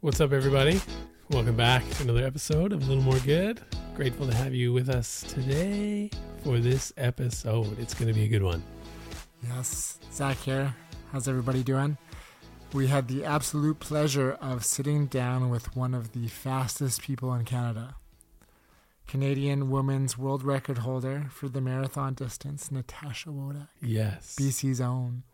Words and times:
What's 0.00 0.20
up, 0.20 0.32
everybody? 0.32 0.80
Welcome 1.30 1.56
back 1.56 1.88
to 1.90 2.02
another 2.04 2.24
episode 2.24 2.72
of 2.72 2.82
A 2.82 2.86
Little 2.86 3.02
More 3.02 3.18
Good. 3.20 3.60
Grateful 3.94 4.26
to 4.26 4.34
have 4.34 4.54
you 4.54 4.72
with 4.72 4.88
us 4.88 5.22
today 5.28 6.10
for 6.42 6.58
this 6.58 6.92
episode. 6.96 7.78
It's 7.78 7.94
going 7.94 8.08
to 8.08 8.14
be 8.14 8.24
a 8.24 8.28
good 8.28 8.42
one. 8.42 8.62
Yes, 9.46 9.98
Zach 10.12 10.38
here. 10.38 10.74
How's 11.12 11.28
everybody 11.28 11.62
doing? 11.62 11.98
We 12.72 12.86
had 12.86 13.08
the 13.08 13.24
absolute 13.24 13.80
pleasure 13.80 14.32
of 14.40 14.64
sitting 14.64 15.06
down 15.06 15.50
with 15.50 15.76
one 15.76 15.92
of 15.94 16.12
the 16.12 16.28
fastest 16.28 17.02
people 17.02 17.34
in 17.34 17.44
Canada. 17.44 17.96
Canadian 19.06 19.70
women's 19.70 20.16
world 20.16 20.44
record 20.44 20.78
holder 20.78 21.26
for 21.30 21.48
the 21.48 21.60
marathon 21.60 22.14
distance, 22.14 22.70
Natasha 22.70 23.30
Wodak, 23.30 23.66
Yes. 23.82 24.36
BC's 24.38 24.80
own. 24.80 25.24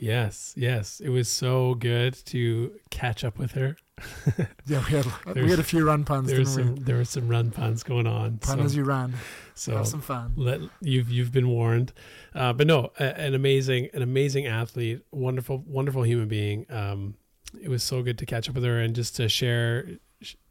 Yes, 0.00 0.54
yes. 0.56 1.00
It 1.00 1.10
was 1.10 1.28
so 1.28 1.74
good 1.74 2.14
to 2.26 2.72
catch 2.90 3.22
up 3.22 3.38
with 3.38 3.52
her. 3.52 3.76
Yeah, 4.66 4.82
we 4.88 4.96
had 4.96 5.06
we 5.34 5.50
had 5.50 5.58
a 5.58 5.62
few 5.64 5.84
run 5.84 6.04
puns, 6.04 6.28
There 6.28 6.36
didn't 6.38 6.48
were 6.54 6.62
some 6.62 6.74
we? 6.76 6.82
there 6.84 6.96
were 6.96 7.04
some 7.04 7.28
run 7.28 7.50
puns 7.50 7.82
going 7.82 8.06
on. 8.06 8.38
Pun 8.38 8.58
so, 8.58 8.64
as 8.64 8.74
you 8.76 8.84
run. 8.84 9.12
so 9.54 9.76
Have 9.76 9.86
some 9.88 10.00
fun. 10.00 10.32
let 10.36 10.60
you've 10.80 11.10
you've 11.10 11.32
been 11.32 11.48
warned. 11.48 11.92
Uh, 12.34 12.52
but 12.54 12.66
no, 12.66 12.92
a, 12.98 13.20
an 13.20 13.34
amazing 13.34 13.88
an 13.92 14.00
amazing 14.00 14.46
athlete, 14.46 15.02
wonderful 15.12 15.62
wonderful 15.66 16.02
human 16.04 16.28
being. 16.28 16.64
Um, 16.70 17.14
it 17.60 17.68
was 17.68 17.82
so 17.82 18.02
good 18.02 18.16
to 18.18 18.26
catch 18.26 18.48
up 18.48 18.54
with 18.54 18.64
her 18.64 18.78
and 18.80 18.94
just 18.94 19.16
to 19.16 19.28
share 19.28 19.86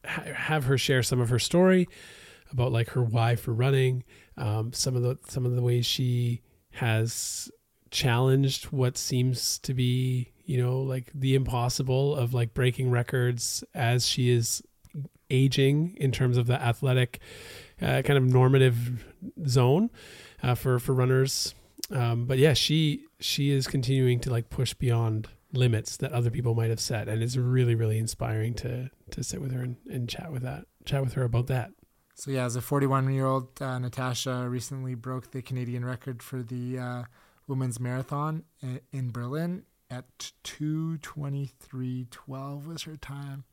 have 0.03 0.65
her 0.65 0.77
share 0.77 1.01
some 1.01 1.19
of 1.19 1.29
her 1.29 1.39
story 1.39 1.87
about 2.51 2.71
like 2.71 2.89
her 2.89 3.01
why 3.03 3.35
for 3.35 3.53
running, 3.53 4.03
um, 4.37 4.73
some 4.73 4.95
of 4.95 5.01
the 5.01 5.17
some 5.27 5.45
of 5.45 5.55
the 5.55 5.61
ways 5.63 5.85
she 5.87 6.41
has 6.71 7.49
challenged 7.91 8.65
what 8.65 8.97
seems 8.97 9.57
to 9.59 9.73
be 9.73 10.31
you 10.45 10.61
know 10.61 10.79
like 10.79 11.11
the 11.13 11.35
impossible 11.35 12.15
of 12.15 12.33
like 12.33 12.53
breaking 12.53 12.89
records 12.91 13.63
as 13.73 14.05
she 14.07 14.29
is 14.29 14.63
aging 15.29 15.95
in 15.99 16.11
terms 16.11 16.37
of 16.37 16.47
the 16.47 16.61
athletic 16.61 17.19
uh, 17.81 18.01
kind 18.01 18.17
of 18.17 18.23
normative 18.23 19.05
zone 19.47 19.89
uh, 20.43 20.55
for 20.55 20.79
for 20.79 20.93
runners. 20.93 21.53
Um, 21.91 22.25
but 22.25 22.37
yeah, 22.37 22.53
she 22.53 23.05
she 23.19 23.51
is 23.51 23.67
continuing 23.67 24.19
to 24.21 24.29
like 24.29 24.49
push 24.49 24.73
beyond 24.73 25.27
limits 25.53 25.97
that 25.97 26.11
other 26.11 26.29
people 26.29 26.53
might 26.53 26.69
have 26.69 26.79
set, 26.79 27.07
and 27.07 27.23
it's 27.23 27.35
really 27.35 27.75
really 27.75 27.97
inspiring 27.97 28.53
to 28.55 28.89
to 29.11 29.23
sit 29.23 29.41
with 29.41 29.51
her 29.51 29.61
and, 29.61 29.77
and 29.89 30.09
chat 30.09 30.31
with 30.31 30.43
that 30.43 30.65
chat 30.85 31.03
with 31.03 31.13
her 31.13 31.23
about 31.23 31.47
that. 31.47 31.71
So 32.15 32.31
yeah, 32.31 32.43
as 32.43 32.57
a 32.57 32.61
41 32.61 33.13
year 33.13 33.25
old, 33.25 33.61
uh, 33.61 33.79
Natasha 33.79 34.47
recently 34.49 34.93
broke 34.93 35.31
the 35.31 35.41
Canadian 35.41 35.85
record 35.85 36.21
for 36.21 36.43
the 36.43 36.77
uh, 36.77 37.03
women's 37.49 37.79
marathon 37.79 38.43
in 38.93 39.11
Berlin 39.11 39.63
at 39.89 40.05
2:23:12 40.43 42.67
was 42.67 42.83
her 42.83 42.97
time. 42.97 43.45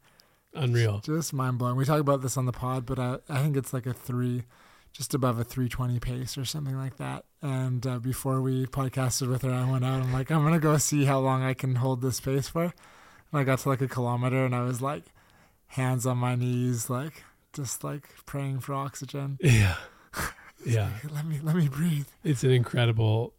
Unreal. 0.54 1.00
Just 1.00 1.32
mind 1.32 1.58
blowing. 1.58 1.76
We 1.76 1.84
talk 1.84 2.00
about 2.00 2.22
this 2.22 2.36
on 2.36 2.46
the 2.46 2.52
pod, 2.52 2.86
but 2.86 2.98
I, 2.98 3.18
I 3.28 3.42
think 3.42 3.56
it's 3.56 3.72
like 3.72 3.86
a 3.86 3.92
three, 3.92 4.44
just 4.92 5.14
above 5.14 5.38
a 5.38 5.44
320 5.44 6.00
pace 6.00 6.38
or 6.38 6.44
something 6.44 6.76
like 6.76 6.96
that. 6.96 7.24
And 7.42 7.86
uh, 7.86 7.98
before 7.98 8.40
we 8.40 8.66
podcasted 8.66 9.28
with 9.28 9.42
her, 9.42 9.50
I 9.50 9.70
went 9.70 9.84
out. 9.84 10.02
I'm 10.02 10.12
like, 10.12 10.30
I'm 10.30 10.44
gonna 10.44 10.58
go 10.58 10.76
see 10.78 11.04
how 11.04 11.18
long 11.18 11.42
I 11.42 11.54
can 11.54 11.76
hold 11.76 12.00
this 12.00 12.20
pace 12.20 12.48
for. 12.48 12.64
And 12.64 12.72
I 13.32 13.44
got 13.44 13.60
to 13.60 13.68
like 13.68 13.80
a 13.80 13.88
kilometer, 13.88 14.44
and 14.44 14.54
I 14.54 14.62
was 14.62 14.80
like, 14.80 15.04
hands 15.68 16.06
on 16.06 16.18
my 16.18 16.36
knees, 16.36 16.88
like 16.88 17.24
just 17.52 17.82
like 17.82 18.08
praying 18.24 18.60
for 18.60 18.74
oxygen. 18.74 19.38
Yeah, 19.40 19.76
yeah. 20.66 20.90
Let 21.10 21.26
me 21.26 21.40
let 21.42 21.56
me 21.56 21.68
breathe. 21.68 22.06
It's 22.24 22.44
an 22.44 22.50
incredible 22.50 23.34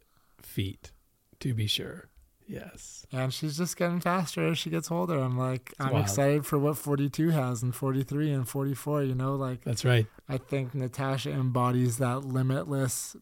feat, 0.58 0.90
to 1.38 1.54
be 1.54 1.68
sure. 1.68 2.08
Yes. 2.48 3.06
And 3.12 3.32
she's 3.32 3.56
just 3.56 3.76
getting 3.76 4.00
faster 4.00 4.48
as 4.48 4.58
she 4.58 4.70
gets 4.70 4.90
older. 4.90 5.16
I'm 5.16 5.38
like, 5.38 5.72
I'm 5.78 5.92
wild. 5.92 6.06
excited 6.06 6.46
for 6.46 6.58
what 6.58 6.76
42 6.76 7.30
has 7.30 7.62
and 7.62 7.72
43 7.72 8.32
and 8.32 8.48
44. 8.48 9.04
You 9.04 9.14
know, 9.14 9.36
like 9.36 9.62
That's 9.62 9.84
right. 9.84 10.08
I 10.28 10.38
think 10.38 10.74
Natasha 10.74 11.30
embodies 11.30 11.98
that 11.98 12.24
limitless 12.24 13.14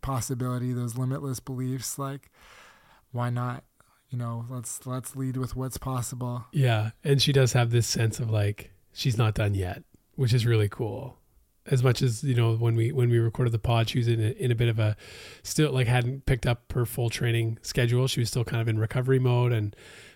possibility, 0.00 0.72
those 0.72 0.96
limitless 0.96 1.40
beliefs. 1.40 1.98
Like, 1.98 2.30
why 3.10 3.30
not? 3.30 3.64
You 4.10 4.18
know, 4.18 4.44
let's 4.48 4.86
let's 4.86 5.16
lead 5.16 5.36
with 5.36 5.56
what's 5.56 5.78
possible. 5.78 6.44
Yeah, 6.52 6.90
and 7.02 7.20
she 7.20 7.32
does 7.32 7.54
have 7.54 7.70
this 7.70 7.88
sense 7.88 8.20
of 8.20 8.30
like 8.30 8.70
she's 8.92 9.18
not 9.18 9.34
done 9.34 9.54
yet, 9.54 9.82
which 10.14 10.32
is 10.32 10.46
really 10.46 10.68
cool. 10.68 11.18
As 11.70 11.82
much 11.82 12.02
as 12.02 12.22
you 12.22 12.34
know, 12.34 12.54
when 12.54 12.76
we 12.76 12.92
when 12.92 13.10
we 13.10 13.18
recorded 13.18 13.52
the 13.52 13.58
pod, 13.58 13.88
she 13.88 13.98
was 13.98 14.08
in 14.08 14.20
a, 14.20 14.30
in 14.32 14.50
a 14.50 14.54
bit 14.54 14.68
of 14.68 14.78
a 14.78 14.96
still 15.42 15.72
like 15.72 15.86
hadn't 15.86 16.26
picked 16.26 16.46
up 16.46 16.72
her 16.72 16.86
full 16.86 17.10
training 17.10 17.58
schedule. 17.62 18.06
She 18.06 18.20
was 18.20 18.28
still 18.28 18.44
kind 18.44 18.60
of 18.60 18.68
in 18.68 18.78
recovery 18.78 19.18
mode, 19.18 19.52
and 19.52 19.74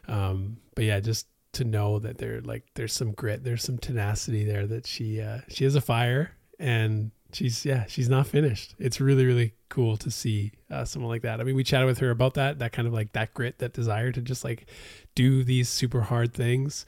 um, 0.09 0.59
but 0.75 0.84
yeah, 0.84 1.00
just 1.00 1.27
to 1.53 1.65
know 1.65 1.99
that 1.99 2.19
there 2.19 2.41
like 2.41 2.65
there's 2.75 2.93
some 2.93 3.12
grit, 3.12 3.44
there's 3.44 3.62
some 3.62 3.78
tenacity 3.78 4.44
there 4.44 4.66
that 4.66 4.87
she 4.87 5.21
uh, 5.21 5.41
she 5.49 5.65
has 5.65 5.75
a 5.75 5.81
fire, 5.81 6.33
and 6.59 7.11
she's 7.33 7.65
yeah 7.65 7.84
she's 7.87 8.09
not 8.09 8.27
finished. 8.27 8.75
It's 8.78 9.00
really 9.00 9.25
really 9.27 9.55
cool 9.69 9.97
to 9.99 10.11
see 10.11 10.53
uh, 10.71 10.84
someone 10.84 11.11
like 11.11 11.22
that. 11.22 11.41
I 11.41 11.44
mean, 11.44 11.55
we 11.55 11.65
chatted 11.65 11.87
with 11.87 11.99
her 11.99 12.11
about 12.11 12.34
that 12.34 12.59
that 12.59 12.72
kind 12.72 12.87
of 12.87 12.94
like 12.94 13.12
that 13.12 13.34
grit, 13.34 13.59
that 13.59 13.72
desire 13.72 14.12
to 14.12 14.21
just 14.21 14.44
like 14.44 14.67
do 15.15 15.43
these 15.43 15.69
super 15.69 16.03
hard 16.03 16.32
things, 16.32 16.87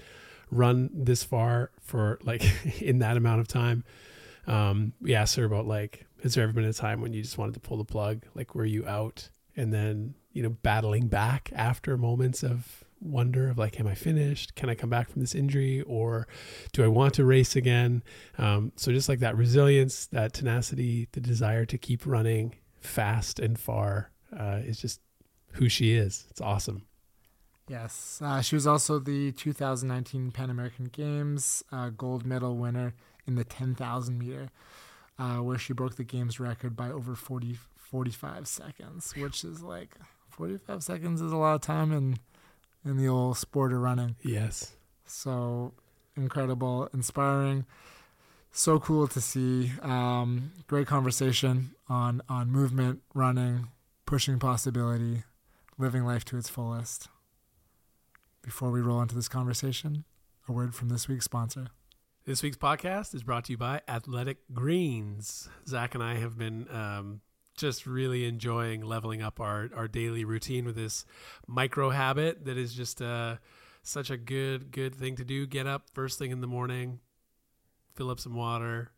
run 0.51 0.91
this 0.93 1.25
far 1.25 1.71
for 1.81 2.19
like 2.23 2.45
in 2.81 2.99
that 3.01 3.17
amount 3.17 3.41
of 3.41 3.49
time. 3.49 3.85
Um, 4.47 4.93
we 5.01 5.15
asked 5.15 5.37
her 5.37 5.45
about 5.45 5.67
like, 5.67 6.07
has 6.23 6.35
there 6.35 6.45
ever 6.45 6.53
been 6.53 6.65
a 6.65 6.73
time 6.73 7.01
when 7.01 7.13
you 7.13 7.23
just 7.23 7.39
wanted 7.39 7.55
to 7.55 7.61
pull 7.61 7.77
the 7.77 7.85
plug? 7.85 8.25
Like, 8.35 8.55
were 8.55 8.65
you 8.65 8.87
out 8.87 9.29
and 9.57 9.73
then, 9.73 10.15
you 10.33 10.43
know, 10.43 10.51
battling 10.51 11.09
back 11.09 11.51
after 11.55 11.97
moments 11.97 12.43
of 12.43 12.85
wonder 13.01 13.49
of 13.49 13.59
like, 13.59 13.79
am 13.81 13.87
I 13.87 13.95
finished? 13.95 14.55
Can 14.55 14.71
I 14.71 14.75
come 14.75 14.91
back 14.91 15.11
from 15.11 15.21
this 15.21 15.35
injury 15.35 15.83
or 15.83 16.27
do 16.73 16.85
I 16.85 16.89
want 16.89 17.15
to 17.15 17.25
race 17.25 17.57
again? 17.57 18.03
Um, 18.39 18.73
so 18.77 18.93
just 18.93 19.09
like 19.09 19.19
that 19.21 19.37
resilience, 19.37 20.07
that 20.07 20.33
tenacity, 20.33 21.09
the 21.13 21.21
desire 21.21 21.67
to 21.67 21.79
keep 21.79 22.07
running 22.07 22.55
fast 22.81 23.39
and 23.39 23.59
far, 23.59 24.11
uh, 24.39 24.61
is 24.65 24.79
just 24.79 25.01
who 25.53 25.69
she 25.69 25.93
is. 25.93 26.27
It's 26.31 26.41
awesome. 26.41 26.87
Yes, 27.69 28.21
uh, 28.23 28.41
she 28.43 28.57
was 28.57 28.67
also 28.67 28.99
the 28.99 29.33
2019 29.33 30.33
Pan 30.33 30.51
American 30.51 30.87
Games 30.87 31.63
uh, 31.71 31.91
gold 31.91 32.27
medal 32.27 32.57
winner 32.57 32.95
in 33.27 33.35
the 33.35 33.45
10,000 33.45 34.19
meter, 34.19 34.51
uh, 35.19 35.37
where 35.37 35.59
she 35.59 35.73
broke 35.73 35.97
the 35.97 36.05
games 36.05 36.41
record 36.41 36.77
by 36.77 36.91
over 36.91 37.15
40, 37.15 37.59
45 37.77 38.49
seconds, 38.49 39.15
which 39.17 39.45
is 39.45 39.63
like 39.63 39.97
45 40.31 40.83
seconds 40.83 41.21
is 41.21 41.33
a 41.33 41.37
lot 41.37 41.55
of 41.55 41.61
time 41.61 41.93
in 41.93 42.19
in 42.85 42.97
the 42.97 43.07
old 43.07 43.37
sport 43.39 43.73
of 43.73 43.79
running. 43.79 44.17
Yes. 44.23 44.73
So 45.07 45.73
incredible, 46.17 46.89
inspiring, 46.93 47.65
so 48.51 48.79
cool 48.81 49.07
to 49.09 49.21
see. 49.21 49.73
Um, 49.83 50.53
great 50.67 50.87
conversation 50.87 51.75
on 51.89 52.23
on 52.29 52.51
movement, 52.51 53.03
running, 53.15 53.69
pushing 54.07 54.39
possibility, 54.39 55.25
living 55.79 56.05
life 56.05 56.25
to 56.27 56.39
its 56.39 56.49
fullest. 56.49 57.09
Before 58.43 58.71
we 58.71 58.81
roll 58.81 59.01
into 59.01 59.15
this 59.15 59.29
conversation, 59.29 60.05
a 60.49 60.53
word 60.53 60.75
from 60.75 60.89
this 60.89 61.07
week's 61.07 61.27
sponsor. 61.27 61.69
This 62.25 62.41
week's 62.41 62.57
podcast 62.57 63.17
is 63.17 63.25
brought 63.25 63.47
to 63.47 63.53
you 63.53 63.59
by 63.59 63.81
Athletic 63.89 64.39
Greens. 64.55 65.49
Zach 65.67 65.97
and 65.97 66.05
I 66.05 66.19
have 66.19 66.39
been 66.39 66.69
um, 66.71 67.21
just 67.57 67.85
really 67.85 68.27
enjoying 68.27 68.83
leveling 68.83 69.21
up 69.21 69.41
our, 69.41 69.69
our 69.75 69.89
daily 69.89 70.25
routine 70.25 70.65
with 70.65 70.77
this 70.77 71.05
micro 71.49 71.91
habit 71.91 72.45
that 72.45 72.57
is 72.57 72.75
just 72.75 73.03
uh, 73.03 73.39
such 73.83 74.09
a 74.09 74.17
good, 74.17 74.71
good 74.71 74.95
thing 74.95 75.17
to 75.17 75.25
do. 75.25 75.49
Get 75.49 75.67
up 75.67 75.91
first 75.95 76.17
thing 76.17 76.31
in 76.31 76.41
the 76.41 76.47
morning, 76.47 77.01
fill 77.97 78.09
up 78.09 78.21
some 78.21 78.37
water, 78.37 78.93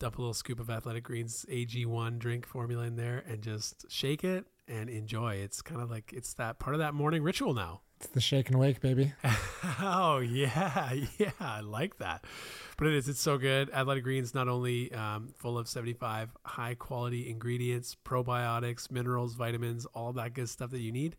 dump 0.00 0.18
a 0.18 0.20
little 0.20 0.34
scoop 0.34 0.58
of 0.58 0.70
Athletic 0.70 1.04
Greens 1.04 1.46
AG1 1.48 2.18
drink 2.18 2.48
formula 2.48 2.82
in 2.82 2.96
there, 2.96 3.22
and 3.28 3.42
just 3.42 3.88
shake 3.88 4.24
it 4.24 4.44
and 4.66 4.90
enjoy. 4.90 5.34
It's 5.34 5.62
kind 5.62 5.80
of 5.80 5.88
like 5.88 6.12
it's 6.12 6.34
that 6.34 6.58
part 6.58 6.74
of 6.74 6.80
that 6.80 6.94
morning 6.94 7.22
ritual 7.22 7.54
now. 7.54 7.82
It's 8.00 8.08
the 8.08 8.20
shake 8.20 8.48
and 8.48 8.58
wake, 8.58 8.80
baby. 8.80 9.12
Oh 9.82 10.18
yeah, 10.18 10.92
yeah, 11.18 11.30
I 11.40 11.60
like 11.60 11.98
that. 11.98 12.24
But 12.76 12.88
it 12.88 12.94
is, 12.94 13.08
it's 13.08 13.20
so 13.20 13.38
good. 13.38 13.70
Athletic 13.70 14.04
Greens 14.04 14.34
not 14.34 14.46
only 14.48 14.92
um, 14.92 15.28
full 15.38 15.56
of 15.58 15.68
75 15.68 16.30
high 16.44 16.74
quality 16.74 17.30
ingredients, 17.30 17.96
probiotics, 18.04 18.90
minerals, 18.90 19.34
vitamins, 19.34 19.86
all 19.86 20.12
that 20.14 20.34
good 20.34 20.48
stuff 20.50 20.70
that 20.70 20.80
you 20.80 20.92
need. 20.92 21.16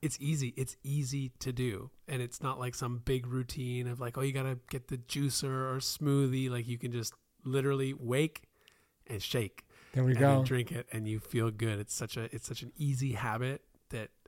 It's 0.00 0.16
easy. 0.20 0.52
It's 0.56 0.76
easy 0.82 1.30
to 1.40 1.52
do, 1.52 1.90
and 2.08 2.20
it's 2.22 2.42
not 2.42 2.58
like 2.58 2.74
some 2.74 3.02
big 3.04 3.26
routine 3.26 3.86
of 3.86 4.00
like, 4.00 4.18
oh, 4.18 4.22
you 4.22 4.32
gotta 4.32 4.58
get 4.70 4.88
the 4.88 4.96
juicer 4.98 5.44
or 5.44 5.76
smoothie. 5.78 6.50
Like 6.50 6.66
you 6.66 6.78
can 6.78 6.90
just 6.92 7.14
literally 7.44 7.94
wake 7.94 8.42
and 9.06 9.22
shake 9.22 9.64
There 9.92 10.02
we 10.04 10.12
and 10.12 10.20
go. 10.20 10.42
drink 10.44 10.72
it, 10.72 10.86
and 10.92 11.06
you 11.06 11.20
feel 11.20 11.50
good. 11.52 11.78
It's 11.78 11.94
such 11.94 12.16
a 12.16 12.24
it's 12.34 12.46
such 12.48 12.62
an 12.62 12.72
easy 12.76 13.12
habit 13.12 13.62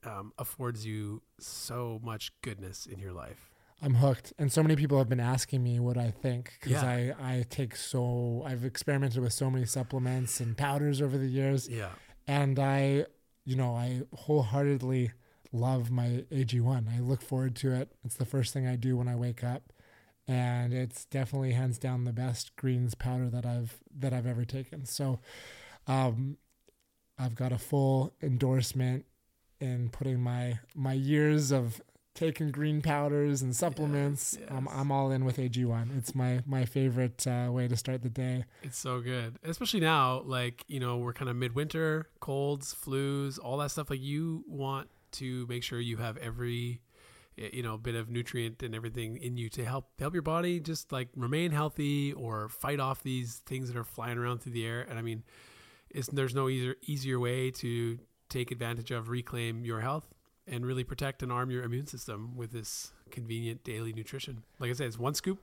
um, 0.04 0.32
affords 0.38 0.84
you 0.86 1.22
so 1.38 2.00
much 2.02 2.32
goodness 2.42 2.86
in 2.86 2.98
your 2.98 3.12
life. 3.12 3.50
I'm 3.82 3.94
hooked. 3.96 4.32
And 4.38 4.50
so 4.52 4.62
many 4.62 4.76
people 4.76 4.96
have 4.98 5.08
been 5.08 5.20
asking 5.20 5.62
me 5.62 5.78
what 5.80 5.98
I 5.98 6.10
think 6.10 6.52
because 6.60 6.82
Yeah. 6.82 7.14
I, 7.20 7.38
I 7.38 7.44
take 7.50 7.76
so, 7.76 8.42
I've 8.46 8.64
experimented 8.64 9.20
with 9.22 9.32
so 9.32 9.50
many 9.50 9.66
supplements 9.66 10.40
and 10.40 10.56
powders 10.56 11.02
over 11.02 11.18
the 11.18 11.26
years. 11.26 11.68
Yeah. 11.68 11.90
And 12.26 12.58
I, 12.58 13.06
you 13.44 13.56
know, 13.56 13.74
I 13.74 14.02
wholeheartedly 14.14 15.10
love 15.52 15.90
my 15.90 16.24
AG1. 16.32 16.88
I 16.96 17.00
look 17.00 17.20
forward 17.20 17.56
to 17.56 17.72
it. 17.72 17.92
It's 18.04 18.14
the 18.16 18.24
first 18.24 18.52
thing 18.54 18.66
I 18.66 18.76
do 18.76 18.96
when 18.96 19.08
I 19.08 19.16
wake 19.16 19.44
up. 19.44 19.72
and 20.26 20.72
it's 20.72 21.04
definitely 21.04 21.52
hands 21.52 21.76
down 21.78 22.04
the 22.04 22.12
best 22.12 22.56
greens 22.56 22.94
powder 22.94 23.28
that 23.28 23.44
I've 23.44 23.78
that 23.98 24.14
I've 24.14 24.26
ever 24.26 24.46
taken. 24.46 24.86
So, 24.86 25.20
um, 25.86 26.38
I've 27.18 27.34
got 27.34 27.52
a 27.52 27.58
full 27.58 28.14
endorsement 28.22 29.04
in 29.60 29.88
putting 29.90 30.20
my 30.20 30.58
my 30.74 30.92
years 30.92 31.50
of 31.50 31.80
taking 32.14 32.50
green 32.50 32.80
powders 32.80 33.42
and 33.42 33.54
supplements. 33.54 34.38
Yes, 34.40 34.50
I'm. 34.50 34.68
I'm 34.68 34.92
all 34.92 35.10
in 35.10 35.24
with 35.24 35.36
AG1. 35.36 35.96
It's 35.98 36.14
my 36.14 36.40
my 36.46 36.64
favorite 36.64 37.26
uh, 37.26 37.50
way 37.50 37.68
to 37.68 37.76
start 37.76 38.02
the 38.02 38.10
day. 38.10 38.44
It's 38.62 38.78
so 38.78 39.00
good, 39.00 39.38
especially 39.44 39.80
now. 39.80 40.22
Like 40.24 40.64
you 40.68 40.80
know, 40.80 40.96
we're 40.98 41.12
kind 41.12 41.28
of 41.28 41.36
midwinter, 41.36 42.08
colds, 42.20 42.74
flus, 42.74 43.38
all 43.42 43.58
that 43.58 43.70
stuff. 43.70 43.90
Like 43.90 44.02
you 44.02 44.44
want 44.46 44.88
to 45.12 45.46
make 45.48 45.62
sure 45.62 45.80
you 45.80 45.96
have 45.98 46.16
every 46.18 46.80
you 47.36 47.62
know 47.62 47.76
bit 47.76 47.96
of 47.96 48.08
nutrient 48.08 48.62
and 48.62 48.74
everything 48.74 49.16
in 49.16 49.36
you 49.36 49.48
to 49.48 49.64
help 49.64 49.88
help 49.98 50.12
your 50.14 50.22
body 50.22 50.60
just 50.60 50.92
like 50.92 51.08
remain 51.16 51.50
healthy 51.50 52.12
or 52.12 52.48
fight 52.48 52.78
off 52.78 53.02
these 53.02 53.42
things 53.46 53.68
that 53.68 53.76
are 53.76 53.84
flying 53.84 54.18
around 54.18 54.38
through 54.38 54.52
the 54.52 54.64
air. 54.64 54.82
And 54.82 54.98
I 54.98 55.02
mean, 55.02 55.24
it's, 55.90 56.08
there's 56.08 56.34
no 56.34 56.48
easier 56.48 56.76
easier 56.82 57.18
way 57.18 57.50
to 57.52 57.98
take 58.28 58.50
advantage 58.50 58.90
of 58.90 59.08
reclaim 59.08 59.64
your 59.64 59.80
health 59.80 60.14
and 60.46 60.66
really 60.66 60.84
protect 60.84 61.22
and 61.22 61.32
arm 61.32 61.50
your 61.50 61.62
immune 61.62 61.86
system 61.86 62.36
with 62.36 62.52
this 62.52 62.92
convenient 63.10 63.64
daily 63.64 63.92
nutrition. 63.92 64.44
Like 64.58 64.70
I 64.70 64.74
said, 64.74 64.86
it's 64.88 64.98
one 64.98 65.14
scoop 65.14 65.40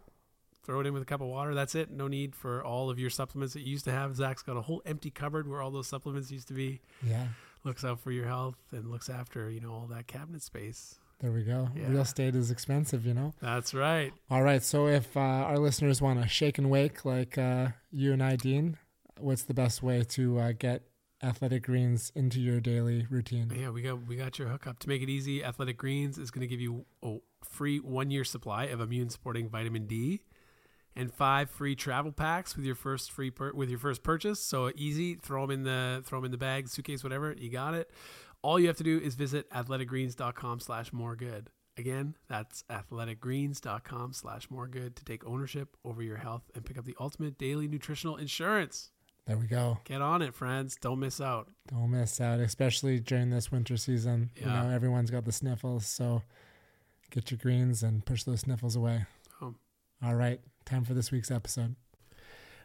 throw 0.64 0.80
it 0.80 0.88
in 0.88 0.94
with 0.94 1.02
a 1.02 1.06
cup 1.06 1.22
of 1.22 1.28
water. 1.28 1.54
That's 1.54 1.76
it. 1.76 1.92
No 1.92 2.08
need 2.08 2.36
for 2.36 2.64
all 2.64 2.90
of 2.90 3.00
your 3.00 3.10
supplements 3.10 3.54
that 3.54 3.62
you 3.62 3.72
used 3.72 3.86
to 3.86 3.92
have. 3.92 4.16
Zach's 4.16 4.44
got 4.44 4.58
a 4.58 4.62
whole 4.62 4.82
empty 4.86 5.10
cupboard 5.10 5.48
where 5.48 5.62
all 5.62 5.72
those 5.72 5.88
supplements 5.88 6.32
used 6.32 6.48
to 6.50 6.54
be. 6.54 6.82
Yeah. 7.06 7.28
Looks 7.64 7.84
out 7.84 8.00
for 8.00 8.12
your 8.12 8.26
health 8.26 8.58
and 8.72 8.90
looks 8.90 9.10
after, 9.10 9.50
you 9.50 9.60
know, 9.60 9.72
all 9.72 9.88
that 9.92 10.08
cabinet 10.08 10.42
space. 10.42 10.96
There 11.20 11.32
we 11.32 11.44
go. 11.44 11.70
Yeah. 11.76 11.90
Real 11.90 12.02
estate 12.02 12.36
is 12.36 12.50
expensive, 12.50 13.06
you 13.06 13.14
know. 13.14 13.34
That's 13.42 13.74
right. 13.76 14.12
All 14.32 14.42
right. 14.42 14.64
So 14.64 14.88
if 14.88 15.16
uh, 15.16 15.20
our 15.20 15.58
listeners 15.58 16.02
want 16.02 16.22
to 16.22 16.28
shake 16.28 16.58
and 16.58 16.70
wake 16.70 17.06
like 17.06 17.38
uh, 17.38 17.70
you 17.92 18.14
and 18.14 18.24
I, 18.24 18.36
Dean, 18.36 18.78
what's 19.20 19.44
the 19.44 19.54
best 19.54 19.84
way 19.84 20.04
to 20.04 20.40
uh, 20.40 20.52
get 20.58 20.82
athletic 21.24 21.64
greens 21.64 22.12
into 22.16 22.40
your 22.40 22.60
daily 22.60 23.08
routine? 23.10 23.52
Yeah, 23.56 23.70
we 23.70 23.82
got 23.82 24.08
we 24.08 24.16
got 24.16 24.40
your 24.40 24.48
hookup. 24.50 24.80
To 24.80 24.90
make 24.90 25.02
it 25.02 25.10
easy, 25.10 25.44
Athletic 25.44 25.78
Greens 25.78 26.18
is 26.18 26.32
going 26.32 26.42
to 26.42 26.48
give 26.48 26.62
you 26.62 26.86
a 27.04 27.18
free 27.44 27.80
one 27.80 28.12
year 28.12 28.24
supply 28.24 28.66
of 28.66 28.82
immune 28.82 29.10
supporting 29.10 29.50
vitamin 29.50 29.88
D 29.88 30.22
and 30.96 31.14
five 31.14 31.50
free 31.50 31.76
travel 31.76 32.12
packs 32.12 32.56
with 32.56 32.66
your 32.66 32.76
first 32.76 33.12
free 33.12 33.32
per- 33.32 33.54
with 33.54 33.70
your 33.70 33.80
first 33.80 34.04
purchase. 34.04 34.40
So 34.40 34.72
easy, 34.76 35.16
throw 35.16 35.42
them 35.42 35.52
in 35.52 35.64
the 35.64 36.04
throw 36.06 36.20
them 36.20 36.26
in 36.26 36.32
the 36.32 36.38
bag, 36.38 36.68
suitcase, 36.68 37.04
whatever. 37.04 37.34
You 37.38 37.50
got 37.50 37.74
it. 37.74 37.90
All 38.42 38.60
you 38.60 38.68
have 38.68 38.78
to 38.78 38.84
do 38.84 38.98
is 38.98 39.16
visit 39.16 39.50
athleticgreens.com 39.52 40.60
slash 40.62 40.92
more 40.92 41.16
good. 41.16 41.50
Again, 41.78 42.16
that's 42.28 42.64
athleticgreens.com 42.70 44.14
slash 44.14 44.50
more 44.50 44.68
good 44.68 44.96
to 44.96 45.06
take 45.06 45.26
ownership 45.26 45.78
over 45.86 46.02
your 46.02 46.18
health 46.18 46.50
and 46.56 46.66
pick 46.66 46.78
up 46.78 46.86
the 46.86 46.96
ultimate 47.00 47.38
daily 47.38 47.68
nutritional 47.68 48.18
insurance. 48.18 48.92
There 49.28 49.38
we 49.38 49.46
go. 49.48 49.80
Get 49.86 50.02
on 50.02 50.22
it, 50.22 50.34
friends. 50.34 50.76
Don't 50.82 51.00
miss 51.00 51.22
out. 51.22 51.48
Don't 51.68 51.92
miss 51.92 52.20
out, 52.20 52.40
especially 52.40 53.00
during 53.00 53.30
this 53.30 53.52
winter 53.52 53.78
season. 53.78 54.32
You 54.36 54.48
Yeah. 54.48 54.64
know, 54.64 54.70
everyone's 54.70 55.12
got 55.12 55.26
the 55.26 55.32
sniffles, 55.32 55.86
so 55.86 56.24
get 57.12 57.30
your 57.32 57.38
greens 57.38 57.84
and 57.84 58.06
push 58.06 58.24
those 58.24 58.42
sniffles 58.42 58.76
away. 58.76 59.06
Oh. 59.42 59.54
All 60.04 60.16
right, 60.16 60.42
time 60.66 60.84
for 60.84 60.94
this 60.96 61.12
week's 61.12 61.30
episode. 61.32 61.76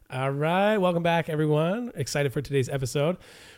All 0.08 0.30
right, 0.30 0.76
welcome 0.78 1.02
back, 1.02 1.28
everyone. 1.28 1.90
Excited 1.96 2.32
for 2.32 2.40
today's 2.40 2.68
episode. 2.68 3.16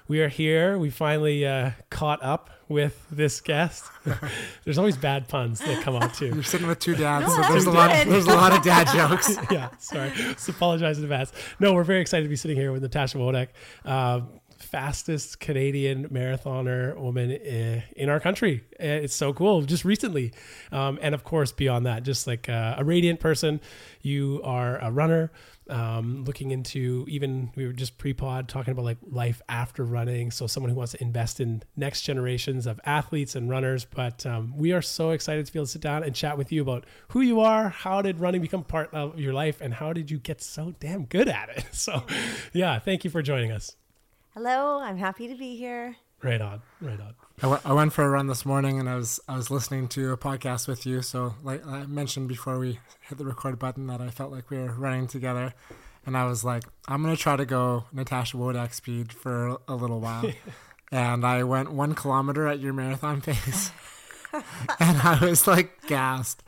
We 0.08 0.22
are 0.22 0.28
here. 0.28 0.78
We 0.78 0.88
finally 0.88 1.46
uh, 1.46 1.72
caught 1.90 2.22
up 2.22 2.48
with 2.70 3.04
this 3.10 3.40
guest. 3.42 3.84
There's 4.64 4.78
always 4.78 4.96
bad 4.96 5.28
puns 5.28 5.58
that 5.60 5.82
come 5.82 5.96
out 5.96 6.14
too. 6.14 6.28
You're 6.28 6.42
sitting 6.42 6.66
with 6.66 6.78
two 6.78 6.94
dads, 6.94 7.26
No, 7.26 7.42
so 7.42 7.52
there's 7.52 7.66
a 7.66 7.70
lot. 7.70 7.90
Of, 7.94 8.08
there's 8.08 8.26
a 8.26 8.34
lot 8.34 8.56
of 8.56 8.62
dad 8.64 8.86
jokes. 8.94 9.36
yeah, 9.50 9.68
sorry. 9.78 10.10
So 10.38 10.52
apologize 10.52 10.96
in 10.98 11.04
advance. 11.04 11.32
No, 11.60 11.74
we're 11.74 11.84
very 11.84 12.00
excited 12.00 12.22
to 12.22 12.30
be 12.30 12.36
sitting 12.36 12.56
here 12.56 12.72
with 12.72 12.82
Natasha 12.82 13.18
Wodak, 13.18 13.48
uh, 13.84 14.20
fastest 14.58 15.40
Canadian 15.40 16.08
marathoner 16.08 16.96
woman 16.96 17.30
in 17.30 18.08
our 18.08 18.20
country. 18.20 18.64
Uh, 18.80 18.84
It's 19.04 19.14
so 19.14 19.34
cool. 19.34 19.62
Just 19.62 19.84
recently, 19.84 20.32
um, 20.72 20.98
and 21.02 21.14
of 21.14 21.24
course, 21.24 21.52
beyond 21.52 21.84
that, 21.84 22.04
just 22.04 22.26
like 22.26 22.48
uh, 22.48 22.76
a 22.78 22.84
radiant 22.84 23.20
person. 23.20 23.60
You 24.00 24.40
are 24.44 24.78
a 24.78 24.90
runner. 24.90 25.30
Um, 25.68 26.24
looking 26.24 26.50
into 26.50 27.04
even 27.08 27.50
we 27.54 27.66
were 27.66 27.72
just 27.72 27.98
pre-pod 27.98 28.48
talking 28.48 28.72
about 28.72 28.84
like 28.84 28.98
life 29.10 29.42
after 29.48 29.84
running. 29.84 30.30
So 30.30 30.46
someone 30.46 30.70
who 30.70 30.76
wants 30.76 30.92
to 30.92 31.02
invest 31.02 31.40
in 31.40 31.62
next 31.76 32.02
generations 32.02 32.66
of 32.66 32.80
athletes 32.84 33.34
and 33.34 33.50
runners. 33.50 33.84
But 33.84 34.24
um, 34.24 34.56
we 34.56 34.72
are 34.72 34.82
so 34.82 35.10
excited 35.10 35.46
to 35.46 35.52
be 35.52 35.58
able 35.58 35.66
to 35.66 35.72
sit 35.72 35.82
down 35.82 36.02
and 36.02 36.14
chat 36.14 36.38
with 36.38 36.50
you 36.52 36.62
about 36.62 36.84
who 37.08 37.20
you 37.20 37.40
are, 37.40 37.68
how 37.68 38.02
did 38.02 38.18
running 38.20 38.40
become 38.40 38.64
part 38.64 38.92
of 38.94 39.18
your 39.18 39.32
life, 39.32 39.60
and 39.60 39.74
how 39.74 39.92
did 39.92 40.10
you 40.10 40.18
get 40.18 40.40
so 40.40 40.74
damn 40.80 41.04
good 41.04 41.28
at 41.28 41.48
it. 41.50 41.64
So, 41.78 42.02
yeah, 42.52 42.80
thank 42.80 43.04
you 43.04 43.10
for 43.10 43.22
joining 43.22 43.52
us. 43.52 43.76
Hello, 44.34 44.80
I'm 44.80 44.96
happy 44.96 45.28
to 45.28 45.36
be 45.36 45.56
here. 45.56 45.96
Right 46.22 46.40
on, 46.40 46.62
right 46.80 46.98
on. 47.00 47.14
I 47.40 47.46
went- 47.46 47.64
went 47.64 47.92
for 47.92 48.04
a 48.04 48.08
run 48.08 48.26
this 48.26 48.44
morning 48.44 48.80
and 48.80 48.88
I 48.88 48.96
was 48.96 49.20
I 49.28 49.36
was 49.36 49.50
listening 49.50 49.86
to 49.90 50.12
a 50.12 50.16
podcast 50.16 50.66
with 50.66 50.84
you. 50.84 51.00
So 51.02 51.34
like 51.44 51.64
I 51.64 51.86
mentioned 51.86 52.26
before 52.28 52.58
we 52.58 52.80
hit 53.02 53.18
the 53.18 53.24
record 53.24 53.58
button 53.58 53.86
that 53.86 54.00
I 54.00 54.10
felt 54.10 54.32
like 54.32 54.50
we 54.50 54.58
were 54.58 54.72
running 54.72 55.06
together, 55.06 55.54
and 56.04 56.16
I 56.16 56.24
was 56.24 56.42
like, 56.44 56.64
I'm 56.88 57.02
gonna 57.02 57.16
try 57.16 57.36
to 57.36 57.46
go 57.46 57.84
Natasha 57.92 58.36
Wodak 58.36 58.74
speed 58.74 59.12
for 59.12 59.58
a 59.68 59.76
little 59.76 60.00
while, 60.00 60.24
and 60.92 61.24
I 61.24 61.44
went 61.44 61.70
one 61.70 61.94
kilometer 61.94 62.48
at 62.48 62.58
your 62.58 62.72
marathon 62.72 63.20
pace, 63.28 63.70
and 64.32 64.98
I 65.02 65.18
was 65.22 65.46
like 65.46 65.86
gassed. 65.86 66.42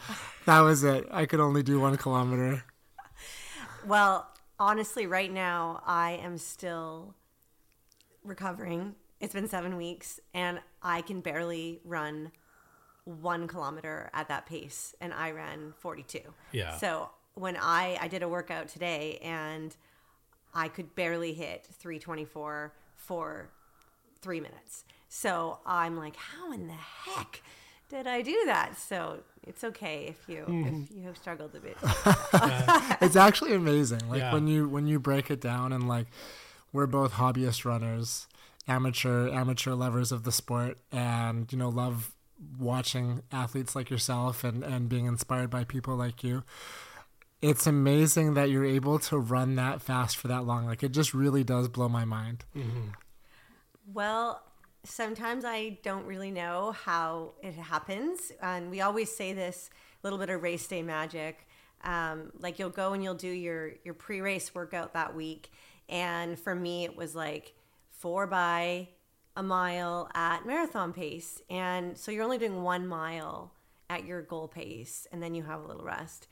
That 0.46 0.60
was 0.62 0.82
it. 0.82 1.06
I 1.12 1.26
could 1.26 1.38
only 1.38 1.62
do 1.62 1.78
one 1.78 1.96
kilometer. 1.96 2.64
Well, 3.86 4.28
honestly, 4.58 5.06
right 5.06 5.30
now 5.32 5.80
I 5.86 6.12
am 6.22 6.38
still 6.38 7.14
recovering. 8.24 8.96
It's 9.20 9.34
been 9.34 9.48
seven 9.48 9.76
weeks, 9.76 10.18
and 10.32 10.60
I 10.82 11.02
can 11.02 11.20
barely 11.20 11.80
run 11.84 12.32
one 13.04 13.48
kilometer 13.48 14.10
at 14.14 14.28
that 14.28 14.46
pace, 14.46 14.94
and 15.00 15.12
I 15.12 15.32
ran 15.32 15.74
42. 15.78 16.20
Yeah. 16.52 16.76
So 16.78 17.10
when 17.34 17.56
I 17.56 17.98
I 18.00 18.08
did 18.08 18.22
a 18.22 18.28
workout 18.28 18.68
today, 18.68 19.18
and 19.22 19.76
I 20.54 20.68
could 20.68 20.94
barely 20.94 21.32
hit 21.32 21.66
324 21.78 22.72
for 22.96 23.50
three 24.20 24.40
minutes. 24.40 24.84
So 25.08 25.58
I'm 25.66 25.96
like, 25.96 26.16
how 26.16 26.52
in 26.52 26.66
the 26.66 26.72
heck 26.72 27.42
did 27.88 28.06
I 28.06 28.22
do 28.22 28.42
that? 28.46 28.76
So 28.76 29.20
it's 29.46 29.64
okay 29.64 30.06
if 30.08 30.28
you 30.28 30.42
if 30.42 30.48
mm-hmm. 30.48 30.98
you 30.98 31.04
have 31.06 31.16
struggled 31.16 31.54
a 31.54 31.60
bit. 31.60 31.76
it's 33.00 33.16
actually 33.16 33.54
amazing 33.54 34.08
like 34.08 34.20
Yeah. 34.20 34.32
when 34.32 34.46
you 34.46 34.68
when 34.68 34.86
you 34.86 35.00
break 35.00 35.30
it 35.30 35.40
down 35.40 35.72
and 35.72 35.88
like 35.88 36.06
we're 36.72 36.86
both 36.86 37.14
hobbyist 37.14 37.64
runners 37.64 38.28
amateur 38.68 39.28
amateur 39.30 39.72
lovers 39.74 40.12
of 40.12 40.24
the 40.24 40.32
sport 40.32 40.78
and 40.92 41.50
you 41.52 41.58
know 41.58 41.68
love 41.68 42.12
watching 42.58 43.22
athletes 43.32 43.74
like 43.74 43.90
yourself 43.90 44.44
and 44.44 44.62
and 44.62 44.88
being 44.88 45.06
inspired 45.06 45.50
by 45.50 45.64
people 45.64 45.96
like 45.96 46.22
you 46.22 46.42
it's 47.42 47.66
amazing 47.66 48.34
that 48.34 48.50
you're 48.50 48.64
able 48.66 48.98
to 48.98 49.18
run 49.18 49.56
that 49.56 49.80
fast 49.80 50.16
for 50.16 50.28
that 50.28 50.44
long 50.44 50.66
like 50.66 50.82
it 50.82 50.92
just 50.92 51.14
really 51.14 51.42
does 51.42 51.68
blow 51.68 51.88
my 51.88 52.04
mind 52.04 52.44
Well, 53.92 54.42
sometimes 54.84 55.44
I 55.44 55.78
don't 55.82 56.06
really 56.06 56.30
know 56.30 56.72
how 56.84 57.32
it 57.42 57.54
happens. 57.54 58.30
And 58.40 58.70
we 58.70 58.80
always 58.80 59.14
say 59.14 59.32
this 59.32 59.68
little 60.02 60.18
bit 60.18 60.30
of 60.30 60.42
race 60.42 60.66
day 60.66 60.82
magic. 60.82 61.46
Um, 61.82 62.30
like 62.38 62.58
you'll 62.58 62.70
go 62.70 62.92
and 62.92 63.02
you'll 63.02 63.14
do 63.14 63.28
your, 63.28 63.72
your 63.84 63.94
pre 63.94 64.20
race 64.20 64.54
workout 64.54 64.92
that 64.92 65.14
week. 65.14 65.50
And 65.88 66.38
for 66.38 66.54
me, 66.54 66.84
it 66.84 66.96
was 66.96 67.14
like 67.16 67.54
four 68.00 68.26
by 68.26 68.88
a 69.36 69.42
mile 69.42 70.10
at 70.14 70.46
marathon 70.46 70.92
pace. 70.92 71.40
And 71.48 71.96
so 71.96 72.10
you're 72.10 72.24
only 72.24 72.38
doing 72.38 72.62
one 72.62 72.86
mile 72.86 73.52
at 73.88 74.06
your 74.06 74.22
goal 74.22 74.48
pace, 74.48 75.06
and 75.12 75.22
then 75.22 75.34
you 75.34 75.42
have 75.42 75.62
a 75.62 75.66
little 75.66 75.84
rest. 75.84 76.26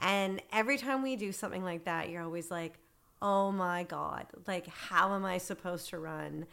And 0.00 0.42
every 0.52 0.78
time 0.78 1.02
we 1.02 1.16
do 1.16 1.32
something 1.32 1.62
like 1.62 1.84
that, 1.84 2.10
you're 2.10 2.22
always 2.22 2.50
like, 2.50 2.78
oh 3.20 3.52
my 3.52 3.84
God, 3.84 4.26
like, 4.46 4.66
how 4.66 5.14
am 5.14 5.24
I 5.24 5.38
supposed 5.38 5.90
to 5.90 5.98
run? 5.98 6.46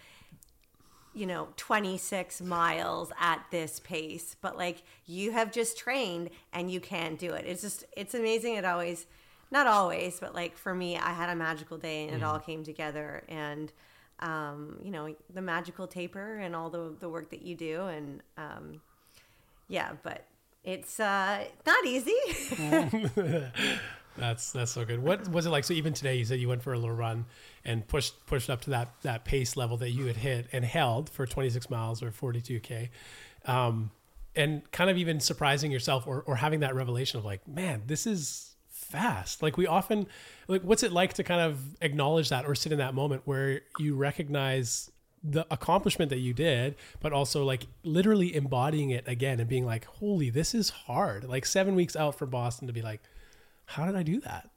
you 1.14 1.26
know 1.26 1.48
26 1.58 2.40
miles 2.42 3.12
at 3.20 3.44
this 3.50 3.80
pace 3.80 4.36
but 4.42 4.56
like 4.56 4.84
you 5.08 5.32
have 5.32 5.52
just 5.52 5.76
trained 5.78 6.30
and 6.54 6.70
you 6.70 6.80
can 6.80 7.16
do 7.16 7.34
it 7.34 7.46
it's 7.48 7.64
just 7.64 7.84
it's 7.98 8.14
amazing 8.14 8.56
it 8.56 8.64
always 8.64 9.08
not 9.50 9.66
always 9.66 10.20
but 10.20 10.36
like 10.36 10.56
for 10.56 10.74
me 10.74 10.98
i 10.98 11.12
had 11.12 11.30
a 11.30 11.36
magical 11.36 11.78
day 11.78 12.04
and 12.04 12.12
it 12.12 12.20
mm-hmm. 12.20 12.30
all 12.30 12.40
came 12.40 12.64
together 12.64 13.24
and 13.28 13.72
um, 14.20 14.78
you 14.84 14.92
know 14.92 15.14
the 15.34 15.42
magical 15.42 15.88
taper 15.88 16.38
and 16.38 16.56
all 16.56 16.70
the, 16.70 16.94
the 17.00 17.10
work 17.10 17.30
that 17.30 17.42
you 17.42 17.56
do 17.56 17.84
and 17.84 18.22
um, 18.38 18.82
yeah 19.68 19.92
but 20.04 20.26
it's 20.64 21.00
uh, 21.00 21.44
not 21.66 21.86
easy 21.86 22.16
That's 24.20 24.52
that's 24.52 24.72
so 24.72 24.86
good. 24.86 25.02
What 25.02 25.28
was 25.30 25.46
it 25.46 25.50
like? 25.50 25.64
So 25.64 25.74
even 25.74 25.94
today, 25.94 26.18
you 26.18 26.26
said 26.26 26.40
you 26.40 26.50
went 26.50 26.62
for 26.62 26.74
a 26.74 26.78
little 26.78 26.96
run 26.96 27.26
and 27.64 27.88
pushed 27.88 28.26
pushed 28.26 28.50
up 28.50 28.62
to 28.62 28.70
that 28.72 28.90
that 29.02 29.24
pace 29.26 29.56
level 29.56 29.78
that 29.78 29.92
you 29.92 30.06
had 30.06 30.18
hit 30.18 30.48
and 30.52 30.66
held 30.66 31.10
for 31.10 31.26
26 31.26 31.70
miles 31.70 32.04
or 32.04 32.12
42k, 32.12 32.90
um, 33.46 33.92
and 34.36 34.70
kind 34.72 34.90
of 34.90 34.98
even 34.98 35.20
surprising 35.20 35.72
yourself 35.72 36.06
or 36.06 36.22
or 36.28 36.36
having 36.36 36.60
that 36.60 36.76
revelation 36.76 37.18
of 37.18 37.26
like, 37.26 37.48
man, 37.48 37.84
this 37.88 38.06
is 38.06 38.49
fast. 38.90 39.42
Like 39.42 39.58
we 39.58 39.68
often, 39.68 40.08
like, 40.48 40.64
what's 40.64 40.84
it 40.84 40.92
like 40.92 41.14
to 41.14 41.24
kind 41.24 41.42
of 41.42 41.60
acknowledge 41.82 42.30
that 42.30 42.46
or 42.46 42.56
sit 42.56 42.72
in 42.72 42.80
that 42.80 42.94
moment 42.94 43.22
where 43.26 43.62
you 43.78 43.96
recognize 43.96 44.92
the 45.24 45.46
accomplishment 45.52 46.10
that 46.10 46.20
you 46.20 46.34
did, 46.34 46.76
but 47.00 47.12
also 47.12 47.44
like 47.44 47.68
literally 47.84 48.34
embodying 48.36 48.90
it 48.90 49.08
again 49.08 49.40
and 49.40 49.50
being 49.50 49.66
like, 49.66 49.86
holy, 49.86 50.30
this 50.30 50.56
is 50.56 50.70
hard. 50.70 51.24
Like 51.26 51.46
seven 51.46 51.76
weeks 51.76 51.96
out 51.96 52.16
for 52.16 52.26
Boston 52.26 52.68
to 52.68 52.74
be 52.74 52.82
like, 52.82 53.02
how 53.66 53.86
did 53.86 53.96
I 53.96 54.04
do 54.04 54.20
that? 54.22 54.50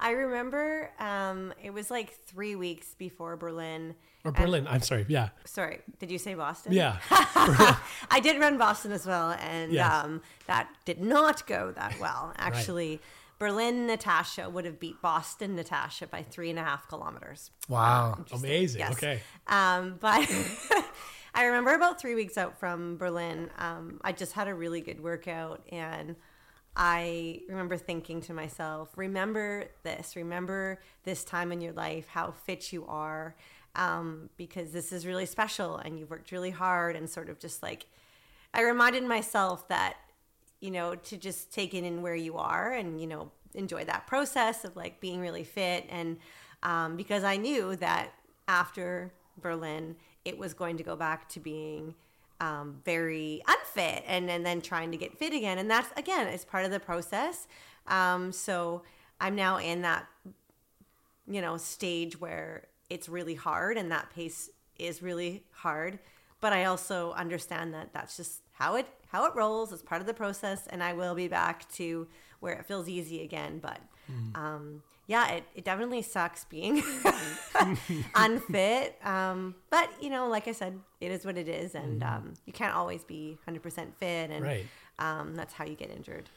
I 0.00 0.10
remember 0.12 0.90
um, 0.98 1.52
it 1.62 1.72
was 1.72 1.90
like 1.90 2.10
three 2.26 2.56
weeks 2.56 2.94
before 2.98 3.36
Berlin. 3.36 3.94
Or 4.24 4.32
Berlin. 4.32 4.66
I'm 4.66 4.80
sorry. 4.80 5.04
Yeah. 5.08 5.28
Sorry, 5.44 5.80
did 5.98 6.10
you 6.10 6.18
say 6.18 6.34
Boston? 6.34 6.72
Yeah. 6.72 6.98
I 7.10 8.20
did 8.22 8.40
run 8.40 8.58
Boston 8.58 8.92
as 8.92 9.06
well, 9.06 9.32
and 9.32 9.72
Yes. 9.72 9.92
um, 9.92 10.22
that 10.46 10.68
did 10.84 11.00
not 11.00 11.46
go 11.46 11.72
that 11.72 11.98
well. 12.00 12.32
Actually, 12.38 13.00
Berlin 13.38 13.86
Natasha 13.86 14.48
would 14.50 14.64
have 14.64 14.80
beat 14.80 15.00
Boston 15.02 15.54
Natasha 15.56 16.06
by 16.06 16.22
three 16.22 16.50
and 16.50 16.58
a 16.58 16.62
half 16.64 16.88
kilometers. 16.88 17.50
Wow. 17.68 18.24
Amazing. 18.32 18.80
Yes. 18.80 18.92
Okay. 18.92 19.20
Um, 19.46 19.96
but 20.00 20.28
I 21.34 21.44
remember 21.44 21.74
about 21.74 22.00
three 22.00 22.14
weeks 22.14 22.36
out 22.36 22.58
from 22.58 22.96
Berlin, 22.98 23.50
um, 23.58 24.00
I 24.02 24.12
just 24.12 24.32
had 24.32 24.48
a 24.48 24.54
really 24.54 24.80
good 24.80 25.02
workout. 25.02 25.62
And 25.70 26.16
I 26.76 27.40
remember 27.48 27.76
thinking 27.76 28.20
to 28.22 28.32
myself, 28.32 28.90
remember 28.96 29.66
this, 29.82 30.14
remember 30.16 30.80
this 31.04 31.24
time 31.24 31.52
in 31.52 31.60
your 31.60 31.72
life, 31.72 32.08
how 32.08 32.30
fit 32.30 32.72
you 32.72 32.86
are, 32.86 33.34
um, 33.74 34.30
because 34.36 34.70
this 34.70 34.92
is 34.92 35.06
really 35.06 35.26
special 35.26 35.76
and 35.76 35.98
you've 35.98 36.10
worked 36.10 36.32
really 36.32 36.50
hard. 36.50 36.96
And 36.96 37.08
sort 37.08 37.28
of 37.28 37.38
just 37.38 37.62
like, 37.62 37.86
I 38.54 38.62
reminded 38.62 39.04
myself 39.04 39.68
that, 39.68 39.96
you 40.60 40.70
know, 40.70 40.94
to 40.94 41.16
just 41.16 41.52
take 41.52 41.74
it 41.74 41.84
in 41.84 42.02
where 42.02 42.14
you 42.14 42.36
are 42.36 42.72
and, 42.72 43.00
you 43.00 43.06
know, 43.06 43.30
enjoy 43.54 43.84
that 43.84 44.06
process 44.06 44.64
of 44.64 44.76
like 44.76 45.00
being 45.00 45.20
really 45.20 45.44
fit. 45.44 45.86
And 45.90 46.18
um, 46.62 46.96
because 46.96 47.24
I 47.24 47.36
knew 47.36 47.76
that 47.76 48.12
after 48.46 49.12
Berlin, 49.40 49.96
it 50.24 50.38
was 50.38 50.54
going 50.54 50.76
to 50.76 50.82
go 50.82 50.96
back 50.96 51.28
to 51.30 51.40
being 51.40 51.94
um, 52.40 52.80
very 52.84 53.42
unfit 53.46 54.04
and, 54.06 54.30
and 54.30 54.44
then 54.44 54.60
trying 54.60 54.90
to 54.92 54.96
get 54.96 55.16
fit 55.18 55.32
again. 55.32 55.58
And 55.58 55.70
that's, 55.70 55.90
again, 55.98 56.26
it's 56.28 56.44
part 56.44 56.64
of 56.64 56.70
the 56.70 56.80
process. 56.80 57.46
Um, 57.86 58.32
so 58.32 58.82
I'm 59.20 59.34
now 59.34 59.58
in 59.58 59.82
that, 59.82 60.06
you 61.28 61.40
know, 61.40 61.56
stage 61.56 62.20
where 62.20 62.66
it's 62.88 63.08
really 63.08 63.34
hard 63.34 63.76
and 63.76 63.90
that 63.92 64.10
pace 64.10 64.50
is 64.78 65.02
really 65.02 65.44
hard. 65.52 65.98
But 66.40 66.52
I 66.54 66.64
also 66.64 67.12
understand 67.12 67.74
that 67.74 67.92
that's 67.92 68.16
just 68.16 68.40
how 68.52 68.76
it 68.76 68.86
how 69.08 69.26
it 69.26 69.34
rolls. 69.34 69.72
It's 69.72 69.82
part 69.82 70.00
of 70.00 70.06
the 70.06 70.14
process, 70.14 70.66
and 70.68 70.82
I 70.82 70.94
will 70.94 71.14
be 71.14 71.28
back 71.28 71.70
to 71.72 72.06
where 72.38 72.54
it 72.54 72.64
feels 72.64 72.88
easy 72.88 73.22
again. 73.22 73.58
But 73.58 73.78
um, 74.34 74.82
yeah, 75.10 75.26
it, 75.32 75.44
it 75.56 75.64
definitely 75.64 76.02
sucks 76.02 76.44
being 76.44 76.84
unfit. 78.14 78.96
Um, 79.04 79.56
but 79.70 79.90
you 80.00 80.08
know, 80.10 80.28
like 80.28 80.46
I 80.48 80.52
said, 80.52 80.78
it 81.00 81.10
is 81.10 81.24
what 81.24 81.36
it 81.36 81.48
is, 81.48 81.74
and 81.74 82.02
um, 82.02 82.34
you 82.46 82.52
can't 82.52 82.74
always 82.76 83.02
be 83.04 83.36
hundred 83.44 83.62
percent 83.62 83.96
fit, 83.98 84.30
and 84.30 84.44
Right. 84.44 84.66
um, 85.00 85.34
that's 85.34 85.52
how 85.52 85.64
you 85.64 85.74
get 85.74 85.90
injured. 85.90 86.28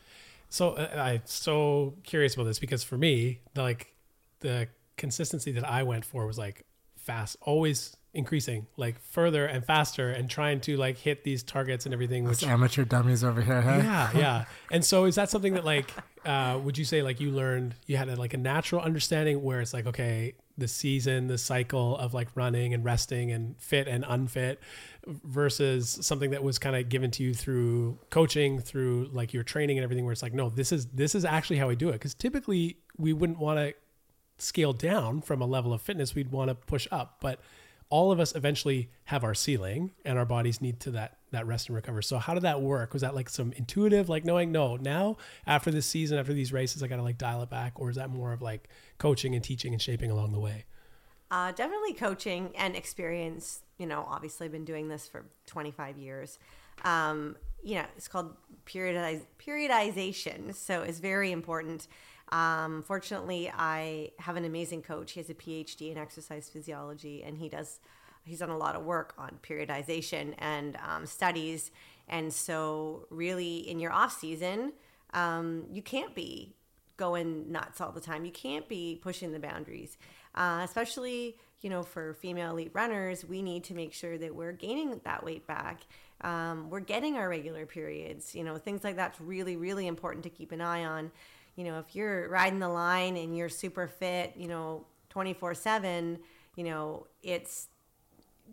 So 0.50 0.72
uh, 0.72 0.90
I'm 0.96 1.22
so 1.26 1.94
curious 2.04 2.34
about 2.36 2.46
this 2.46 2.60
because 2.60 2.84
for 2.84 2.98
me, 2.98 3.40
the, 3.54 3.62
like 3.62 3.94
the 4.40 4.68
consistency 4.98 5.52
that 5.54 5.68
I 5.70 5.84
went 5.84 6.04
for 6.06 6.26
was 6.26 6.38
like 6.38 6.66
fast, 6.98 7.38
always 7.42 7.96
increasing, 8.14 8.68
like 8.78 9.00
further 9.02 9.46
and 9.46 9.66
faster, 9.66 10.10
and 10.10 10.30
trying 10.30 10.62
to 10.62 10.78
like 10.78 10.98
hit 10.98 11.24
these 11.24 11.44
targets 11.44 11.86
and 11.86 11.94
everything. 11.94 12.24
Which 12.24 12.44
amateur 12.44 12.86
dummies 12.86 13.24
over 13.24 13.42
here, 13.42 13.62
hey? 13.62 13.78
yeah, 13.80 14.10
yeah. 14.18 14.46
And 14.72 14.84
so 14.84 15.06
is 15.06 15.16
that 15.16 15.30
something 15.30 15.54
that 15.54 15.66
like 15.66 15.92
uh, 16.26 16.60
would 16.64 16.78
you 16.78 16.86
say 16.86 17.02
like 17.02 17.20
you 17.20 17.32
learned 17.32 17.76
you 17.86 17.98
had 17.98 18.10
a, 18.10 18.16
like 18.16 18.34
a 18.34 18.38
natural 18.38 18.82
understanding 18.82 19.44
where 19.44 19.60
it's 19.60 19.74
like 19.74 19.86
okay 19.86 20.34
the 20.58 20.68
season 20.68 21.28
the 21.28 21.38
cycle 21.38 21.98
of 21.98 22.14
like 22.14 22.30
running 22.36 22.74
and 22.74 22.86
resting 22.86 23.32
and 23.32 23.56
fit 23.60 23.88
and 23.88 24.06
unfit 24.08 24.60
versus 25.08 25.98
something 26.02 26.30
that 26.32 26.44
was 26.44 26.60
kind 26.60 26.76
of 26.76 26.88
given 26.88 27.10
to 27.12 27.24
you 27.24 27.34
through 27.34 27.98
coaching 28.10 28.60
through 28.60 29.10
like 29.12 29.34
your 29.34 29.44
training 29.44 29.78
and 29.78 29.84
everything 29.84 30.06
where 30.06 30.12
it's 30.12 30.22
like 30.22 30.34
no 30.34 30.50
this 30.50 30.72
is 30.72 30.86
this 30.88 31.16
is 31.16 31.26
actually 31.26 31.58
how 31.58 31.68
we 31.68 31.76
do 31.76 31.90
it. 31.90 31.94
Because 31.94 32.14
typically 32.14 32.78
we 32.98 33.14
wouldn't 33.14 33.40
want 33.40 33.60
to 33.60 33.74
scale 34.38 34.74
down 34.74 35.22
from 35.22 35.42
a 35.42 35.46
level 35.46 35.74
of 35.74 35.82
fitness. 35.82 36.16
We'd 36.16 36.32
want 36.32 36.50
to 36.50 36.56
push 36.56 36.88
up. 36.92 37.18
But 37.20 37.40
all 37.94 38.12
of 38.12 38.20
us 38.20 38.34
eventually 38.36 38.90
have 39.04 39.24
our 39.24 39.36
ceiling 39.36 39.92
and 40.04 40.18
our 40.18 40.26
bodies 40.26 40.60
need 40.62 40.80
to 40.80 40.90
that 40.90 41.18
that 41.30 41.46
rest 41.46 41.70
and 41.70 41.76
recover 41.76 42.02
so 42.02 42.18
how 42.18 42.34
did 42.34 42.42
that 42.42 42.60
work 42.60 42.92
was 42.92 43.04
that 43.04 43.14
like 43.14 43.30
some 43.30 43.54
intuitive 43.56 44.10
like 44.10 44.26
knowing 44.26 44.52
no 44.52 44.78
now 44.78 45.16
after 45.46 45.70
this 45.70 45.86
season 45.86 46.18
after 46.18 46.34
these 46.34 46.52
races 46.52 46.82
i 46.82 46.88
gotta 46.88 47.04
like 47.04 47.20
dial 47.20 47.44
it 47.44 47.52
back 47.52 47.72
or 47.76 47.92
is 47.92 47.96
that 47.96 48.10
more 48.10 48.34
of 48.34 48.42
like 48.42 48.68
coaching 48.98 49.36
and 49.36 49.44
teaching 49.44 49.74
and 49.74 49.82
shaping 49.82 50.10
along 50.10 50.32
the 50.32 50.40
way 50.40 50.66
Uh, 51.30 51.52
definitely 51.52 51.94
coaching 51.94 52.52
and 52.56 52.76
experience. 52.76 53.62
You 53.80 53.88
know, 53.88 54.06
obviously, 54.08 54.46
I've 54.46 54.52
been 54.52 54.66
doing 54.66 54.88
this 54.88 55.08
for 55.08 55.26
25 55.48 55.98
years. 55.98 56.38
Um, 56.84 57.36
you 57.64 57.76
know, 57.76 57.86
it's 57.96 58.08
called 58.08 58.36
periodiz- 58.66 59.26
periodization. 59.40 60.54
So 60.54 60.82
it's 60.82 61.00
very 61.00 61.32
important. 61.32 61.88
Um, 62.32 62.84
fortunately, 62.84 63.52
I 63.56 64.12
have 64.20 64.36
an 64.36 64.46
amazing 64.46 64.82
coach. 64.82 65.14
He 65.14 65.20
has 65.20 65.30
a 65.30 65.34
PhD 65.36 65.92
in 65.92 65.98
exercise 65.98 66.50
physiology, 66.50 67.24
and 67.24 67.38
he 67.38 67.50
does. 67.50 67.80
He's 68.26 68.40
done 68.40 68.50
a 68.50 68.58
lot 68.58 68.76
of 68.76 68.86
work 68.86 69.14
on 69.18 69.38
periodization 69.44 70.34
and 70.38 70.78
um, 70.88 71.06
studies. 71.06 71.72
And 72.08 72.34
so, 72.34 73.06
really, 73.10 73.58
in 73.58 73.80
your 73.80 73.92
off 73.92 74.18
season, 74.18 74.74
um, 75.14 75.66
you 75.70 75.82
can't 75.82 76.16
be 76.16 76.56
going 76.98 77.52
nuts 77.52 77.82
all 77.82 77.92
the 77.92 78.02
time. 78.02 78.26
You 78.26 78.32
can't 78.32 78.68
be 78.68 79.00
pushing 79.02 79.32
the 79.32 79.40
boundaries, 79.40 79.98
uh, 80.36 80.62
especially 80.64 81.38
you 81.62 81.70
know 81.70 81.84
for 81.84 82.14
female 82.14 82.52
elite 82.52 82.72
runners. 82.74 83.26
We 83.26 83.42
need 83.42 83.64
to 83.66 83.74
make 83.74 83.94
sure 83.94 84.18
that 84.18 84.34
we're 84.34 84.54
gaining 84.54 85.00
that 85.04 85.24
weight 85.24 85.46
back. 85.46 85.82
Um, 86.24 86.70
we're 86.70 86.80
getting 86.80 87.16
our 87.16 87.30
regular 87.30 87.66
periods. 87.66 88.34
You 88.34 88.44
know 88.44 88.58
things 88.58 88.84
like 88.84 88.96
that's 88.96 89.20
really 89.20 89.56
really 89.56 89.88
important 89.88 90.24
to 90.24 90.30
keep 90.30 90.52
an 90.52 90.62
eye 90.62 90.86
on. 90.86 91.12
You 91.56 91.66
know 91.66 91.80
if 91.80 91.96
you're 91.96 92.30
riding 92.30 92.60
the 92.60 92.70
line 92.70 93.18
and 93.18 93.38
you're 93.38 93.50
super 93.50 93.88
fit, 93.88 94.34
you 94.36 94.48
know 94.48 94.86
twenty 95.10 95.34
four 95.34 95.54
seven. 95.54 96.20
You 96.56 96.64
know 96.64 97.08
it's 97.22 97.68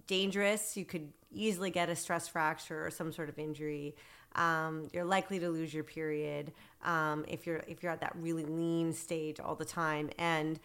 dangerous. 0.06 0.76
You 0.76 0.84
could 0.84 1.12
easily 1.32 1.70
get 1.70 1.88
a 1.88 1.96
stress 1.96 2.28
fracture 2.28 2.84
or 2.86 2.90
some 2.90 3.12
sort 3.12 3.28
of 3.28 3.38
injury. 3.38 3.94
Um, 4.34 4.88
you're 4.92 5.04
likely 5.04 5.38
to 5.40 5.48
lose 5.48 5.74
your 5.74 5.84
period 5.84 6.52
um, 6.84 7.24
if 7.28 7.46
you're 7.46 7.62
if 7.66 7.82
you're 7.82 7.92
at 7.92 8.00
that 8.00 8.14
really 8.16 8.44
lean 8.44 8.92
stage 8.92 9.40
all 9.40 9.54
the 9.54 9.64
time. 9.64 10.10
And 10.18 10.60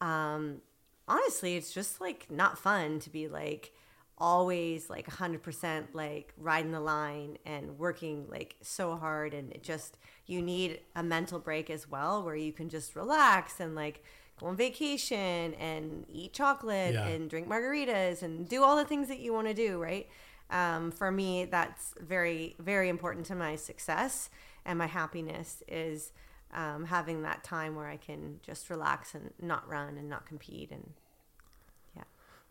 um, 0.00 0.60
honestly, 1.08 1.56
it's 1.56 1.72
just 1.72 2.00
like 2.00 2.26
not 2.30 2.58
fun 2.58 2.98
to 3.00 3.10
be 3.10 3.28
like 3.28 3.72
always 4.18 4.88
like 4.88 5.06
100% 5.08 5.84
like 5.92 6.32
riding 6.38 6.72
the 6.72 6.80
line 6.80 7.36
and 7.44 7.78
working 7.78 8.26
like 8.30 8.56
so 8.62 8.96
hard 8.96 9.34
and 9.34 9.52
it 9.52 9.62
just 9.62 9.98
you 10.26 10.40
need 10.40 10.80
a 10.94 11.02
mental 11.02 11.38
break 11.38 11.68
as 11.70 11.88
well 11.90 12.22
where 12.22 12.34
you 12.36 12.52
can 12.52 12.68
just 12.68 12.96
relax 12.96 13.60
and 13.60 13.74
like 13.74 14.02
go 14.40 14.46
on 14.46 14.56
vacation 14.56 15.52
and 15.54 16.06
eat 16.10 16.32
chocolate 16.32 16.94
Yeah. 16.94 17.06
and 17.06 17.28
drink 17.28 17.46
margaritas 17.48 18.22
and 18.22 18.48
do 18.48 18.62
all 18.64 18.76
the 18.76 18.84
things 18.86 19.08
that 19.08 19.18
you 19.18 19.32
want 19.34 19.48
to 19.48 19.54
do 19.54 19.80
right 19.82 20.08
um, 20.50 20.90
for 20.92 21.10
me 21.10 21.44
that's 21.44 21.94
very 22.00 22.54
very 22.58 22.88
important 22.88 23.26
to 23.26 23.34
my 23.34 23.56
success 23.56 24.30
and 24.64 24.78
my 24.78 24.86
happiness 24.86 25.62
is 25.68 26.12
um, 26.54 26.86
having 26.86 27.22
that 27.22 27.44
time 27.44 27.74
where 27.76 27.88
i 27.88 27.96
can 27.98 28.40
just 28.42 28.70
relax 28.70 29.14
and 29.14 29.30
not 29.42 29.68
run 29.68 29.98
and 29.98 30.08
not 30.08 30.24
compete 30.24 30.70
and 30.70 30.92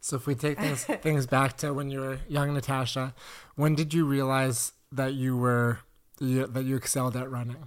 So 0.06 0.18
if 0.18 0.28
we 0.28 0.36
take 0.36 0.60
things 0.60 0.84
things 1.02 1.26
back 1.26 1.58
to 1.58 1.74
when 1.74 1.90
you 1.90 2.00
were 2.00 2.20
young, 2.28 2.54
Natasha, 2.54 3.16
when 3.56 3.74
did 3.74 3.92
you 3.92 4.06
realize 4.06 4.72
that 4.92 5.16
you 5.16 5.36
were 5.36 5.80
you, 6.20 6.46
that 6.46 6.64
you 6.64 6.76
excelled 6.76 7.18
at 7.18 7.32
running? 7.32 7.58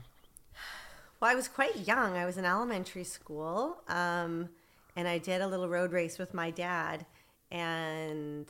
Well, 1.19 1.33
I 1.33 1.35
was 1.35 1.49
quite 1.49 1.89
young. 1.89 2.17
I 2.17 2.27
was 2.27 2.39
in 2.39 2.45
elementary 2.45 3.03
school, 3.03 3.79
um, 3.89 4.51
and 4.95 5.09
I 5.09 5.19
did 5.19 5.41
a 5.41 5.49
little 5.49 5.69
road 5.69 5.91
race 5.91 6.17
with 6.17 6.33
my 6.33 6.53
dad. 6.53 7.07
And 7.51 8.47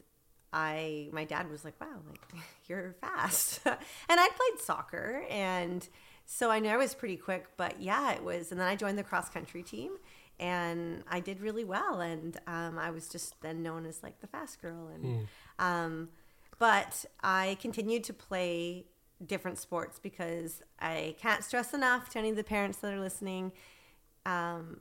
I, 0.52 1.08
my 1.10 1.24
dad 1.24 1.50
was 1.50 1.64
like, 1.64 1.80
"Wow, 1.80 2.02
like 2.10 2.42
you're 2.66 2.94
fast." 3.00 3.60
and 3.64 3.80
I 4.20 4.28
played 4.28 4.60
soccer, 4.62 5.24
and 5.30 5.88
so 6.26 6.50
I 6.50 6.58
knew 6.58 6.68
I 6.68 6.76
was 6.76 6.94
pretty 6.94 7.16
quick. 7.16 7.46
But 7.56 7.80
yeah, 7.80 8.12
it 8.12 8.22
was. 8.22 8.52
And 8.52 8.60
then 8.60 8.68
I 8.68 8.76
joined 8.76 8.98
the 8.98 9.02
cross 9.02 9.30
country 9.30 9.62
team, 9.62 9.92
and 10.40 11.02
I 11.10 11.20
did 11.20 11.40
really 11.40 11.64
well. 11.64 12.00
And 12.00 12.38
um, 12.46 12.78
I 12.78 12.90
was 12.90 13.08
just 13.08 13.40
then 13.40 13.62
known 13.62 13.86
as 13.86 14.02
like 14.02 14.20
the 14.20 14.26
fast 14.26 14.60
girl. 14.62 14.88
And 14.92 15.04
um, 15.58 16.08
but 16.58 17.04
I 17.22 17.56
continued 17.60 18.04
to 18.04 18.12
play 18.12 18.86
different 19.24 19.58
sports 19.58 19.98
because 19.98 20.62
I 20.80 21.16
can't 21.20 21.42
stress 21.44 21.74
enough 21.74 22.10
to 22.10 22.18
any 22.18 22.30
of 22.30 22.36
the 22.36 22.44
parents 22.44 22.78
that 22.78 22.92
are 22.92 23.00
listening. 23.00 23.52
Um, 24.26 24.80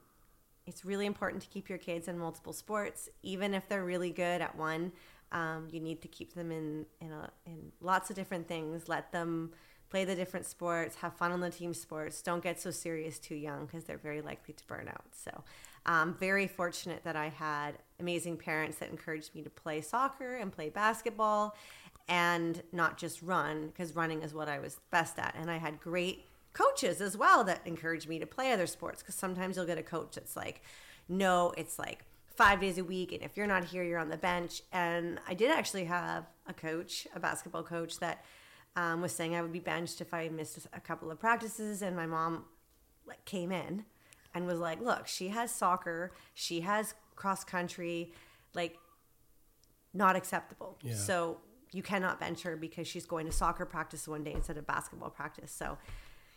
it's 0.65 0.83
really 0.83 1.05
important 1.05 1.41
to 1.43 1.49
keep 1.49 1.69
your 1.69 1.77
kids 1.77 2.07
in 2.07 2.17
multiple 2.17 2.53
sports, 2.53 3.09
even 3.23 3.53
if 3.53 3.67
they're 3.67 3.85
really 3.85 4.11
good 4.11 4.41
at 4.41 4.55
one. 4.55 4.91
Um, 5.31 5.67
you 5.71 5.79
need 5.79 6.01
to 6.01 6.07
keep 6.07 6.33
them 6.33 6.51
in 6.51 6.85
in, 7.01 7.11
a, 7.11 7.29
in 7.45 7.71
lots 7.81 8.09
of 8.09 8.15
different 8.15 8.47
things. 8.47 8.87
Let 8.87 9.11
them 9.11 9.51
play 9.89 10.05
the 10.05 10.15
different 10.15 10.45
sports, 10.45 10.95
have 10.97 11.13
fun 11.13 11.31
on 11.31 11.39
the 11.39 11.49
team 11.49 11.73
sports. 11.73 12.21
Don't 12.21 12.43
get 12.43 12.59
so 12.59 12.71
serious 12.71 13.19
too 13.19 13.35
young 13.35 13.65
because 13.65 13.83
they're 13.85 13.97
very 13.97 14.21
likely 14.21 14.53
to 14.53 14.67
burn 14.67 14.87
out. 14.87 15.05
So, 15.11 15.43
I'm 15.87 16.13
very 16.15 16.47
fortunate 16.47 17.03
that 17.05 17.15
I 17.15 17.29
had 17.29 17.79
amazing 17.99 18.37
parents 18.37 18.77
that 18.79 18.89
encouraged 18.89 19.33
me 19.33 19.41
to 19.43 19.49
play 19.49 19.81
soccer 19.81 20.35
and 20.35 20.51
play 20.51 20.69
basketball 20.69 21.55
and 22.09 22.61
not 22.71 22.97
just 22.97 23.21
run 23.21 23.67
because 23.67 23.95
running 23.95 24.21
is 24.21 24.33
what 24.33 24.49
I 24.49 24.59
was 24.59 24.79
best 24.91 25.17
at. 25.17 25.35
And 25.39 25.49
I 25.49 25.57
had 25.57 25.79
great 25.79 26.25
coaches 26.53 27.01
as 27.01 27.15
well 27.15 27.43
that 27.45 27.61
encouraged 27.65 28.09
me 28.09 28.19
to 28.19 28.25
play 28.25 28.51
other 28.51 28.67
sports 28.67 29.01
because 29.01 29.15
sometimes 29.15 29.55
you'll 29.55 29.65
get 29.65 29.77
a 29.77 29.83
coach 29.83 30.15
that's 30.15 30.35
like, 30.35 30.61
no, 31.07 31.53
it's 31.57 31.79
like 31.79 32.03
five 32.25 32.59
days 32.59 32.77
a 32.77 32.83
week. 32.83 33.11
And 33.13 33.21
if 33.23 33.37
you're 33.37 33.47
not 33.47 33.63
here, 33.63 33.83
you're 33.83 33.99
on 33.99 34.09
the 34.09 34.17
bench. 34.17 34.61
And 34.73 35.19
I 35.27 35.33
did 35.33 35.51
actually 35.51 35.85
have 35.85 36.25
a 36.47 36.53
coach, 36.53 37.07
a 37.15 37.19
basketball 37.19 37.63
coach 37.63 37.99
that 37.99 38.23
um, 38.77 39.01
was 39.01 39.11
saying 39.11 39.35
I 39.35 39.41
would 39.41 39.51
be 39.51 39.59
benched 39.59 39.99
if 39.99 40.13
I 40.13 40.29
missed 40.29 40.67
a 40.71 40.79
couple 40.79 41.11
of 41.11 41.19
practices. 41.19 41.81
And 41.81 41.95
my 41.95 42.05
mom 42.05 42.45
like 43.05 43.25
came 43.25 43.51
in 43.51 43.83
and 44.33 44.45
was 44.45 44.59
like, 44.59 44.79
look, 44.79 45.07
she 45.07 45.29
has 45.29 45.51
soccer, 45.51 46.13
she 46.35 46.61
has 46.61 46.93
cross 47.15 47.43
country, 47.43 48.13
like 48.53 48.77
not 49.93 50.15
acceptable. 50.15 50.77
Yeah. 50.83 50.93
So 50.93 51.39
you 51.71 51.81
cannot 51.81 52.19
bench 52.19 52.43
her 52.43 52.55
because 52.55 52.87
she's 52.87 53.05
going 53.05 53.25
to 53.25 53.31
soccer 53.31 53.65
practice 53.65 54.07
one 54.07 54.23
day 54.23 54.33
instead 54.33 54.57
of 54.57 54.67
basketball 54.67 55.09
practice. 55.09 55.51
So 55.51 55.77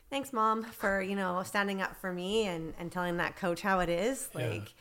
thanks 0.09 0.33
mom 0.33 0.65
for, 0.65 1.03
you 1.03 1.15
know, 1.15 1.43
standing 1.45 1.83
up 1.83 1.95
for 2.01 2.11
me 2.11 2.47
and, 2.47 2.73
and 2.79 2.91
telling 2.91 3.19
that 3.19 3.37
coach 3.37 3.61
how 3.61 3.81
it 3.81 3.91
is. 3.91 4.31
Yeah. 4.35 4.49
Like, 4.49 4.75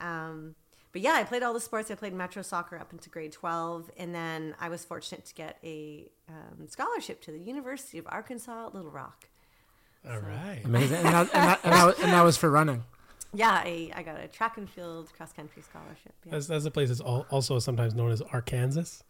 um, 0.00 0.54
but 0.96 1.02
yeah, 1.02 1.12
I 1.12 1.24
played 1.24 1.42
all 1.42 1.52
the 1.52 1.60
sports. 1.60 1.90
I 1.90 1.94
played 1.94 2.14
metro 2.14 2.40
soccer 2.40 2.78
up 2.78 2.90
into 2.90 3.10
grade 3.10 3.30
12. 3.30 3.90
And 3.98 4.14
then 4.14 4.54
I 4.58 4.70
was 4.70 4.82
fortunate 4.82 5.26
to 5.26 5.34
get 5.34 5.58
a 5.62 6.08
um, 6.26 6.66
scholarship 6.68 7.20
to 7.24 7.32
the 7.32 7.38
University 7.38 7.98
of 7.98 8.06
Arkansas 8.08 8.68
at 8.68 8.74
Little 8.74 8.90
Rock. 8.90 9.28
All 10.08 10.20
right. 10.20 10.62
Amazing. 10.64 10.96
And 10.96 11.08
that, 11.08 11.20
and, 11.34 11.48
that, 11.48 11.60
and, 11.64 11.72
that, 11.74 11.98
and 11.98 12.12
that 12.14 12.22
was 12.22 12.38
for 12.38 12.50
running. 12.50 12.82
Yeah, 13.34 13.50
I, 13.50 13.90
I 13.94 14.02
got 14.04 14.18
a 14.18 14.26
track 14.26 14.56
and 14.56 14.70
field 14.70 15.12
cross 15.14 15.34
country 15.34 15.60
scholarship. 15.60 16.14
Yeah. 16.24 16.32
That's, 16.32 16.46
that's 16.46 16.64
a 16.64 16.70
place 16.70 16.88
that's 16.88 17.02
al- 17.02 17.26
also 17.30 17.58
sometimes 17.58 17.94
known 17.94 18.10
as 18.10 18.22
Arkansas 18.22 19.02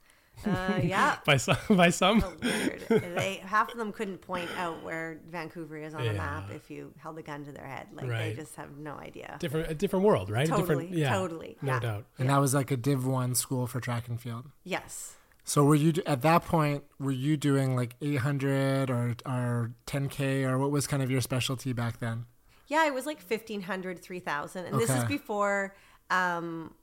Uh, 0.45 0.81
yeah. 0.83 1.17
by 1.25 1.37
some. 1.37 1.57
By 1.71 1.91
some. 1.91 2.23
Oh, 2.25 2.33
weird. 2.43 2.85
They 2.89 3.41
half 3.45 3.71
of 3.73 3.79
them 3.79 3.93
couldn't 3.93 4.19
point 4.19 4.51
out 4.59 4.83
where 4.83 5.19
Vancouver 5.31 5.77
is 5.79 5.95
on 5.95 6.05
the 6.05 6.13
map 6.13 6.51
if 6.53 6.71
you 6.71 6.93
held 6.99 7.19
a 7.19 7.23
gun 7.23 7.45
to 7.45 7.53
their 7.53 7.67
head. 7.67 7.87
Like 7.93 8.07
Right. 8.09 8.37
they 8.37 8.43
just 8.43 8.55
have 8.57 8.77
no 8.77 8.95
idea. 8.95 9.37
Different, 9.41 9.71
a 9.71 9.75
different 9.75 10.05
world, 10.05 10.31
right? 10.31 10.47
A 10.47 10.51
Totally, 10.51 10.85
different, 10.85 10.91
yeah, 10.99 11.15
totally, 11.15 11.57
no 11.63 11.73
yeah. 11.75 11.81
doubt. 11.81 12.05
And 12.19 12.29
that 12.29 12.39
was 12.39 12.55
like 12.55 12.71
a 12.71 12.77
Div 12.77 13.07
1 13.07 13.35
school 13.35 13.67
for 13.67 13.81
track 13.81 14.09
and 14.09 14.21
field. 14.21 14.47
Yes. 14.63 15.15
So 15.45 15.65
were 15.65 15.75
you 15.77 15.93
at 16.07 16.23
that 16.23 16.45
point? 16.45 16.83
Were 16.99 17.13
you 17.13 17.37
doing 17.37 17.77
like 17.77 17.95
800 18.03 18.91
or 18.91 19.15
or 19.25 19.71
10k 19.87 20.43
or 20.49 20.59
what 20.59 20.71
was 20.71 20.87
kind 20.87 21.03
of 21.03 21.11
your 21.11 21.21
specialty 21.21 21.73
back 21.73 22.01
then? 22.01 22.27
Yeah, 22.67 22.87
it 22.87 22.93
was 22.93 23.07
like 23.07 23.19
1500, 23.23 24.01
3000. 24.03 24.67
And 24.67 24.79
this 24.79 24.91
is 24.91 25.05
before 25.05 25.77
um, 26.11 26.75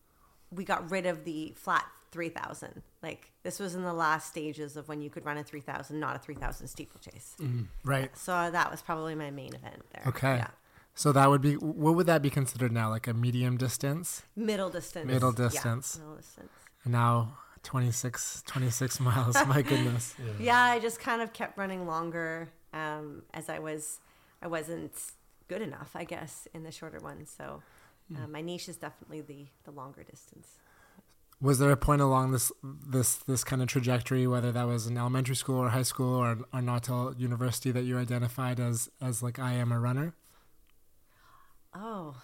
we 0.50 0.63
got 0.63 0.89
rid 0.89 1.05
of 1.05 1.25
the 1.25 1.51
flat 1.57 1.86
3000. 2.13 2.82
Like 3.01 3.32
this 3.43 3.60
was 3.60 3.75
in 3.75 3.82
the 3.84 3.93
last 3.93 4.27
stages 4.29 4.77
of 4.77 4.88
when 4.88 5.01
you 5.01 5.10
could 5.10 5.25
run 5.25 5.38
a 5.38 5.43
3000, 5.43 6.00
not 6.00 6.15
a 6.15 6.20
3000 6.20 6.67
steeplechase. 6.67 7.36
Right. 7.84 8.15
So 8.17 8.32
that 8.51 8.72
was 8.72 8.82
probably 8.82 9.15
my 9.15 9.32
main 9.32 9.53
event 9.53 9.82
there. 9.91 10.03
Okay. 10.08 10.36
Yeah. 10.38 10.48
So 10.96 11.12
that 11.12 11.27
would 11.29 11.41
be 11.41 11.55
what 11.55 11.96
would 11.96 12.05
that 12.05 12.22
be 12.22 12.29
considered 12.29 12.72
now? 12.72 12.89
Like 12.89 13.08
a 13.08 13.13
medium 13.13 13.58
distance? 13.58 14.22
Middle 14.36 14.70
distance. 14.70 15.08
Middle 15.08 15.34
Yeah, 15.38 15.50
distance. 15.50 15.98
middle 15.98 16.15
distance. 16.15 16.51
And 16.84 16.93
now 16.93 17.38
26 17.63 18.43
26 18.46 19.00
miles. 19.00 19.36
My 19.48 19.62
goodness. 19.72 20.15
yeah 20.39 20.62
i 20.63 20.79
just 20.79 21.00
kind 21.00 21.22
of 21.22 21.34
kept 21.34 21.58
running 21.58 21.88
longer 21.88 22.50
um, 22.74 23.24
as 23.34 23.48
i 23.50 23.58
was 23.58 24.00
i 24.41 24.48
wasn't 24.48 24.91
good 25.48 25.62
enough 25.62 25.91
i 25.96 26.03
guess 26.03 26.48
in 26.53 26.63
the 26.63 26.72
shorter 26.72 27.00
ones 27.00 27.34
so 27.38 27.62
uh, 28.17 28.28
my 28.28 28.41
niche 28.41 28.67
is 28.69 28.76
definitely 28.78 29.21
the 29.21 29.47
the 29.63 29.71
longer 29.71 30.04
distance 30.04 30.58
Was 31.43 31.60
there 31.60 31.71
a 31.71 31.77
point 31.77 32.01
along 32.01 32.32
this 32.32 32.53
this 32.63 33.15
this 33.15 33.43
kind 33.43 33.62
of 33.62 33.67
trajectory, 33.67 34.25
whether 34.25 34.51
that 34.53 34.65
was 34.65 34.88
in 34.88 34.97
elementary 34.97 35.36
school 35.36 35.58
or 35.58 35.69
high 35.69 35.84
school 35.84 36.15
or, 36.15 36.38
or 36.53 36.62
not 36.62 36.84
till 36.84 37.13
university, 37.17 37.69
that 37.71 37.84
you 37.84 37.97
identified 37.99 38.62
as 38.62 38.89
as 39.01 39.21
like 39.21 39.39
I 39.39 39.51
am 39.53 39.71
a 39.71 39.79
runner? 39.79 40.15
oh 41.75 42.15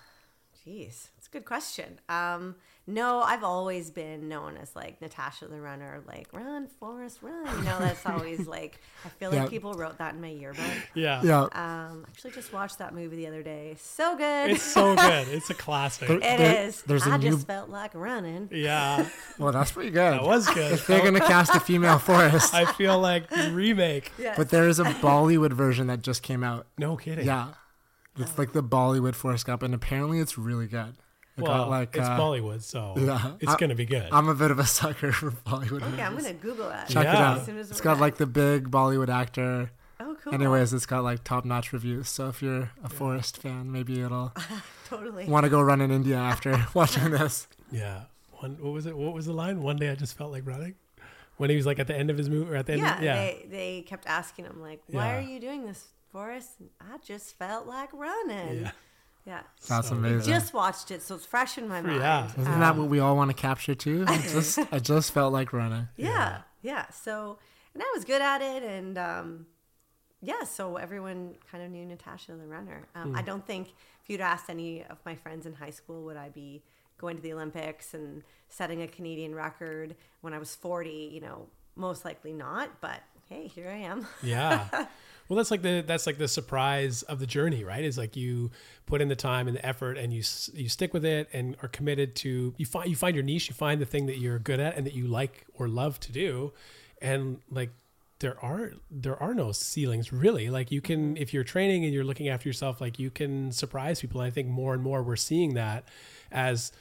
jeez 0.66 1.08
a 1.30 1.38
good 1.38 1.46
question 1.46 2.00
um, 2.10 2.56
no 2.88 3.20
i've 3.22 3.44
always 3.44 3.92
been 3.92 4.28
known 4.28 4.58
as 4.58 4.76
like 4.76 5.00
natasha 5.02 5.46
the 5.48 5.62
runner 5.62 6.02
like 6.08 6.28
run 6.34 6.68
Forrest 6.80 7.20
run 7.22 7.46
you 7.60 7.64
know 7.64 7.78
that's 7.80 8.04
always 8.06 8.48
like 8.56 8.82
i 9.06 9.10
feel 9.10 9.30
like 9.30 9.40
Yeah. 9.44 9.48
people 9.48 9.74
wrote 9.74 10.00
that 10.00 10.16
in 10.16 10.22
my 10.22 10.30
yearbook 10.30 10.66
Yeah. 10.96 11.22
Yeah. 11.24 11.42
um, 11.52 12.06
actually 12.10 12.32
just 12.32 12.52
watched 12.52 12.80
that 12.80 12.96
movie 12.96 13.16
the 13.18 13.28
other 13.28 13.44
day 13.44 13.76
so 13.80 14.16
good 14.18 14.52
It's 14.52 14.64
so 14.64 14.96
good. 14.96 15.28
It's 15.32 15.50
a 15.52 15.54
classic. 15.54 16.08
There- 16.08 16.18
It 16.18 16.22
there- 16.22 16.66
is. 16.68 16.82
there's 16.84 17.06
a 17.06 17.12
I 17.12 17.18
new- 17.18 17.32
just 17.32 17.46
felt 17.46 17.70
like 17.70 17.92
running. 17.94 18.50
yeah, 18.52 19.08
Well, 19.38 19.52
that's 19.52 19.72
pretty 19.72 19.92
good. 19.92 20.14
that 20.14 20.24
was 20.24 20.48
good. 20.50 20.72
if 20.74 20.88
they're 20.88 21.04
gonna 21.04 21.20
cast 21.20 21.54
a 21.56 21.60
female 21.60 22.00
Forrest, 22.00 22.54
I 22.56 22.66
feel 22.74 23.00
like 23.00 23.30
remake. 23.52 24.12
Yeah. 24.18 24.34
but 24.36 24.50
there 24.50 24.68
is 24.68 24.80
a 24.80 24.86
Bollywood 24.86 25.54
version 25.54 25.88
that 25.88 26.02
just 26.02 26.24
came 26.24 26.44
out. 26.44 26.66
No 26.78 26.98
kidding. 26.98 27.26
Yeah, 27.26 27.50
it's 28.18 28.38
like 28.38 28.54
the 28.54 28.64
Bollywood 28.64 29.14
Forrest 29.16 29.46
Gump, 29.46 29.62
and 29.64 29.74
apparently 29.76 30.20
it's 30.20 30.38
really 30.38 30.68
good. 30.68 30.96
It 31.40 31.44
Well, 31.44 31.58
got 31.66 31.70
like 31.70 31.96
it's 31.96 32.08
uh, 32.08 32.18
Bollywood, 32.20 32.62
so 32.62 32.94
yeah. 32.98 33.32
it's 33.40 33.52
I- 33.52 33.58
gonna 33.58 33.76
be 33.76 33.86
good. 33.86 34.08
I'm 34.12 34.28
a 34.30 34.36
bit 34.36 34.52
of 34.52 34.60
a 34.60 34.66
sucker 34.80 35.12
for 35.12 35.32
Bollywood 35.32 35.82
Okay, 35.94 36.02
I'm 36.02 36.16
gonna 36.16 36.34
Google 36.34 36.70
that. 36.70 36.90
Check 36.90 37.06
it 37.06 37.16
out. 37.16 37.40
As 37.40 37.46
soon 37.46 37.58
as 37.58 37.70
It's 37.72 37.80
we're 37.80 37.84
got 37.86 37.94
done. 37.94 38.02
like 38.02 38.18
the 38.18 38.28
big 38.28 38.70
Bollywood 38.72 39.10
actor. 39.10 39.72
Oh, 40.02 40.16
cool. 40.24 40.34
Anyways, 40.34 40.74
it's 40.74 40.86
got 40.86 41.04
like 41.04 41.24
top 41.26 41.44
notch 41.46 41.74
reviews. 41.74 42.08
So 42.08 42.30
if 42.30 42.42
you're 42.42 42.72
a 42.84 42.90
Forrest 42.90 43.38
fan, 43.42 43.72
maybe 43.72 44.00
it'll 44.02 44.34
totally. 44.88 45.26
want 45.26 45.44
to 45.44 45.50
go 45.50 45.62
run 45.62 45.82
in 45.82 45.92
India 45.92 46.16
after 46.18 46.68
watching 46.74 47.12
this. 47.12 47.48
yeah. 47.72 48.04
One. 48.40 48.58
What 48.62 48.72
was 48.74 48.86
it? 48.86 48.96
What 48.98 49.14
was 49.14 49.26
the 49.26 49.34
line? 49.34 49.62
One 49.62 49.76
day 49.76 49.90
I 49.90 49.96
just 49.96 50.18
felt 50.18 50.32
like 50.32 50.46
running. 50.48 50.76
When 51.36 51.50
he 51.50 51.56
was 51.58 51.66
like 51.66 51.80
at 51.80 51.88
the 51.88 51.96
end 51.96 52.10
of 52.10 52.18
his 52.18 52.30
movie, 52.30 52.50
or 52.52 52.56
at 52.56 52.66
the 52.66 52.74
end. 52.74 52.82
yeah, 52.82 52.98
of, 52.98 53.04
yeah. 53.04 53.16
They 53.16 53.46
they 53.50 53.82
kept 53.82 54.08
asking 54.08 54.46
him 54.46 54.62
like, 54.62 54.82
"Why 54.88 55.08
Yeah. 55.08 55.18
are 55.18 55.22
you 55.22 55.40
doing 55.42 55.66
this, 55.66 55.88
Forrest?" 56.12 56.52
And 56.60 56.70
I 56.82 56.98
just 56.98 57.38
felt 57.38 57.66
like 57.68 57.90
running. 57.94 58.62
Yeah. 58.62 58.72
Yeah. 59.26 59.42
That's 59.68 59.90
So 59.90 59.96
amazing. 59.96 60.34
Just 60.34 60.54
watched 60.54 60.92
it, 60.92 61.02
so 61.04 61.16
it's 61.16 61.26
fresh 61.26 61.58
in 61.58 61.68
my 61.68 61.82
mind. 61.82 62.00
Yeah. 62.00 62.28
Isn't 62.38 62.48
Um, 62.54 62.60
that 62.62 62.76
what 62.76 62.88
we 62.90 63.00
all 63.00 63.16
want 63.16 63.30
to 63.30 63.36
capture 63.36 63.76
too? 63.76 64.06
I 64.08 64.18
just 64.34 64.60
I 64.72 64.80
just 64.80 65.12
felt 65.12 65.34
like 65.34 65.54
running. 65.54 65.88
yeah, 65.98 66.42
yeah. 66.62 66.90
So, 66.90 67.38
and 67.74 67.84
I 67.84 67.92
was 67.96 68.06
good 68.06 68.22
at 68.22 68.42
it, 68.42 68.64
and 68.64 68.98
um, 68.98 69.46
yeah. 70.22 70.44
So 70.46 70.78
everyone 70.78 71.36
kind 71.52 71.64
of 71.64 71.70
knew 71.72 71.86
Natasha 71.86 72.32
the 72.34 72.48
runner. 72.48 72.88
Um, 72.96 73.12
Hmm. 73.12 73.18
I 73.18 73.22
don't 73.22 73.46
think 73.46 73.68
if 74.04 74.10
you'd 74.10 74.22
asked 74.22 74.50
any 74.50 74.84
of 74.86 74.98
my 75.06 75.16
friends 75.16 75.46
in 75.46 75.54
high 75.54 75.70
school, 75.72 76.04
would 76.06 76.18
I 76.18 76.30
be 76.30 76.64
going 76.98 77.16
to 77.16 77.22
the 77.22 77.34
Olympics 77.34 77.94
and 77.94 78.24
setting 78.50 78.82
a 78.82 78.88
Canadian 78.88 79.36
record 79.36 79.96
when 80.22 80.34
I 80.34 80.40
was 80.40 80.56
forty? 80.56 81.10
You 81.14 81.22
know, 81.22 81.48
most 81.76 82.04
likely 82.04 82.34
not. 82.34 82.82
But 82.82 83.02
hey, 83.28 83.48
here 83.48 83.70
I 83.70 83.78
am. 83.78 84.08
Yeah. 84.24 84.86
Well, 85.30 85.38
that's 85.38 85.52
like 85.52 85.62
the 85.62 85.84
that's 85.86 86.08
like 86.08 86.18
the 86.18 86.28
surprise 86.28 87.04
of 87.04 87.20
the 87.20 87.28
journey, 87.28 87.64
right? 87.64 87.84
Is 87.84 88.00
like 88.00 88.16
you 88.16 88.50
put 88.88 89.00
in 89.00 89.10
the 89.10 89.16
time 89.16 89.48
and 89.48 89.56
the 89.56 89.64
effort, 89.64 89.96
and 89.96 90.12
you 90.12 90.24
you 90.54 90.68
stick 90.68 90.92
with 90.92 91.06
it, 91.06 91.30
and 91.32 91.56
are 91.62 91.68
committed 91.68 92.16
to 92.18 92.56
you 92.58 92.66
find 92.66 92.90
you 92.90 92.96
find 92.96 93.16
your 93.16 93.24
niche, 93.24 93.48
you 93.48 93.54
find 93.54 93.80
the 93.80 93.86
thing 93.86 94.08
that 94.08 94.18
you're 94.18 94.40
good 94.40 94.60
at 94.60 94.76
and 94.76 94.88
that 94.88 94.96
you 94.96 95.06
like 95.06 95.46
or 95.54 95.68
love 95.68 96.00
to 96.02 96.12
do, 96.12 96.52
and 97.00 97.42
like 97.52 97.70
there 98.18 98.44
are 98.44 98.74
there 98.90 99.22
are 99.22 99.36
no 99.36 99.52
ceilings 99.52 100.12
really. 100.12 100.50
Like 100.50 100.72
you 100.72 100.82
can 100.82 101.16
if 101.16 101.32
you're 101.32 101.44
training 101.44 101.86
and 101.86 101.94
you're 101.94 102.04
looking 102.04 102.28
after 102.28 102.50
yourself, 102.50 102.82
like 102.82 102.98
you 102.98 103.12
can 103.12 103.52
surprise 103.52 104.02
people. 104.02 104.22
And 104.22 104.28
I 104.28 104.32
think 104.32 104.48
more 104.48 104.74
and 104.74 104.82
more 104.82 105.04
we're 105.04 105.16
seeing 105.16 105.54
that 105.54 105.88
as 106.32 106.72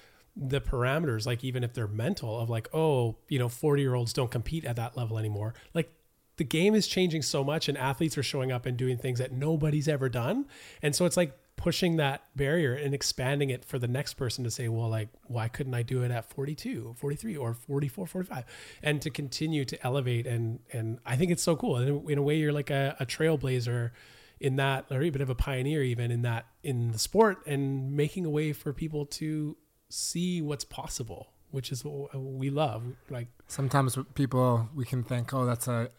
the 0.40 0.60
parameters 0.60 1.26
like 1.26 1.42
even 1.42 1.64
if 1.64 1.74
they're 1.74 1.88
mental 1.88 2.38
of 2.38 2.48
like 2.48 2.68
oh 2.72 3.16
you 3.28 3.40
know 3.40 3.48
40 3.48 3.82
year 3.82 3.94
olds 3.94 4.12
don't 4.12 4.30
compete 4.30 4.64
at 4.64 4.76
that 4.76 4.96
level 4.96 5.18
anymore 5.18 5.52
like 5.74 5.92
the 6.38 6.44
game 6.44 6.74
is 6.74 6.86
changing 6.86 7.22
so 7.22 7.44
much 7.44 7.68
and 7.68 7.76
athletes 7.76 8.16
are 8.16 8.22
showing 8.22 8.50
up 8.50 8.64
and 8.64 8.76
doing 8.76 8.96
things 8.96 9.18
that 9.18 9.32
nobody's 9.32 9.88
ever 9.88 10.08
done. 10.08 10.46
And 10.82 10.94
so 10.96 11.04
it's 11.04 11.16
like 11.16 11.36
pushing 11.56 11.96
that 11.96 12.22
barrier 12.36 12.72
and 12.72 12.94
expanding 12.94 13.50
it 13.50 13.64
for 13.64 13.80
the 13.80 13.88
next 13.88 14.14
person 14.14 14.44
to 14.44 14.50
say 14.50 14.68
well 14.68 14.88
like 14.88 15.08
why 15.26 15.48
couldn't 15.48 15.74
i 15.74 15.82
do 15.82 16.04
it 16.04 16.10
at 16.12 16.24
42 16.24 16.94
43 16.96 17.36
or 17.36 17.52
44 17.52 18.06
45 18.06 18.44
and 18.80 19.02
to 19.02 19.10
continue 19.10 19.64
to 19.64 19.84
elevate 19.84 20.24
and 20.24 20.60
and 20.72 21.00
i 21.04 21.16
think 21.16 21.32
it's 21.32 21.42
so 21.42 21.56
cool. 21.56 21.74
And 21.74 22.08
in, 22.08 22.16
a 22.16 22.22
way 22.22 22.36
you're 22.36 22.52
like 22.52 22.70
a, 22.70 22.94
a 23.00 23.04
trailblazer 23.04 23.90
in 24.38 24.54
that 24.54 24.86
or 24.88 25.02
a 25.02 25.10
bit 25.10 25.20
of 25.20 25.30
a 25.30 25.34
pioneer 25.34 25.82
even 25.82 26.12
in 26.12 26.22
that 26.22 26.46
in 26.62 26.92
the 26.92 26.98
sport 26.98 27.44
and 27.44 27.90
making 27.96 28.24
a 28.24 28.30
way 28.30 28.52
for 28.52 28.72
people 28.72 29.04
to 29.06 29.56
see 29.88 30.40
what's 30.40 30.64
possible 30.64 31.32
which 31.50 31.72
is 31.72 31.84
what 31.84 32.14
we 32.14 32.50
love. 32.50 32.84
Like 33.10 33.28
Sometimes 33.46 33.98
people 34.14 34.68
we 34.74 34.84
can 34.84 35.02
think, 35.02 35.32
oh, 35.32 35.46
that's 35.46 35.68
a 35.68 35.90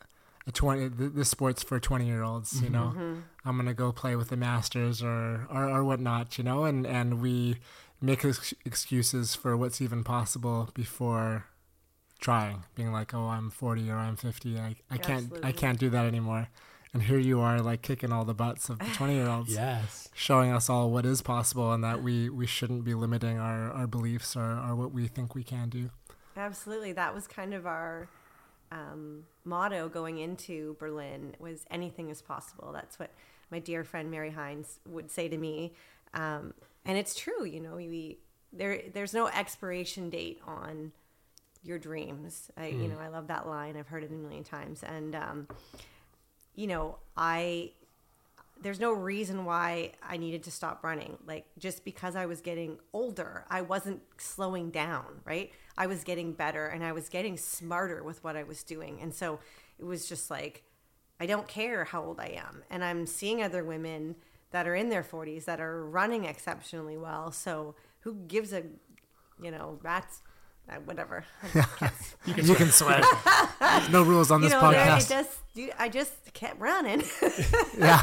a 0.50 0.52
twenty. 0.52 0.90
th- 0.90 1.14
This 1.14 1.30
sport's 1.30 1.64
for 1.64 1.80
twenty 1.80 2.08
year 2.08 2.24
olds. 2.24 2.62
You 2.62 2.70
know, 2.70 2.94
mm-hmm. 2.96 3.20
I'm 3.46 3.56
gonna 3.58 3.74
go 3.74 3.92
play 3.92 4.16
with 4.16 4.30
the 4.30 4.38
Masters 4.38 5.02
or 5.02 5.48
or, 5.50 5.70
or 5.70 5.84
whatnot. 5.84 6.38
You 6.38 6.44
know, 6.44 6.66
and 6.66 6.86
and 6.86 7.22
we 7.22 7.58
make 8.02 8.24
ex- 8.26 8.54
excuses 8.66 9.36
for 9.36 9.56
what's 9.58 9.82
even 9.82 10.04
possible 10.04 10.70
before 10.74 11.46
trying, 12.20 12.64
being 12.76 12.92
like, 12.92 13.14
oh, 13.14 13.28
I'm 13.28 13.50
40 13.50 13.90
or 13.90 13.96
I'm 13.98 14.16
50. 14.18 14.60
I 14.60 14.76
I 14.92 14.98
can't 14.98 15.32
I 15.44 15.52
can't 15.52 15.80
do 15.80 15.90
that 15.92 16.06
anymore. 16.06 16.50
and 16.94 17.04
here 17.04 17.20
you 17.20 17.40
are 17.40 17.62
like 17.62 17.82
kicking 17.84 18.12
all 18.12 18.26
the 18.26 18.34
butts 18.34 18.68
of 18.70 18.80
the 18.80 18.86
20 18.96 19.14
year 19.14 19.28
olds 19.30 19.54
Yes. 19.66 20.10
showing 20.16 20.52
us 20.52 20.70
all 20.72 20.90
what 20.90 21.06
is 21.06 21.22
possible 21.22 21.72
and 21.72 21.84
that 21.84 22.02
we 22.02 22.30
we 22.30 22.48
shouldn't 22.48 22.84
be 22.84 22.94
limiting 22.96 23.38
our 23.38 23.72
our 23.80 23.86
beliefs 23.88 24.36
or, 24.36 24.50
or 24.66 24.76
what 24.76 24.92
we 24.92 25.08
think 25.08 25.36
we 25.36 25.44
can 25.44 25.70
do 25.70 25.92
Absolutely. 26.36 26.94
That 26.94 27.14
was 27.14 27.28
kind 27.28 27.54
of 27.54 27.66
our 27.68 28.08
um, 28.72 29.26
motto 29.44 29.90
going 29.90 30.20
into 30.20 30.76
Berlin 30.80 31.36
was 31.40 31.66
anything 31.72 32.10
is 32.10 32.22
possible. 32.22 32.72
That's 32.72 33.00
what 33.00 33.12
my 33.52 33.60
dear 33.60 33.84
friend 33.84 34.12
Mary 34.12 34.32
Hines 34.32 34.80
would 34.88 35.10
say 35.12 35.28
to 35.28 35.38
me. 35.38 35.74
Um, 36.14 36.54
and 36.86 36.98
it's 36.98 37.16
true, 37.16 37.46
you 37.46 37.60
know, 37.60 37.76
we, 37.76 38.18
there, 38.54 38.82
there's 38.94 39.14
no 39.14 39.28
expiration 39.28 40.10
date 40.10 40.40
on 40.46 40.92
your 41.64 41.78
dreams. 41.78 42.50
I, 42.58 42.68
you 42.68 42.88
know, 42.88 42.98
I 43.00 43.10
love 43.10 43.28
that 43.28 43.48
line. 43.48 43.76
I've 43.76 43.88
heard 43.88 44.04
it 44.04 44.12
a 44.12 44.14
million 44.14 44.44
times. 44.44 44.82
And, 44.82 45.14
um, 45.14 45.48
you 46.56 46.68
know, 46.68 46.98
I, 47.18 47.72
there's 48.62 48.80
no 48.80 48.92
reason 48.92 49.46
why 49.46 49.92
I 50.02 50.18
needed 50.18 50.44
to 50.44 50.52
stop 50.52 50.84
running. 50.84 51.18
Like 51.28 51.46
just 51.58 51.84
because 51.84 52.16
I 52.16 52.26
was 52.26 52.42
getting 52.42 52.80
older, 52.94 53.46
I 53.50 53.62
wasn't 53.62 54.02
slowing 54.18 54.70
down, 54.70 55.06
right? 55.26 55.52
I 55.80 55.88
was 55.88 56.04
getting 56.04 56.34
better 56.34 56.68
and 56.68 56.84
I 56.84 56.92
was 56.92 57.10
getting 57.10 57.38
smarter 57.38 58.04
with 58.04 58.24
what 58.24 58.36
I 58.36 58.44
was 58.44 58.64
doing. 58.64 59.00
And 59.02 59.16
so 59.16 59.40
it 59.80 59.86
was 59.86 60.08
just 60.08 60.30
like 60.30 60.64
I 61.20 61.26
don't 61.26 61.48
care 61.48 61.84
how 61.84 62.04
old 62.04 62.20
I 62.20 62.40
am. 62.46 62.64
And 62.70 62.84
I'm 62.84 63.06
seeing 63.06 63.44
other 63.44 63.64
women 63.64 64.16
that 64.52 64.68
are 64.68 64.76
in 64.76 64.90
their 64.90 65.04
40s 65.04 65.46
that 65.46 65.60
are 65.60 65.86
running 65.86 66.26
exceptionally 66.26 66.98
well. 66.98 67.32
So 67.32 67.76
who 68.02 68.16
gives 68.28 68.54
a, 68.54 68.64
you 69.42 69.52
know, 69.52 69.80
rat's 69.82 70.22
whatever. 70.86 71.24
you 72.26 72.56
can, 72.56 72.70
swear 72.72 73.02
no 73.92 74.04
rules 74.04 74.32
on 74.32 74.42
you 74.42 74.50
this 74.50 74.54
know, 74.62 74.72
there- 74.72 74.80
podcast 74.86 75.06
it 75.06 75.10
just 75.10 75.38
you- 75.56 75.72
I 75.80 75.90
just 75.90 76.14
kept 76.34 76.60
running. 76.60 77.04
yeah 77.78 78.02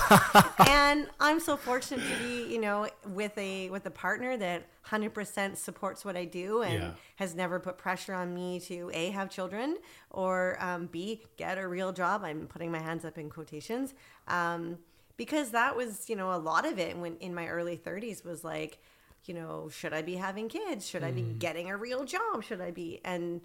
and 0.66 1.06
I'm 1.20 1.40
so 1.40 1.56
fortunate 1.56 2.02
to 2.06 2.18
be, 2.24 2.52
you 2.52 2.60
know, 2.60 2.88
with 3.08 3.36
a 3.38 3.70
with 3.70 3.86
a 3.86 3.90
partner 3.90 4.36
that 4.36 4.64
100% 4.86 5.56
supports 5.56 6.04
what 6.04 6.16
I 6.16 6.24
do 6.24 6.62
and 6.62 6.74
Yeah. 6.82 6.90
has 7.16 7.34
never 7.34 7.58
put 7.58 7.76
pressure 7.78 8.14
on 8.14 8.34
me 8.34 8.60
to 8.60 8.90
a 8.94 9.10
have 9.10 9.30
children 9.30 9.78
or 10.10 10.56
um, 10.60 10.86
b 10.86 11.22
get 11.36 11.58
a 11.58 11.66
real 11.66 11.92
job. 11.92 12.22
I'm 12.24 12.46
putting 12.46 12.70
my 12.70 12.78
hands 12.80 13.04
up 13.04 13.18
in 13.18 13.28
quotations 13.30 13.94
um, 14.28 14.78
because 15.16 15.50
that 15.50 15.76
was, 15.76 16.08
you 16.08 16.16
know, 16.16 16.32
a 16.32 16.36
lot 16.38 16.66
of 16.66 16.78
it 16.78 16.96
when 16.96 17.16
in 17.16 17.34
my 17.34 17.48
early 17.48 17.76
30s 17.76 18.24
was 18.24 18.44
like, 18.44 18.78
you 19.28 19.34
know, 19.34 19.68
should 19.68 19.92
I 19.92 20.02
be 20.02 20.16
having 20.16 20.48
kids? 20.48 20.88
Should 20.88 21.02
I 21.02 21.10
be 21.10 21.22
mm. 21.22 21.38
getting 21.38 21.70
a 21.70 21.76
real 21.76 22.04
job? 22.04 22.44
Should 22.44 22.60
I 22.60 22.70
be? 22.70 23.00
And 23.04 23.40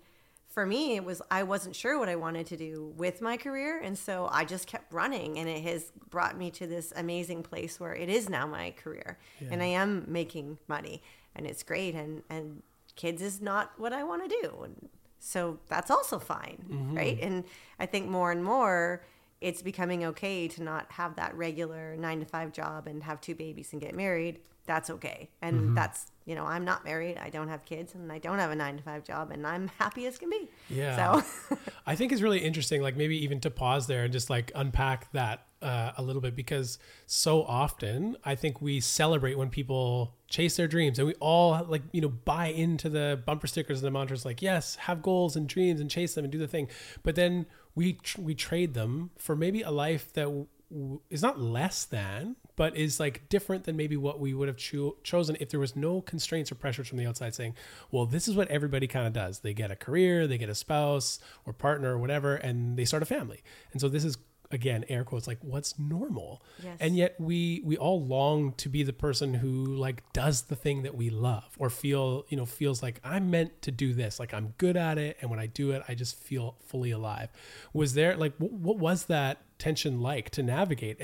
for 0.51 0.65
me 0.65 0.97
it 0.97 1.03
was 1.05 1.21
i 1.31 1.41
wasn't 1.41 1.73
sure 1.73 1.97
what 1.97 2.09
i 2.09 2.15
wanted 2.15 2.45
to 2.45 2.57
do 2.57 2.93
with 2.97 3.21
my 3.21 3.37
career. 3.37 3.79
And 3.79 3.97
so 3.97 4.29
i 4.31 4.43
just 4.43 4.67
kept 4.67 4.91
running 4.93 5.39
and 5.39 5.47
it 5.49 5.63
has 5.63 5.91
brought 6.09 6.37
me 6.37 6.51
to 6.51 6.67
this 6.67 6.91
amazing 6.95 7.43
place 7.43 7.79
where 7.79 7.95
it 7.95 8.09
is 8.09 8.29
now 8.29 8.45
my 8.45 8.71
career. 8.71 9.17
And 9.49 9.63
i 9.63 9.67
am 9.67 10.05
making 10.07 10.59
money 10.67 11.01
and 11.35 11.47
it's 11.47 11.63
great 11.63 11.95
and 11.95 12.21
and 12.29 12.61
kids 12.95 13.21
is 13.21 13.41
not 13.41 13.71
what 13.77 13.93
i 13.93 14.03
want 14.03 14.29
to 14.29 14.37
do. 14.41 14.63
And 14.63 14.89
so 15.19 15.59
that's 15.69 15.89
also 15.89 16.19
fine 16.19 16.65
mm-hmm. 16.69 16.97
right? 16.97 17.19
And 17.21 17.45
i 17.79 17.85
think 17.85 18.09
more 18.09 18.31
and 18.31 18.43
more 18.43 19.03
it's 19.39 19.63
becoming 19.63 20.05
okay 20.05 20.47
to 20.47 20.61
not 20.61 20.91
have 20.91 21.15
that 21.15 21.35
regular 21.35 21.95
nine 21.95 22.19
to 22.19 22.25
five 22.25 22.51
job 22.51 22.87
and 22.87 23.03
have 23.03 23.21
two 23.21 23.33
babies 23.33 23.69
and 23.71 23.81
get 23.81 23.95
married 23.95 24.39
that's 24.65 24.89
okay 24.89 25.29
and 25.41 25.75
that's 25.75 26.11
you 26.25 26.35
know 26.35 26.45
i'm 26.45 26.63
not 26.63 26.85
married 26.85 27.17
i 27.17 27.29
don't 27.29 27.47
have 27.49 27.65
kids 27.65 27.95
and 27.95 28.11
i 28.11 28.17
don't 28.19 28.37
have 28.39 28.51
a 28.51 28.55
nine 28.55 28.77
to 28.77 28.83
five 28.83 29.03
job 29.03 29.31
and 29.31 29.45
i'm 29.45 29.67
happy 29.79 30.05
as 30.05 30.17
can 30.17 30.29
be 30.29 30.47
Yeah. 30.69 31.21
so 31.21 31.57
I 31.85 31.95
think 31.95 32.11
it's 32.11 32.21
really 32.21 32.39
interesting, 32.39 32.81
like 32.81 32.95
maybe 32.95 33.17
even 33.23 33.39
to 33.41 33.49
pause 33.49 33.87
there 33.87 34.03
and 34.03 34.13
just 34.13 34.29
like 34.29 34.51
unpack 34.55 35.11
that 35.13 35.45
uh, 35.63 35.91
a 35.97 36.01
little 36.03 36.21
bit 36.21 36.35
because 36.35 36.77
so 37.07 37.43
often 37.43 38.15
I 38.23 38.35
think 38.35 38.61
we 38.61 38.79
celebrate 38.79 39.35
when 39.37 39.49
people 39.49 40.15
chase 40.29 40.55
their 40.57 40.67
dreams 40.67 40.99
and 40.99 41.07
we 41.07 41.15
all 41.15 41.65
like, 41.67 41.81
you 41.91 41.99
know, 42.01 42.07
buy 42.09 42.47
into 42.47 42.87
the 42.87 43.21
bumper 43.25 43.47
stickers 43.47 43.79
and 43.79 43.87
the 43.87 43.91
mantras 43.91 44.25
like, 44.25 44.41
yes, 44.43 44.75
have 44.75 45.01
goals 45.01 45.35
and 45.35 45.47
dreams 45.49 45.81
and 45.81 45.89
chase 45.89 46.13
them 46.13 46.23
and 46.23 46.31
do 46.31 46.37
the 46.37 46.47
thing. 46.47 46.67
But 47.03 47.15
then 47.15 47.47
we, 47.75 47.93
tr- 47.93 48.21
we 48.21 48.35
trade 48.35 48.73
them 48.75 49.09
for 49.17 49.35
maybe 49.35 49.63
a 49.63 49.71
life 49.71 50.13
that 50.13 50.25
w- 50.69 50.99
is 51.09 51.21
not 51.23 51.39
less 51.39 51.83
than, 51.83 52.35
but 52.55 52.75
is 52.75 52.99
like 52.99 53.27
different 53.29 53.63
than 53.63 53.75
maybe 53.75 53.97
what 53.97 54.19
we 54.19 54.33
would 54.33 54.47
have 54.47 54.57
cho- 54.57 54.97
chosen 55.03 55.37
if 55.39 55.49
there 55.49 55.59
was 55.59 55.75
no 55.75 56.01
constraints 56.01 56.51
or 56.51 56.55
pressures 56.55 56.87
from 56.87 56.97
the 56.97 57.05
outside 57.05 57.33
saying, 57.33 57.55
well, 57.91 58.05
this 58.05 58.27
is 58.27 58.35
what 58.35 58.47
everybody 58.49 58.87
kind 58.87 59.07
of 59.07 59.13
does. 59.13 59.39
They 59.39 59.53
get 59.53 59.71
a 59.71 59.75
career, 59.75 60.27
they 60.27 60.37
get 60.37 60.49
a 60.49 60.55
spouse 60.55 61.19
or 61.45 61.53
partner 61.53 61.93
or 61.93 61.97
whatever, 61.97 62.35
and 62.35 62.77
they 62.77 62.85
start 62.85 63.03
a 63.03 63.05
family. 63.05 63.41
And 63.71 63.79
so 63.81 63.87
this 63.89 64.03
is 64.03 64.17
again 64.53 64.83
air 64.89 65.05
quotes 65.05 65.27
like 65.27 65.37
what's 65.39 65.79
normal 65.79 66.43
Yes. 66.61 66.75
and 66.81 66.97
yet 66.97 67.15
we 67.17 67.61
we 67.63 67.77
all 67.77 68.05
long 68.05 68.51
to 68.57 68.67
be 68.67 68.83
the 68.83 68.91
person 68.91 69.33
who 69.35 69.63
like 69.63 70.03
does 70.11 70.41
the 70.41 70.57
thing 70.57 70.83
that 70.83 70.93
we 70.93 71.09
love 71.09 71.45
or 71.57 71.69
feel 71.69 72.25
you 72.27 72.35
know 72.35 72.45
feels 72.45 72.83
like 72.83 72.99
i'm 73.01 73.31
meant 73.31 73.61
to 73.61 73.71
do 73.71 73.93
this 73.93 74.19
like 74.19 74.33
i'm 74.33 74.53
good 74.57 74.75
at 74.75 74.97
it 74.97 75.15
and 75.21 75.29
when 75.29 75.39
i 75.39 75.45
do 75.45 75.71
it 75.71 75.81
i 75.87 75.95
just 75.95 76.17
feel 76.21 76.57
fully 76.65 76.91
alive 76.91 77.29
was 77.71 77.93
there 77.93 78.17
like 78.17 78.33
what, 78.39 78.51
what 78.51 78.77
was 78.77 79.05
that 79.05 79.37
tension 79.57 80.01
like 80.01 80.29
to 80.31 80.43
navigate 80.43 80.97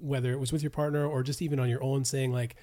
whether 0.00 0.32
it 0.32 0.40
was 0.40 0.52
with 0.52 0.62
your 0.62 0.70
partner 0.70 1.06
or 1.06 1.22
just 1.22 1.42
even 1.42 1.58
on 1.58 1.68
your 1.68 1.82
own 1.82 2.04
saying 2.04 2.32
like 2.32 2.56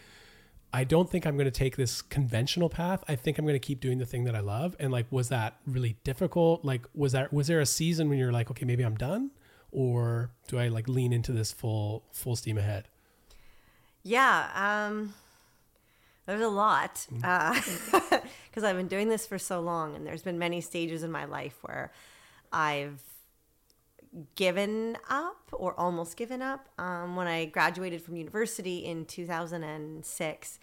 I 0.76 0.84
don't 0.84 1.08
think 1.08 1.28
I'm 1.28 1.36
going 1.38 1.46
to 1.46 1.52
take 1.52 1.76
this 1.76 2.02
conventional 2.02 2.68
path. 2.68 3.04
I 3.08 3.16
think 3.16 3.38
I'm 3.38 3.46
going 3.46 3.54
to 3.54 3.60
keep 3.60 3.80
doing 3.80 4.00
the 4.00 4.08
thing 4.08 4.24
that 4.24 4.36
I 4.36 4.40
love. 4.40 4.76
And 4.80 4.92
like, 4.92 5.06
was 5.12 5.30
that 5.30 5.58
really 5.68 5.98
difficult? 6.04 6.66
Like, 6.66 6.88
was 6.96 7.12
that 7.12 7.32
was 7.32 7.46
there 7.46 7.60
a 7.60 7.66
season 7.68 8.10
when 8.10 8.18
you're 8.18 8.32
like, 8.32 8.50
okay, 8.50 8.66
maybe 8.66 8.84
I'm 8.84 8.96
done, 8.96 9.30
or 9.72 10.32
do 10.48 10.58
I 10.58 10.70
like 10.70 10.88
lean 10.88 11.14
into 11.14 11.32
this 11.32 11.52
full 11.52 12.06
full 12.12 12.36
steam 12.36 12.58
ahead? 12.58 12.88
yeah 14.04 14.86
um 14.88 15.14
there's 16.26 16.42
a 16.42 16.48
lot 16.48 17.08
because 17.12 18.64
i've 18.64 18.76
been 18.76 18.88
doing 18.88 19.10
this 19.10 19.26
for 19.26 19.40
so 19.40 19.62
long 19.62 19.96
and 19.96 20.06
there's 20.06 20.22
been 20.22 20.38
many 20.38 20.62
stages 20.62 21.04
in 21.04 21.12
my 21.12 21.26
life 21.26 21.56
where 21.62 21.92
i've 22.52 23.02
given 24.36 24.98
up 25.10 25.50
or 25.52 25.78
almost 25.80 26.18
given 26.18 26.42
up 26.42 26.70
um, 26.78 27.16
when 27.16 27.28
i 27.28 27.46
graduated 27.46 28.02
from 28.02 28.16
university 28.16 28.86
in 28.86 29.06
2006 29.06 30.60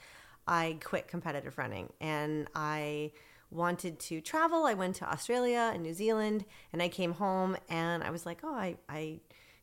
i 0.46 0.76
quit 0.82 1.08
competitive 1.08 1.58
running 1.58 1.92
and 2.00 2.48
i 2.54 3.10
wanted 3.50 3.98
to 3.98 4.20
travel 4.20 4.64
i 4.64 4.74
went 4.74 4.94
to 4.94 5.10
australia 5.10 5.70
and 5.74 5.82
new 5.82 5.94
zealand 5.94 6.44
and 6.72 6.80
i 6.82 6.88
came 6.88 7.12
home 7.12 7.56
and 7.68 8.02
i 8.04 8.10
was 8.10 8.24
like 8.24 8.38
oh 8.44 8.54
i, 8.54 8.76
I 8.88 9.20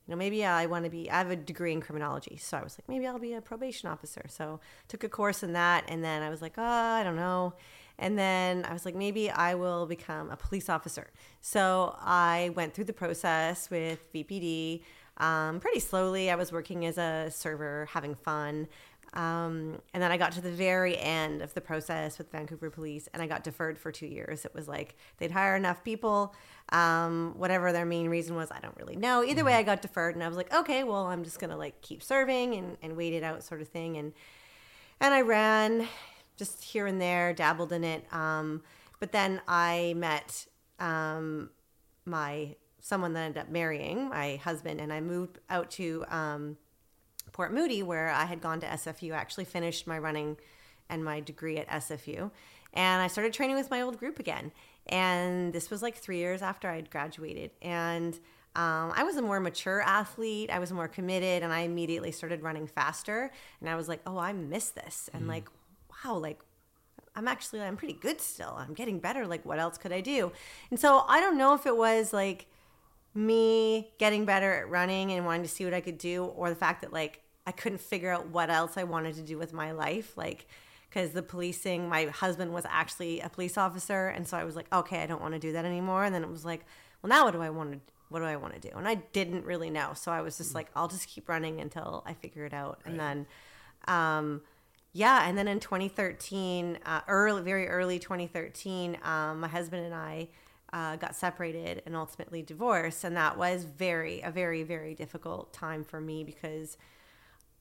you 0.08 0.14
know, 0.14 0.18
maybe 0.18 0.46
I 0.46 0.68
want 0.68 0.86
to 0.86 0.90
be, 0.90 1.12
I 1.12 1.18
have 1.18 1.32
a 1.32 1.36
degree 1.36 1.74
in 1.74 1.82
criminology. 1.82 2.38
So 2.38 2.58
I 2.58 2.64
was 2.64 2.78
like, 2.80 2.88
maybe 2.88 3.06
I'll 3.06 3.20
be 3.20 3.34
a 3.34 3.42
probation 3.42 3.90
officer. 3.90 4.26
So 4.30 4.62
took 4.88 5.04
a 5.04 5.10
course 5.10 5.44
in 5.44 5.52
that. 5.54 5.84
And 5.90 6.02
then 6.02 6.24
I 6.24 6.30
was 6.30 6.42
like, 6.42 6.54
oh, 6.58 6.64
I 6.64 7.04
don't 7.04 7.18
know. 7.18 7.54
And 8.00 8.18
then 8.18 8.66
I 8.66 8.74
was 8.74 8.86
like, 8.86 8.96
maybe 8.96 9.30
I 9.30 9.56
will 9.56 9.86
become 9.86 10.30
a 10.30 10.38
police 10.38 10.70
officer. 10.70 11.08
So 11.42 11.96
I 12.00 12.52
went 12.56 12.74
through 12.74 12.86
the 12.86 12.94
process 12.94 13.70
with 13.70 14.12
VPD 14.14 14.82
um, 15.18 15.60
pretty 15.60 15.80
slowly. 15.80 16.30
I 16.30 16.36
was 16.36 16.52
working 16.52 16.86
as 16.86 16.98
a 16.98 17.30
server, 17.32 17.88
having 17.92 18.16
fun. 18.16 18.68
Um, 19.14 19.80
and 19.94 20.04
then 20.04 20.12
I 20.12 20.18
got 20.18 20.34
to 20.34 20.42
the 20.42 20.52
very 20.52 20.98
end 20.98 21.42
of 21.42 21.54
the 21.54 21.62
process 21.62 22.18
with 22.18 22.32
Vancouver 22.32 22.70
Police, 22.70 23.08
and 23.14 23.24
I 23.24 23.26
got 23.28 23.44
deferred 23.44 23.80
for 23.80 23.92
two 23.92 24.06
years. 24.06 24.46
It 24.46 24.54
was 24.54 24.68
like 24.68 24.96
they'd 25.18 25.32
hire 25.32 25.56
enough 25.56 25.84
people, 25.84 26.36
um, 26.70 27.34
whatever 27.38 27.72
their 27.72 27.86
main 27.86 28.10
reason 28.10 28.36
was, 28.36 28.52
I 28.52 28.60
don't 28.60 28.76
really 28.78 28.96
know. 28.96 29.24
Either 29.24 29.44
way, 29.44 29.56
I 29.56 29.64
got 29.64 29.82
deferred, 29.82 30.16
and 30.16 30.24
I 30.24 30.28
was 30.28 30.38
like, 30.38 30.54
okay, 30.54 30.84
well, 30.84 31.06
I'm 31.06 31.24
just 31.24 31.40
gonna 31.40 31.58
like 31.58 31.82
keep 31.82 32.04
serving 32.04 32.54
and, 32.56 32.78
and 32.82 32.98
wait 32.98 33.14
it 33.14 33.24
out, 33.24 33.44
sort 33.44 33.62
of 33.62 33.70
thing. 33.70 33.98
And 33.98 34.14
and 35.00 35.14
I 35.14 35.22
ran 35.22 35.88
just 36.38 36.64
here 36.64 36.88
and 36.88 37.02
there, 37.02 37.34
dabbled 37.34 37.74
in 37.74 37.84
it. 37.84 38.12
Um, 38.14 38.64
but 39.00 39.12
then 39.12 39.42
I 39.48 39.94
met 39.98 40.46
um, 40.80 41.50
my 42.06 42.56
someone 42.80 43.14
that 43.14 43.22
I 43.22 43.26
ended 43.26 43.42
up 43.44 43.50
marrying, 43.50 44.10
my 44.10 44.38
husband, 44.38 44.80
and 44.80 44.94
I 44.94 45.02
moved 45.02 45.40
out 45.50 45.70
to 45.72 46.06
um, 46.10 46.58
Port 47.34 47.54
Moody, 47.54 47.84
where 47.84 48.10
I 48.10 48.26
had 48.26 48.40
gone 48.40 48.62
to 48.62 48.66
SFU. 48.66 49.14
I 49.14 49.18
actually 49.18 49.44
finished 49.44 49.88
my 49.88 50.00
running 50.00 50.38
and 50.90 51.04
my 51.04 51.20
degree 51.20 51.58
at 51.58 51.68
SFU. 51.68 52.32
And 52.74 53.02
I 53.02 53.08
started 53.08 53.34
training 53.34 53.58
with 53.58 53.70
my 53.70 53.82
old 53.82 53.98
group 53.98 54.20
again. 54.20 54.52
And 54.88 55.52
this 55.52 55.70
was 55.70 55.82
like 55.82 55.96
three 55.96 56.18
years 56.18 56.42
after 56.42 56.70
I'd 56.70 56.90
graduated. 56.90 57.52
And 57.62 58.14
um, 58.56 58.94
I 58.96 59.04
was 59.04 59.18
a 59.18 59.22
more 59.22 59.40
mature 59.40 59.82
athlete. 59.82 60.50
I 60.50 60.60
was 60.60 60.72
more 60.72 60.88
committed, 60.88 61.44
and 61.44 61.52
I 61.52 61.60
immediately 61.60 62.12
started 62.12 62.42
running 62.42 62.68
faster. 62.68 63.32
And 63.60 63.70
I 63.70 63.76
was 63.76 63.88
like, 63.88 64.02
oh, 64.08 64.18
I 64.18 64.34
miss 64.34 64.70
this. 64.70 65.10
And 65.14 65.28
like, 65.28 65.50
wow, 66.06 66.18
like 66.18 66.40
I'm 67.16 67.28
actually 67.28 67.62
I'm 67.62 67.78
pretty 67.78 67.94
good 67.94 68.22
still. 68.22 68.56
I'm 68.58 68.74
getting 68.74 69.00
better. 69.00 69.26
Like 69.28 69.46
what 69.46 69.60
else 69.60 69.78
could 69.78 69.92
I 69.92 70.02
do? 70.02 70.32
And 70.70 70.80
so 70.80 71.06
I 71.08 71.20
don't 71.20 71.38
know 71.38 71.54
if 71.54 71.66
it 71.66 71.76
was 71.76 72.14
like 72.14 72.48
me 73.14 73.92
getting 73.98 74.26
better 74.26 74.54
at 74.54 74.70
running 74.70 75.12
and 75.12 75.26
wanting 75.26 75.44
to 75.44 75.50
see 75.50 75.66
what 75.66 75.74
I 75.74 75.82
could 75.82 75.98
do 75.98 76.26
or 76.26 76.50
the 76.50 76.56
fact 76.56 76.82
that 76.82 76.94
like 76.94 77.22
I 77.46 77.52
couldn't 77.52 77.82
figure 77.82 78.12
out 78.12 78.28
what 78.28 78.50
else 78.50 78.78
I 78.78 78.84
wanted 78.84 79.16
to 79.16 79.22
do 79.22 79.38
with 79.38 79.54
my 79.54 79.72
life 79.72 80.16
like 80.16 80.48
because 80.90 81.12
the 81.12 81.24
policing 81.24 81.90
my 81.90 82.06
husband 82.06 82.54
was 82.54 82.66
actually 82.70 83.20
a 83.22 83.30
police 83.30 83.58
officer 83.58 84.10
and 84.10 84.28
so 84.28 84.38
I 84.38 84.44
was 84.44 84.56
like 84.56 84.72
okay 84.72 85.02
I 85.02 85.08
don't 85.08 85.22
want 85.22 85.34
to 85.34 85.40
do 85.40 85.54
that 85.54 85.66
anymore 85.66 86.04
and 86.04 86.14
then 86.14 86.22
it 86.22 86.30
was 86.30 86.46
like 86.46 86.64
well 87.02 87.10
now 87.10 87.26
what 87.26 87.32
do 87.32 87.42
I 87.42 87.50
want 87.50 87.72
to 87.72 87.80
what 88.10 88.20
do 88.20 88.26
I 88.26 88.36
want 88.36 88.54
to 88.54 88.60
do? 88.60 88.76
And 88.76 88.88
I 88.88 88.96
didn't 88.96 89.46
really 89.46 89.70
know. 89.70 89.92
So 89.94 90.12
I 90.12 90.22
was 90.22 90.38
just 90.38 90.56
like, 90.56 90.70
I'll 90.76 90.88
just 90.88 91.08
keep 91.08 91.28
running 91.28 91.60
until 91.60 92.04
I 92.06 92.14
figure 92.14 92.46
it 92.46 92.54
out. 92.54 92.80
And 92.86 93.00
then, 93.00 93.26
um, 93.88 94.42
yeah. 94.98 95.30
And 95.30 95.38
then 95.38 95.48
in 95.48 95.60
2013, 95.60 96.80
uh, 96.84 97.02
early, 97.08 97.44
very 97.44 97.68
early 97.68 98.00
2013, 98.00 98.98
um, 99.04 99.42
my 99.42 99.48
husband 99.48 99.86
and 99.86 99.94
I 99.94 100.28
uh, 100.74 100.96
got 100.96 101.16
separated 101.16 101.84
and 101.86 101.96
ultimately 101.96 102.42
divorced. 102.42 103.04
And 103.04 103.16
that 103.16 103.38
was 103.38 103.64
very, 103.64 104.22
a 104.22 104.32
very, 104.32 104.64
very 104.64 104.96
difficult 104.96 105.54
time 105.54 105.84
for 105.84 106.02
me 106.02 106.24
because 106.24 106.78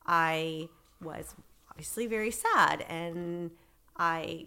I 0.07 0.71
was 1.03 1.35
obviously 1.71 2.07
very 2.07 2.31
sad 2.31 2.87
and 2.89 3.51
I 3.99 4.47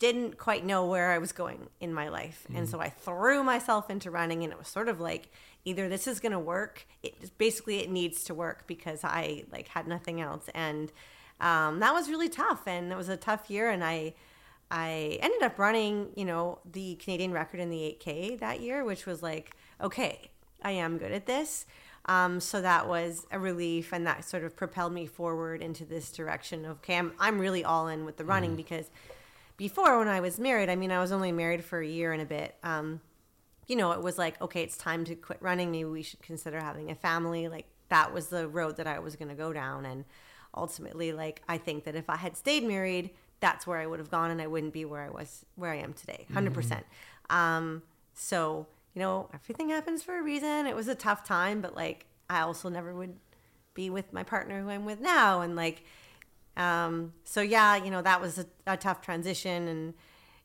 didn't 0.00 0.36
quite 0.36 0.66
know 0.66 0.84
where 0.84 1.12
I 1.12 1.18
was 1.18 1.32
going 1.32 1.70
in 1.80 1.94
my 1.94 2.10
life. 2.10 2.46
Mm. 2.52 2.58
And 2.58 2.68
so 2.68 2.78
I 2.78 2.90
threw 2.90 3.42
myself 3.42 3.88
into 3.88 4.10
running 4.10 4.44
and 4.44 4.52
it 4.52 4.58
was 4.58 4.68
sort 4.68 4.90
of 4.90 5.00
like 5.00 5.32
either 5.64 5.88
this 5.88 6.06
is 6.06 6.20
going 6.20 6.32
to 6.32 6.38
work. 6.38 6.86
It 7.02 7.38
basically 7.38 7.78
it 7.78 7.90
needs 7.90 8.22
to 8.24 8.34
work 8.34 8.66
because 8.66 9.02
I 9.02 9.44
like 9.50 9.68
had 9.68 9.88
nothing 9.88 10.20
else 10.20 10.50
and 10.54 10.92
um, 11.40 11.80
that 11.80 11.92
was 11.92 12.08
really 12.08 12.28
tough 12.28 12.66
and 12.66 12.92
it 12.92 12.96
was 12.96 13.08
a 13.08 13.16
tough 13.16 13.50
year 13.50 13.70
and 13.70 13.84
I 13.84 14.14
I 14.70 15.18
ended 15.22 15.42
up 15.42 15.58
running, 15.58 16.10
you 16.14 16.26
know, 16.26 16.58
the 16.70 16.96
Canadian 16.96 17.32
record 17.32 17.58
in 17.58 17.70
the 17.70 17.98
8K 17.98 18.38
that 18.40 18.60
year, 18.60 18.84
which 18.84 19.06
was 19.06 19.22
like, 19.22 19.56
okay, 19.80 20.30
I 20.62 20.72
am 20.72 20.98
good 20.98 21.12
at 21.12 21.24
this. 21.24 21.64
Um, 22.04 22.40
so 22.40 22.60
that 22.62 22.88
was 22.88 23.26
a 23.30 23.38
relief, 23.38 23.92
and 23.92 24.06
that 24.06 24.24
sort 24.24 24.42
of 24.42 24.56
propelled 24.56 24.92
me 24.92 25.06
forward 25.06 25.60
into 25.60 25.84
this 25.84 26.10
direction 26.10 26.64
of 26.64 26.78
okay, 26.78 26.96
I'm 26.96 27.12
I'm 27.18 27.38
really 27.38 27.64
all 27.64 27.88
in 27.88 28.06
with 28.06 28.16
the 28.16 28.24
running 28.24 28.52
mm. 28.52 28.56
because 28.56 28.90
before 29.58 29.98
when 29.98 30.08
I 30.08 30.20
was 30.20 30.38
married, 30.38 30.70
I 30.70 30.76
mean, 30.76 30.90
I 30.90 31.00
was 31.00 31.12
only 31.12 31.32
married 31.32 31.64
for 31.64 31.80
a 31.80 31.86
year 31.86 32.12
and 32.12 32.22
a 32.22 32.24
bit. 32.24 32.54
Um, 32.62 33.00
you 33.66 33.76
know, 33.76 33.92
it 33.92 34.02
was 34.02 34.16
like, 34.16 34.40
okay, 34.40 34.62
it's 34.62 34.78
time 34.78 35.04
to 35.04 35.14
quit 35.14 35.38
running. 35.42 35.70
Maybe 35.70 35.84
we 35.84 36.02
should 36.02 36.22
consider 36.22 36.60
having 36.60 36.90
a 36.90 36.94
family. 36.94 37.48
Like 37.48 37.66
that 37.90 38.14
was 38.14 38.28
the 38.28 38.48
road 38.48 38.78
that 38.78 38.86
I 38.86 39.00
was 39.00 39.16
going 39.16 39.28
to 39.28 39.34
go 39.34 39.52
down. 39.52 39.84
And 39.84 40.06
ultimately, 40.58 41.12
like, 41.12 41.42
I 41.48 41.58
think 41.58 41.84
that 41.84 41.94
if 41.94 42.10
I 42.10 42.16
had 42.16 42.36
stayed 42.36 42.64
married, 42.64 43.10
that's 43.40 43.66
where 43.66 43.78
I 43.78 43.86
would 43.86 43.98
have 43.98 44.10
gone 44.10 44.30
and 44.30 44.42
I 44.42 44.46
wouldn't 44.46 44.72
be 44.72 44.84
where 44.84 45.02
I 45.02 45.10
was, 45.10 45.46
where 45.54 45.70
I 45.70 45.76
am 45.76 45.92
today. 45.92 46.26
100%. 46.32 46.52
Mm-hmm. 46.52 47.36
um, 47.36 47.82
so, 48.14 48.66
you 48.94 49.00
know, 49.00 49.28
everything 49.32 49.70
happens 49.70 50.02
for 50.02 50.18
a 50.18 50.22
reason. 50.22 50.66
It 50.66 50.74
was 50.74 50.88
a 50.88 50.94
tough 50.94 51.24
time, 51.24 51.60
but 51.60 51.76
like, 51.76 52.06
I 52.28 52.40
also 52.40 52.68
never 52.68 52.92
would 52.94 53.16
be 53.74 53.90
with 53.90 54.12
my 54.12 54.24
partner 54.24 54.60
who 54.60 54.70
I'm 54.70 54.84
with 54.84 55.00
now. 55.00 55.40
And 55.40 55.54
like, 55.54 55.84
um, 56.58 57.12
so 57.24 57.40
yeah, 57.40 57.76
you 57.76 57.90
know 57.90 58.02
that 58.02 58.20
was 58.20 58.38
a, 58.38 58.46
a, 58.66 58.76
tough 58.76 59.00
transition, 59.00 59.68
and 59.68 59.94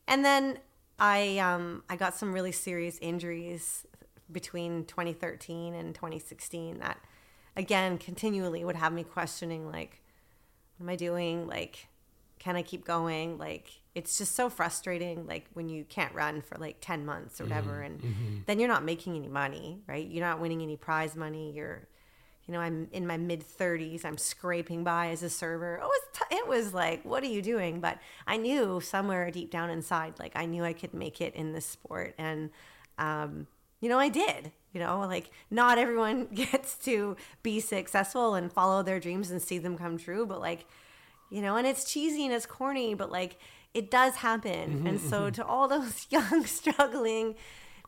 and 0.08 0.24
then 0.24 0.60
I 1.00 1.40
um, 1.40 1.84
I 1.90 1.96
got 1.96 2.16
some 2.16 2.32
really 2.32 2.52
serious 2.52 3.00
injuries 3.02 3.86
between 4.32 4.86
2013 4.86 5.74
and 5.74 5.94
2016 5.94 6.80
that 6.80 6.98
again 7.56 7.98
continually 7.98 8.64
would 8.64 8.76
have 8.76 8.94
me 8.94 9.04
questioning 9.04 9.70
like 9.70 10.03
what 10.78 10.86
am 10.86 10.90
I 10.90 10.96
doing 10.96 11.48
like 11.48 11.88
can 12.40 12.56
I 12.56 12.62
keep 12.62 12.86
going 12.86 13.38
like 13.38 13.70
it's 13.96 14.18
just 14.18 14.36
so 14.36 14.50
frustrating 14.50 15.28
like 15.28 15.46
when 15.54 15.70
you 15.70 15.84
can't 15.86 16.14
run 16.14 16.42
for 16.42 16.58
like 16.58 16.78
10 16.82 17.06
months 17.06 17.40
or 17.40 17.46
whatever 17.46 17.72
mm-hmm. 17.72 17.86
and 17.86 18.02
mm-hmm. 18.02 18.38
then 18.46 18.60
you're 18.60 18.70
not 18.70 18.84
making 18.84 19.16
any 19.16 19.28
money 19.28 19.82
right 19.88 20.08
you're 20.08 20.26
not 20.26 20.40
winning 20.40 20.62
any 20.62 20.76
prize 20.78 21.16
money 21.16 21.52
you're 21.52 21.88
you 22.46 22.54
know, 22.54 22.60
I'm 22.60 22.90
in 22.92 23.08
my 23.08 23.18
mid 23.18 23.46
30s. 23.46 24.04
I'm 24.04 24.18
scraping 24.18 24.84
by 24.84 25.10
as 25.10 25.24
a 25.24 25.30
server. 25.30 25.80
Oh, 25.82 25.86
it 25.86 25.88
was, 25.88 26.02
t- 26.14 26.36
it 26.36 26.48
was 26.48 26.74
like, 26.74 27.04
what 27.06 27.24
are 27.24 27.28
you 27.28 27.42
doing? 27.42 27.80
But 27.80 28.00
I 28.28 28.38
knew 28.38 28.82
somewhere 28.82 29.30
deep 29.32 29.50
down 29.50 29.70
inside, 29.70 30.20
like 30.20 30.34
I 30.36 30.46
knew 30.46 30.64
I 30.64 30.74
could 30.74 30.94
make 30.94 31.22
it 31.22 31.34
in 31.36 31.54
this 31.54 31.66
sport, 31.66 32.16
and 32.18 32.50
um, 32.98 33.48
you 33.80 33.90
know, 33.90 34.00
I 34.00 34.10
did. 34.10 34.52
You 34.74 34.80
know, 34.80 35.00
like 35.02 35.30
not 35.50 35.78
everyone 35.78 36.26
gets 36.34 36.76
to 36.80 37.16
be 37.42 37.60
successful 37.60 38.36
and 38.36 38.52
follow 38.52 38.84
their 38.84 39.00
dreams 39.00 39.32
and 39.32 39.42
see 39.42 39.60
them 39.60 39.78
come 39.78 39.98
true, 39.98 40.26
but 40.26 40.42
like, 40.42 40.66
you 41.30 41.42
know, 41.42 41.56
and 41.56 41.66
it's 41.66 41.92
cheesy 41.92 42.26
and 42.26 42.34
it's 42.34 42.46
corny, 42.46 42.94
but 42.94 43.12
like 43.12 43.38
it 43.74 43.90
does 43.90 44.16
happen. 44.16 44.78
Mm-hmm, 44.78 44.88
and 44.88 45.00
so 45.00 45.22
mm-hmm. 45.22 45.32
to 45.34 45.46
all 45.46 45.68
those 45.70 46.08
young 46.10 46.46
struggling 46.46 47.36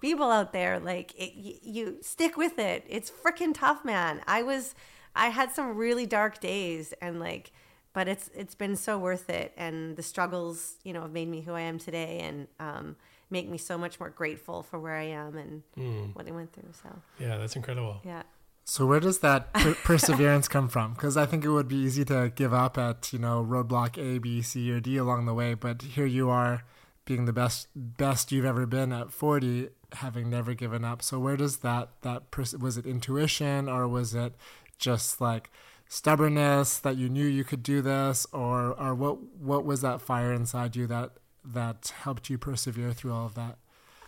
people 0.02 0.30
out 0.30 0.54
there, 0.54 0.80
like 0.80 1.13
it, 1.15 1.34
you, 1.36 1.56
you 1.62 1.98
stick 2.02 2.38
with 2.38 2.60
it. 2.60 2.86
It's 2.88 3.12
freaking 3.12 3.54
tough, 3.54 3.84
man. 3.86 4.21
I 4.28 4.43
was, 4.43 4.76
I 5.15 5.30
had 5.30 5.52
some 5.52 5.76
really 5.76 6.06
dark 6.06 6.39
days, 6.39 6.93
and 7.02 7.19
like, 7.19 7.52
but 7.93 8.08
it's 8.08 8.30
it's 8.36 8.56
been 8.56 8.76
so 8.76 8.98
worth 8.98 9.30
it. 9.30 9.54
And 9.58 9.95
the 9.95 10.04
struggles, 10.04 10.76
you 10.84 10.93
know, 10.93 11.02
have 11.02 11.13
made 11.13 11.30
me 11.30 11.41
who 11.41 11.54
I 11.54 11.62
am 11.62 11.80
today, 11.80 12.19
and 12.19 12.48
um, 12.60 12.95
make 13.29 13.49
me 13.49 13.57
so 13.57 13.77
much 13.77 13.99
more 13.99 14.09
grateful 14.09 14.63
for 14.63 14.79
where 14.79 14.95
I 14.95 15.05
am 15.05 15.38
and 15.38 15.63
mm. 15.77 16.15
what 16.15 16.27
I 16.27 16.31
went 16.31 16.53
through. 16.53 16.69
So 16.71 16.89
yeah, 17.19 17.38
that's 17.38 17.55
incredible. 17.55 18.01
Yeah. 18.03 18.23
So 18.63 18.85
where 18.85 18.99
does 18.99 19.19
that 19.19 19.53
per- 19.53 19.73
perseverance 19.83 20.47
come 20.47 20.67
from? 20.67 20.93
Because 20.93 21.17
I 21.17 21.25
think 21.25 21.45
it 21.45 21.49
would 21.49 21.67
be 21.67 21.75
easy 21.75 22.03
to 22.05 22.31
give 22.35 22.53
up 22.53 22.77
at 22.77 23.13
you 23.13 23.19
know 23.19 23.45
roadblock 23.47 23.97
A, 23.97 24.19
B, 24.19 24.41
C, 24.41 24.71
or 24.71 24.79
D 24.79 24.97
along 24.97 25.25
the 25.25 25.33
way, 25.33 25.53
but 25.53 25.81
here 25.81 26.07
you 26.07 26.29
are, 26.29 26.63
being 27.05 27.25
the 27.25 27.33
best 27.33 27.67
best 27.75 28.31
you've 28.31 28.45
ever 28.45 28.65
been 28.65 28.91
at 28.91 29.11
40 29.11 29.69
having 29.93 30.29
never 30.29 30.53
given 30.53 30.83
up. 30.83 31.01
So 31.01 31.19
where 31.19 31.38
does 31.38 31.57
that 31.57 31.89
that 32.01 32.31
pers- 32.31 32.55
was 32.55 32.77
it 32.77 32.85
intuition 32.85 33.69
or 33.69 33.88
was 33.88 34.13
it 34.13 34.33
just 34.77 35.21
like 35.21 35.51
stubbornness 35.88 36.79
that 36.79 36.97
you 36.97 37.07
knew 37.07 37.25
you 37.25 37.43
could 37.43 37.63
do 37.63 37.81
this 37.81 38.25
or 38.33 38.73
or 38.79 38.95
what 38.95 39.21
what 39.38 39.63
was 39.63 39.81
that 39.81 40.01
fire 40.01 40.33
inside 40.33 40.75
you 40.75 40.88
that 40.88 41.11
that 41.53 41.93
helped 42.01 42.29
you 42.29 42.38
persevere 42.38 42.93
through 42.93 43.13
all 43.13 43.25
of 43.25 43.36
that? 43.36 43.58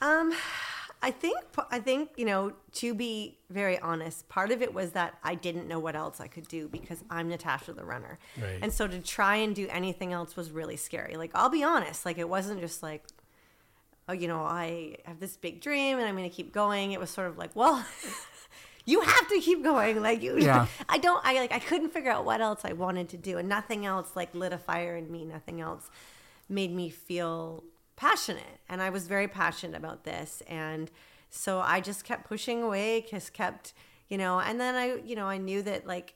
Um 0.01 0.33
I 1.01 1.11
think 1.11 1.37
I 1.69 1.79
think 1.79 2.09
you 2.17 2.25
know 2.25 2.53
to 2.73 2.93
be 2.93 3.37
very 3.49 3.77
honest, 3.79 4.27
part 4.29 4.51
of 4.51 4.61
it 4.61 4.73
was 4.73 4.91
that 4.91 5.17
I 5.23 5.35
didn't 5.35 5.67
know 5.67 5.79
what 5.79 5.95
else 5.95 6.19
I 6.19 6.27
could 6.27 6.47
do 6.47 6.67
because 6.67 7.03
I'm 7.09 7.29
Natasha 7.29 7.73
the 7.73 7.85
runner, 7.85 8.17
right. 8.41 8.59
and 8.61 8.73
so 8.73 8.87
to 8.87 8.99
try 8.99 9.35
and 9.37 9.55
do 9.55 9.67
anything 9.69 10.11
else 10.11 10.35
was 10.35 10.51
really 10.51 10.75
scary. 10.75 11.15
Like 11.15 11.31
I'll 11.35 11.49
be 11.49 11.63
honest, 11.63 12.05
like 12.05 12.17
it 12.17 12.27
wasn't 12.27 12.61
just 12.61 12.81
like 12.81 13.03
oh, 14.09 14.13
you 14.13 14.27
know, 14.27 14.41
I 14.41 14.95
have 15.05 15.19
this 15.19 15.37
big 15.37 15.61
dream 15.61 15.97
and 15.97 16.07
I'm 16.07 16.15
going 16.15 16.29
to 16.29 16.35
keep 16.35 16.53
going. 16.53 16.91
It 16.91 16.99
was 16.99 17.09
sort 17.09 17.27
of 17.27 17.37
like, 17.37 17.55
well, 17.55 17.85
you 18.85 19.01
have 19.01 19.27
to 19.29 19.39
keep 19.39 19.63
going. 19.63 20.01
Like 20.01 20.21
you, 20.21 20.37
yeah. 20.37 20.67
I 20.89 20.97
don't, 20.97 21.23
I 21.25 21.39
like, 21.39 21.51
I 21.51 21.59
couldn't 21.59 21.89
figure 21.89 22.11
out 22.11 22.25
what 22.25 22.41
else 22.41 22.61
I 22.63 22.73
wanted 22.73 23.09
to 23.09 23.17
do 23.17 23.37
and 23.37 23.49
nothing 23.49 23.85
else 23.85 24.15
like 24.15 24.33
lit 24.33 24.53
a 24.53 24.57
fire 24.57 24.95
in 24.95 25.11
me. 25.11 25.25
Nothing 25.25 25.61
else 25.61 25.89
made 26.49 26.73
me 26.73 26.89
feel 26.89 27.63
passionate. 27.95 28.59
And 28.69 28.81
I 28.81 28.89
was 28.89 29.07
very 29.07 29.27
passionate 29.27 29.77
about 29.77 30.03
this. 30.03 30.41
And 30.47 30.91
so 31.29 31.59
I 31.59 31.81
just 31.81 32.03
kept 32.03 32.27
pushing 32.27 32.63
away, 32.63 33.05
just 33.09 33.33
kept, 33.33 33.73
you 34.09 34.17
know, 34.17 34.39
and 34.39 34.59
then 34.59 34.75
I, 34.75 34.95
you 35.05 35.15
know, 35.15 35.27
I 35.27 35.37
knew 35.37 35.61
that 35.63 35.85
like 35.85 36.13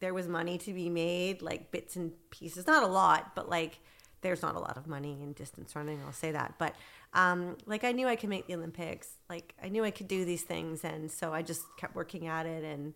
there 0.00 0.14
was 0.14 0.28
money 0.28 0.58
to 0.58 0.72
be 0.72 0.88
made, 0.88 1.42
like 1.42 1.70
bits 1.70 1.96
and 1.96 2.12
pieces, 2.30 2.66
not 2.66 2.82
a 2.82 2.86
lot, 2.86 3.34
but 3.34 3.48
like, 3.48 3.80
there's 4.24 4.40
not 4.40 4.56
a 4.56 4.58
lot 4.58 4.78
of 4.78 4.86
money 4.86 5.18
in 5.22 5.34
distance 5.34 5.76
running. 5.76 6.00
I'll 6.04 6.12
say 6.12 6.32
that, 6.32 6.54
but 6.58 6.74
um, 7.12 7.58
like 7.66 7.84
I 7.84 7.92
knew 7.92 8.08
I 8.08 8.16
could 8.16 8.30
make 8.30 8.46
the 8.46 8.54
Olympics. 8.54 9.08
Like 9.28 9.54
I 9.62 9.68
knew 9.68 9.84
I 9.84 9.90
could 9.90 10.08
do 10.08 10.24
these 10.24 10.42
things, 10.42 10.82
and 10.82 11.10
so 11.10 11.32
I 11.34 11.42
just 11.42 11.62
kept 11.76 11.94
working 11.94 12.26
at 12.26 12.46
it. 12.46 12.64
And 12.64 12.94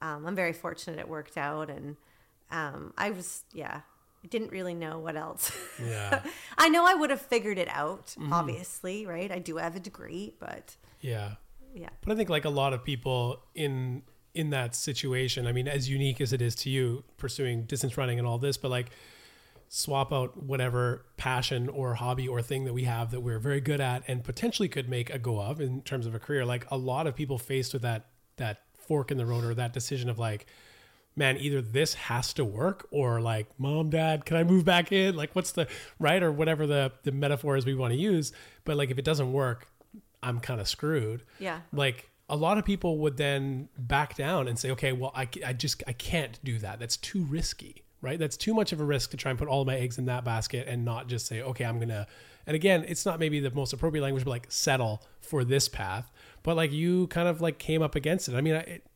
um, 0.00 0.26
I'm 0.26 0.34
very 0.34 0.54
fortunate 0.54 0.98
it 0.98 1.06
worked 1.06 1.36
out. 1.36 1.68
And 1.68 1.96
um, 2.50 2.94
I 2.96 3.10
was, 3.10 3.44
yeah, 3.52 3.82
I 4.22 4.26
didn't 4.26 4.50
really 4.50 4.74
know 4.74 4.98
what 4.98 5.16
else. 5.16 5.52
Yeah, 5.82 6.22
I 6.58 6.68
know 6.68 6.84
I 6.86 6.94
would 6.94 7.08
have 7.08 7.22
figured 7.22 7.56
it 7.56 7.68
out. 7.70 8.08
Mm-hmm. 8.08 8.32
Obviously, 8.32 9.06
right? 9.06 9.32
I 9.32 9.38
do 9.38 9.56
have 9.56 9.76
a 9.76 9.80
degree, 9.80 10.34
but 10.38 10.76
yeah, 11.00 11.36
yeah. 11.74 11.88
But 12.04 12.12
I 12.12 12.16
think 12.16 12.28
like 12.28 12.44
a 12.44 12.50
lot 12.50 12.74
of 12.74 12.84
people 12.84 13.40
in 13.54 14.02
in 14.34 14.50
that 14.50 14.74
situation. 14.74 15.46
I 15.46 15.52
mean, 15.52 15.66
as 15.66 15.88
unique 15.88 16.20
as 16.20 16.32
it 16.32 16.42
is 16.42 16.54
to 16.56 16.70
you 16.70 17.04
pursuing 17.16 17.64
distance 17.64 17.96
running 17.96 18.18
and 18.18 18.28
all 18.28 18.38
this, 18.38 18.56
but 18.56 18.70
like 18.70 18.90
swap 19.72 20.12
out 20.12 20.42
whatever 20.42 21.06
passion 21.16 21.68
or 21.68 21.94
hobby 21.94 22.26
or 22.26 22.42
thing 22.42 22.64
that 22.64 22.72
we 22.72 22.84
have 22.84 23.12
that 23.12 23.20
we're 23.20 23.38
very 23.38 23.60
good 23.60 23.80
at 23.80 24.02
and 24.08 24.24
potentially 24.24 24.68
could 24.68 24.88
make 24.88 25.08
a 25.10 25.18
go 25.18 25.40
of 25.40 25.60
in 25.60 25.80
terms 25.82 26.06
of 26.06 26.14
a 26.14 26.18
career 26.18 26.44
like 26.44 26.68
a 26.72 26.76
lot 26.76 27.06
of 27.06 27.14
people 27.14 27.38
faced 27.38 27.72
with 27.72 27.82
that 27.82 28.06
that 28.36 28.62
fork 28.76 29.12
in 29.12 29.16
the 29.16 29.24
road 29.24 29.44
or 29.44 29.54
that 29.54 29.72
decision 29.72 30.10
of 30.10 30.18
like 30.18 30.46
man 31.16 31.36
either 31.38 31.60
this 31.60 31.94
has 31.94 32.32
to 32.32 32.44
work 32.44 32.86
or 32.90 33.20
like 33.20 33.46
mom 33.58 33.90
dad 33.90 34.24
can 34.24 34.36
i 34.36 34.44
move 34.44 34.64
back 34.64 34.92
in 34.92 35.16
like 35.16 35.34
what's 35.34 35.52
the 35.52 35.66
right 35.98 36.22
or 36.22 36.32
whatever 36.32 36.66
the 36.66 36.92
the 37.02 37.12
metaphor 37.12 37.56
is 37.56 37.66
we 37.66 37.74
want 37.74 37.92
to 37.92 37.98
use 37.98 38.32
but 38.64 38.76
like 38.76 38.90
if 38.90 38.98
it 38.98 39.04
doesn't 39.04 39.32
work 39.32 39.66
i'm 40.22 40.40
kind 40.40 40.60
of 40.60 40.68
screwed 40.68 41.22
yeah 41.38 41.60
like 41.72 42.08
a 42.28 42.36
lot 42.36 42.58
of 42.58 42.64
people 42.64 42.98
would 42.98 43.16
then 43.16 43.68
back 43.76 44.16
down 44.16 44.46
and 44.48 44.58
say 44.58 44.70
okay 44.70 44.92
well 44.92 45.12
i, 45.14 45.28
I 45.44 45.52
just 45.52 45.82
i 45.86 45.92
can't 45.92 46.38
do 46.44 46.58
that 46.58 46.78
that's 46.78 46.96
too 46.96 47.24
risky 47.24 47.84
right? 48.02 48.18
That's 48.18 48.36
too 48.36 48.54
much 48.54 48.72
of 48.72 48.80
a 48.80 48.84
risk 48.84 49.10
to 49.10 49.16
try 49.16 49.30
and 49.30 49.38
put 49.38 49.48
all 49.48 49.64
my 49.64 49.76
eggs 49.76 49.98
in 49.98 50.06
that 50.06 50.24
basket 50.24 50.66
and 50.68 50.84
not 50.84 51.08
just 51.08 51.26
say, 51.26 51.42
okay, 51.42 51.64
I'm 51.64 51.78
gonna. 51.78 52.06
And 52.46 52.54
again, 52.54 52.84
it's 52.88 53.04
not 53.04 53.20
maybe 53.20 53.40
the 53.40 53.50
most 53.50 53.72
appropriate 53.72 54.02
language, 54.02 54.24
but 54.24 54.30
like 54.30 54.46
settle 54.48 55.02
for 55.20 55.44
this 55.44 55.68
path. 55.68 56.10
But 56.42 56.56
like 56.56 56.72
you 56.72 57.06
kind 57.08 57.28
of 57.28 57.40
like 57.40 57.58
came 57.58 57.82
up 57.82 57.94
against 57.94 58.28
it. 58.28 58.34
I 58.34 58.40
mean, 58.40 58.54
it 58.54 58.86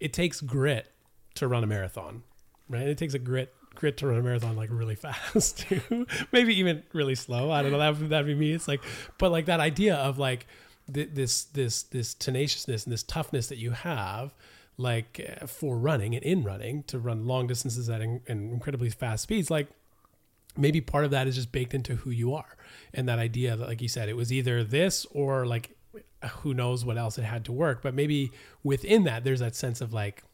it 0.00 0.12
takes 0.12 0.40
grit 0.40 0.90
to 1.36 1.48
run 1.48 1.64
a 1.64 1.66
marathon, 1.66 2.22
right? 2.68 2.86
It 2.86 2.98
takes 2.98 3.14
a 3.14 3.18
grit 3.18 3.52
grit 3.74 3.96
to 3.96 4.06
run 4.06 4.18
a 4.18 4.22
marathon 4.22 4.56
like 4.56 4.70
really 4.72 4.94
fast 4.94 5.58
too. 5.58 6.06
maybe 6.32 6.58
even 6.58 6.82
really 6.92 7.14
slow. 7.14 7.50
I 7.50 7.62
don't 7.62 7.72
know. 7.72 7.78
That 7.78 7.98
would 7.98 8.10
that'd 8.10 8.26
be 8.26 8.34
me. 8.34 8.52
It's 8.52 8.68
like, 8.68 8.82
but 9.18 9.32
like 9.32 9.46
that 9.46 9.60
idea 9.60 9.96
of 9.96 10.18
like 10.18 10.46
th- 10.92 11.10
this 11.12 11.44
this 11.44 11.82
this 11.84 12.14
tenaciousness 12.14 12.84
and 12.84 12.92
this 12.92 13.02
toughness 13.02 13.48
that 13.48 13.58
you 13.58 13.72
have 13.72 14.34
like 14.76 15.38
uh, 15.40 15.46
for 15.46 15.78
running 15.78 16.14
and 16.14 16.24
in 16.24 16.42
running 16.42 16.82
to 16.84 16.98
run 16.98 17.26
long 17.26 17.46
distances 17.46 17.88
at 17.88 18.00
in 18.00 18.20
incredibly 18.26 18.90
fast 18.90 19.22
speeds 19.22 19.50
like 19.50 19.68
maybe 20.56 20.80
part 20.80 21.04
of 21.04 21.10
that 21.10 21.26
is 21.26 21.34
just 21.34 21.52
baked 21.52 21.74
into 21.74 21.96
who 21.96 22.10
you 22.10 22.34
are 22.34 22.56
and 22.92 23.08
that 23.08 23.18
idea 23.18 23.56
that 23.56 23.68
like 23.68 23.80
you 23.80 23.88
said 23.88 24.08
it 24.08 24.16
was 24.16 24.32
either 24.32 24.64
this 24.64 25.06
or 25.12 25.46
like 25.46 25.76
who 26.40 26.54
knows 26.54 26.84
what 26.84 26.98
else 26.98 27.18
it 27.18 27.22
had 27.22 27.44
to 27.44 27.52
work 27.52 27.82
but 27.82 27.94
maybe 27.94 28.32
within 28.62 29.04
that 29.04 29.22
there's 29.24 29.40
that 29.40 29.54
sense 29.54 29.80
of 29.80 29.92
like 29.92 30.24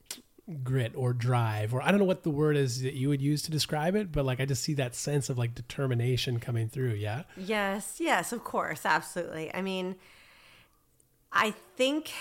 grit 0.63 0.93
or 0.97 1.13
drive 1.13 1.73
or 1.73 1.83
i 1.83 1.91
don't 1.91 2.01
know 2.01 2.07
what 2.07 2.23
the 2.23 2.31
word 2.31 2.57
is 2.57 2.83
that 2.83 2.95
you 2.95 3.09
would 3.09 3.23
use 3.23 3.43
to 3.43 3.51
describe 3.51 3.95
it 3.95 4.11
but 4.11 4.25
like 4.25 4.41
i 4.41 4.45
just 4.45 4.63
see 4.63 4.75
that 4.75 4.95
sense 4.95 5.31
of 5.31 5.39
like 5.39 5.55
determination 5.55 6.41
coming 6.41 6.69
through 6.69 6.93
yeah 6.93 7.23
Yes, 7.51 7.97
yes, 7.99 8.33
of 8.33 8.45
course, 8.45 8.87
absolutely. 8.87 9.53
I 9.53 9.61
mean, 9.61 9.97
I 11.33 11.53
think 11.77 12.13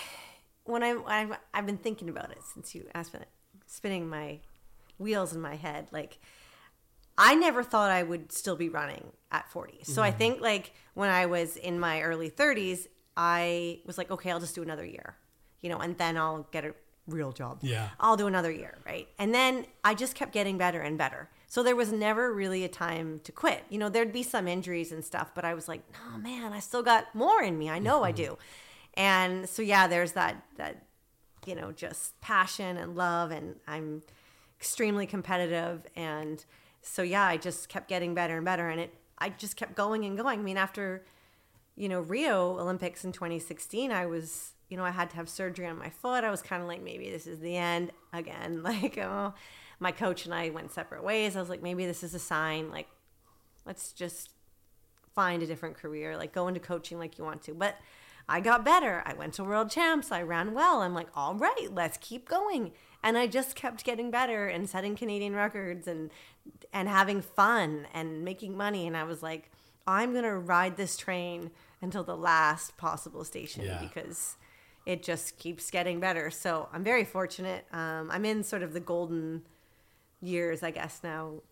when 0.64 0.82
I 0.82 0.96
I've, 1.06 1.36
I've 1.54 1.66
been 1.66 1.76
thinking 1.76 2.08
about 2.08 2.30
it 2.30 2.42
since 2.42 2.74
you 2.74 2.86
asked 2.94 3.14
me, 3.14 3.20
spinning 3.66 4.08
my 4.08 4.40
wheels 4.98 5.32
in 5.32 5.40
my 5.40 5.56
head. 5.56 5.88
Like, 5.92 6.18
I 7.16 7.34
never 7.34 7.62
thought 7.62 7.90
I 7.90 8.02
would 8.02 8.32
still 8.32 8.56
be 8.56 8.68
running 8.68 9.12
at 9.30 9.50
40. 9.50 9.84
So 9.84 10.02
I 10.02 10.08
mm-hmm. 10.08 10.18
think 10.18 10.40
like 10.40 10.72
when 10.94 11.10
I 11.10 11.26
was 11.26 11.56
in 11.56 11.78
my 11.78 12.02
early 12.02 12.30
30s, 12.30 12.86
I 13.16 13.80
was 13.86 13.98
like, 13.98 14.10
okay, 14.10 14.30
I'll 14.30 14.40
just 14.40 14.54
do 14.54 14.62
another 14.62 14.84
year, 14.84 15.16
you 15.60 15.68
know, 15.68 15.78
and 15.78 15.96
then 15.98 16.16
I'll 16.16 16.48
get 16.50 16.64
a 16.64 16.74
real 17.06 17.32
job. 17.32 17.58
Yeah. 17.62 17.88
I'll 17.98 18.16
do 18.16 18.26
another 18.26 18.50
year, 18.50 18.78
right? 18.86 19.08
And 19.18 19.34
then 19.34 19.66
I 19.84 19.94
just 19.94 20.14
kept 20.14 20.32
getting 20.32 20.58
better 20.58 20.80
and 20.80 20.96
better. 20.96 21.28
So 21.46 21.62
there 21.62 21.76
was 21.76 21.92
never 21.92 22.32
really 22.32 22.64
a 22.64 22.68
time 22.68 23.20
to 23.24 23.32
quit. 23.32 23.64
You 23.68 23.78
know, 23.78 23.88
there'd 23.88 24.12
be 24.12 24.22
some 24.22 24.46
injuries 24.46 24.92
and 24.92 25.04
stuff, 25.04 25.32
but 25.34 25.44
I 25.44 25.54
was 25.54 25.66
like, 25.66 25.82
"No, 25.92 26.18
man, 26.18 26.52
I 26.52 26.60
still 26.60 26.82
got 26.82 27.12
more 27.14 27.42
in 27.42 27.58
me. 27.58 27.68
I 27.68 27.78
know 27.78 28.04
I 28.04 28.12
mm-hmm. 28.12 28.24
do." 28.24 28.38
And 28.94 29.48
so 29.48 29.62
yeah, 29.62 29.86
there's 29.88 30.12
that 30.12 30.44
that 30.56 30.86
you 31.46 31.54
know, 31.54 31.72
just 31.72 32.20
passion 32.20 32.76
and 32.76 32.94
love 32.96 33.30
and 33.30 33.56
I'm 33.66 34.02
extremely 34.58 35.06
competitive 35.06 35.86
and 35.96 36.44
so 36.82 37.02
yeah, 37.02 37.24
I 37.24 37.38
just 37.38 37.68
kept 37.68 37.88
getting 37.88 38.14
better 38.14 38.36
and 38.36 38.44
better 38.44 38.68
and 38.68 38.80
it 38.80 38.94
I 39.18 39.30
just 39.30 39.56
kept 39.56 39.74
going 39.74 40.04
and 40.04 40.16
going. 40.16 40.38
I 40.40 40.42
mean, 40.42 40.56
after 40.56 41.02
you 41.80 41.88
know, 41.88 42.00
Rio 42.00 42.58
Olympics 42.58 43.04
in 43.04 43.12
2016, 43.12 43.90
I 43.90 44.04
was, 44.04 44.52
you 44.70 44.76
know, 44.78 44.84
I 44.84 44.90
had 44.90 45.10
to 45.10 45.16
have 45.16 45.28
surgery 45.28 45.66
on 45.66 45.76
my 45.78 45.90
foot. 45.90 46.24
I 46.24 46.30
was 46.30 46.40
kind 46.40 46.62
of 46.62 46.68
like, 46.68 46.82
maybe 46.82 47.10
this 47.10 47.26
is 47.26 47.40
the 47.40 47.56
end 47.56 47.90
again. 48.12 48.62
Like, 48.70 48.96
oh, 48.98 49.34
my 49.78 49.92
coach 49.92 50.24
and 50.24 50.32
I 50.34 50.50
went 50.50 50.72
separate 50.72 51.02
ways. 51.04 51.36
I 51.36 51.40
was 51.40 51.48
like, 51.50 51.62
maybe 51.62 51.84
this 51.86 52.02
is 52.02 52.14
a 52.14 52.18
sign. 52.18 52.70
Like, 52.70 52.86
let's 53.66 53.92
just 53.92 54.30
find 55.14 55.42
a 55.42 55.46
different 55.46 55.76
career, 55.76 56.16
like 56.16 56.32
go 56.32 56.48
into 56.48 56.60
coaching 56.60 56.98
like 56.98 57.18
you 57.18 57.24
want 57.24 57.42
to. 57.42 57.52
But 57.54 57.76
I 58.28 58.40
got 58.40 58.64
better. 58.64 59.02
I 59.04 59.14
went 59.14 59.34
to 59.34 59.44
world 59.44 59.70
champs. 59.70 60.12
I 60.12 60.22
ran 60.22 60.54
well. 60.54 60.82
I'm 60.82 60.94
like, 60.94 61.08
all 61.16 61.34
right, 61.34 61.66
let's 61.70 61.98
keep 62.00 62.28
going. 62.28 62.72
And 63.02 63.18
I 63.18 63.26
just 63.26 63.56
kept 63.56 63.82
getting 63.84 64.10
better 64.10 64.46
and 64.46 64.68
setting 64.70 64.94
Canadian 64.94 65.34
records 65.34 65.88
and 65.88 66.10
and 66.72 66.88
having 66.88 67.22
fun 67.22 67.86
and 67.92 68.24
making 68.24 68.56
money. 68.56 68.86
And 68.86 68.96
I 68.96 69.02
was 69.04 69.22
like, 69.22 69.50
I'm 69.86 70.12
gonna 70.14 70.38
ride 70.38 70.76
this 70.76 70.96
train 70.96 71.50
until 71.82 72.04
the 72.04 72.16
last 72.16 72.76
possible 72.76 73.24
station 73.24 73.64
Yeah. 73.64 73.80
because 73.80 74.36
it 74.86 75.02
just 75.02 75.38
keeps 75.38 75.70
getting 75.70 76.00
better. 76.00 76.30
So 76.30 76.68
I'm 76.72 76.82
very 76.82 77.04
fortunate. 77.04 77.66
Um, 77.72 78.10
I'm 78.10 78.24
in 78.24 78.42
sort 78.42 78.62
of 78.62 78.72
the 78.72 78.80
golden 78.80 79.42
years, 80.20 80.62
I 80.62 80.70
guess 80.70 81.00
now, 81.02 81.42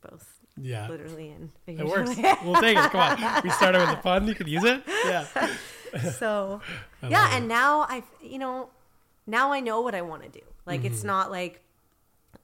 both 0.00 0.38
yeah. 0.60 0.88
literally 0.88 1.30
and 1.30 1.50
it 1.66 1.84
works. 1.86 2.16
We'll 2.44 2.60
take 2.60 2.76
it 2.76 2.90
come 2.90 3.00
on. 3.00 3.40
We 3.42 3.50
started 3.50 3.80
with 3.80 3.90
the 3.90 3.96
fun. 4.02 4.26
You 4.26 4.34
could 4.34 4.48
use 4.48 4.64
it. 4.64 4.82
Yeah. 5.06 5.26
So 6.18 6.62
yeah 7.06 7.28
it. 7.28 7.34
and 7.36 7.48
now 7.48 7.80
i 7.82 8.02
you 8.22 8.38
know 8.38 8.70
now 9.26 9.52
i 9.52 9.60
know 9.60 9.82
what 9.82 9.94
i 9.94 10.00
want 10.00 10.22
to 10.22 10.30
do. 10.30 10.40
Like 10.64 10.80
Mm-hmm. 10.80 10.86
it's 10.86 11.04
not 11.04 11.30
like 11.30 11.60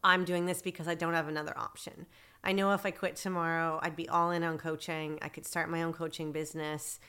i'm 0.05 0.27
doing 0.27 0.45
this 0.45 0.61
because 0.61 0.87
i 0.87 0.95
don't 0.95 1.15
have 1.15 1.29
another 1.29 1.57
option. 1.57 2.05
I 2.45 2.53
know 2.53 2.73
if 2.73 2.85
i 2.85 2.91
quit 2.91 3.17
tomorrow 3.17 3.81
i'd 3.83 3.97
be 3.97 4.07
all 4.07 4.31
in 4.33 4.45
on 4.45 4.59
coaching. 4.59 5.19
I 5.23 5.31
could 5.31 5.47
start 5.47 5.71
my 5.71 5.83
own 5.83 5.95
coaching 5.95 6.31
business 6.31 7.01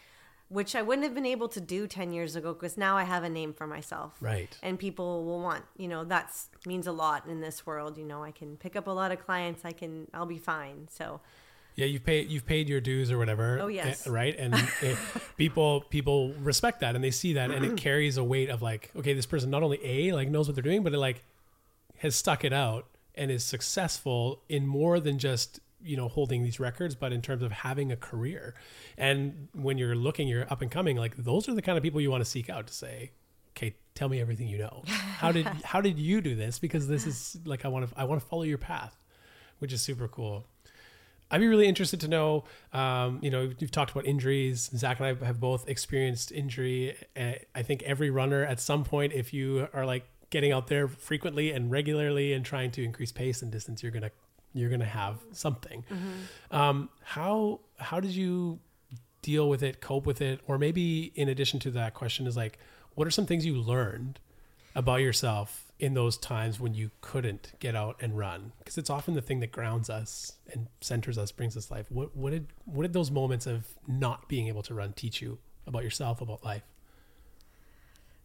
which 0.49 0.75
i 0.75 0.81
wouldn't 0.81 1.03
have 1.05 1.13
been 1.15 1.25
able 1.25 1.47
to 1.47 1.61
do 1.61 1.87
10 1.87 2.11
years 2.11 2.35
ago 2.35 2.53
because 2.53 2.77
now 2.77 2.97
i 2.97 3.03
have 3.03 3.23
a 3.23 3.29
name 3.29 3.53
for 3.53 3.65
myself 3.67 4.13
Right. 4.19 4.57
and 4.61 4.77
people 4.77 5.23
will 5.25 5.39
want 5.41 5.63
you 5.77 5.87
know 5.87 6.03
that 6.03 6.35
means 6.65 6.87
a 6.87 6.91
lot 6.91 7.25
in 7.27 7.39
this 7.41 7.65
world 7.65 7.97
you 7.97 8.03
know 8.05 8.23
i 8.23 8.31
can 8.31 8.57
pick 8.57 8.75
up 8.75 8.87
a 8.87 8.91
lot 8.91 9.11
of 9.11 9.19
clients 9.25 9.63
i 9.63 9.71
can 9.71 10.07
i'll 10.13 10.25
be 10.25 10.37
fine 10.39 10.87
so 10.89 11.21
Yeah, 11.75 11.85
you've 11.85 12.03
paid 12.03 12.29
you've 12.29 12.45
paid 12.45 12.67
your 12.67 12.81
dues 12.81 13.09
or 13.09 13.17
whatever. 13.17 13.59
Oh, 13.61 13.67
yes. 13.69 14.05
eh, 14.05 14.09
right. 14.11 14.35
And 14.37 14.53
it, 14.81 14.97
people 15.37 15.81
people 15.89 16.33
respect 16.43 16.81
that 16.81 16.93
and 16.95 17.01
they 17.03 17.11
see 17.11 17.33
that 17.33 17.51
and 17.51 17.63
it 17.63 17.77
carries 17.87 18.17
a 18.17 18.23
weight 18.23 18.49
of 18.49 18.61
like, 18.61 18.91
okay, 18.97 19.13
this 19.13 19.25
person 19.25 19.49
not 19.49 19.63
only 19.63 19.79
a 19.83 20.11
like 20.11 20.27
knows 20.29 20.47
what 20.49 20.55
they're 20.55 20.69
doing, 20.71 20.83
but 20.83 20.93
it 20.93 20.97
like 20.97 21.23
has 21.99 22.15
stuck 22.17 22.43
it 22.43 22.51
out 22.51 22.83
and 23.15 23.31
is 23.31 23.45
successful 23.45 24.41
in 24.49 24.67
more 24.67 24.99
than 24.99 25.19
just 25.19 25.61
you 25.81 25.97
know 25.97 26.07
holding 26.07 26.43
these 26.43 26.59
records, 26.59 26.95
but 26.95 27.13
in 27.13 27.21
terms 27.21 27.43
of 27.43 27.51
having 27.51 27.91
a 27.91 27.95
career. 27.95 28.55
And 28.97 29.47
when 29.53 29.77
you're 29.77 29.95
looking, 29.95 30.27
you're 30.27 30.51
up 30.51 30.61
and 30.61 30.71
coming. 30.71 30.97
Like 30.97 31.15
those 31.17 31.47
are 31.49 31.53
the 31.53 31.61
kind 31.61 31.77
of 31.77 31.83
people 31.83 32.01
you 32.01 32.11
want 32.11 32.23
to 32.23 32.29
seek 32.29 32.49
out 32.49 32.67
to 32.67 32.73
say, 32.73 33.11
okay, 33.51 33.75
tell 33.95 34.09
me 34.09 34.19
everything 34.21 34.47
you 34.47 34.57
know. 34.57 34.83
How 34.87 35.31
did 35.33 35.45
how 35.45 35.81
did 35.81 35.99
you 35.99 36.21
do 36.21 36.33
this? 36.33 36.59
Because 36.59 36.87
this 36.87 37.05
is 37.05 37.37
like 37.43 37.65
I 37.65 37.67
want 37.67 37.89
to 37.89 37.99
I 37.99 38.05
want 38.05 38.21
to 38.21 38.27
follow 38.27 38.43
your 38.43 38.57
path, 38.57 38.97
which 39.59 39.73
is 39.73 39.81
super 39.81 40.07
cool. 40.07 40.45
I'd 41.31 41.41
be 41.41 41.47
really 41.47 41.67
interested 41.67 41.99
to 42.01 42.07
know. 42.07 42.45
Um, 42.73 43.19
you 43.21 43.29
know, 43.29 43.51
you've 43.59 43.69
talked 43.69 43.91
about 43.91 44.05
injuries. 44.05 44.69
Zach 44.75 44.99
and 44.99 45.19
I 45.21 45.25
have 45.25 45.39
both 45.39 45.67
experienced 45.67 46.31
injury. 46.31 46.95
I 47.15 47.61
think 47.63 47.83
every 47.83 48.09
runner 48.09 48.43
at 48.43 48.59
some 48.59 48.83
point, 48.83 49.13
if 49.13 49.33
you 49.33 49.67
are 49.73 49.85
like 49.85 50.05
getting 50.29 50.51
out 50.51 50.67
there 50.67 50.87
frequently 50.87 51.51
and 51.51 51.69
regularly 51.69 52.33
and 52.33 52.45
trying 52.45 52.71
to 52.71 52.83
increase 52.83 53.11
pace 53.11 53.41
and 53.41 53.51
distance, 53.51 53.83
you're 53.83 53.91
gonna 53.91 54.11
you're 54.53 54.69
gonna 54.69 54.85
have 54.85 55.17
something. 55.31 55.83
Um, 56.51 56.89
how 57.03 57.61
how 57.77 57.99
did 57.99 58.11
you 58.11 58.59
deal 59.21 59.49
with 59.49 59.63
it, 59.63 59.81
cope 59.81 60.05
with 60.05 60.21
it, 60.21 60.39
or 60.47 60.57
maybe 60.57 61.11
in 61.15 61.29
addition 61.29 61.59
to 61.59 61.71
that 61.71 61.93
question 61.93 62.25
is 62.25 62.37
like, 62.37 62.57
what 62.95 63.07
are 63.07 63.11
some 63.11 63.25
things 63.25 63.45
you 63.45 63.55
learned 63.55 64.19
about 64.75 65.01
yourself 65.01 65.71
in 65.79 65.93
those 65.93 66.17
times 66.17 66.59
when 66.59 66.73
you 66.73 66.91
couldn't 67.01 67.51
get 67.59 67.75
out 67.75 67.95
and 68.01 68.17
run? 68.17 68.51
Because 68.59 68.77
it's 68.77 68.89
often 68.89 69.13
the 69.13 69.21
thing 69.21 69.39
that 69.41 69.51
grounds 69.51 69.89
us 69.89 70.33
and 70.51 70.67
centers 70.81 71.17
us, 71.17 71.31
brings 71.31 71.55
us 71.57 71.69
life. 71.69 71.85
What 71.89 72.15
what 72.15 72.31
did 72.31 72.47
what 72.65 72.83
did 72.83 72.93
those 72.93 73.11
moments 73.11 73.45
of 73.45 73.67
not 73.87 74.27
being 74.29 74.47
able 74.47 74.63
to 74.63 74.73
run 74.73 74.93
teach 74.93 75.21
you 75.21 75.37
about 75.67 75.83
yourself, 75.83 76.21
about 76.21 76.43
life? 76.43 76.63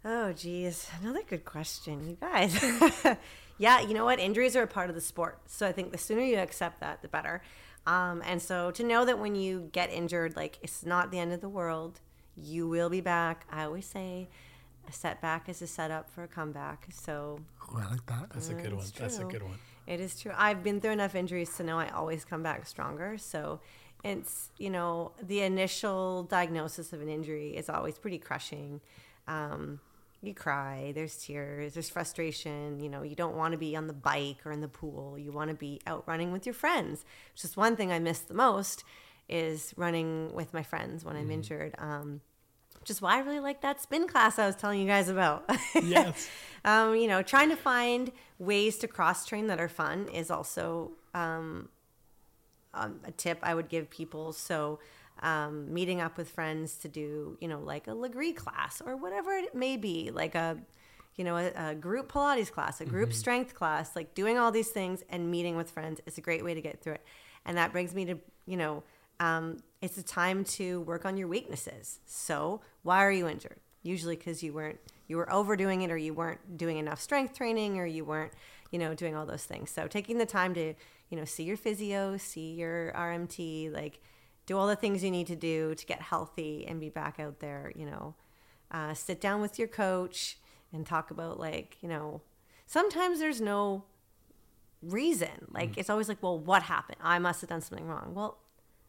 Oh, 0.04 0.32
geez. 0.32 0.88
Another 1.00 1.22
good 1.28 1.44
question, 1.44 2.06
you 2.08 2.16
guys. 2.20 2.62
yeah, 3.58 3.80
you 3.80 3.94
know 3.94 4.04
what? 4.04 4.18
Injuries 4.20 4.54
are 4.54 4.62
a 4.62 4.66
part 4.66 4.90
of 4.90 4.94
the 4.94 5.00
sport. 5.00 5.38
So 5.46 5.66
I 5.66 5.72
think 5.72 5.92
the 5.92 5.98
sooner 5.98 6.20
you 6.22 6.36
accept 6.38 6.80
that, 6.80 7.00
the 7.02 7.08
better. 7.08 7.42
Um, 7.86 8.22
and 8.26 8.40
so 8.40 8.70
to 8.72 8.82
know 8.84 9.04
that 9.04 9.18
when 9.18 9.34
you 9.34 9.68
get 9.72 9.90
injured, 9.90 10.36
like 10.36 10.58
it's 10.62 10.84
not 10.84 11.10
the 11.10 11.18
end 11.18 11.32
of 11.32 11.40
the 11.40 11.48
world, 11.48 12.00
you 12.36 12.68
will 12.68 12.90
be 12.90 13.00
back. 13.00 13.46
I 13.50 13.64
always 13.64 13.86
say 13.86 14.28
a 14.88 14.92
setback 14.92 15.48
is 15.48 15.62
a 15.62 15.66
setup 15.66 16.10
for 16.10 16.22
a 16.24 16.28
comeback. 16.28 16.86
So 16.92 17.40
Oh, 17.72 17.78
I 17.82 17.90
like 17.90 18.04
that. 18.06 18.30
That's 18.32 18.50
a 18.50 18.54
good 18.54 18.72
one. 18.72 18.82
It's 18.82 18.90
That's 18.90 19.16
a 19.16 19.20
true. 19.22 19.30
good 19.30 19.42
one. 19.42 19.58
it 19.86 20.00
is 20.00 20.20
true. 20.20 20.32
I've 20.36 20.62
been 20.62 20.80
through 20.82 20.92
enough 20.92 21.14
injuries 21.14 21.56
to 21.56 21.62
know 21.62 21.78
I 21.78 21.88
always 21.88 22.24
come 22.26 22.42
back 22.42 22.66
stronger. 22.66 23.16
So 23.16 23.60
it's, 24.02 24.50
you 24.58 24.68
know, 24.68 25.12
the 25.22 25.40
initial 25.40 26.24
diagnosis 26.24 26.92
of 26.92 27.00
an 27.00 27.08
injury 27.08 27.56
is 27.56 27.70
always 27.70 27.96
pretty 27.98 28.18
crushing. 28.18 28.80
Um, 29.26 29.80
you 30.26 30.34
cry, 30.34 30.92
there's 30.94 31.16
tears, 31.16 31.74
there's 31.74 31.88
frustration. 31.88 32.80
You 32.80 32.88
know, 32.88 33.02
you 33.02 33.14
don't 33.14 33.36
want 33.36 33.52
to 33.52 33.58
be 33.58 33.76
on 33.76 33.86
the 33.86 33.92
bike 33.92 34.38
or 34.44 34.52
in 34.52 34.60
the 34.60 34.68
pool. 34.68 35.18
You 35.18 35.32
want 35.32 35.50
to 35.50 35.54
be 35.56 35.80
out 35.86 36.04
running 36.06 36.32
with 36.32 36.46
your 36.46 36.54
friends. 36.54 37.04
Which 37.32 37.44
is 37.44 37.56
one 37.56 37.76
thing 37.76 37.92
I 37.92 37.98
miss 37.98 38.20
the 38.20 38.34
most 38.34 38.84
is 39.28 39.72
running 39.76 40.34
with 40.34 40.52
my 40.52 40.62
friends 40.62 41.04
when 41.04 41.16
I'm 41.16 41.30
injured. 41.30 41.74
Um, 41.78 42.20
which 42.80 42.90
is 42.90 43.00
why 43.00 43.16
I 43.16 43.20
really 43.20 43.40
like 43.40 43.62
that 43.62 43.80
spin 43.80 44.06
class 44.06 44.38
I 44.38 44.46
was 44.46 44.56
telling 44.56 44.78
you 44.78 44.86
guys 44.86 45.08
about. 45.08 45.48
Yes. 45.82 46.28
um, 46.66 46.94
you 46.94 47.08
know, 47.08 47.22
trying 47.22 47.48
to 47.48 47.56
find 47.56 48.12
ways 48.38 48.76
to 48.78 48.88
cross 48.88 49.24
train 49.24 49.46
that 49.46 49.58
are 49.58 49.68
fun 49.70 50.08
is 50.12 50.30
also 50.30 50.92
um, 51.14 51.70
um, 52.74 53.00
a 53.04 53.10
tip 53.10 53.38
I 53.42 53.54
would 53.54 53.68
give 53.68 53.88
people. 53.88 54.32
So, 54.34 54.80
um, 55.24 55.72
meeting 55.72 56.02
up 56.02 56.18
with 56.18 56.28
friends 56.28 56.76
to 56.76 56.88
do, 56.88 57.38
you 57.40 57.48
know, 57.48 57.58
like 57.58 57.88
a 57.88 57.92
Lagree 57.92 58.36
class 58.36 58.82
or 58.84 58.94
whatever 58.94 59.32
it 59.32 59.54
may 59.54 59.78
be, 59.78 60.10
like 60.12 60.34
a, 60.34 60.58
you 61.16 61.24
know, 61.24 61.36
a, 61.36 61.70
a 61.70 61.74
group 61.74 62.12
Pilates 62.12 62.52
class, 62.52 62.80
a 62.82 62.84
group 62.84 63.12
strength 63.12 63.54
class, 63.54 63.96
like 63.96 64.14
doing 64.14 64.38
all 64.38 64.52
these 64.52 64.68
things 64.68 65.02
and 65.08 65.30
meeting 65.30 65.56
with 65.56 65.70
friends 65.70 66.00
is 66.04 66.18
a 66.18 66.20
great 66.20 66.44
way 66.44 66.52
to 66.52 66.60
get 66.60 66.82
through 66.82 66.92
it. 66.92 67.04
And 67.46 67.56
that 67.56 67.72
brings 67.72 67.94
me 67.94 68.04
to, 68.04 68.18
you 68.46 68.58
know, 68.58 68.82
um, 69.18 69.56
it's 69.80 69.96
a 69.96 70.02
time 70.02 70.44
to 70.44 70.82
work 70.82 71.06
on 71.06 71.16
your 71.16 71.28
weaknesses. 71.28 72.00
So, 72.04 72.60
why 72.82 73.02
are 73.04 73.12
you 73.12 73.26
injured? 73.26 73.60
Usually 73.82 74.16
because 74.16 74.42
you 74.42 74.52
weren't 74.52 74.78
you 75.06 75.16
were 75.16 75.30
overdoing 75.32 75.82
it 75.82 75.90
or 75.90 75.96
you 75.96 76.12
weren't 76.12 76.58
doing 76.58 76.78
enough 76.78 77.00
strength 77.00 77.36
training 77.36 77.78
or 77.78 77.86
you 77.86 78.04
weren't, 78.04 78.32
you 78.70 78.78
know, 78.78 78.94
doing 78.94 79.14
all 79.14 79.24
those 79.24 79.44
things. 79.44 79.70
So, 79.70 79.86
taking 79.86 80.18
the 80.18 80.26
time 80.26 80.52
to, 80.54 80.74
you 81.08 81.16
know, 81.16 81.24
see 81.24 81.44
your 81.44 81.56
physio, 81.56 82.16
see 82.18 82.52
your 82.54 82.92
RMT, 82.92 83.72
like 83.72 84.00
do 84.46 84.58
all 84.58 84.66
the 84.66 84.76
things 84.76 85.02
you 85.02 85.10
need 85.10 85.26
to 85.28 85.36
do 85.36 85.74
to 85.74 85.86
get 85.86 86.02
healthy 86.02 86.66
and 86.66 86.80
be 86.80 86.88
back 86.88 87.18
out 87.18 87.40
there, 87.40 87.72
you 87.74 87.86
know, 87.86 88.14
uh, 88.70 88.94
sit 88.94 89.20
down 89.20 89.40
with 89.40 89.58
your 89.58 89.68
coach 89.68 90.38
and 90.72 90.84
talk 90.84 91.10
about 91.10 91.38
like 91.38 91.76
you 91.80 91.88
know 91.88 92.20
sometimes 92.66 93.20
there's 93.20 93.40
no 93.40 93.84
reason. 94.82 95.46
Like 95.50 95.78
it's 95.78 95.88
always 95.88 96.08
like 96.08 96.22
well 96.22 96.38
what 96.38 96.64
happened? 96.64 96.98
I 97.02 97.18
must 97.18 97.40
have 97.40 97.50
done 97.50 97.60
something 97.60 97.86
wrong. 97.86 98.12
Well 98.14 98.38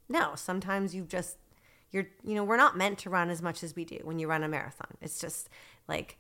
no 0.10 0.34
sometimes 0.36 0.94
you've 0.94 1.08
just 1.08 1.38
you're 1.92 2.08
you 2.24 2.36
know 2.36 2.44
we're 2.44 2.58
not 2.58 2.76
meant 2.76 2.98
to 3.00 3.10
run 3.10 3.30
as 3.30 3.42
much 3.42 3.64
as 3.64 3.76
we 3.76 3.86
do 3.86 4.00
when 4.04 4.20
you 4.20 4.28
run 4.28 4.44
a 4.44 4.48
marathon. 4.48 4.98
It's 5.02 5.20
just 5.20 5.50
like 5.88 6.18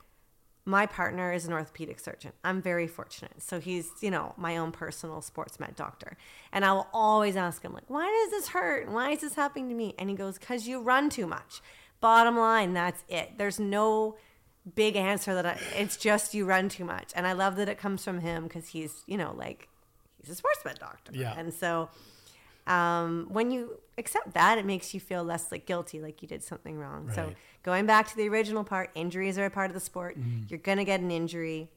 my 0.65 0.87
partner 0.87 1.31
is 1.31 1.45
an 1.45 1.53
orthopedic 1.53 1.99
surgeon. 1.99 2.31
I'm 2.43 2.61
very 2.61 2.87
fortunate. 2.87 3.41
So 3.41 3.59
he's 3.59 3.89
you 4.01 4.11
know 4.11 4.33
my 4.37 4.57
own 4.57 4.71
personal 4.71 5.21
sports 5.21 5.59
med 5.59 5.75
doctor. 5.75 6.17
And 6.51 6.65
i 6.65 6.73
will 6.73 6.87
always 6.93 7.35
ask 7.35 7.61
him 7.61 7.73
like 7.73 7.87
why 7.87 8.05
does 8.05 8.31
this 8.39 8.49
hurt? 8.49 8.89
Why 8.89 9.11
is 9.11 9.21
this 9.21 9.35
happening 9.35 9.69
to 9.69 9.75
me? 9.75 9.93
And 9.99 10.09
he 10.09 10.15
goes 10.15 10.37
because 10.37 10.67
you 10.67 10.81
run 10.81 11.09
too 11.09 11.27
much 11.27 11.61
bottom 12.01 12.37
line 12.37 12.73
that's 12.73 13.03
it. 13.07 13.37
There's 13.37 13.59
no 13.59 14.17
big 14.73 14.95
answer 14.95 15.35
that 15.35 15.45
I, 15.45 15.59
it's 15.75 15.97
just 15.97 16.33
you 16.33 16.45
run 16.45 16.69
too 16.69 16.85
much. 16.85 17.11
And 17.15 17.27
i 17.27 17.33
love 17.33 17.55
that 17.57 17.69
it 17.69 17.77
comes 17.77 18.03
from 18.03 18.19
him 18.19 18.43
because 18.43 18.67
he's 18.69 19.03
you 19.05 19.17
know 19.17 19.33
like 19.37 19.69
he's 20.19 20.31
a 20.31 20.35
sports 20.35 20.65
med 20.65 20.79
doctor. 20.79 21.11
Yeah. 21.13 21.35
and 21.37 21.53
so 21.53 21.89
um, 22.67 23.27
when 23.29 23.51
you 23.51 23.79
accept 23.97 24.33
that, 24.33 24.57
it 24.57 24.65
makes 24.65 24.93
you 24.93 24.99
feel 24.99 25.23
less 25.23 25.51
like 25.51 25.65
guilty, 25.65 26.01
like 26.01 26.21
you 26.21 26.27
did 26.27 26.43
something 26.43 26.77
wrong. 26.77 27.09
So 27.13 27.33
going 27.63 27.85
back 27.85 28.07
to 28.09 28.15
the 28.15 28.27
original 28.27 28.63
part, 28.63 28.91
injuries 28.95 29.37
are 29.37 29.45
a 29.45 29.49
part 29.49 29.69
of 29.69 29.73
the 29.73 29.79
sport. 29.79 30.19
Mm-hmm. 30.19 30.43
You're 30.49 30.59
gonna 30.59 30.83
get 30.83 30.99
an 30.99 31.11
injury. 31.11 31.69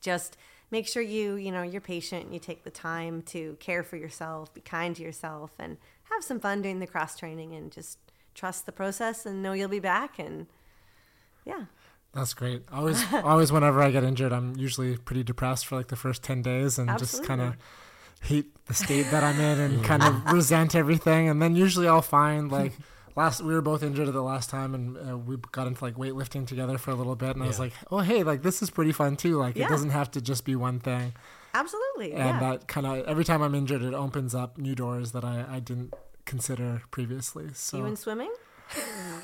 Just 0.00 0.36
make 0.70 0.86
sure 0.86 1.02
you, 1.02 1.34
you 1.34 1.50
know, 1.50 1.62
you're 1.62 1.80
patient 1.80 2.24
and 2.24 2.34
you 2.34 2.38
take 2.40 2.62
the 2.64 2.70
time 2.70 3.22
to 3.22 3.56
care 3.58 3.82
for 3.82 3.96
yourself, 3.96 4.52
be 4.54 4.60
kind 4.60 4.94
to 4.96 5.02
yourself, 5.02 5.50
and 5.58 5.76
have 6.12 6.22
some 6.22 6.38
fun 6.40 6.62
doing 6.62 6.78
the 6.78 6.86
cross 6.86 7.16
training, 7.16 7.54
and 7.54 7.72
just 7.72 7.98
trust 8.34 8.66
the 8.66 8.72
process 8.72 9.26
and 9.26 9.42
know 9.42 9.52
you'll 9.52 9.68
be 9.68 9.80
back. 9.80 10.18
And 10.18 10.46
yeah, 11.44 11.64
That's 12.14 12.34
great. 12.34 12.62
Always, 12.72 13.02
always, 13.12 13.50
whenever 13.50 13.82
I 13.82 13.90
get 13.90 14.04
injured, 14.04 14.32
I'm 14.32 14.56
usually 14.56 14.96
pretty 14.96 15.24
depressed 15.24 15.66
for 15.66 15.76
like 15.76 15.88
the 15.88 15.96
first 15.96 16.22
ten 16.22 16.42
days, 16.42 16.78
and 16.78 16.96
just 16.98 17.24
kind 17.24 17.40
of 17.40 17.56
hate 18.22 18.54
the 18.66 18.74
state 18.74 19.10
that 19.10 19.22
I'm 19.24 19.40
in, 19.40 19.58
and 19.60 19.84
kind 19.90 20.02
of 20.02 20.32
resent 20.32 20.74
everything. 20.74 21.28
And 21.28 21.40
then 21.40 21.54
usually 21.56 21.88
I'll 21.88 22.02
find 22.02 22.50
like 22.50 22.72
last 23.16 23.40
we 23.42 23.52
were 23.54 23.60
both 23.62 23.82
injured 23.82 24.08
at 24.08 24.14
the 24.14 24.22
last 24.22 24.50
time, 24.50 24.74
and 24.74 24.96
uh, 25.10 25.16
we 25.18 25.36
got 25.52 25.66
into 25.66 25.82
like 25.84 25.94
weightlifting 25.96 26.46
together 26.46 26.78
for 26.78 26.90
a 26.90 26.94
little 26.94 27.16
bit, 27.16 27.34
and 27.34 27.42
I 27.42 27.46
was 27.46 27.58
like, 27.58 27.72
oh 27.90 27.98
hey, 28.00 28.22
like 28.22 28.42
this 28.42 28.62
is 28.62 28.70
pretty 28.70 28.92
fun 28.92 29.16
too. 29.16 29.36
Like 29.38 29.56
Yeah. 29.56 29.66
it 29.66 29.68
doesn't 29.68 29.90
have 29.90 30.10
to 30.12 30.20
just 30.20 30.44
be 30.44 30.56
one 30.56 30.78
thing, 30.80 31.14
absolutely. 31.54 32.12
and 32.12 32.40
yeah. 32.40 32.40
that 32.40 32.68
kind 32.68 32.86
of 32.86 33.06
every 33.06 33.24
time 33.24 33.42
I'm 33.42 33.54
injured, 33.54 33.82
it 33.82 33.94
opens 33.94 34.34
up 34.34 34.58
new 34.58 34.74
doors 34.74 35.12
that 35.12 35.24
I 35.24 35.44
I 35.48 35.60
didn't 35.60 35.94
consider 36.26 36.82
previously. 36.90 37.48
So 37.54 37.78
you 37.78 37.86
in 37.86 37.96
swimming? 37.96 38.32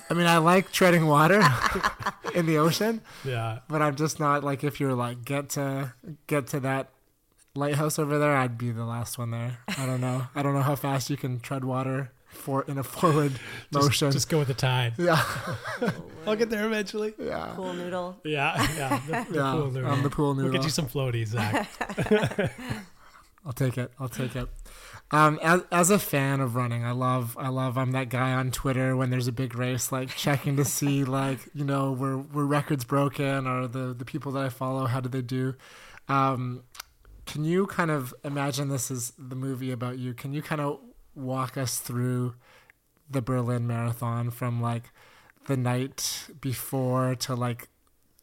I 0.09 0.15
mean, 0.15 0.27
I 0.27 0.39
like 0.39 0.73
treading 0.73 1.07
water 1.07 1.43
in 2.35 2.47
the 2.47 2.57
ocean 2.57 3.03
Yeah. 3.27 3.59
but 3.69 3.83
I'm 3.83 3.95
just 3.95 4.19
not 4.19 4.43
like 4.43 4.65
if 4.65 4.81
you're 4.81 4.95
like 4.95 5.23
get 5.23 5.51
to 5.51 5.93
get 6.27 6.47
to 6.49 6.61
that 6.61 6.89
lighthouse 7.55 7.99
over 7.99 8.19
there, 8.19 8.37
I'd 8.37 8.59
be 8.59 8.71
the 8.71 8.85
last 8.85 9.19
one 9.19 9.31
there. 9.31 9.59
I 9.79 9.87
don't 9.87 10.01
know. 10.01 10.27
I 10.35 10.43
don't 10.43 10.55
know 10.55 10.63
how 10.63 10.75
fast 10.77 11.11
you 11.11 11.17
can 11.17 11.41
tread 11.41 11.65
water 11.65 12.11
for 12.27 12.65
in 12.67 12.79
a 12.79 12.83
forward 12.83 13.33
Just, 13.73 13.85
motion. 13.85 14.11
just 14.11 14.29
go 14.29 14.41
with 14.41 14.49
the 14.49 14.55
tide. 14.55 14.95
yeah, 14.99 15.23
I'll 16.27 16.35
get 16.37 16.51
there 16.51 16.67
eventually. 16.67 17.15
yeah, 17.19 17.53
Pool 17.55 17.73
noodle. 17.75 18.19
Yeah. 18.25 18.61
Yeah. 18.77 19.01
The, 19.07 19.33
the 19.33 19.39
yeah. 19.39 19.53
pool 19.53 19.71
noodle. 19.71 19.91
I'm 19.91 20.03
the 20.03 20.11
pool 20.11 20.35
noodle. 20.35 20.51
We'll 20.51 20.59
get 20.61 20.65
you 20.65 20.71
some 20.71 20.87
floaties, 20.89 21.29
Zach. 21.29 21.71
I'll 23.47 23.53
take 23.53 23.77
it. 23.79 23.93
I'll 24.01 24.09
take 24.09 24.35
it. 24.37 24.49
Um, 25.11 25.39
as, 25.43 25.61
as 25.71 25.91
a 25.91 25.99
fan 25.99 26.41
of 26.41 26.57
running, 26.57 26.83
I 26.85 26.93
love, 26.93 27.37
I 27.39 27.49
love. 27.51 27.77
I'm 27.77 27.93
that 27.93 28.09
guy 28.09 28.33
on 28.33 28.51
Twitter 28.51 28.97
when 28.97 29.11
there's 29.11 29.29
a 29.29 29.33
big 29.33 29.55
race, 29.55 29.93
like 29.93 30.09
checking 30.17 30.57
to 30.57 30.65
see, 30.65 31.05
like 31.05 31.39
you 31.55 31.65
know, 31.65 31.93
were 31.93 32.17
were 32.19 32.47
records 32.47 32.85
broken 32.85 33.47
or 33.47 33.69
the 33.69 33.95
the 33.95 34.05
people 34.05 34.33
that 34.33 34.45
I 34.45 34.49
follow, 34.49 34.87
how 34.87 35.01
did 35.01 35.13
they 35.13 35.23
do? 35.23 35.55
Um, 36.09 36.65
can 37.27 37.45
you 37.45 37.67
kind 37.67 37.91
of 37.91 38.15
imagine 38.25 38.69
this 38.69 38.91
is 38.91 39.13
the 39.19 39.37
movie 39.37 39.71
about 39.71 39.99
you? 39.99 40.15
Can 40.15 40.33
you 40.33 40.43
kind 40.43 40.61
of 40.61 40.81
walk 41.15 41.57
us 41.57 41.79
through 41.79 42.35
the 43.11 43.23
Berlin 43.23 43.67
Marathon 43.67 44.31
from 44.31 44.61
like 44.61 44.91
the 45.47 45.57
night 45.57 46.29
before 46.41 47.15
to 47.17 47.35
like 47.35 47.69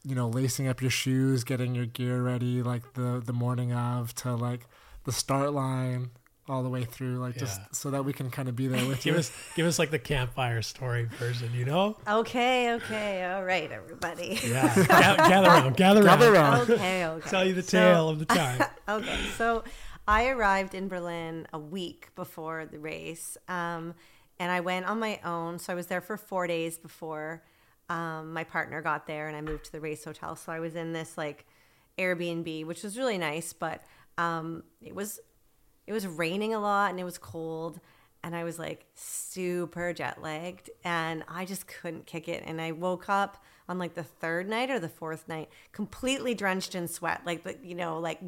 you 0.04 0.16
know 0.16 0.28
lacing 0.28 0.68
up 0.68 0.82
your 0.82 0.92
shoes, 0.92 1.44
getting 1.44 1.76
your 1.76 1.86
gear 1.86 2.22
ready, 2.22 2.62
like 2.62 2.94
the 2.94 3.22
the 3.24 3.34
morning 3.34 3.72
of 3.74 4.14
to 4.16 4.36
like 4.36 4.68
the 5.04 5.12
start 5.12 5.54
line 5.54 6.12
all 6.52 6.64
the 6.64 6.70
way 6.70 6.84
through, 6.84 7.18
like 7.18 7.38
just 7.38 7.60
so 7.74 7.90
that 7.92 8.04
we 8.04 8.12
can 8.12 8.30
kind 8.30 8.50
of 8.50 8.56
be 8.56 8.68
there 8.68 8.86
with 8.86 9.02
give 9.04 9.14
you. 9.14 9.20
us 9.20 9.32
give 9.56 9.66
us 9.66 9.80
like 9.80 9.90
the 9.90 9.98
campfire 10.00 10.62
story 10.62 11.06
version, 11.06 11.50
you 11.54 11.64
know? 11.66 11.96
Okay, 12.08 12.74
okay, 12.74 13.24
all 13.32 13.44
right, 13.44 13.72
everybody. 13.72 14.38
Yeah. 14.46 14.74
Ga- 14.88 15.16
gather 15.16 15.48
around. 15.48 15.78
Gather, 15.78 16.04
Gather 16.04 16.34
around. 16.34 16.54
around. 16.70 16.72
Okay, 16.72 17.06
okay. 17.06 17.30
Tell 17.30 17.46
you 17.48 17.54
the 17.54 17.64
So- 17.64 17.80
tale 17.80 18.10
of 18.10 18.20
the 18.20 18.26
time. 18.26 18.64
okay, 18.90 19.18
so 19.38 19.64
I 20.08 20.28
arrived 20.28 20.76
in 20.76 20.90
Berlin 20.90 21.48
a 21.54 21.60
week 21.60 22.10
before 22.16 22.66
the 22.66 22.80
race, 22.80 23.38
um, 23.48 23.94
and 24.40 24.52
I 24.52 24.60
went 24.60 24.86
on 24.88 25.00
my 25.00 25.20
own. 25.24 25.58
So 25.58 25.72
I 25.72 25.76
was 25.76 25.88
there 25.88 26.02
for 26.02 26.18
four 26.18 26.48
days 26.48 26.78
before 26.78 27.44
um, 27.90 28.34
my 28.34 28.44
partner 28.44 28.82
got 28.82 29.08
there, 29.08 29.28
and 29.30 29.38
I 29.38 29.42
moved 29.42 29.66
to 29.66 29.72
the 29.72 29.80
race 29.80 30.04
hotel. 30.04 30.36
So 30.36 30.52
I 30.52 30.60
was 30.60 30.76
in 30.76 30.92
this 30.92 31.18
like 31.18 31.46
Airbnb, 31.98 32.66
which 32.66 32.84
was 32.84 32.98
really 32.98 33.18
nice, 33.18 33.54
but 33.54 33.84
um, 34.18 34.64
it 34.82 34.94
was 34.94 35.20
it 35.92 35.94
was 35.94 36.08
raining 36.08 36.54
a 36.54 36.60
lot 36.60 36.90
and 36.92 37.00
it 37.00 37.04
was 37.04 37.18
cold. 37.18 37.82
And 38.24 38.34
I 38.36 38.44
was 38.46 38.58
like 38.58 38.86
super 38.96 39.92
jet 39.94 40.22
lagged 40.22 40.70
and 40.86 41.24
I 41.28 41.44
just 41.44 41.68
couldn't 41.68 42.06
kick 42.06 42.30
it. 42.30 42.44
And 42.46 42.62
I 42.62 42.72
woke 42.72 43.10
up 43.10 43.44
on 43.68 43.78
like 43.78 43.94
the 43.96 44.04
third 44.04 44.48
night 44.48 44.70
or 44.70 44.80
the 44.80 44.88
fourth 44.90 45.28
night, 45.28 45.50
completely 45.74 46.34
drenched 46.34 46.74
in 46.76 46.88
sweat, 46.88 47.22
like, 47.26 47.44
the, 47.44 47.58
you 47.64 47.76
know, 47.76 48.00
like 48.00 48.20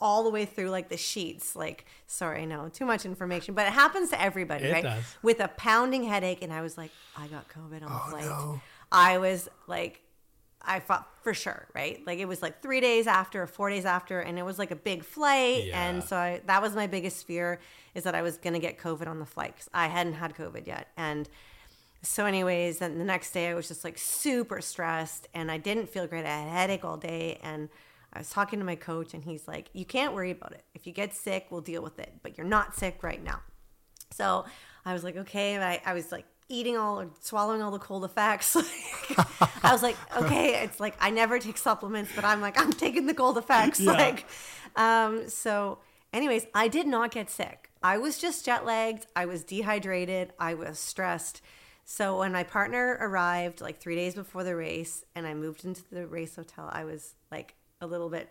all 0.00 0.24
the 0.24 0.30
way 0.30 0.44
through 0.44 0.68
like 0.70 0.88
the 0.90 0.96
sheets. 0.96 1.56
Like, 1.56 1.86
sorry, 2.06 2.44
no, 2.44 2.68
too 2.68 2.84
much 2.84 3.06
information, 3.06 3.54
but 3.54 3.66
it 3.66 3.72
happens 3.72 4.10
to 4.10 4.20
everybody, 4.20 4.64
It 4.66 4.72
right? 4.72 4.82
does. 4.82 5.04
With 5.22 5.40
a 5.40 5.48
pounding 5.48 6.04
headache. 6.04 6.42
And 6.42 6.52
I 6.52 6.60
was 6.60 6.76
like, 6.76 6.90
I 7.16 7.26
got 7.28 7.48
COVID 7.48 7.82
on 7.82 7.88
the 7.88 7.88
oh, 7.92 8.06
flight. 8.10 8.24
no. 8.24 8.60
I 8.92 9.18
was 9.18 9.48
like, 9.66 10.02
I 10.62 10.78
thought 10.78 11.08
for 11.22 11.34
sure, 11.34 11.66
right? 11.74 12.04
Like 12.06 12.18
it 12.18 12.26
was 12.26 12.42
like 12.42 12.62
three 12.62 12.80
days 12.80 13.06
after 13.06 13.46
four 13.46 13.70
days 13.70 13.84
after, 13.84 14.20
and 14.20 14.38
it 14.38 14.44
was 14.44 14.58
like 14.58 14.70
a 14.70 14.76
big 14.76 15.04
flight. 15.04 15.66
Yeah. 15.66 15.88
And 15.88 16.04
so 16.04 16.16
I, 16.16 16.40
that 16.46 16.60
was 16.60 16.74
my 16.74 16.86
biggest 16.86 17.26
fear 17.26 17.60
is 17.94 18.04
that 18.04 18.14
I 18.14 18.22
was 18.22 18.36
going 18.36 18.52
to 18.52 18.58
get 18.58 18.78
COVID 18.78 19.06
on 19.06 19.18
the 19.18 19.26
flight 19.26 19.54
because 19.54 19.70
I 19.72 19.88
hadn't 19.88 20.14
had 20.14 20.34
COVID 20.34 20.66
yet. 20.66 20.88
And 20.96 21.28
so, 22.02 22.26
anyways, 22.26 22.78
then 22.78 22.98
the 22.98 23.04
next 23.04 23.32
day 23.32 23.48
I 23.48 23.54
was 23.54 23.68
just 23.68 23.84
like 23.84 23.98
super 23.98 24.60
stressed 24.60 25.28
and 25.34 25.50
I 25.50 25.58
didn't 25.58 25.88
feel 25.88 26.06
great. 26.06 26.24
I 26.24 26.28
had 26.28 26.46
a 26.46 26.50
headache 26.50 26.84
all 26.84 26.96
day. 26.96 27.38
And 27.42 27.68
I 28.12 28.18
was 28.18 28.30
talking 28.30 28.58
to 28.58 28.64
my 28.64 28.74
coach, 28.74 29.14
and 29.14 29.22
he's 29.22 29.46
like, 29.46 29.70
You 29.72 29.84
can't 29.84 30.14
worry 30.14 30.30
about 30.30 30.52
it. 30.52 30.64
If 30.74 30.86
you 30.86 30.92
get 30.92 31.14
sick, 31.14 31.46
we'll 31.50 31.60
deal 31.60 31.82
with 31.82 31.98
it, 31.98 32.12
but 32.22 32.36
you're 32.36 32.46
not 32.46 32.74
sick 32.74 33.02
right 33.02 33.22
now. 33.22 33.40
So 34.12 34.44
I 34.84 34.92
was 34.92 35.04
like, 35.04 35.16
okay. 35.16 35.54
And 35.54 35.64
I, 35.64 35.80
I 35.84 35.94
was 35.94 36.12
like 36.12 36.26
eating 36.50 36.76
all 36.76 37.00
or 37.00 37.08
swallowing 37.20 37.62
all 37.62 37.70
the 37.70 37.78
Cold-FX. 37.78 38.56
I 39.62 39.72
was 39.72 39.82
like, 39.82 39.96
okay, 40.16 40.62
it's 40.64 40.80
like 40.80 40.94
I 41.00 41.10
never 41.10 41.38
take 41.38 41.56
supplements, 41.56 42.10
but 42.14 42.24
I'm 42.24 42.40
like, 42.40 42.60
I'm 42.60 42.72
taking 42.72 43.06
the 43.06 43.14
Cold-FX. 43.14 43.80
Yeah. 43.80 43.92
Like, 43.92 44.26
um, 44.76 45.28
so 45.28 45.78
anyways, 46.12 46.46
I 46.54 46.68
did 46.68 46.86
not 46.86 47.10
get 47.10 47.30
sick. 47.30 47.70
I 47.82 47.98
was 47.98 48.18
just 48.18 48.44
jet 48.44 48.66
lagged. 48.66 49.06
I 49.16 49.24
was 49.26 49.42
dehydrated. 49.44 50.32
I 50.38 50.54
was 50.54 50.78
stressed. 50.78 51.40
So 51.84 52.18
when 52.18 52.32
my 52.32 52.44
partner 52.44 52.98
arrived 53.00 53.60
like 53.60 53.80
three 53.80 53.96
days 53.96 54.14
before 54.14 54.44
the 54.44 54.54
race 54.54 55.04
and 55.14 55.26
I 55.26 55.34
moved 55.34 55.64
into 55.64 55.82
the 55.90 56.06
race 56.06 56.36
hotel, 56.36 56.68
I 56.70 56.84
was 56.84 57.14
like 57.30 57.54
a 57.80 57.86
little 57.86 58.10
bit 58.10 58.28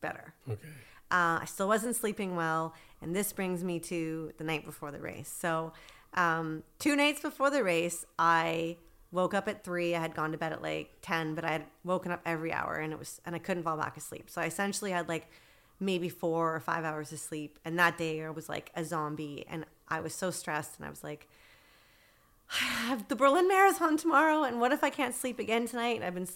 better. 0.00 0.34
Okay. 0.48 0.68
Uh, 1.10 1.40
I 1.40 1.44
still 1.46 1.68
wasn't 1.68 1.96
sleeping 1.96 2.36
well, 2.36 2.74
and 3.00 3.16
this 3.16 3.32
brings 3.32 3.64
me 3.64 3.80
to 3.80 4.30
the 4.36 4.44
night 4.44 4.66
before 4.66 4.90
the 4.90 5.00
race. 5.00 5.34
So, 5.40 5.72
um, 6.14 6.62
two 6.78 6.96
nights 6.96 7.20
before 7.20 7.50
the 7.50 7.62
race, 7.62 8.04
I 8.18 8.76
woke 9.10 9.34
up 9.34 9.48
at 9.48 9.64
three. 9.64 9.94
I 9.94 10.00
had 10.00 10.14
gone 10.14 10.32
to 10.32 10.38
bed 10.38 10.52
at 10.52 10.62
like 10.62 10.90
ten, 11.02 11.34
but 11.34 11.44
I 11.44 11.52
had 11.52 11.64
woken 11.84 12.12
up 12.12 12.20
every 12.24 12.52
hour, 12.52 12.74
and 12.74 12.92
it 12.92 12.98
was 12.98 13.20
and 13.24 13.34
I 13.34 13.38
couldn't 13.38 13.62
fall 13.62 13.76
back 13.76 13.96
asleep. 13.96 14.28
So 14.30 14.40
I 14.40 14.46
essentially 14.46 14.90
had 14.90 15.08
like 15.08 15.28
maybe 15.80 16.08
four 16.08 16.54
or 16.54 16.60
five 16.60 16.84
hours 16.84 17.12
of 17.12 17.18
sleep, 17.18 17.58
and 17.64 17.78
that 17.78 17.98
day 17.98 18.22
I 18.24 18.30
was 18.30 18.48
like 18.48 18.70
a 18.74 18.84
zombie, 18.84 19.44
and 19.48 19.64
I 19.88 20.00
was 20.00 20.14
so 20.14 20.30
stressed, 20.30 20.76
and 20.78 20.86
I 20.86 20.90
was 20.90 21.04
like. 21.04 21.28
I 22.50 22.88
have 22.88 23.08
the 23.08 23.16
Berlin 23.16 23.46
Marathon 23.46 23.98
tomorrow, 23.98 24.42
and 24.42 24.58
what 24.58 24.72
if 24.72 24.82
I 24.82 24.88
can't 24.88 25.14
sleep 25.14 25.38
again 25.38 25.66
tonight? 25.68 26.02
I've 26.02 26.14
been 26.14 26.26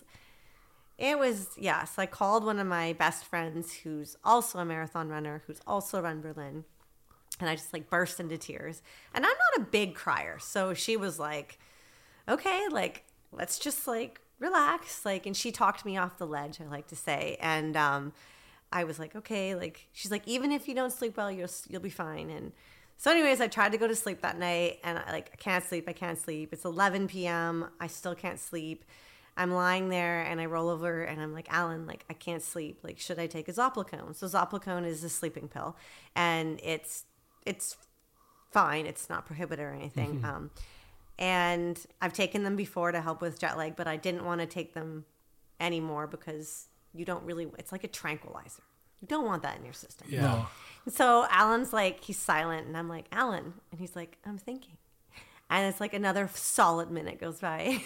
it 0.98 1.18
was 1.18 1.48
yeah. 1.58 1.84
So 1.84 2.02
I 2.02 2.06
called 2.06 2.44
one 2.44 2.58
of 2.58 2.66
my 2.66 2.92
best 2.92 3.24
friends, 3.24 3.72
who's 3.74 4.16
also 4.24 4.58
a 4.58 4.64
marathon 4.64 5.08
runner, 5.08 5.42
who's 5.46 5.60
also 5.66 6.00
run 6.00 6.20
Berlin, 6.20 6.64
and 7.42 7.50
I 7.50 7.56
just 7.56 7.72
like 7.72 7.90
burst 7.90 8.20
into 8.20 8.38
tears. 8.38 8.82
And 9.14 9.26
I'm 9.26 9.32
not 9.32 9.66
a 9.66 9.70
big 9.70 9.94
crier, 9.94 10.38
so 10.38 10.72
she 10.72 10.96
was 10.96 11.18
like, 11.18 11.58
"Okay, 12.28 12.66
like 12.70 13.04
let's 13.32 13.58
just 13.58 13.86
like 13.86 14.20
relax." 14.38 15.04
Like, 15.04 15.26
and 15.26 15.36
she 15.36 15.52
talked 15.52 15.84
me 15.84 15.96
off 15.96 16.18
the 16.18 16.26
ledge. 16.26 16.60
I 16.60 16.64
like 16.64 16.86
to 16.88 16.96
say, 16.96 17.36
and 17.40 17.76
um, 17.76 18.12
I 18.72 18.84
was 18.84 18.98
like, 18.98 19.16
"Okay." 19.16 19.54
Like, 19.54 19.88
she's 19.92 20.10
like, 20.10 20.26
"Even 20.26 20.52
if 20.52 20.68
you 20.68 20.74
don't 20.74 20.92
sleep 20.92 21.16
well, 21.16 21.30
you'll 21.30 21.50
you'll 21.68 21.82
be 21.82 21.90
fine." 21.90 22.30
And 22.30 22.52
so, 22.96 23.10
anyways, 23.10 23.40
I 23.40 23.48
tried 23.48 23.72
to 23.72 23.78
go 23.78 23.88
to 23.88 23.96
sleep 23.96 24.22
that 24.22 24.38
night, 24.38 24.78
and 24.84 24.98
I 24.98 25.12
like 25.12 25.30
I 25.32 25.36
can't 25.36 25.64
sleep. 25.64 25.88
I 25.88 25.92
can't 25.92 26.18
sleep. 26.18 26.52
It's 26.52 26.64
11 26.64 27.08
p.m. 27.08 27.68
I 27.80 27.88
still 27.88 28.14
can't 28.14 28.38
sleep. 28.38 28.84
I'm 29.36 29.52
lying 29.52 29.88
there 29.88 30.20
and 30.22 30.40
I 30.40 30.46
roll 30.46 30.68
over 30.68 31.04
and 31.04 31.20
I'm 31.20 31.32
like, 31.32 31.46
Alan, 31.50 31.86
like 31.86 32.04
I 32.10 32.12
can't 32.12 32.42
sleep. 32.42 32.80
Like, 32.82 32.98
should 32.98 33.18
I 33.18 33.26
take 33.26 33.48
a 33.48 33.52
Zopiclone? 33.52 34.14
So 34.14 34.26
Zopiclone 34.26 34.86
is 34.86 35.02
a 35.04 35.08
sleeping 35.08 35.48
pill, 35.48 35.76
and 36.14 36.60
it's 36.62 37.04
it's 37.46 37.76
fine. 38.50 38.86
It's 38.86 39.08
not 39.08 39.26
prohibited 39.26 39.64
or 39.64 39.72
anything. 39.72 40.24
Um, 40.24 40.50
and 41.18 41.78
I've 42.00 42.12
taken 42.12 42.42
them 42.42 42.56
before 42.56 42.90
to 42.92 43.00
help 43.00 43.20
with 43.20 43.38
jet 43.38 43.56
lag, 43.56 43.76
but 43.76 43.86
I 43.86 43.96
didn't 43.96 44.24
want 44.24 44.40
to 44.40 44.46
take 44.46 44.74
them 44.74 45.04
anymore 45.60 46.06
because 46.06 46.68
you 46.94 47.04
don't 47.04 47.24
really. 47.24 47.48
It's 47.58 47.72
like 47.72 47.84
a 47.84 47.88
tranquilizer. 47.88 48.62
You 49.00 49.08
don't 49.08 49.24
want 49.24 49.42
that 49.42 49.58
in 49.58 49.64
your 49.64 49.74
system. 49.74 50.08
Yeah. 50.10 50.20
No. 50.22 50.46
So 50.88 51.26
Alan's 51.30 51.72
like, 51.72 52.02
he's 52.02 52.18
silent, 52.18 52.66
and 52.66 52.76
I'm 52.76 52.88
like, 52.88 53.06
Alan, 53.12 53.54
and 53.70 53.80
he's 53.80 53.94
like, 53.94 54.18
I'm 54.24 54.38
thinking. 54.38 54.76
And 55.50 55.68
it's 55.68 55.80
like 55.80 55.92
another 55.92 56.30
solid 56.32 56.90
minute 56.90 57.20
goes 57.20 57.38
by. 57.40 57.60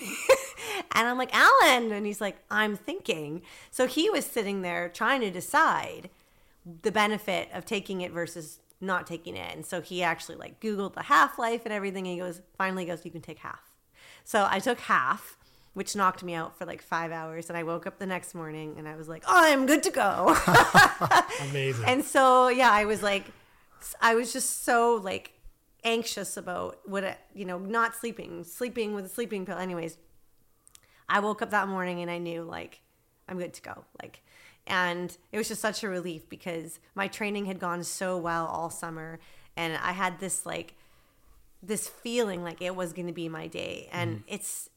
and 0.92 1.08
I'm 1.08 1.18
like, 1.18 1.34
Alan, 1.34 1.90
and 1.90 2.06
he's 2.06 2.20
like, 2.20 2.36
I'm 2.50 2.76
thinking. 2.76 3.42
So 3.70 3.86
he 3.86 4.08
was 4.08 4.24
sitting 4.24 4.62
there 4.62 4.88
trying 4.88 5.20
to 5.22 5.30
decide 5.30 6.10
the 6.82 6.92
benefit 6.92 7.48
of 7.52 7.64
taking 7.64 8.02
it 8.02 8.12
versus 8.12 8.60
not 8.80 9.06
taking 9.06 9.36
it. 9.36 9.54
And 9.54 9.64
so 9.64 9.80
he 9.80 10.02
actually 10.02 10.36
like 10.36 10.60
Googled 10.60 10.94
the 10.94 11.02
half 11.04 11.38
life 11.38 11.62
and 11.64 11.72
everything. 11.72 12.06
And 12.06 12.14
he 12.14 12.20
goes, 12.20 12.40
finally 12.58 12.84
goes, 12.84 13.04
you 13.04 13.10
can 13.10 13.22
take 13.22 13.38
half. 13.38 13.72
So 14.24 14.46
I 14.50 14.58
took 14.58 14.80
half, 14.80 15.38
which 15.74 15.94
knocked 15.96 16.22
me 16.22 16.34
out 16.34 16.58
for 16.58 16.66
like 16.66 16.82
five 16.82 17.10
hours. 17.12 17.48
And 17.48 17.56
I 17.56 17.62
woke 17.62 17.86
up 17.86 17.98
the 17.98 18.06
next 18.06 18.34
morning 18.34 18.74
and 18.78 18.86
I 18.88 18.96
was 18.96 19.08
like, 19.08 19.22
oh, 19.26 19.32
I'm 19.34 19.66
good 19.66 19.82
to 19.84 19.90
go. 19.90 20.36
Amazing. 21.50 21.84
and 21.84 22.02
so 22.04 22.48
yeah 22.48 22.70
i 22.72 22.84
was 22.86 23.02
like 23.02 23.24
i 24.00 24.14
was 24.14 24.32
just 24.32 24.64
so 24.64 24.94
like 25.02 25.32
anxious 25.84 26.36
about 26.36 26.78
what 26.86 27.04
it, 27.04 27.18
you 27.34 27.44
know 27.44 27.58
not 27.58 27.94
sleeping 27.94 28.42
sleeping 28.42 28.94
with 28.94 29.04
a 29.04 29.08
sleeping 29.08 29.44
pill 29.44 29.58
anyways 29.58 29.98
i 31.08 31.20
woke 31.20 31.42
up 31.42 31.50
that 31.50 31.68
morning 31.68 32.00
and 32.00 32.10
i 32.10 32.18
knew 32.18 32.42
like 32.42 32.80
i'm 33.28 33.38
good 33.38 33.52
to 33.52 33.60
go 33.62 33.84
like 34.02 34.22
and 34.66 35.16
it 35.32 35.38
was 35.38 35.48
just 35.48 35.60
such 35.60 35.82
a 35.82 35.88
relief 35.88 36.28
because 36.28 36.78
my 36.94 37.08
training 37.08 37.46
had 37.46 37.58
gone 37.58 37.84
so 37.84 38.16
well 38.16 38.46
all 38.46 38.70
summer. 38.70 39.18
And 39.56 39.78
i 39.82 39.92
had 39.92 40.20
this 40.20 40.44
like 40.44 40.74
this 41.62 41.88
feeling 41.88 42.44
like 42.44 42.60
it 42.60 42.76
was 42.76 42.92
going 42.92 43.06
to 43.06 43.12
be 43.12 43.28
my 43.28 43.46
day. 43.46 43.88
And 43.92 44.18
mm-hmm. 44.18 44.34
it's 44.34 44.70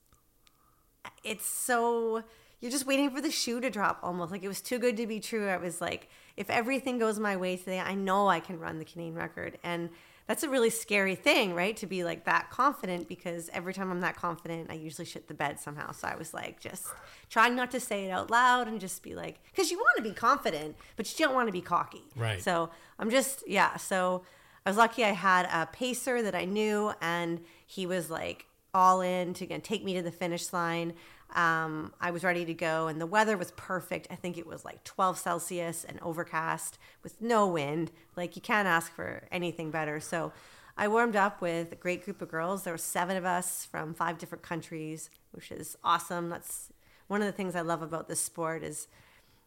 it's 1.24 1.46
so 1.46 2.24
you're 2.62 2.72
just 2.72 2.86
waiting 2.86 3.10
for 3.10 3.22
the 3.22 3.32
shoe 3.32 3.60
to 3.62 3.70
drop 3.70 4.00
almost. 4.04 4.32
Like 4.32 4.44
it 4.44 4.48
was 4.48 4.62
too 4.62 4.80
good 4.80 4.98
to 4.98 5.08
be 5.08 5.20
true. 5.20 5.48
I 5.48 5.58
was 5.58 5.82
like 5.82 6.10
if 6.40 6.50
everything 6.50 6.98
goes 6.98 7.20
my 7.20 7.36
way 7.36 7.58
today 7.58 7.80
i 7.80 7.94
know 7.94 8.30
i 8.30 8.40
can 8.40 8.58
run 8.58 8.80
the 8.80 8.86
canadian 8.86 9.16
record. 9.16 9.60
And 9.64 9.90
that's 10.30 10.43
a 10.43 10.49
really 10.49 10.69
scary 10.69 11.15
thing 11.15 11.55
right 11.55 11.75
to 11.75 11.88
be 11.88 12.03
like 12.03 12.23
that 12.25 12.51
confident 12.51 13.07
because 13.07 13.49
every 13.51 13.73
time 13.73 13.89
i'm 13.91 13.99
that 14.01 14.15
confident 14.15 14.69
i 14.69 14.73
usually 14.75 15.05
shit 15.05 15.27
the 15.27 15.34
bed 15.34 15.59
somehow 15.59 15.91
so 15.91 16.07
i 16.07 16.15
was 16.15 16.34
like 16.34 16.59
just 16.59 16.86
trying 17.30 17.55
not 17.55 17.71
to 17.71 17.80
say 17.80 18.05
it 18.05 18.11
out 18.11 18.30
loud 18.30 18.67
and 18.67 18.80
just 18.80 19.01
be 19.01 19.15
like 19.15 19.43
because 19.51 19.71
you 19.71 19.77
want 19.77 19.97
to 19.97 20.03
be 20.03 20.11
confident 20.11 20.75
but 20.95 21.11
you 21.11 21.25
don't 21.25 21.34
want 21.34 21.47
to 21.47 21.51
be 21.51 21.61
cocky 21.61 22.03
Right. 22.15 22.41
so 22.41 22.69
i'm 22.99 23.09
just 23.09 23.43
yeah 23.47 23.75
so 23.77 24.23
i 24.65 24.69
was 24.69 24.77
lucky 24.77 25.03
i 25.03 25.11
had 25.11 25.49
a 25.51 25.65
pacer 25.65 26.21
that 26.21 26.36
i 26.36 26.45
knew 26.45 26.93
and 27.01 27.41
he 27.65 27.88
was 27.88 28.11
like 28.11 28.45
all 28.71 29.01
in 29.01 29.34
to 29.34 29.59
take 29.59 29.84
me 29.84 29.95
to 29.95 30.03
the 30.03 30.11
finish 30.11 30.53
line. 30.53 30.93
Um, 31.36 31.93
I 32.01 32.11
was 32.11 32.23
ready 32.23 32.43
to 32.45 32.53
go, 32.53 32.88
and 32.88 32.99
the 32.99 33.05
weather 33.05 33.38
was 33.38 33.51
perfect. 33.51 34.07
I 34.09 34.15
think 34.15 34.38
it 34.38 34.47
was 34.47 34.65
like 34.65 34.84
12 34.84 35.17
Celsius 35.17 35.86
and 35.88 35.99
overcast 36.01 36.80
with 37.03 37.21
no 37.21 37.47
wind. 37.47 37.91
Like 38.15 38.36
you 38.36 38.41
can't 38.41 38.67
ask 38.67 38.91
for 38.91 39.27
anything 39.32 39.69
better. 39.69 39.99
So 39.99 40.32
I 40.77 40.88
warmed 40.88 41.15
up 41.15 41.41
with 41.41 41.71
a 41.71 41.75
great 41.75 42.03
group 42.03 42.21
of 42.21 42.30
girls. 42.30 42.63
There 42.63 42.73
were 42.73 42.77
seven 42.77 43.17
of 43.17 43.25
us 43.25 43.65
from 43.65 43.93
five 43.93 44.17
different 44.17 44.43
countries, 44.43 45.09
which 45.32 45.51
is 45.51 45.77
awesome. 45.84 46.30
That's 46.30 46.71
one 47.07 47.21
of 47.21 47.27
the 47.27 47.34
things 47.34 47.55
I 47.55 47.61
love 47.61 47.82
about 47.82 48.07
this 48.07 48.21
sport 48.21 48.63
is, 48.63 48.88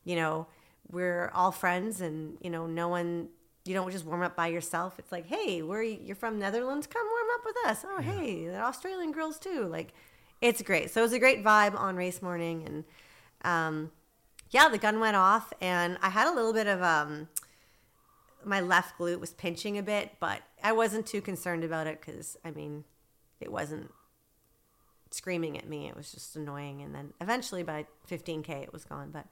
you 0.05 0.15
know, 0.15 0.47
we're 0.91 1.31
all 1.35 1.53
friends, 1.53 2.01
and 2.01 2.37
you 2.41 2.51
know, 2.51 2.67
no 2.67 2.89
one 2.89 3.29
you 3.65 3.75
don't 3.75 3.91
just 3.93 4.05
warm 4.05 4.23
up 4.23 4.35
by 4.35 4.49
yourself. 4.49 4.99
It's 4.99 5.13
like, 5.13 5.27
hey, 5.27 5.63
where 5.63 5.81
are 5.81 5.83
you? 5.83 5.99
you're 6.03 6.17
from 6.17 6.39
Netherlands? 6.39 6.87
Come 6.87 7.07
warm 7.07 7.27
up 7.35 7.45
with 7.45 7.57
us. 7.67 7.85
Oh, 7.89 8.01
hey, 8.01 8.47
the 8.47 8.61
Australian 8.61 9.13
girls 9.13 9.39
too. 9.39 9.67
Like, 9.67 9.95
it's 10.43 10.61
great. 10.61 10.91
So 10.91 11.01
it 11.01 11.05
was 11.05 11.13
a 11.13 11.19
great 11.19 11.43
vibe 11.43 11.79
on 11.79 11.97
race 11.97 12.21
morning, 12.21 12.65
and 12.67 12.85
um, 13.45 13.93
yeah, 14.51 14.69
the 14.69 14.77
gun 14.77 15.01
went 15.01 15.17
off, 15.17 15.53
and 15.63 15.97
I 16.03 16.11
had 16.11 16.27
a 16.27 16.35
little 16.35 16.53
bit 16.53 16.67
of 16.67 16.83
um, 16.83 17.29
my 18.45 18.61
left 18.61 18.99
glute 18.99 19.21
was 19.21 19.33
pinching 19.33 19.79
a 19.79 19.83
bit, 19.83 20.17
but 20.21 20.43
I 20.63 20.73
wasn't 20.73 21.07
too 21.07 21.23
concerned 21.23 21.63
about 21.65 21.87
it 21.87 22.01
because 22.01 22.37
I 22.45 22.51
mean, 22.51 22.85
it 23.41 23.51
wasn't 23.51 23.93
screaming 25.13 25.57
at 25.57 25.69
me. 25.69 25.87
It 25.87 25.97
was 25.97 26.11
just 26.11 26.35
annoying, 26.35 26.83
and 26.83 26.93
then 26.93 27.13
eventually 27.21 27.63
by 27.63 27.87
15k, 28.11 28.65
it 28.65 28.73
was 28.73 28.85
gone. 28.85 29.11
But 29.13 29.27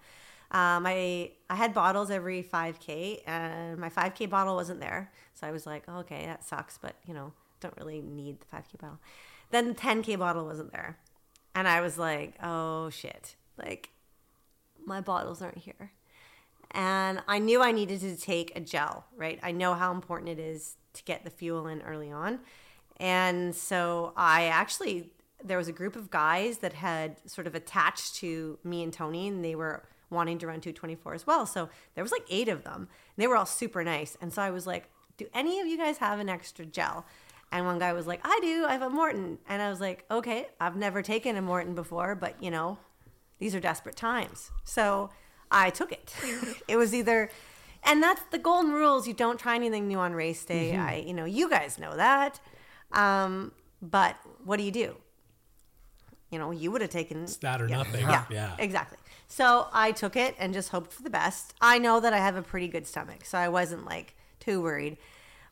um, 0.56 0.86
I 0.86 1.32
I 1.50 1.56
had 1.56 1.74
bottles 1.74 2.12
every 2.12 2.44
5k, 2.44 3.22
and 3.26 3.78
my 3.78 3.90
5k 3.90 4.30
bottle 4.30 4.54
wasn't 4.54 4.78
there, 4.78 5.10
so 5.34 5.48
I 5.48 5.50
was 5.50 5.66
like, 5.66 5.82
oh, 5.88 5.98
okay, 5.98 6.24
that 6.26 6.44
sucks, 6.44 6.78
but 6.78 6.94
you 7.04 7.14
know, 7.14 7.32
don't 7.58 7.76
really 7.76 8.00
need 8.00 8.38
the 8.38 8.56
5k 8.56 8.80
bottle. 8.80 9.00
Then 9.50 9.68
the 9.68 9.74
10k 9.74 10.18
bottle 10.18 10.44
wasn't 10.44 10.72
there, 10.72 10.98
and 11.54 11.66
I 11.66 11.80
was 11.80 11.98
like, 11.98 12.34
oh 12.42 12.90
shit, 12.90 13.36
like 13.58 13.90
my 14.86 15.00
bottles 15.00 15.42
aren't 15.42 15.58
here. 15.58 15.92
And 16.72 17.22
I 17.26 17.38
knew 17.38 17.62
I 17.62 17.72
needed 17.72 18.00
to 18.00 18.16
take 18.16 18.56
a 18.56 18.60
gel, 18.60 19.04
right? 19.16 19.40
I 19.42 19.50
know 19.50 19.74
how 19.74 19.92
important 19.92 20.28
it 20.30 20.38
is 20.38 20.76
to 20.94 21.02
get 21.02 21.24
the 21.24 21.30
fuel 21.30 21.66
in 21.66 21.82
early 21.82 22.12
on. 22.12 22.40
And 22.98 23.54
so 23.54 24.12
I 24.16 24.44
actually, 24.44 25.10
there 25.42 25.58
was 25.58 25.68
a 25.68 25.72
group 25.72 25.96
of 25.96 26.10
guys 26.10 26.58
that 26.58 26.74
had 26.74 27.16
sort 27.28 27.46
of 27.46 27.54
attached 27.54 28.14
to 28.16 28.58
me 28.62 28.82
and 28.82 28.92
Tony, 28.92 29.26
and 29.26 29.44
they 29.44 29.54
were 29.56 29.82
wanting 30.10 30.38
to 30.38 30.46
run 30.46 30.60
224 30.60 31.14
as 31.14 31.26
well. 31.26 31.46
So 31.46 31.68
there 31.94 32.04
was 32.04 32.12
like 32.12 32.26
eight 32.30 32.48
of 32.48 32.62
them. 32.64 32.88
And 33.16 33.22
they 33.22 33.26
were 33.26 33.36
all 33.36 33.46
super 33.46 33.82
nice. 33.82 34.16
And 34.20 34.32
so 34.32 34.42
I 34.42 34.50
was 34.50 34.66
like, 34.66 34.90
do 35.16 35.26
any 35.34 35.60
of 35.60 35.66
you 35.66 35.76
guys 35.76 35.98
have 35.98 36.18
an 36.18 36.28
extra 36.28 36.66
gel? 36.66 37.06
And 37.52 37.66
one 37.66 37.78
guy 37.78 37.92
was 37.92 38.06
like, 38.06 38.20
I 38.22 38.38
do. 38.42 38.64
I 38.68 38.72
have 38.72 38.82
a 38.82 38.88
Maurten. 38.88 39.38
And 39.48 39.60
I 39.60 39.70
was 39.70 39.80
like, 39.80 40.04
okay, 40.10 40.46
I've 40.60 40.76
never 40.76 41.02
taken 41.02 41.36
a 41.36 41.42
Maurten 41.42 41.74
before, 41.74 42.14
but 42.14 42.40
you 42.42 42.50
know, 42.50 42.78
these 43.38 43.54
are 43.54 43.60
desperate 43.60 43.96
times. 43.96 44.50
So 44.64 45.10
I 45.50 45.70
took 45.70 45.90
it. 45.92 46.14
it 46.68 46.76
was 46.76 46.94
either, 46.94 47.28
and 47.82 48.02
that's 48.02 48.22
the 48.30 48.38
golden 48.38 48.72
rules. 48.72 49.08
You 49.08 49.14
don't 49.14 49.38
try 49.38 49.56
anything 49.56 49.88
new 49.88 49.98
on 49.98 50.12
race 50.12 50.44
day. 50.44 50.76
I, 50.76 50.96
you 51.06 51.12
know, 51.14 51.24
you 51.24 51.50
guys 51.50 51.78
know 51.78 51.96
that. 51.96 52.38
Um, 52.92 53.52
but 53.82 54.16
what 54.44 54.58
do 54.58 54.62
you 54.62 54.70
do? 54.72 54.94
You 56.30 56.38
know, 56.38 56.52
you 56.52 56.70
would 56.70 56.80
have 56.82 56.90
taken 56.90 57.24
It's 57.24 57.36
that 57.38 57.60
or 57.60 57.66
nothing. 57.68 58.02
yeah, 58.02 58.24
Yeah. 58.30 58.54
exactly. 58.58 58.98
So 59.26 59.66
I 59.72 59.90
took 59.92 60.14
it 60.16 60.36
and 60.38 60.52
just 60.54 60.68
hoped 60.68 60.92
for 60.92 61.02
the 61.02 61.10
best. 61.10 61.54
I 61.60 61.78
know 61.78 61.98
that 62.00 62.12
I 62.12 62.18
have 62.18 62.36
a 62.36 62.42
pretty 62.42 62.68
good 62.68 62.86
stomach, 62.86 63.24
so 63.24 63.38
I 63.38 63.48
wasn't 63.48 63.84
like 63.86 64.14
too 64.38 64.62
worried. 64.62 64.98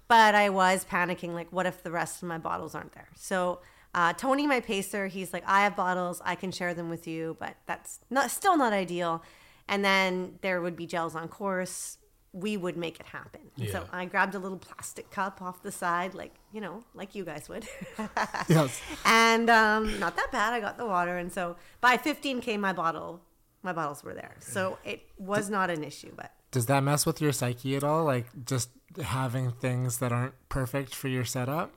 But 0.09 0.35
I 0.35 0.49
was 0.49 0.85
panicking, 0.85 1.35
like, 1.35 1.53
what 1.53 1.67
if 1.67 1.83
the 1.83 1.91
rest 1.91 2.23
of 2.23 2.29
my 2.29 2.39
bottles 2.39 2.75
aren't 2.75 2.93
there? 2.93 3.09
So 3.15 3.61
uh, 3.95 4.13
Tony, 4.15 4.47
my 4.47 4.61
pacer, 4.61 5.07
he's 5.07 5.33
like, 5.33 5.45
I 5.47 5.65
have 5.65 5.77
bottles, 5.77 6.21
I 6.25 6.35
can 6.35 6.51
share 6.53 6.75
them 6.75 6.89
with 6.91 7.07
you, 7.07 7.37
but 7.39 7.57
that's 7.67 8.01
not 8.11 8.31
still 8.31 8.57
not 8.57 8.73
ideal. 8.73 9.23
And 9.69 9.85
then 9.85 10.39
there 10.41 10.61
would 10.61 10.77
be 10.77 10.87
gels 10.87 11.15
on 11.15 11.29
course. 11.29 11.99
We 12.33 12.57
would 12.57 12.77
make 12.77 13.01
it 13.01 13.07
happen. 13.07 13.41
Yeah. 13.57 13.73
So 13.73 13.85
I 13.91 14.05
grabbed 14.05 14.35
a 14.35 14.39
little 14.39 14.59
plastic 14.59 15.11
cup 15.11 15.41
off 15.43 15.63
the 15.63 15.73
side, 15.73 16.15
like 16.15 16.35
you 16.53 16.61
know, 16.61 16.85
like 16.95 17.15
you 17.15 17.25
guys 17.25 17.49
would. 17.49 17.67
Yes. 18.49 18.81
and 19.05 19.49
um, 19.51 19.99
not 19.99 20.17
that 20.17 20.29
bad. 20.31 20.53
I 20.53 20.61
got 20.61 20.77
the 20.79 20.87
water, 20.87 21.17
and 21.17 21.33
so 21.33 21.57
by 21.81 21.97
15k, 21.97 22.59
my 22.61 22.73
bottle, 22.73 23.21
my 23.63 23.73
bottles 23.73 24.05
were 24.05 24.15
there, 24.15 24.37
so 24.41 24.79
it 24.85 25.03
was 25.19 25.49
not 25.51 25.71
an 25.71 25.83
issue. 25.83 26.13
But 26.15 26.33
Does 26.51 26.67
that 26.67 26.83
mess 26.83 27.05
with 27.07 27.21
your 27.21 27.33
psyche 27.33 27.77
at 27.77 27.85
all? 27.85 28.05
Like 28.05 28.27
just 28.47 28.71
having 29.03 29.53
things 29.53 29.99
that 29.99 30.13
aren't 30.13 30.35
perfect 30.49 30.95
for 30.95 31.09
your 31.09 31.25
setup? 31.25 31.73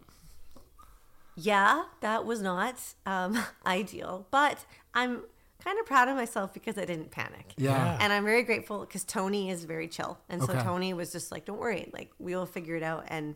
yeah, 1.35 1.83
that 2.01 2.25
was 2.25 2.41
not 2.41 2.75
um, 3.05 3.37
ideal. 3.65 4.27
But 4.31 4.65
I'm 4.93 5.21
kind 5.63 5.79
of 5.79 5.85
proud 5.85 6.07
of 6.09 6.15
myself 6.15 6.53
because 6.53 6.77
I 6.77 6.85
didn't 6.85 7.11
panic. 7.11 7.53
Yeah. 7.57 7.97
And 7.99 8.11
I'm 8.11 8.25
very 8.25 8.43
grateful 8.43 8.81
because 8.81 9.03
Tony 9.03 9.49
is 9.49 9.63
very 9.65 9.87
chill, 9.87 10.19
and 10.29 10.41
so 10.43 10.51
Okay. 10.51 10.61
Tony 10.63 10.93
was 10.93 11.11
just 11.11 11.31
like, 11.31 11.45
"Don't 11.45 11.59
worry, 11.59 11.89
like 11.93 12.11
we 12.19 12.35
will 12.35 12.45
figure 12.45 12.75
it 12.75 12.83
out." 12.83 13.05
And 13.07 13.35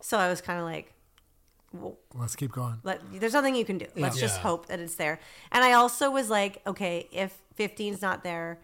so 0.00 0.18
I 0.18 0.28
was 0.28 0.40
kind 0.40 0.58
of 0.58 0.64
like, 0.64 0.92
well, 1.72 1.96
Let's 2.14 2.36
keep 2.36 2.52
going. 2.52 2.78
let 2.84 3.00
there's 3.12 3.32
nothing 3.32 3.54
you 3.56 3.64
can 3.64 3.78
do. 3.78 3.86
Let's 3.96 4.20
just 4.20 4.38
hope 4.40 4.66
that 4.66 4.78
it's 4.80 4.94
there. 4.96 5.18
And 5.50 5.64
I 5.64 5.72
also 5.72 6.10
was 6.10 6.28
like, 6.30 6.60
okay, 6.66 7.08
if 7.12 7.36
15's 7.58 8.02
not 8.02 8.22
there, 8.22 8.60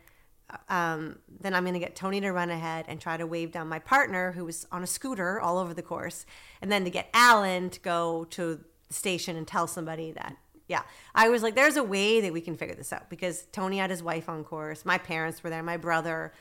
um, 0.69 1.19
then 1.41 1.55
I'm 1.55 1.65
gonna 1.65 1.79
get 1.79 1.95
Tony 1.95 2.21
to 2.21 2.31
run 2.33 2.51
ahead 2.51 2.87
and 2.89 3.01
try 3.01 3.17
to 3.17 3.27
wave 3.27 3.53
down 3.53 3.69
my 3.69 3.79
partner 3.79 4.33
who 4.33 4.45
was 4.45 4.67
on 4.73 4.83
a 4.83 4.87
scooter 4.87 5.41
all 5.41 5.59
over 5.59 5.75
the 5.75 5.83
course, 5.83 6.27
and 6.63 6.71
then 6.71 6.85
to 6.85 6.91
get 6.91 7.09
Alan 7.13 7.71
to 7.71 7.81
go 7.81 8.25
to 8.31 8.61
the 8.89 8.95
station 8.95 9.37
and 9.37 9.47
tell 9.47 9.67
somebody 9.67 10.13
that. 10.13 10.37
Yeah, 10.67 10.83
I 11.15 11.31
was 11.31 11.43
like, 11.43 11.55
there's 11.55 11.77
a 11.77 11.83
way 11.83 12.21
that 12.21 12.33
we 12.33 12.43
can 12.43 12.55
figure 12.55 12.75
this 12.75 12.93
out 12.93 13.09
because 13.09 13.47
Tony 13.53 13.79
had 13.79 13.89
his 13.89 14.03
wife 14.03 14.29
on 14.29 14.45
course, 14.45 14.85
my 14.85 14.99
parents 14.99 15.43
were 15.43 15.49
there, 15.49 15.63
my 15.63 15.79
brother, 15.79 16.33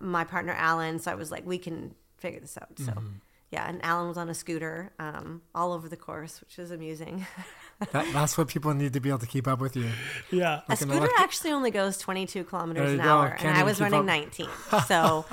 my 0.00 0.24
partner 0.24 0.52
Alan. 0.52 0.98
So 0.98 1.10
I 1.10 1.14
was 1.14 1.30
like, 1.30 1.46
we 1.46 1.56
can 1.56 1.94
figure 2.18 2.40
this 2.40 2.58
out. 2.60 2.78
So 2.78 2.92
yeah, 3.50 3.68
and 3.68 3.84
Alan 3.84 4.08
was 4.08 4.16
on 4.16 4.28
a 4.28 4.34
scooter 4.34 4.92
um, 4.98 5.42
all 5.54 5.72
over 5.72 5.88
the 5.88 5.96
course, 5.96 6.40
which 6.40 6.58
is 6.58 6.70
amusing. 6.70 7.26
That, 7.92 8.12
that's 8.12 8.36
what 8.36 8.48
people 8.48 8.74
need 8.74 8.92
to 8.92 9.00
be 9.00 9.08
able 9.08 9.20
to 9.20 9.26
keep 9.26 9.48
up 9.48 9.58
with 9.58 9.74
you. 9.74 9.88
Yeah. 10.30 10.56
a 10.56 10.62
Like 10.68 10.68
an 10.68 10.76
scooter 10.88 10.96
elect- 10.98 11.14
actually 11.18 11.52
only 11.52 11.70
goes 11.70 11.96
22 11.96 12.44
kilometers 12.44 12.90
an 12.92 12.98
go. 12.98 13.04
hour, 13.04 13.30
Can't 13.30 13.42
and 13.44 13.56
I 13.56 13.62
was 13.62 13.80
running 13.80 14.00
up. 14.00 14.04
19. 14.04 14.46
So 14.86 15.24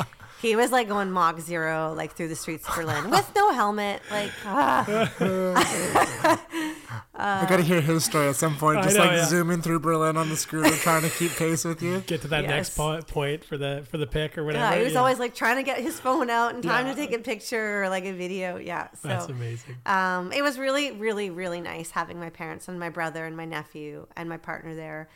he 0.42 0.56
was 0.56 0.72
like 0.72 0.88
going 0.88 1.12
Mach 1.12 1.42
zero, 1.42 1.94
like 1.94 2.14
through 2.14 2.30
the 2.30 2.38
streets 2.38 2.66
of 2.66 2.74
Berlin 2.76 3.10
with 3.12 3.30
no 3.36 3.52
helmet. 3.52 4.02
Like, 4.10 4.32
ah. 4.46 4.86
I 7.16 7.46
got 7.50 7.58
to 7.58 7.64
hear 7.64 7.82
his 7.82 8.06
story 8.06 8.28
at 8.30 8.36
some 8.36 8.56
point. 8.56 8.84
Just 8.84 8.96
know, 8.96 9.04
like 9.04 9.12
yeah. 9.14 9.26
zooming 9.26 9.62
through 9.62 9.80
Berlin 9.80 10.18
on 10.18 10.30
the 10.30 10.36
scooter, 10.38 10.70
trying 10.78 11.02
to 11.02 11.10
keep 11.10 11.32
pace 11.32 11.66
with 11.66 11.82
you. 11.82 12.00
Get 12.02 12.22
to 12.22 12.28
that 12.30 12.46
next 12.46 12.70
Yes. 12.70 12.78
po- 12.78 13.02
point 13.02 13.44
for 13.44 13.58
the 13.58 13.86
for 13.90 13.98
the 13.98 14.08
pick 14.08 14.38
or 14.38 14.44
whatever. 14.46 14.64
yeah, 14.64 14.78
he 14.78 14.84
was 14.84 14.94
yeah. 14.94 15.00
always 15.00 15.20
like 15.20 15.36
trying 15.36 15.58
to 15.58 15.64
get 15.64 15.80
his 15.80 16.00
phone 16.00 16.30
out 16.30 16.56
in 16.56 16.62
time 16.62 16.86
Yeah. 16.88 16.94
to 16.94 17.00
take 17.00 17.14
a 17.14 17.20
picture 17.20 17.84
or 17.84 17.90
like 17.90 18.06
a 18.06 18.14
video. 18.14 18.58
Yeah. 18.58 18.88
So 19.02 19.08
That's 19.08 19.28
amazing. 19.28 19.76
um, 19.86 20.32
it 20.32 20.42
was 20.42 20.58
really, 20.60 20.92
really, 20.92 21.30
really 21.30 21.62
nice 21.62 21.92
having 21.92 22.20
my 22.20 22.30
parents 22.30 22.68
and 22.68 22.80
my 22.80 22.90
brother 22.90 23.26
and 23.26 23.36
my 23.36 23.46
nephew 23.46 24.08
and 24.16 24.30
my 24.30 24.38
partner 24.38 24.76
there, 24.76 25.10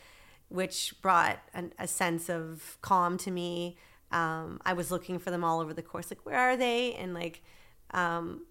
which 0.48 0.94
brought 1.02 1.38
an, 1.54 1.72
a 1.78 1.86
sense 1.88 2.28
of 2.28 2.78
calm 2.82 3.16
to 3.18 3.30
me. 3.30 3.76
Um, 4.10 4.60
I 4.66 4.74
was 4.74 4.90
looking 4.90 5.18
for 5.18 5.30
them 5.30 5.42
all 5.42 5.60
over 5.60 5.72
the 5.72 5.82
course, 5.82 6.10
like 6.10 6.26
where 6.26 6.36
are 6.38 6.56
they? 6.56 6.92
And 6.94 7.14
like, 7.14 7.42
um, 7.92 8.42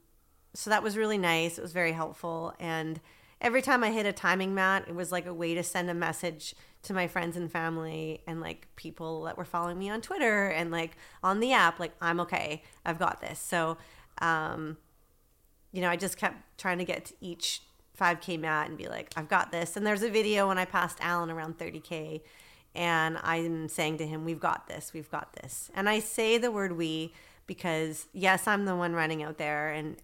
so 0.53 0.69
that 0.69 0.83
was 0.83 0.97
really 0.97 1.17
nice. 1.17 1.57
It 1.57 1.61
was 1.61 1.73
very 1.73 1.93
helpful. 1.93 2.53
And 2.59 2.99
every 3.39 3.61
time 3.61 3.83
I 3.83 3.91
hit 3.91 4.05
a 4.05 4.13
timing 4.13 4.53
mat, 4.53 4.85
it 4.87 4.95
was 4.95 5.11
like 5.11 5.25
a 5.25 5.33
way 5.33 5.53
to 5.53 5.63
send 5.63 5.89
a 5.89 5.93
message 5.93 6.55
to 6.83 6.93
my 6.93 7.07
friends 7.07 7.37
and 7.37 7.51
family 7.51 8.21
and 8.25 8.41
like 8.41 8.67
people 8.75 9.23
that 9.23 9.37
were 9.37 9.45
following 9.45 9.77
me 9.77 9.89
on 9.89 10.01
Twitter 10.01 10.47
and 10.47 10.71
like 10.71 10.97
on 11.23 11.39
the 11.39 11.53
app, 11.53 11.79
like 11.79 11.93
I'm 12.01 12.19
okay. 12.21 12.63
I've 12.85 12.99
got 12.99 13.21
this. 13.21 13.39
So, 13.39 13.77
um, 14.19 14.77
you 15.71 15.81
know, 15.81 15.89
I 15.89 15.95
just 15.95 16.17
kept 16.17 16.57
trying 16.57 16.79
to 16.79 16.85
get 16.85 17.05
to 17.05 17.13
each 17.21 17.61
5K 17.99 18.39
mat 18.39 18.67
and 18.67 18.77
be 18.77 18.87
like, 18.87 19.13
I've 19.15 19.29
got 19.29 19.51
this. 19.51 19.77
And 19.77 19.85
there's 19.85 20.03
a 20.03 20.09
video 20.09 20.47
when 20.47 20.57
I 20.57 20.65
passed 20.65 20.97
Alan 21.01 21.29
around 21.29 21.57
30K, 21.57 22.21
and 22.73 23.17
I'm 23.21 23.67
saying 23.67 23.97
to 23.97 24.07
him, 24.07 24.25
We've 24.25 24.39
got 24.39 24.67
this, 24.67 24.91
we've 24.93 25.11
got 25.11 25.33
this. 25.33 25.69
And 25.75 25.87
I 25.87 25.99
say 25.99 26.37
the 26.37 26.51
word 26.51 26.77
we 26.77 27.13
because, 27.47 28.07
yes, 28.13 28.47
I'm 28.47 28.65
the 28.65 28.75
one 28.75 28.93
running 28.93 29.23
out 29.23 29.37
there, 29.37 29.69
and 29.69 29.97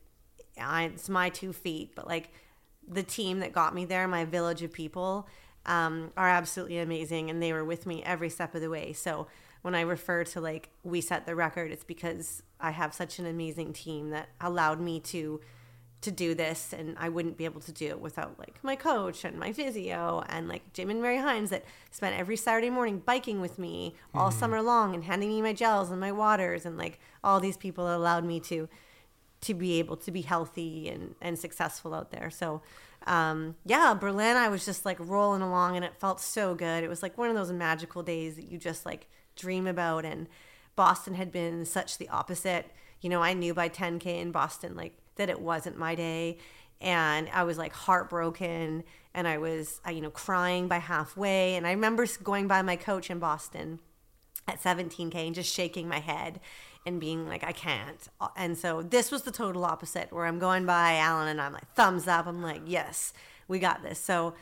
I, 0.60 0.86
it's 0.86 1.10
my 1.10 1.30
two 1.30 1.54
feet, 1.54 1.92
but 1.96 2.08
like 2.08 2.32
the 2.88 3.04
team 3.04 3.40
that 3.40 3.54
got 3.54 3.76
me 3.76 3.86
there, 3.86 4.08
my 4.08 4.26
village 4.26 4.62
of 4.62 4.72
people, 4.72 5.28
um, 5.66 6.12
are 6.16 6.30
absolutely 6.30 6.80
amazing, 6.80 7.30
and 7.30 7.44
they 7.44 7.52
were 7.54 7.66
with 7.66 7.86
me 7.86 8.02
every 8.04 8.30
step 8.30 8.56
of 8.56 8.62
the 8.62 8.70
way. 8.70 8.94
So 8.94 9.28
when 9.62 9.76
I 9.76 9.82
refer 9.82 10.24
to 10.24 10.42
like 10.42 10.70
we 10.84 11.02
set 11.02 11.26
the 11.26 11.36
record, 11.36 11.72
it's 11.72 11.84
because 11.84 12.44
I 12.60 12.72
have 12.72 12.94
such 12.94 13.20
an 13.20 13.26
amazing 13.26 13.74
team 13.74 14.12
that 14.12 14.30
allowed 14.40 14.80
me 14.80 15.00
to 15.02 15.42
to 16.00 16.12
do 16.12 16.36
this 16.36 16.74
and 16.78 16.96
I 17.00 17.10
wouldn't 17.10 17.38
be 17.38 17.46
able 17.46 17.62
to 17.62 17.72
do 17.72 17.88
it 17.88 18.00
without 18.00 18.38
like 18.38 18.64
my 18.64 18.76
coach 18.76 19.26
and 19.26 19.40
my 19.40 19.52
physio 19.52 20.24
and 20.30 20.48
like 20.48 20.72
Jim 20.72 20.92
and 20.92 21.02
Mary 21.02 21.18
Hines 21.18 21.50
that 21.50 21.66
spent 21.90 22.18
every 22.18 22.38
Saturday 22.38 22.70
morning 22.70 23.02
biking 23.04 23.42
with 23.42 23.58
me 23.58 23.96
all 24.14 24.30
summer 24.30 24.62
long 24.62 24.94
and 24.94 25.06
handing 25.06 25.30
me 25.30 25.42
my 25.42 25.54
gels 25.54 25.90
and 25.90 26.00
my 26.00 26.12
waters 26.12 26.66
and 26.68 26.78
like 26.78 27.00
all 27.24 27.40
these 27.40 27.58
people 27.58 27.94
allowed 27.94 28.24
me 28.24 28.40
to 28.42 28.70
to 29.42 29.54
be 29.54 29.80
able 29.80 29.98
to 29.98 30.12
be 30.12 30.22
healthy 30.22 30.90
and, 30.90 31.16
and 31.22 31.38
successful 31.38 31.94
out 31.94 32.12
there. 32.12 32.30
So 32.30 32.62
um, 33.08 33.56
yeah, 33.66 33.94
Berlin, 33.94 34.36
I 34.36 34.50
was 34.50 34.66
just 34.66 34.86
like 34.86 34.98
rolling 35.00 35.42
along 35.42 35.76
and 35.76 35.86
it 35.86 35.96
felt 35.98 36.20
so 36.20 36.54
good. 36.54 36.84
It 36.84 36.90
was 36.90 37.02
like 37.02 37.18
one 37.18 37.30
of 37.30 37.36
those 37.36 37.52
magical 37.52 38.04
days 38.04 38.36
that 38.36 38.52
you 38.52 38.58
just 38.58 38.86
like 38.86 39.08
dream 39.36 39.66
about. 39.66 40.04
And 40.04 40.28
Boston 40.76 41.14
had 41.14 41.32
been 41.32 41.64
such 41.66 41.98
the 41.98 42.10
opposite. 42.10 42.70
You 43.02 43.10
know, 43.10 43.22
I 43.22 43.34
knew 43.34 43.54
by 43.54 43.70
10K 43.70 44.06
in 44.06 44.32
Boston, 44.32 44.76
like 44.76 44.94
that 45.16 45.30
it 45.30 45.40
wasn't 45.40 45.78
my 45.78 45.96
day. 45.96 46.38
And 46.82 47.30
I 47.34 47.44
was 47.44 47.58
like 47.58 47.74
heartbroken 47.74 48.84
and 49.14 49.28
I 49.28 49.38
was, 49.38 49.80
uh, 49.88 49.92
you 49.92 50.02
know, 50.02 50.12
crying 50.12 50.68
by 50.68 50.78
halfway. 50.78 51.56
And 51.56 51.66
I 51.66 51.72
remember 51.72 52.06
going 52.24 52.48
by 52.48 52.62
my 52.62 52.76
coach 52.76 53.10
in 53.10 53.20
Boston 53.20 53.80
at 54.48 54.62
17K 54.62 55.16
and 55.16 55.34
just 55.34 55.54
shaking 55.54 55.88
my 55.88 56.00
head 56.00 56.40
and 56.88 57.02
being 57.02 57.28
like, 57.28 57.44
I 57.44 57.52
can't. 57.52 58.08
And 58.38 58.58
so 58.58 58.82
this 58.82 59.12
was 59.12 59.24
the 59.24 59.32
total 59.32 59.66
opposite 59.66 60.14
where 60.14 60.26
I'm 60.26 60.40
going 60.40 60.66
by 60.66 60.96
Alan 60.96 61.28
and 61.28 61.42
I'm 61.42 61.52
like, 61.52 61.70
thumbs 61.74 62.08
up. 62.08 62.26
I'm 62.26 62.42
like, 62.42 62.62
yes, 62.66 63.14
we 63.50 63.60
got 63.60 63.84
this. 63.84 64.00
So, 64.00 64.36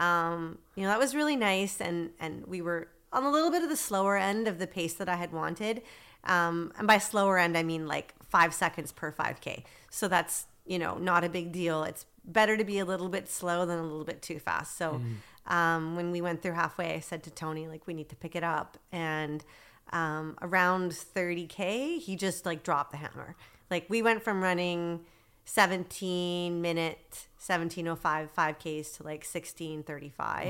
um, 0.00 0.58
you 0.74 0.82
know, 0.82 0.88
that 0.88 0.98
was 0.98 1.14
really 1.14 1.36
nice. 1.36 1.80
And, 1.80 2.10
and 2.18 2.44
we 2.48 2.60
were 2.60 2.88
on 3.12 3.22
a 3.22 3.30
little 3.30 3.52
bit 3.52 3.62
of 3.62 3.68
the 3.68 3.76
slower 3.76 4.16
end 4.16 4.48
of 4.48 4.58
the 4.58 4.66
pace 4.66 4.94
that 4.94 5.08
I 5.08 5.14
had 5.14 5.32
wanted. 5.32 5.82
Um, 6.24 6.72
and 6.76 6.88
by 6.88 6.98
slower 6.98 7.38
end, 7.38 7.56
I 7.56 7.62
mean 7.62 7.86
like 7.86 8.14
five 8.28 8.52
seconds 8.52 8.90
per 8.90 9.12
5K. 9.12 9.62
So 9.88 10.08
that's, 10.08 10.46
you 10.66 10.80
know, 10.80 10.98
not 10.98 11.22
a 11.22 11.28
big 11.28 11.52
deal. 11.52 11.84
It's 11.84 12.04
better 12.24 12.56
to 12.56 12.64
be 12.64 12.80
a 12.80 12.84
little 12.84 13.08
bit 13.08 13.28
slow 13.28 13.64
than 13.64 13.78
a 13.78 13.82
little 13.82 14.04
bit 14.04 14.22
too 14.22 14.40
fast. 14.40 14.76
So 14.76 15.00
um, 15.46 15.94
when 15.94 16.10
we 16.10 16.20
went 16.20 16.42
through 16.42 16.52
halfway, 16.52 16.94
I 16.94 17.00
said 17.00 17.22
to 17.24 17.30
Tony, 17.30 17.68
like, 17.68 17.86
we 17.86 17.94
need 17.94 18.08
to 18.08 18.16
pick 18.16 18.34
it 18.34 18.44
up. 18.44 18.76
And 18.90 19.44
um, 19.92 20.36
around 20.42 20.92
30K, 20.92 21.98
he 21.98 22.16
just 22.16 22.46
like 22.46 22.62
dropped 22.62 22.90
the 22.92 22.96
hammer. 22.96 23.36
Like, 23.70 23.86
we 23.88 24.02
went 24.02 24.22
from 24.22 24.42
running 24.42 25.00
17 25.44 26.62
minute 26.62 27.26
1705 27.44 28.32
5ks 28.34 28.96
to 28.96 29.02
like 29.02 29.24
1635 29.24 30.46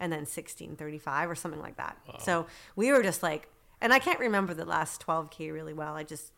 and 0.00 0.12
then 0.12 0.20
1635 0.20 1.30
or 1.30 1.34
something 1.34 1.60
like 1.60 1.76
that. 1.76 1.96
So 2.20 2.46
we 2.74 2.90
were 2.90 3.02
just 3.02 3.22
like 3.22 3.48
and 3.80 3.92
i 3.92 3.98
can't 3.98 4.18
remember 4.18 4.52
the 4.52 4.64
last 4.64 5.04
12k 5.06 5.52
really 5.52 5.72
well. 5.72 5.94
I 5.94 6.02
just 6.02 6.32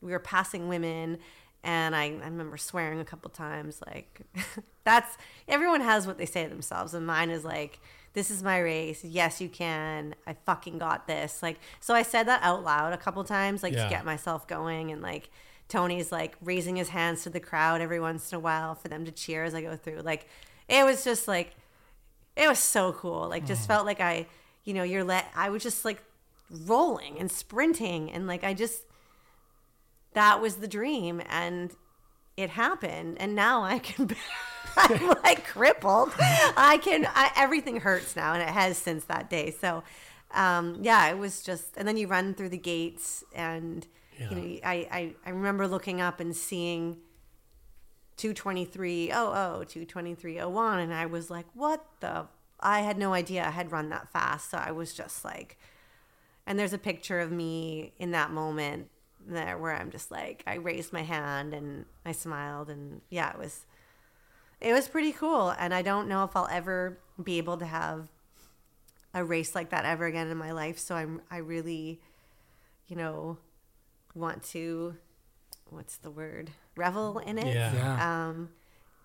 we 0.00 0.12
were 0.12 0.20
passing 0.20 0.68
women 0.68 1.18
and 1.64 1.96
I, 1.96 2.04
I 2.04 2.28
remember 2.28 2.56
swearing 2.56 3.00
a 3.00 3.04
couple 3.04 3.30
times 3.30 3.82
like 3.84 4.20
that's 4.84 5.16
everyone 5.48 5.80
has 5.80 6.06
what 6.06 6.16
they 6.18 6.26
say 6.26 6.44
to 6.44 6.48
themselves 6.48 6.94
and 6.94 7.04
mine 7.06 7.30
is 7.30 7.44
like 7.44 7.80
this 8.18 8.32
is 8.32 8.42
my 8.42 8.58
race. 8.58 9.04
Yes 9.04 9.40
you 9.40 9.48
can. 9.48 10.12
I 10.26 10.32
fucking 10.44 10.78
got 10.78 11.06
this. 11.06 11.40
Like 11.40 11.60
so 11.78 11.94
i 11.94 12.02
said 12.02 12.26
that 12.26 12.42
out 12.42 12.64
loud 12.64 12.92
a 12.92 12.96
couple 12.96 13.22
times 13.22 13.62
like 13.62 13.74
Yeah. 13.74 13.84
to 13.84 13.90
get 13.90 14.04
myself 14.04 14.48
going. 14.48 14.90
And 14.90 15.00
like 15.00 15.30
tony's 15.68 16.10
like 16.10 16.36
raising 16.42 16.74
his 16.74 16.88
hands 16.88 17.22
to 17.22 17.30
the 17.30 17.38
crowd 17.38 17.80
every 17.80 18.00
once 18.00 18.32
in 18.32 18.36
a 18.36 18.40
while 18.40 18.74
for 18.74 18.88
them 18.88 19.04
to 19.04 19.12
cheer 19.12 19.44
as 19.44 19.54
i 19.54 19.62
go 19.62 19.76
through. 19.76 20.00
Like 20.00 20.26
it 20.68 20.84
was 20.84 21.04
just 21.04 21.28
like 21.28 21.54
it 22.34 22.48
was 22.48 22.58
so 22.58 22.92
cool. 22.92 23.28
Like 23.28 23.46
just 23.46 23.62
mm. 23.62 23.68
felt 23.68 23.86
like 23.86 24.00
i 24.00 24.26
you 24.64 24.74
know 24.74 24.82
you're 24.82 25.04
let 25.04 25.30
i 25.36 25.48
was 25.48 25.62
just 25.62 25.84
like 25.84 26.02
rolling 26.50 27.20
and 27.20 27.30
sprinting. 27.30 28.10
And 28.10 28.26
like 28.26 28.42
i 28.42 28.52
just 28.52 28.82
that 30.14 30.40
was 30.40 30.56
the 30.56 30.66
dream. 30.66 31.22
And 31.28 31.70
it 32.36 32.50
happened. 32.50 33.18
And 33.20 33.36
now 33.36 33.62
i 33.62 33.78
can 33.78 34.08
i'm 34.76 35.08
like 35.22 35.44
crippled. 35.44 36.12
I 36.18 36.78
can 36.82 37.06
I, 37.06 37.30
everything 37.36 37.80
hurts 37.80 38.16
now 38.16 38.34
and 38.34 38.42
it 38.42 38.48
has 38.48 38.76
since 38.78 39.04
that 39.04 39.28
day. 39.30 39.50
So 39.60 39.82
um 40.32 40.78
yeah 40.82 41.08
it 41.08 41.18
was 41.18 41.42
just 41.42 41.76
and 41.76 41.88
then 41.88 41.96
you 41.96 42.06
run 42.06 42.34
through 42.34 42.50
the 42.50 42.58
gates 42.58 43.24
and 43.34 43.86
you 44.18 44.36
know 44.36 44.58
I, 44.64 44.88
I 44.90 45.14
i 45.26 45.30
remember 45.30 45.66
looking 45.66 46.00
up 46.00 46.20
and 46.20 46.36
seeing 46.36 46.98
223 48.16 49.12
oh 49.14 49.64
22301 49.66 50.78
and 50.80 50.92
i 50.92 51.06
was 51.06 51.30
like 51.30 51.46
what 51.54 51.84
the 52.00 52.26
i 52.60 52.80
had 52.80 52.98
no 52.98 53.14
idea 53.14 53.46
i 53.46 53.50
had 53.50 53.72
run 53.72 53.90
that 53.90 54.12
fast 54.12 54.50
so 54.50 54.58
i 54.58 54.70
was 54.70 54.92
just 54.92 55.24
like 55.24 55.58
and 56.46 56.58
there's 56.58 56.72
a 56.72 56.78
picture 56.78 57.20
of 57.20 57.30
me 57.30 57.92
in 57.98 58.10
that 58.10 58.30
moment 58.30 58.88
there 59.26 59.56
where 59.56 59.74
i'm 59.74 59.90
just 59.90 60.10
like 60.10 60.42
i 60.46 60.54
raised 60.54 60.92
my 60.92 61.02
hand 61.02 61.54
and 61.54 61.84
i 62.04 62.12
smiled 62.12 62.68
and 62.68 63.00
yeah 63.08 63.30
it 63.30 63.38
was 63.38 63.66
it 64.60 64.72
was 64.72 64.88
pretty 64.88 65.12
cool 65.12 65.50
and 65.58 65.72
i 65.74 65.82
don't 65.82 66.08
know 66.08 66.24
if 66.24 66.34
i'll 66.36 66.48
ever 66.50 66.98
be 67.22 67.38
able 67.38 67.56
to 67.56 67.66
have 67.66 68.08
a 69.14 69.24
race 69.24 69.54
like 69.54 69.70
that 69.70 69.84
ever 69.84 70.06
again 70.06 70.28
in 70.28 70.36
my 70.36 70.52
life 70.52 70.78
so 70.78 70.94
i'm 70.94 71.20
i 71.30 71.36
really 71.38 72.00
you 72.88 72.96
know 72.96 73.36
want 74.14 74.42
to 74.42 74.94
what's 75.70 75.96
the 75.98 76.10
word 76.10 76.50
revel 76.76 77.18
in 77.18 77.38
it 77.38 77.54
Yeah. 77.54 77.72
Yeah. 77.74 78.28
um 78.28 78.50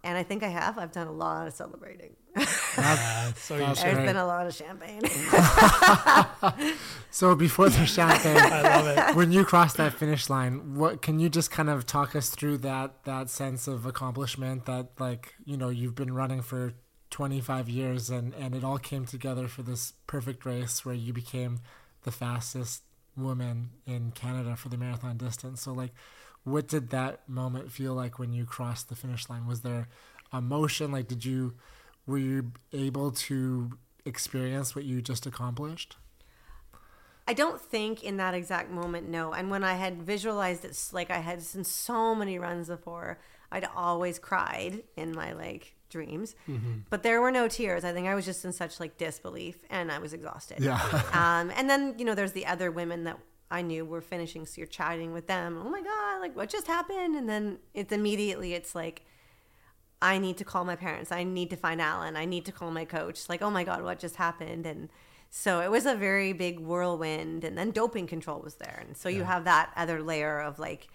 and 0.03 0.17
i 0.17 0.23
think 0.23 0.43
i 0.43 0.47
have 0.47 0.77
i've 0.77 0.91
done 0.91 1.07
a 1.07 1.11
lot 1.11 1.47
of 1.47 1.53
celebrating 1.53 2.15
Uh, 2.35 3.31
so 3.35 3.53
you 3.55 3.59
That's 3.61 3.83
there's 3.83 3.93
great. 3.95 4.05
been 4.07 4.15
a 4.17 4.25
lot 4.25 4.47
of 4.47 4.53
champagne 4.55 5.01
So 7.11 7.35
before 7.35 7.69
the 7.69 7.85
champagne, 7.85 8.37
I 8.37 8.61
love 8.63 8.87
it. 9.11 9.15
when 9.15 9.31
you 9.31 9.45
crossed 9.45 9.77
that 9.77 9.93
finish 9.93 10.29
line, 10.31 10.73
what 10.75 11.01
can 11.03 11.19
you 11.19 11.29
just 11.29 11.51
kind 11.51 11.69
of 11.69 11.85
talk 11.85 12.15
us 12.15 12.29
through 12.29 12.57
that 12.59 13.03
that 13.03 13.29
sense 13.29 13.67
of 13.67 13.85
accomplishment 13.85 14.65
that 14.65 14.87
like 14.99 15.35
you 15.45 15.57
know 15.57 15.69
you've 15.69 15.95
been 15.95 16.13
running 16.13 16.41
for 16.41 16.73
25 17.11 17.69
years 17.69 18.09
and 18.09 18.33
and 18.33 18.55
it 18.55 18.63
all 18.63 18.79
came 18.79 19.05
together 19.05 19.47
for 19.47 19.61
this 19.61 19.93
perfect 20.07 20.43
race 20.45 20.83
where 20.83 20.95
you 20.95 21.13
became 21.13 21.59
the 22.01 22.11
fastest 22.11 22.81
woman 23.15 23.69
in 23.85 24.11
Canada 24.11 24.55
for 24.55 24.69
the 24.69 24.77
marathon 24.77 25.17
distance. 25.17 25.61
So 25.61 25.71
like, 25.71 25.93
what 26.43 26.67
did 26.67 26.89
that 26.89 27.27
moment 27.27 27.71
feel 27.71 27.93
like 27.93 28.19
when 28.19 28.33
you 28.33 28.45
crossed 28.45 28.89
the 28.89 28.95
finish 28.95 29.29
line? 29.29 29.47
Was 29.47 29.61
there 29.61 29.87
emotion? 30.33 30.91
Like, 30.91 31.07
did 31.07 31.23
you 31.25 31.53
were 32.05 32.17
you 32.17 32.51
able 32.73 33.11
to 33.11 33.71
experience 34.05 34.75
what 34.75 34.83
you 34.85 35.01
just 35.01 35.25
accomplished? 35.25 35.95
I 37.25 37.33
don't 37.33 37.61
think 37.61 38.03
in 38.03 38.17
that 38.17 38.33
exact 38.33 38.69
moment, 38.69 39.07
no. 39.07 39.31
And 39.33 39.49
when 39.49 39.63
I 39.63 39.75
had 39.75 40.03
visualized 40.03 40.65
it, 40.65 40.77
like 40.91 41.09
I 41.09 41.19
had 41.19 41.41
seen 41.41 41.63
so 41.63 42.13
many 42.13 42.37
runs 42.37 42.67
before, 42.67 43.19
I'd 43.49 43.65
always 43.75 44.19
cried 44.19 44.83
in 44.97 45.13
my 45.13 45.31
like 45.31 45.75
dreams, 45.89 46.35
Mm-hmm. 46.49 46.79
but 46.89 47.03
there 47.03 47.21
were 47.21 47.31
no 47.31 47.47
tears. 47.47 47.85
I 47.85 47.93
think 47.93 48.07
I 48.07 48.15
was 48.15 48.25
just 48.25 48.43
in 48.43 48.51
such 48.51 48.79
like 48.81 48.97
disbelief, 48.97 49.57
and 49.69 49.89
I 49.91 49.99
was 49.99 50.11
exhausted. 50.11 50.57
Yeah. 50.59 50.81
um, 51.13 51.49
and 51.55 51.69
then 51.69 51.95
you 51.97 52.03
know, 52.03 52.15
there's 52.15 52.33
the 52.33 52.47
other 52.47 52.69
women 52.71 53.05
that 53.05 53.17
I 53.53 53.61
knew 53.61 53.85
were 53.85 54.01
finishing, 54.01 54.45
so 54.45 54.59
you're 54.59 54.67
chatting 54.67 55.13
with 55.13 55.27
them. 55.27 55.61
Oh 55.63 55.69
my 55.69 55.81
god, 55.81 56.19
like 56.19 56.35
what 56.35 56.49
just 56.49 56.67
happened? 56.67 57.15
And 57.15 57.29
then 57.29 57.59
it's 57.73 57.93
immediately 57.93 58.53
it's 58.53 58.75
like. 58.75 59.03
I 60.05 60.17
need 60.17 60.35
to 60.39 60.43
call 60.43 60.65
my 60.65 60.75
parents. 60.75 61.13
I 61.13 61.23
need 61.23 61.49
to 61.51 61.55
find 61.55 61.79
Alan. 61.79 62.17
I 62.17 62.25
need 62.25 62.43
to 62.47 62.51
call 62.51 62.71
my 62.71 62.83
coach. 62.83 63.29
Like, 63.29 63.41
oh 63.41 63.49
my 63.49 63.63
God, 63.63 63.83
what 63.83 63.99
just 63.99 64.17
happened? 64.17 64.65
And 64.65 64.89
so 65.29 65.61
it 65.61 65.71
was 65.71 65.85
a 65.85 65.95
very 65.95 66.33
big 66.33 66.59
whirlwind. 66.59 67.45
And 67.45 67.57
then 67.57 67.71
doping 67.71 68.07
control 68.07 68.41
was 68.41 68.55
there. 68.55 68.83
And 68.85 68.97
so 68.97 69.07
you 69.07 69.23
have 69.23 69.45
that 69.45 69.71
other 69.77 70.03
layer 70.03 70.41
of 70.41 70.59
like, 70.59 70.89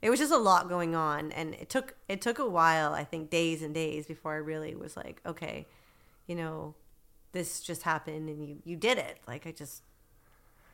it 0.00 0.08
was 0.08 0.18
just 0.18 0.32
a 0.32 0.38
lot 0.38 0.70
going 0.70 0.96
on. 0.96 1.30
And 1.32 1.52
it 1.56 1.68
took, 1.68 1.94
it 2.08 2.22
took 2.22 2.38
a 2.38 2.48
while, 2.48 2.94
I 2.94 3.04
think 3.04 3.28
days 3.28 3.60
and 3.60 3.74
days 3.74 4.06
before 4.06 4.32
I 4.32 4.38
really 4.38 4.74
was 4.74 4.96
like, 4.96 5.20
okay, 5.26 5.66
you 6.26 6.34
know, 6.34 6.74
this 7.32 7.60
just 7.60 7.82
happened 7.82 8.30
and 8.30 8.48
you, 8.48 8.62
you 8.64 8.76
did 8.76 8.96
it. 8.96 9.18
Like, 9.28 9.46
I 9.46 9.52
just, 9.52 9.82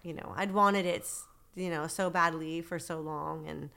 you 0.05 0.15
know, 0.15 0.33
I'd 0.37 0.53
wanted 0.53 0.87
it, 0.87 1.11
you 1.55 1.71
know, 1.71 1.87
so 1.87 2.11
badly 2.11 2.61
for 2.63 2.79
so 2.79 3.01
long. 3.01 3.47
And, 3.49 3.71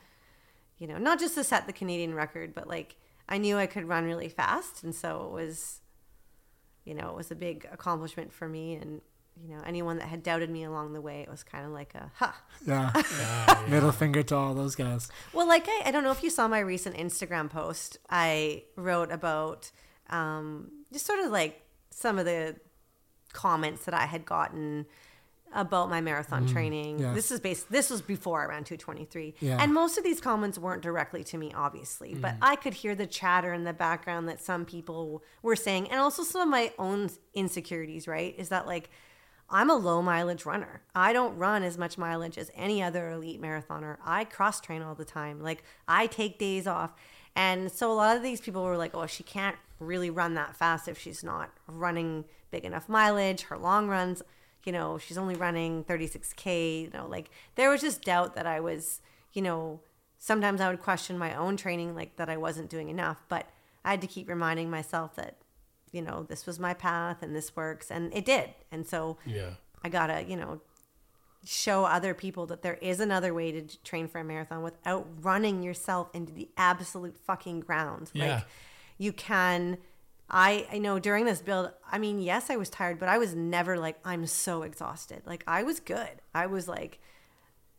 you 0.78 0.88
know, 0.88 0.98
not 0.98 1.20
just 1.20 1.36
to 1.36 1.44
set 1.44 1.68
the 1.68 1.74
Canadian 1.74 2.14
record, 2.14 2.54
but 2.54 2.68
like 2.68 2.96
I 3.28 3.38
knew 3.38 3.58
I 3.58 3.66
could 3.66 3.88
run 3.88 4.06
really 4.06 4.30
fast, 4.30 4.84
and 4.84 4.94
so 4.94 5.26
it 5.26 5.32
was, 5.32 5.80
you 6.84 6.94
know, 6.94 7.10
it 7.10 7.16
was 7.16 7.32
a 7.32 7.36
big 7.36 7.68
accomplishment 7.72 8.34
for 8.34 8.48
me. 8.50 8.76
And 8.76 9.02
you 9.42 9.56
know, 9.56 9.62
anyone 9.66 9.98
that 9.98 10.08
had 10.08 10.24
doubted 10.24 10.50
me 10.50 10.64
along 10.64 10.94
the 10.94 11.02
way, 11.02 11.22
it 11.22 11.30
was 11.30 11.44
kind 11.44 11.66
of 11.66 11.72
like 11.72 11.96
a 11.96 12.12
ha. 12.16 12.36
Yeah. 12.66 12.92
Ah, 12.94 13.60
yeah. 13.64 13.70
Middle 13.70 13.92
finger 13.92 14.24
to 14.24 14.36
all 14.36 14.54
those 14.54 14.76
guys. 14.76 15.10
Well, 15.32 15.48
like 15.48 15.66
I, 15.68 15.84
I 15.86 15.92
don't 15.92 16.04
know 16.04 16.12
if 16.12 16.22
you 16.22 16.30
saw 16.30 16.48
my 16.48 16.60
recent 16.60 16.96
Instagram 16.96 17.50
post. 17.50 17.98
I 18.10 18.64
wrote 18.76 19.12
about 19.12 19.72
um, 20.10 20.70
just 20.92 21.06
sort 21.06 21.20
of 21.20 21.32
like 21.32 21.62
some 21.90 22.20
of 22.20 22.26
the 22.26 22.58
comments 23.32 23.86
that 23.86 23.94
I 23.94 24.06
had 24.06 24.26
gotten 24.26 24.86
about 25.54 25.90
my 25.90 26.02
marathon 26.02 26.48
mm, 26.48 26.52
training. 26.52 27.00
yes. 27.00 27.16
This 27.16 27.32
is 27.32 27.40
based. 27.40 27.72
This 27.72 27.90
was 27.90 28.02
before 28.02 28.42
I 28.42 28.46
ran 28.46 28.64
223, 28.64 29.36
Yeah. 29.40 29.58
and 29.62 29.74
most 29.74 29.98
of 29.98 30.04
these 30.04 30.20
comments 30.20 30.58
weren't 30.58 30.82
directly 30.82 31.24
to 31.26 31.38
me, 31.38 31.54
obviously, 31.56 32.16
mm. 32.16 32.22
but 32.22 32.36
I 32.42 32.56
could 32.56 32.74
hear 32.74 32.96
the 32.96 33.08
chatter 33.08 33.54
in 33.54 33.64
the 33.64 33.74
background 33.74 34.28
that 34.30 34.42
some 34.42 34.66
people 34.66 35.24
were 35.42 35.56
saying, 35.56 35.90
and 35.90 36.00
also 36.00 36.24
some 36.24 36.42
of 36.42 36.48
my 36.48 36.72
own 36.78 37.10
insecurities. 37.34 38.08
Right? 38.08 38.36
Is 38.38 38.50
that 38.50 38.68
like 38.68 38.90
I'm 39.50 39.70
a 39.70 39.76
low 39.76 40.02
mileage 40.02 40.46
runner. 40.46 40.82
I 40.96 41.14
don't 41.14 41.38
run 41.38 41.64
as 41.64 41.78
much 41.78 41.98
mileage 41.98 42.38
as 42.38 42.50
any 42.56 42.82
other 42.82 43.12
elite 43.12 43.42
marathoner. 43.42 43.98
I 44.04 44.26
cross 44.26 44.60
train 44.60 44.82
all 44.82 44.96
the 44.96 45.06
time. 45.06 45.42
Like 45.42 45.64
I 45.88 46.08
take 46.08 46.40
days 46.40 46.66
off. 46.66 46.94
And 47.36 47.72
so 47.72 47.92
a 47.92 47.94
lot 47.94 48.18
of 48.18 48.24
these 48.24 48.42
people 48.42 48.64
were 48.64 48.78
like, 48.78 48.96
oh, 48.96 49.06
she 49.06 49.24
can't 49.24 49.58
really 49.80 50.10
run 50.10 50.34
that 50.36 50.56
fast 50.56 50.88
if 50.88 50.98
she's 50.98 51.24
not 51.24 51.52
running 51.68 52.26
big 52.52 52.64
enough 52.66 52.90
mileage. 52.90 53.44
Her 53.44 53.58
long 53.58 53.88
runs, 53.88 54.22
you 54.66 54.72
know, 54.72 54.98
she's 54.98 55.18
only 55.18 55.36
running 55.36 55.84
36K. 55.84 56.84
You 56.84 56.90
know, 56.94 57.08
like 57.08 57.30
there 57.56 57.70
was 57.70 57.82
just 57.82 58.04
doubt 58.04 58.36
that 58.36 58.46
I 58.46 58.60
was, 58.60 59.02
you 59.34 59.42
know, 59.42 59.82
sometimes 60.18 60.62
I 60.62 60.70
would 60.70 60.82
question 60.82 61.18
my 61.18 61.36
own 61.36 61.58
training, 61.58 61.96
like 61.96 62.16
that 62.18 62.30
I 62.30 62.38
wasn't 62.38 62.70
doing 62.70 62.90
enough. 62.90 63.24
But 63.28 63.48
I 63.84 63.92
had 63.92 64.02
to 64.02 64.08
keep 64.08 64.30
reminding 64.30 64.70
myself 64.70 65.16
that, 65.16 65.38
you 65.92 66.02
know, 66.02 66.24
this 66.24 66.46
was 66.46 66.60
my 66.60 66.74
path 66.74 67.22
and 67.22 67.36
this 67.36 67.56
works. 67.56 67.92
And 67.92 68.14
it 68.14 68.26
did. 68.26 68.52
And 68.72 68.88
so 68.88 69.18
Yeah. 69.26 69.52
I 69.84 69.90
gotta, 69.90 70.24
you 70.24 70.38
know, 70.38 70.62
show 71.46 71.84
other 71.84 72.14
people 72.14 72.46
that 72.46 72.62
there 72.62 72.76
is 72.76 73.00
another 73.02 73.34
way 73.34 73.52
to 73.52 73.78
train 73.84 74.08
for 74.08 74.20
a 74.20 74.24
marathon 74.24 74.64
without 74.64 75.06
running 75.22 75.62
yourself 75.62 76.10
into 76.14 76.32
the 76.32 76.48
absolute 76.56 77.18
fucking 77.18 77.60
ground. 77.60 78.12
Yeah. 78.14 78.36
Like 78.36 78.46
you 78.98 79.12
can 79.12 79.78
I 80.30 80.68
I 80.72 80.78
know 80.80 81.00
during 81.00 81.26
this 81.26 81.42
build, 81.42 81.72
I 81.92 81.98
mean, 81.98 82.20
yes, 82.20 82.50
I 82.50 82.56
was 82.56 82.70
tired, 82.70 83.00
but 83.00 83.10
I 83.10 83.18
was 83.18 83.36
never 83.36 83.78
like 83.78 83.98
I'm 84.04 84.26
so 84.26 84.64
exhausted. 84.64 85.22
Like 85.26 85.44
I 85.48 85.64
was 85.64 85.80
good. 85.80 86.22
I 86.34 86.48
was 86.48 86.68
like 86.68 87.00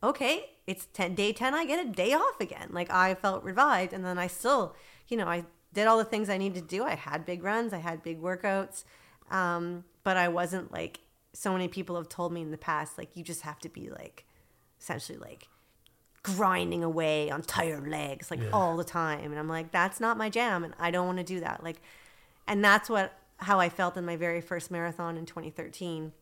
okay, 0.05 0.51
it's 0.67 0.87
10 0.93 1.15
day 1.15 1.33
10 1.33 1.55
I 1.55 1.65
get 1.65 1.85
a 1.85 1.89
day 1.89 2.13
off 2.13 2.41
again. 2.41 2.69
Like 2.71 2.91
I 2.91 3.15
felt 3.15 3.43
revived 3.43 3.93
and 3.93 4.05
then 4.05 4.19
I 4.19 4.27
still, 4.27 4.75
you 5.09 5.17
know, 5.17 5.27
I 5.27 5.45
did 5.73 5.87
all 5.87 5.99
the 5.99 6.05
things 6.05 6.29
I 6.29 6.37
needed 6.37 6.69
to 6.69 6.69
do. 6.69 6.85
I 6.85 6.95
had 6.95 7.25
big 7.25 7.43
runs, 7.43 7.73
I 7.73 7.79
had 7.79 8.03
big 8.03 8.21
workouts. 8.21 8.85
Um, 9.31 9.85
but 10.05 10.17
I 10.17 10.29
wasn't 10.29 10.71
like 10.71 11.01
so 11.33 11.53
many 11.53 11.69
people 11.69 11.97
have 11.97 12.09
told 12.09 12.33
me 12.33 12.43
in 12.43 12.51
the 12.51 12.59
past 12.59 12.97
like 12.99 13.17
you 13.17 13.25
just 13.25 13.41
have 13.41 13.59
to 13.61 13.69
be 13.69 13.91
like 13.91 14.25
essentially 14.79 15.19
like 15.19 15.49
grinding 16.23 16.85
away 16.85 17.31
on 17.31 17.43
tired 17.43 17.89
legs 17.89 18.31
like 18.31 18.41
all 18.53 18.77
the 18.77 18.85
time 18.85 19.31
and 19.31 19.39
I'm 19.39 19.49
like 19.49 19.73
that's 19.73 20.01
not 20.01 20.17
my 20.17 20.31
jam 20.31 20.65
and 20.65 20.75
I 20.79 20.91
don't 20.91 21.07
want 21.07 21.19
to 21.19 21.25
do 21.25 21.41
that. 21.41 21.65
Like 21.65 21.81
and 22.47 22.65
that's 22.65 22.89
what 22.89 23.13
how 23.39 23.59
I 23.61 23.69
felt 23.69 23.97
in 23.97 24.05
my 24.05 24.17
very 24.17 24.41
first 24.41 24.71
marathon 24.71 25.17
in 25.17 25.27
2013 25.27 26.13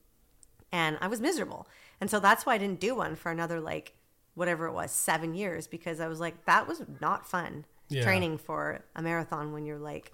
and 0.72 0.96
I 1.00 1.06
was 1.08 1.20
miserable. 1.20 1.68
And 2.00 2.10
so 2.10 2.18
that's 2.18 2.46
why 2.46 2.54
I 2.54 2.58
didn't 2.58 2.80
do 2.80 2.94
one 2.94 3.14
for 3.16 3.30
another 3.30 3.60
like 3.60 3.94
whatever 4.34 4.66
it 4.66 4.72
was, 4.72 4.90
7 4.90 5.34
years 5.34 5.66
because 5.66 6.00
I 6.00 6.08
was 6.08 6.20
like 6.20 6.44
that 6.46 6.66
was 6.66 6.82
not 7.00 7.26
fun 7.28 7.64
Yeah. 7.88 8.02
training 8.02 8.38
for 8.38 8.84
a 8.96 9.02
marathon 9.02 9.52
when 9.52 9.66
you're 9.66 9.78
like 9.78 10.12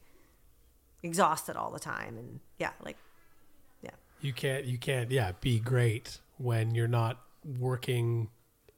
exhausted 1.02 1.56
all 1.56 1.70
the 1.70 1.78
time 1.78 2.16
and 2.18 2.40
yeah, 2.58 2.72
like 2.84 2.96
yeah. 3.82 3.90
You 4.20 4.32
can't 4.32 4.64
you 4.64 4.78
can't 4.78 5.10
yeah 5.10 5.32
be 5.40 5.60
great 5.60 6.18
when 6.38 6.74
you're 6.74 6.88
not 6.88 7.20
working 7.58 8.28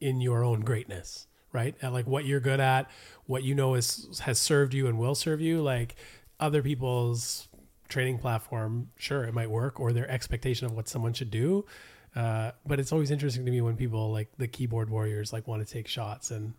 in 0.01 0.20
your 0.20 0.45
own 0.45 0.61
greatness, 0.61 1.26
right? 1.53 1.74
At 1.83 1.93
like 1.93 2.07
what 2.07 2.24
you're 2.26 2.41
good 2.41 2.61
at, 2.61 2.91
what 3.26 3.43
you 3.43 3.55
know 3.55 3.74
is 3.74 4.20
has 4.24 4.39
served 4.39 4.74
you 4.74 4.87
and 4.87 4.99
will 4.99 5.14
serve 5.14 5.41
you. 5.41 5.62
Like 5.62 5.97
other 6.41 6.62
people's 6.62 7.49
training 7.88 8.18
platform, 8.18 8.88
sure 8.97 9.24
it 9.24 9.34
might 9.34 9.51
work, 9.51 9.78
or 9.80 9.93
their 9.93 10.09
expectation 10.11 10.66
of 10.66 10.72
what 10.72 10.88
someone 10.88 11.12
should 11.12 11.30
do. 11.30 11.64
Uh, 12.16 12.51
but 12.66 12.80
it's 12.80 12.93
always 12.93 13.11
interesting 13.11 13.45
to 13.45 13.51
me 13.53 13.61
when 13.61 13.76
people 13.76 14.11
like 14.11 14.28
the 14.38 14.49
keyboard 14.49 14.91
warriors 14.91 15.32
like 15.32 15.47
want 15.47 15.64
to 15.66 15.72
take 15.72 15.86
shots 15.86 16.32
and 16.32 16.55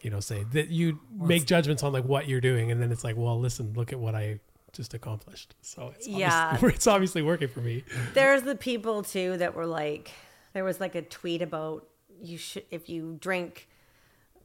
you 0.00 0.10
know 0.10 0.18
say 0.18 0.44
that 0.52 0.68
you 0.70 0.98
make 1.14 1.44
judgments 1.46 1.82
on 1.84 1.92
like 1.92 2.04
what 2.04 2.26
you're 2.28 2.40
doing, 2.40 2.70
and 2.72 2.80
then 2.82 2.90
it's 2.90 3.04
like, 3.04 3.16
well, 3.16 3.38
listen, 3.38 3.72
look 3.74 3.92
at 3.92 3.98
what 4.00 4.14
I 4.14 4.40
just 4.72 4.94
accomplished. 4.94 5.54
So 5.62 5.92
it's 5.96 6.06
Yeah. 6.08 6.50
obviously, 6.52 6.68
it's 6.74 6.86
obviously 6.86 7.22
working 7.22 7.48
for 7.48 7.60
me. 7.60 7.84
There's 8.14 8.42
the 8.42 8.54
people 8.56 9.02
too 9.02 9.36
that 9.38 9.54
were 9.54 9.66
like, 9.66 10.10
there 10.52 10.64
was 10.64 10.80
like 10.80 10.94
a 10.94 11.02
tweet 11.02 11.42
about 11.42 11.86
you 12.20 12.36
should 12.36 12.64
if 12.70 12.88
you 12.88 13.16
drink 13.20 13.68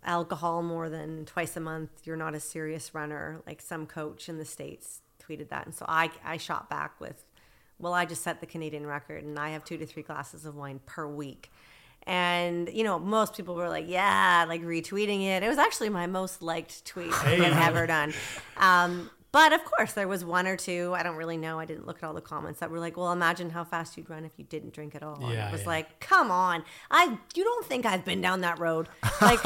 alcohol 0.06 0.62
more 0.64 0.90
than 0.90 1.26
twice 1.26 1.56
a 1.58 1.60
month, 1.60 1.90
you're 2.04 2.18
not 2.18 2.36
a 2.36 2.40
serious 2.40 2.94
runner. 2.94 3.42
Like 3.46 3.62
some 3.62 3.86
coach 3.86 4.30
in 4.30 4.38
the 4.38 4.46
states 4.46 5.02
tweeted 5.22 5.50
that, 5.50 5.66
and 5.66 5.74
so 5.76 5.86
I 5.88 6.10
I 6.24 6.38
shot 6.38 6.70
back 6.70 7.00
with, 7.00 7.24
well, 7.80 7.94
I 7.94 8.06
just 8.06 8.24
set 8.24 8.40
the 8.40 8.46
Canadian 8.46 8.86
record, 8.86 9.24
and 9.24 9.38
I 9.40 9.50
have 9.50 9.64
two 9.64 9.78
to 9.78 9.86
three 9.86 10.04
glasses 10.04 10.46
of 10.46 10.56
wine 10.56 10.80
per 10.86 11.08
week. 11.08 11.52
And 12.06 12.70
you 12.70 12.84
know, 12.84 13.00
most 13.00 13.36
people 13.36 13.56
were 13.56 13.70
like, 13.70 13.88
"Yeah," 13.88 14.46
like 14.48 14.62
retweeting 14.62 15.24
it. 15.24 15.44
It 15.44 15.48
was 15.48 15.58
actually 15.58 15.90
my 15.90 16.08
most 16.08 16.42
liked 16.42 16.86
tweet 16.86 17.14
I've 17.14 17.42
ever 17.42 17.88
done. 17.88 18.14
Um, 18.58 19.10
but 19.34 19.52
of 19.52 19.66
course, 19.66 19.92
there 19.92 20.08
was 20.08 20.24
one 20.24 20.48
or 20.48 20.56
two. 20.56 20.94
I 20.96 21.04
don't 21.04 21.18
really 21.18 21.36
know. 21.36 21.60
I 21.60 21.66
didn't 21.66 21.86
look 21.86 21.98
at 22.02 22.04
all 22.08 22.14
the 22.14 22.22
comments 22.22 22.62
that 22.62 22.72
were 22.72 22.80
like, 22.80 22.96
"Well, 22.96 23.12
imagine 23.12 23.50
how 23.50 23.66
fast 23.66 23.98
you'd 23.98 24.10
run 24.10 24.24
if 24.24 24.32
you 24.38 24.46
didn't 24.46 24.72
drink 24.74 24.96
at 24.96 25.04
all." 25.04 25.16
And 25.16 25.34
it 25.34 25.52
was 25.52 25.62
yeah. 25.64 25.68
like, 25.68 26.00
"Come 26.00 26.32
on, 26.32 26.64
I 26.90 27.18
you 27.36 27.44
don't 27.44 27.66
think 27.66 27.86
I've 27.86 28.06
been 28.06 28.22
down 28.22 28.40
that 28.42 28.60
road? 28.60 28.88
Like, 29.22 29.40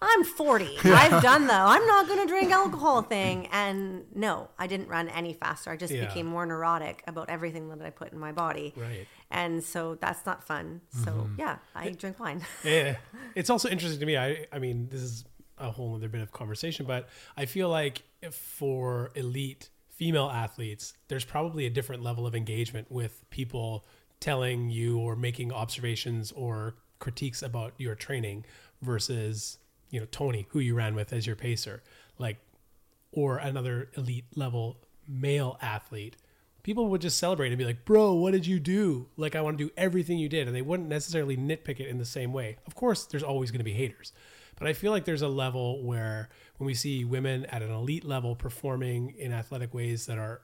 I'm 0.00 0.24
40. 0.24 0.78
I've 0.84 1.22
done 1.22 1.46
the 1.46 1.54
I'm 1.54 1.84
not 1.86 2.06
going 2.08 2.20
to 2.20 2.26
drink 2.26 2.50
alcohol 2.50 3.02
thing." 3.02 3.46
And 3.52 4.04
no, 4.14 4.48
I 4.58 4.66
didn't 4.66 4.88
run 4.88 5.08
any 5.10 5.32
faster. 5.34 5.70
I 5.70 5.76
just 5.76 5.92
Yeah. 5.92 6.06
became 6.06 6.26
more 6.26 6.46
neurotic 6.46 7.02
about 7.06 7.28
everything 7.30 7.68
that 7.68 7.80
I 7.84 7.90
put 7.90 8.12
in 8.12 8.18
my 8.18 8.32
body. 8.32 8.72
Right. 8.76 9.06
And 9.30 9.62
so 9.62 9.96
that's 9.96 10.24
not 10.26 10.42
fun. 10.44 10.80
So 11.04 11.10
Mm-hmm. 11.12 11.34
yeah, 11.40 11.56
I 11.74 11.90
drink 11.90 12.18
wine. 12.20 12.42
yeah. 12.64 12.96
It's 13.34 13.50
also 13.50 13.68
interesting 13.68 14.00
to 14.00 14.06
me. 14.06 14.16
I, 14.16 14.46
I 14.52 14.58
mean, 14.58 14.88
this 14.90 15.00
is 15.00 15.24
a 15.58 15.70
whole 15.70 15.94
other 15.94 16.08
bit 16.08 16.20
of 16.20 16.32
conversation, 16.32 16.86
but 16.86 17.08
I 17.36 17.46
feel 17.46 17.68
like 17.68 18.02
for 18.30 19.10
elite 19.14 19.68
female 19.88 20.28
athletes, 20.28 20.94
there's 21.08 21.24
probably 21.24 21.66
a 21.66 21.70
different 21.70 22.02
level 22.02 22.26
of 22.26 22.34
engagement 22.34 22.90
with 22.90 23.24
people 23.30 23.84
telling 24.20 24.70
you 24.70 24.98
or 24.98 25.16
making 25.16 25.52
observations 25.52 26.32
or 26.32 26.74
critiques 26.98 27.42
about 27.42 27.74
your 27.78 27.94
training 27.94 28.44
versus, 28.82 29.58
you 29.90 30.00
know, 30.00 30.06
Tony, 30.10 30.46
who 30.50 30.58
you 30.58 30.74
ran 30.74 30.94
with 30.94 31.12
as 31.12 31.26
your 31.26 31.36
pacer, 31.36 31.82
like, 32.18 32.38
or 33.12 33.38
another 33.38 33.90
elite 33.96 34.24
level 34.34 34.78
male 35.06 35.58
athlete 35.60 36.16
people 36.64 36.88
would 36.88 37.02
just 37.02 37.18
celebrate 37.18 37.48
and 37.48 37.58
be 37.58 37.64
like, 37.64 37.84
bro, 37.84 38.14
what 38.14 38.32
did 38.32 38.46
you 38.46 38.58
do? 38.58 39.06
Like, 39.16 39.36
I 39.36 39.42
want 39.42 39.56
to 39.58 39.64
do 39.64 39.70
everything 39.76 40.18
you 40.18 40.28
did. 40.28 40.48
And 40.48 40.56
they 40.56 40.62
wouldn't 40.62 40.88
necessarily 40.88 41.36
nitpick 41.36 41.78
it 41.78 41.86
in 41.86 41.98
the 41.98 42.04
same 42.04 42.32
way. 42.32 42.56
Of 42.66 42.74
course, 42.74 43.04
there's 43.04 43.22
always 43.22 43.52
going 43.52 43.60
to 43.60 43.64
be 43.64 43.74
haters. 43.74 44.12
But 44.58 44.68
I 44.68 44.72
feel 44.72 44.92
like 44.92 45.04
there's 45.04 45.22
a 45.22 45.28
level 45.28 45.82
where 45.82 46.28
when 46.58 46.66
we 46.66 46.74
see 46.74 47.04
women 47.04 47.44
at 47.46 47.62
an 47.62 47.70
elite 47.70 48.04
level 48.04 48.36
performing 48.36 49.14
in 49.18 49.32
athletic 49.32 49.74
ways 49.74 50.06
that 50.06 50.18
are 50.18 50.42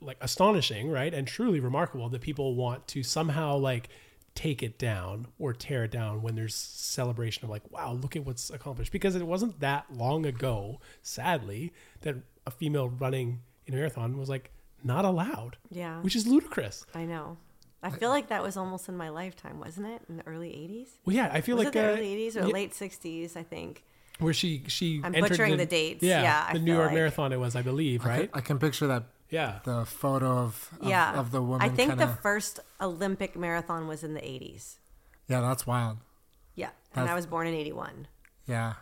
like 0.00 0.16
astonishing, 0.20 0.90
right? 0.90 1.12
And 1.12 1.26
truly 1.26 1.60
remarkable, 1.60 2.08
that 2.08 2.20
people 2.20 2.54
want 2.54 2.86
to 2.88 3.02
somehow 3.02 3.56
like 3.56 3.88
take 4.34 4.62
it 4.62 4.78
down 4.78 5.26
or 5.38 5.52
tear 5.52 5.84
it 5.84 5.90
down 5.90 6.22
when 6.22 6.36
there's 6.36 6.54
celebration 6.54 7.44
of 7.44 7.50
like, 7.50 7.68
wow, 7.70 7.92
look 7.92 8.14
at 8.14 8.24
what's 8.24 8.50
accomplished. 8.50 8.92
Because 8.92 9.16
it 9.16 9.26
wasn't 9.26 9.58
that 9.60 9.86
long 9.92 10.24
ago, 10.26 10.80
sadly, 11.02 11.72
that 12.02 12.16
a 12.46 12.50
female 12.50 12.88
running 12.88 13.40
in 13.66 13.74
a 13.74 13.76
marathon 13.76 14.16
was 14.16 14.28
like 14.28 14.52
not 14.84 15.04
allowed. 15.04 15.56
Yeah. 15.70 16.00
Which 16.02 16.14
is 16.14 16.26
ludicrous. 16.26 16.86
I 16.94 17.04
know. 17.04 17.36
I 17.82 17.90
feel 17.90 18.10
like 18.10 18.28
that 18.28 18.42
was 18.42 18.56
almost 18.56 18.88
in 18.88 18.96
my 18.96 19.08
lifetime, 19.08 19.60
wasn't 19.60 19.86
it? 19.86 20.02
In 20.08 20.16
the 20.16 20.26
early 20.26 20.48
80s? 20.50 20.88
Well, 21.04 21.14
yeah, 21.14 21.30
I 21.32 21.40
feel 21.40 21.56
Was 21.56 21.66
like 21.66 21.76
it 21.76 21.78
the 21.78 21.86
uh, 21.86 21.92
early 21.92 22.16
80s 22.16 22.36
or 22.36 22.46
yeah, 22.46 22.52
late 22.52 22.72
60s, 22.72 23.36
I 23.36 23.42
think. 23.44 23.84
where 24.18 24.32
she 24.32 24.64
she 24.66 25.00
I'm 25.04 25.14
entered 25.14 25.28
butchering 25.30 25.56
the 25.58 25.66
dates. 25.66 26.02
Yeah, 26.02 26.22
Yeah, 26.22 26.46
I 26.48 26.52
the 26.54 26.58
New 26.58 26.74
York 26.74 26.86
like- 26.86 26.94
Marathon 26.94 27.32
it 27.32 27.38
was, 27.38 27.54
I 27.54 27.62
believe, 27.62 28.04
I 28.04 28.08
right? 28.08 28.32
can, 28.32 28.38
I 28.38 28.42
can 28.42 28.58
picture 28.58 28.88
that 28.88 29.04
yeah. 29.30 29.60
the 29.64 29.84
photo 29.84 30.26
of 30.38 30.70
of, 30.80 30.88
yeah. 30.88 31.14
of 31.18 31.30
the 31.30 31.40
woman. 31.40 31.62
I 31.62 31.68
think 31.72 31.90
kinda, 31.92 32.06
the 32.06 32.12
first 32.14 32.58
Olympic 32.80 33.36
marathon 33.36 33.86
was 33.86 34.02
in 34.02 34.14
the 34.14 34.20
80s. 34.22 34.78
yeah, 35.28 35.40
that's 35.40 35.64
wild. 35.66 35.98
Yeah. 36.56 36.70
And 36.96 37.08
I 37.08 37.14
was 37.14 37.26
born 37.26 37.46
in 37.46 37.54
81. 37.54 38.08
Yeah, 38.46 38.72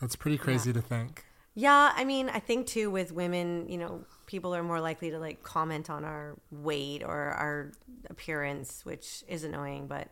that's 0.00 0.16
pretty 0.16 0.38
crazy 0.38 0.72
to 0.72 0.80
think. 0.80 1.24
Yeah, 1.58 1.92
I 1.92 2.04
mean, 2.04 2.28
I 2.28 2.38
think 2.38 2.68
too 2.68 2.88
with 2.88 3.10
women, 3.10 3.68
you 3.68 3.78
know, 3.78 4.04
people 4.26 4.54
are 4.54 4.62
more 4.62 4.80
likely 4.80 5.10
to 5.10 5.18
like 5.18 5.42
comment 5.42 5.90
on 5.90 6.04
our 6.04 6.36
weight 6.52 7.02
or 7.02 7.16
our 7.16 7.72
appearance, 8.08 8.84
which 8.84 9.24
is 9.26 9.42
annoying, 9.42 9.88
but 9.88 10.06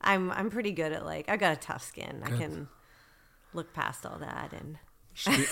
I'm 0.00 0.30
I'm 0.30 0.50
pretty 0.50 0.70
good 0.70 0.92
at 0.92 1.04
like 1.04 1.28
I 1.28 1.36
got 1.36 1.52
a 1.52 1.56
tough 1.56 1.82
skin. 1.82 2.22
I 2.24 2.30
can 2.30 2.68
look 3.52 3.72
past 3.72 4.06
all 4.06 4.18
that 4.18 4.52
and 4.52 4.78
Should 5.14 5.36
be, 5.36 5.44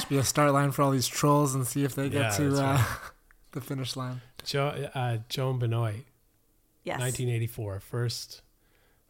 should 0.00 0.08
be 0.08 0.18
a 0.18 0.24
start 0.24 0.52
line 0.52 0.72
for 0.72 0.82
all 0.82 0.90
these 0.90 1.06
trolls 1.06 1.54
and 1.54 1.64
see 1.64 1.84
if 1.84 1.94
they 1.94 2.08
get 2.08 2.22
Yeah, 2.22 2.36
to 2.38 2.56
uh, 2.56 2.62
right. 2.74 2.86
the 3.52 3.60
finish 3.60 3.94
line. 3.94 4.22
Jo, 4.44 4.88
uh, 4.92 5.18
Joan 5.28 5.60
Benoit, 5.60 6.04
yes. 6.82 6.98
1984, 6.98 7.78
first 7.78 8.42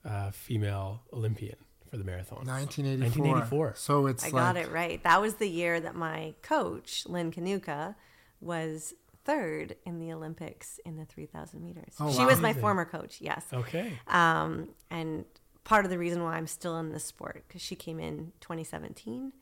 uh, 0.05 0.31
female 0.31 1.01
Olympian 1.11 1.57
for 1.89 1.97
the 1.97 2.05
marathon. 2.05 2.47
1984. 2.47 3.23
1984. 3.25 3.75
So 3.77 4.07
it's 4.07 4.25
I 4.25 4.27
like 4.27 4.35
got 4.35 4.57
it 4.57 4.71
right. 4.71 5.03
That 5.03 5.21
was 5.21 5.35
the 5.35 5.49
year 5.49 5.81
that 5.81 5.95
my 5.95 6.35
coach, 6.43 7.05
Lynn 7.07 7.33
Kanuka, 7.33 7.95
was 8.41 8.95
third 9.25 9.77
in 9.85 9.99
the 9.99 10.13
Olympics 10.13 10.81
in 10.85 10.97
the 10.97 11.05
3,000 11.05 11.63
meters. 11.63 11.95
Oh, 12.01 12.13
she 12.13 12.21
wow. 12.21 12.27
was 12.27 12.41
my 12.41 12.51
Amazing. 12.51 12.61
former 12.63 12.85
coach, 12.85 13.21
yes. 13.21 13.45
Okay. 13.53 13.93
Um, 14.07 14.69
and 14.91 15.25
part 15.65 15.85
of 15.85 15.91
the 15.91 15.99
reason 15.99 16.23
why 16.23 16.37
I'm 16.37 16.47
still 16.47 16.79
in 16.79 16.93
this 16.93 17.05
sport 17.05 17.45
because 17.47 17.61
she 17.61 17.75
came 17.75 18.01
in 18.01 18.33
2017 18.41 19.33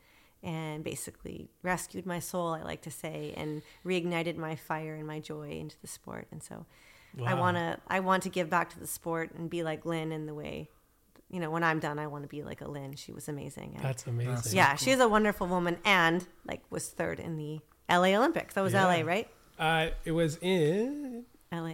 and 0.43 0.83
basically 0.83 1.49
rescued 1.63 2.05
my 2.05 2.19
soul, 2.19 2.49
I 2.53 2.63
like 2.63 2.81
to 2.81 2.91
say, 2.91 3.33
and 3.37 3.61
reignited 3.85 4.37
my 4.37 4.55
fire 4.55 4.95
and 4.95 5.07
my 5.07 5.19
joy 5.19 5.51
into 5.51 5.77
the 5.81 5.87
sport. 5.87 6.27
And 6.31 6.43
so 6.43 6.65
I 7.25 7.33
want 7.33 7.57
to 7.57 7.79
I 7.87 7.99
want 8.01 8.23
to 8.23 8.29
give 8.29 8.49
back 8.49 8.69
to 8.71 8.79
the 8.79 8.87
sport 8.87 9.31
and 9.35 9.49
be 9.49 9.63
like 9.63 9.85
Lynn 9.85 10.11
in 10.11 10.25
the 10.25 10.33
way, 10.33 10.69
you 11.29 11.39
know, 11.39 11.49
when 11.51 11.63
I'm 11.63 11.79
done, 11.79 11.99
I 11.99 12.07
want 12.07 12.23
to 12.23 12.27
be 12.29 12.43
like 12.43 12.61
a 12.61 12.67
Lynn. 12.69 12.95
She 12.95 13.11
was 13.11 13.27
amazing. 13.27 13.73
And 13.75 13.83
That's 13.83 14.05
amazing. 14.07 14.33
That's- 14.35 14.53
yeah, 14.53 14.75
she's 14.75 14.99
a 14.99 15.07
wonderful 15.07 15.47
woman 15.47 15.77
and 15.85 16.25
like 16.45 16.61
was 16.69 16.87
third 16.87 17.19
in 17.19 17.35
the 17.37 17.59
LA 17.89 18.15
Olympics. 18.17 18.53
That 18.53 18.61
was 18.61 18.73
Yeah. 18.73 18.85
LA, 18.85 19.01
right? 19.01 19.27
Uh, 19.59 19.87
it 20.05 20.11
was 20.11 20.37
in 20.41 21.25
LA. 21.51 21.73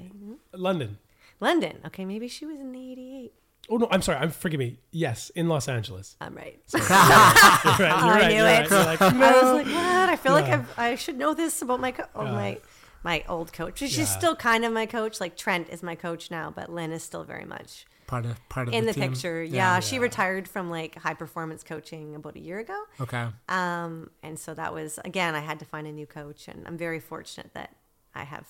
London. 0.53 0.97
London. 1.39 1.79
Okay, 1.85 2.05
maybe 2.05 2.27
she 2.27 2.45
was 2.45 2.59
in 2.59 2.71
the 2.71 2.91
88. 2.91 3.33
Oh 3.69 3.77
no, 3.77 3.87
I'm 3.91 4.01
sorry. 4.01 4.17
I'm 4.19 4.31
forgive 4.31 4.59
me. 4.59 4.77
Yes, 4.91 5.29
in 5.31 5.47
Los 5.47 5.67
Angeles. 5.69 6.17
I'm 6.19 6.35
right. 6.35 6.59
You're 6.73 6.81
right. 6.83 7.63
You're 7.79 7.87
I 7.87 8.19
right. 8.19 8.27
knew 8.29 8.35
you're 8.37 8.47
it. 8.47 8.69
right. 8.69 8.69
You're 8.69 8.83
like, 8.83 9.01
I 9.01 9.41
was 9.41 9.53
like, 9.53 9.65
what? 9.67 10.09
I 10.09 10.15
feel 10.17 10.33
like 10.33 10.45
I've, 10.45 10.79
I 10.79 10.95
should 10.95 11.17
know 11.17 11.33
this 11.33 11.61
about 11.61 11.79
my 11.79 11.91
co- 11.91 12.03
oh, 12.15 12.25
Yeah. 12.25 12.31
my 12.31 12.57
my 13.03 13.23
old 13.29 13.51
coach. 13.53 13.79
She's 13.79 13.97
Yeah. 13.97 14.05
still 14.05 14.35
kind 14.35 14.65
of 14.65 14.71
my 14.73 14.85
coach. 14.85 15.19
Like 15.21 15.35
Trent 15.37 15.69
is 15.69 15.81
my 15.83 15.95
coach 15.95 16.29
now, 16.31 16.51
but 16.53 16.71
Lynn 16.71 16.91
is 16.91 17.03
still 17.03 17.23
very 17.23 17.45
much 17.45 17.85
part 18.13 18.25
of 18.25 18.49
part 18.49 18.67
of 18.67 18.73
in 18.73 18.85
the, 18.85 18.93
team. 18.93 19.11
picture. 19.11 19.43
Yeah, 19.43 19.79
she 19.79 19.95
Yeah. 19.95 20.01
retired 20.03 20.47
from 20.47 20.69
like 20.69 20.95
high 20.95 21.13
performance 21.15 21.63
coaching 21.63 22.15
about 22.15 22.35
a 22.35 22.39
year 22.39 22.59
ago. 22.59 22.79
Okay. 23.01 23.27
Um, 23.49 24.09
and 24.21 24.37
so 24.37 24.53
that 24.53 24.73
was 24.73 24.99
again, 25.03 25.35
I 25.35 25.39
had 25.39 25.59
to 25.59 25.65
find 25.65 25.87
a 25.87 25.91
new 25.91 26.05
coach, 26.05 26.47
and 26.47 26.67
I'm 26.67 26.77
very 26.77 26.99
fortunate 26.99 27.53
that 27.53 27.75
I 28.13 28.23
have 28.23 28.47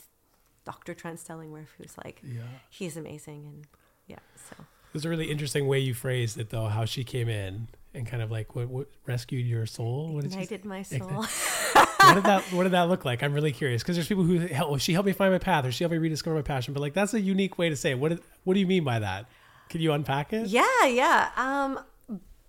Dr. 0.65 0.93
Trent 0.93 1.19
Stellingwerff, 1.19 1.67
who's 1.77 1.95
like, 2.03 2.21
yeah. 2.23 2.41
he's 2.69 2.95
amazing, 2.97 3.45
and 3.45 3.67
yeah, 4.07 4.19
so 4.49 4.55
It 4.59 4.93
was 4.93 5.05
a 5.05 5.09
really 5.09 5.29
interesting 5.31 5.67
way 5.67 5.79
you 5.79 5.93
phrased 5.93 6.37
it, 6.37 6.49
though. 6.49 6.67
How 6.67 6.85
she 6.85 7.03
came 7.03 7.27
in 7.29 7.67
and 7.93 8.07
kind 8.07 8.21
of 8.23 8.31
like 8.31 8.55
what, 8.55 8.67
what 8.69 8.87
rescued 9.05 9.45
your 9.45 9.65
soul. 9.65 10.13
What 10.13 10.23
did 10.23 10.31
ignited 10.33 10.65
my 10.65 10.81
soul. 10.83 10.99
what 11.73 12.13
did 12.15 12.23
that 12.23 12.43
What 12.51 12.63
did 12.63 12.71
that 12.73 12.89
look 12.89 13.05
like? 13.05 13.23
I'm 13.23 13.33
really 13.33 13.51
curious 13.51 13.81
because 13.83 13.95
there's 13.95 14.07
people 14.07 14.23
who 14.23 14.39
help. 14.39 14.69
Well, 14.69 14.79
she 14.79 14.93
helped 14.93 15.07
me 15.07 15.13
find 15.13 15.31
my 15.31 15.39
path, 15.39 15.65
or 15.65 15.71
she 15.71 15.83
helped 15.83 15.93
me 15.93 15.97
rediscover 15.99 16.35
my 16.35 16.41
passion. 16.41 16.73
But 16.73 16.81
like 16.81 16.93
that's 16.93 17.13
a 17.13 17.21
unique 17.21 17.57
way 17.57 17.69
to 17.69 17.75
say 17.75 17.91
it. 17.91 17.99
What 17.99 18.09
did, 18.09 18.21
What 18.43 18.53
do 18.55 18.59
you 18.59 18.67
mean 18.67 18.83
by 18.83 18.99
that? 18.99 19.25
Can 19.69 19.81
you 19.81 19.93
unpack 19.93 20.33
it? 20.33 20.47
Yeah, 20.47 20.85
yeah. 20.85 21.29
Um, 21.35 21.79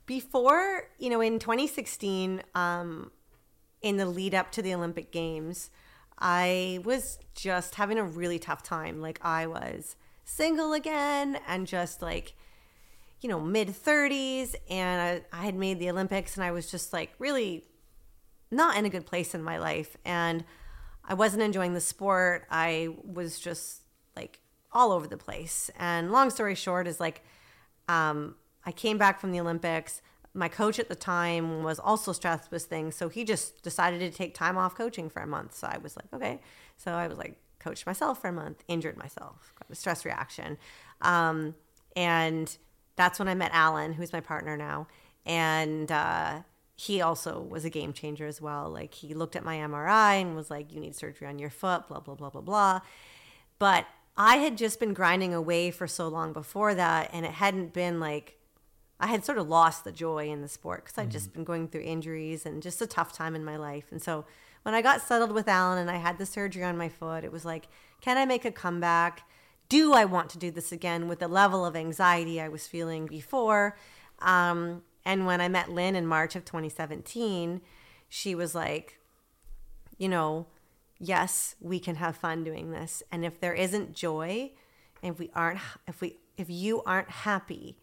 before, 0.07 0.89
you 0.99 1.11
know, 1.11 1.21
in 1.21 1.39
2016, 1.39 2.43
um, 2.55 3.11
in 3.83 3.97
the 3.97 4.07
lead 4.07 4.35
up 4.35 4.53
to 4.53 4.63
the 4.63 4.75
Olympic 4.75 5.11
Games, 5.11 5.71
I 6.19 6.81
was 6.85 7.19
just 7.35 7.77
having 7.77 7.99
a 7.99 8.05
really 8.05 8.39
tough 8.39 8.63
time. 8.63 9.01
Like, 9.01 9.19
I 9.23 9.47
was 9.47 9.97
single 10.25 10.73
again 10.73 11.39
and 11.47 11.67
just 11.67 12.03
like, 12.03 12.35
you 13.21 13.29
know, 13.29 13.41
mid 13.41 13.69
30s. 13.69 14.55
And 14.69 15.25
I, 15.33 15.39
I 15.39 15.45
had 15.45 15.55
made 15.55 15.79
the 15.79 15.91
Olympics 15.91 16.37
and 16.37 16.45
I 16.45 16.51
was 16.51 16.71
just 16.71 16.93
like 16.93 17.13
really 17.19 17.65
not 18.51 18.77
in 18.77 18.85
a 18.85 18.91
good 18.91 19.07
place 19.07 19.35
in 19.35 19.43
my 19.43 19.59
life. 19.59 19.97
And 20.05 20.45
I 21.05 21.15
wasn't 21.15 21.43
enjoying 21.43 21.75
the 21.75 21.81
sport. 21.81 22.47
I 22.51 22.89
was 23.03 23.39
just 23.39 23.83
all 24.75 24.93
over 24.93 25.07
the 25.07 25.17
place. 25.17 25.71
And 25.79 26.13
long 26.13 26.31
story 26.31 26.55
short 26.55 26.87
is 26.87 27.01
like, 27.01 27.23
um, 27.89 28.35
I 28.67 28.73
came 28.73 28.99
back 28.99 29.21
from 29.21 29.33
the 29.33 29.41
Olympics. 29.41 30.03
My 30.35 30.49
coach 30.49 30.79
at 30.79 30.89
the 30.89 30.97
time 30.97 31.63
was 31.63 31.79
also 31.79 32.13
stressed 32.13 32.51
with 32.51 32.65
things, 32.65 32.97
so 32.97 33.09
he 33.09 33.25
just 33.25 33.63
decided 33.63 34.01
to 34.01 34.11
take 34.11 34.35
time 34.35 34.59
off 34.59 34.75
coaching 34.75 35.09
for 35.09 35.23
a 35.23 35.27
month. 35.27 35.55
So 35.55 35.69
I 35.69 35.79
was 35.79 35.97
like, 35.97 36.07
okay. 36.13 36.41
So 36.77 36.93
I 36.93 37.07
was 37.07 37.19
like, 37.19 37.39
coached 37.61 37.87
myself 37.87 38.21
for 38.21 38.29
a 38.29 38.33
month, 38.33 38.65
injured 38.67 38.97
myself, 38.97 39.55
got 39.59 39.71
a 39.71 39.75
stress 39.77 40.05
reaction, 40.05 40.59
um, 41.03 41.55
and 41.95 42.57
that's 42.97 43.19
when 43.19 43.29
I 43.29 43.35
met 43.35 43.53
Alan, 43.55 43.93
who's 43.93 44.13
my 44.13 44.21
partner 44.21 44.57
now, 44.57 44.89
and 45.25 45.91
uh, 45.93 46.41
he 46.77 47.01
also 47.01 47.41
was 47.41 47.65
a 47.65 47.71
game 47.71 47.93
changer 47.93 48.27
as 48.27 48.41
well. 48.41 48.69
Like 48.69 48.93
he 48.95 49.15
looked 49.15 49.37
at 49.37 49.45
my 49.45 49.57
MRI 49.57 50.21
and 50.21 50.35
was 50.35 50.51
like, 50.51 50.73
you 50.73 50.81
need 50.81 50.97
surgery 50.97 51.29
on 51.29 51.39
your 51.39 51.51
foot, 51.51 51.87
blah 51.87 52.01
blah 52.01 52.17
blah 52.17 52.31
blah 52.31 52.41
blah. 52.41 52.81
But 53.59 53.87
I 54.17 54.37
had 54.37 54.57
just 54.57 54.79
been 54.79 54.95
grinding 54.95 55.35
away 55.35 55.71
for 55.71 55.87
so 55.87 56.09
long 56.09 56.33
before 56.33 56.75
that, 56.75 57.11
and 57.13 57.27
it 57.27 57.33
hadn't 57.33 57.73
been 57.73 57.99
like 58.01 58.39
I 59.01 59.09
had 59.09 59.25
sort 59.25 59.39
of 59.39 59.49
lost 59.49 59.85
the 59.85 59.93
joy 59.93 60.29
in 60.29 60.41
the 60.41 60.49
sport 60.49 60.85
because 60.85 60.99
I'd 60.99 61.11
just 61.11 61.33
been 61.33 61.45
going 61.45 61.69
through 61.69 61.83
injuries 61.83 62.47
and 62.47 62.63
just 62.63 62.81
a 62.81 62.87
tough 62.87 63.13
time 63.13 63.35
in 63.35 63.45
my 63.45 63.57
life. 63.57 63.87
And 63.91 64.01
so 64.01 64.25
when 64.63 64.75
I 64.75 64.83
got 64.83 65.03
settled 65.03 65.33
with 65.33 65.49
Alan 65.49 65.79
and 65.79 65.91
I 65.91 65.97
had 65.97 66.17
the 66.17 66.25
surgery 66.25 66.63
on 66.63 66.79
my 66.79 66.89
foot, 66.89 67.25
it 67.25 67.33
was 67.33 67.45
like, 67.45 67.69
can 68.01 68.17
I 68.17 68.25
make 68.25 68.45
a 68.45 68.53
comeback? 68.53 69.29
Do 69.69 69.93
I 69.93 70.05
want 70.05 70.31
to 70.31 70.39
do 70.39 70.51
this 70.51 70.71
again 70.71 71.09
with 71.09 71.19
the 71.19 71.29
level 71.29 71.67
of 71.67 71.75
anxiety 71.75 72.41
I 72.41 72.49
was 72.49 72.67
feeling 72.67 73.07
before? 73.07 73.77
Um, 74.21 74.83
and 75.05 75.27
when 75.27 75.41
I 75.41 75.49
met 75.49 75.71
Lynn 75.71 75.97
in 75.97 76.07
March 76.07 76.37
of 76.37 76.45
2017, 76.45 77.61
she 78.09 78.35
was 78.35 78.55
like, 78.55 79.01
you 79.99 80.09
know, 80.09 80.47
yes, 80.99 81.57
we 81.61 81.79
can 81.79 81.97
have 81.97 82.17
fun 82.17 82.45
doing 82.45 82.71
this. 82.71 83.03
And 83.11 83.25
if 83.25 83.41
there 83.41 83.55
isn't 83.55 83.95
joy, 83.95 84.53
if 85.03 85.19
we 85.19 85.31
aren't, 85.35 85.61
if 85.87 86.01
we, 86.01 86.17
if 86.37 86.49
you 86.49 86.83
aren't 86.85 87.11
happy, 87.11 87.79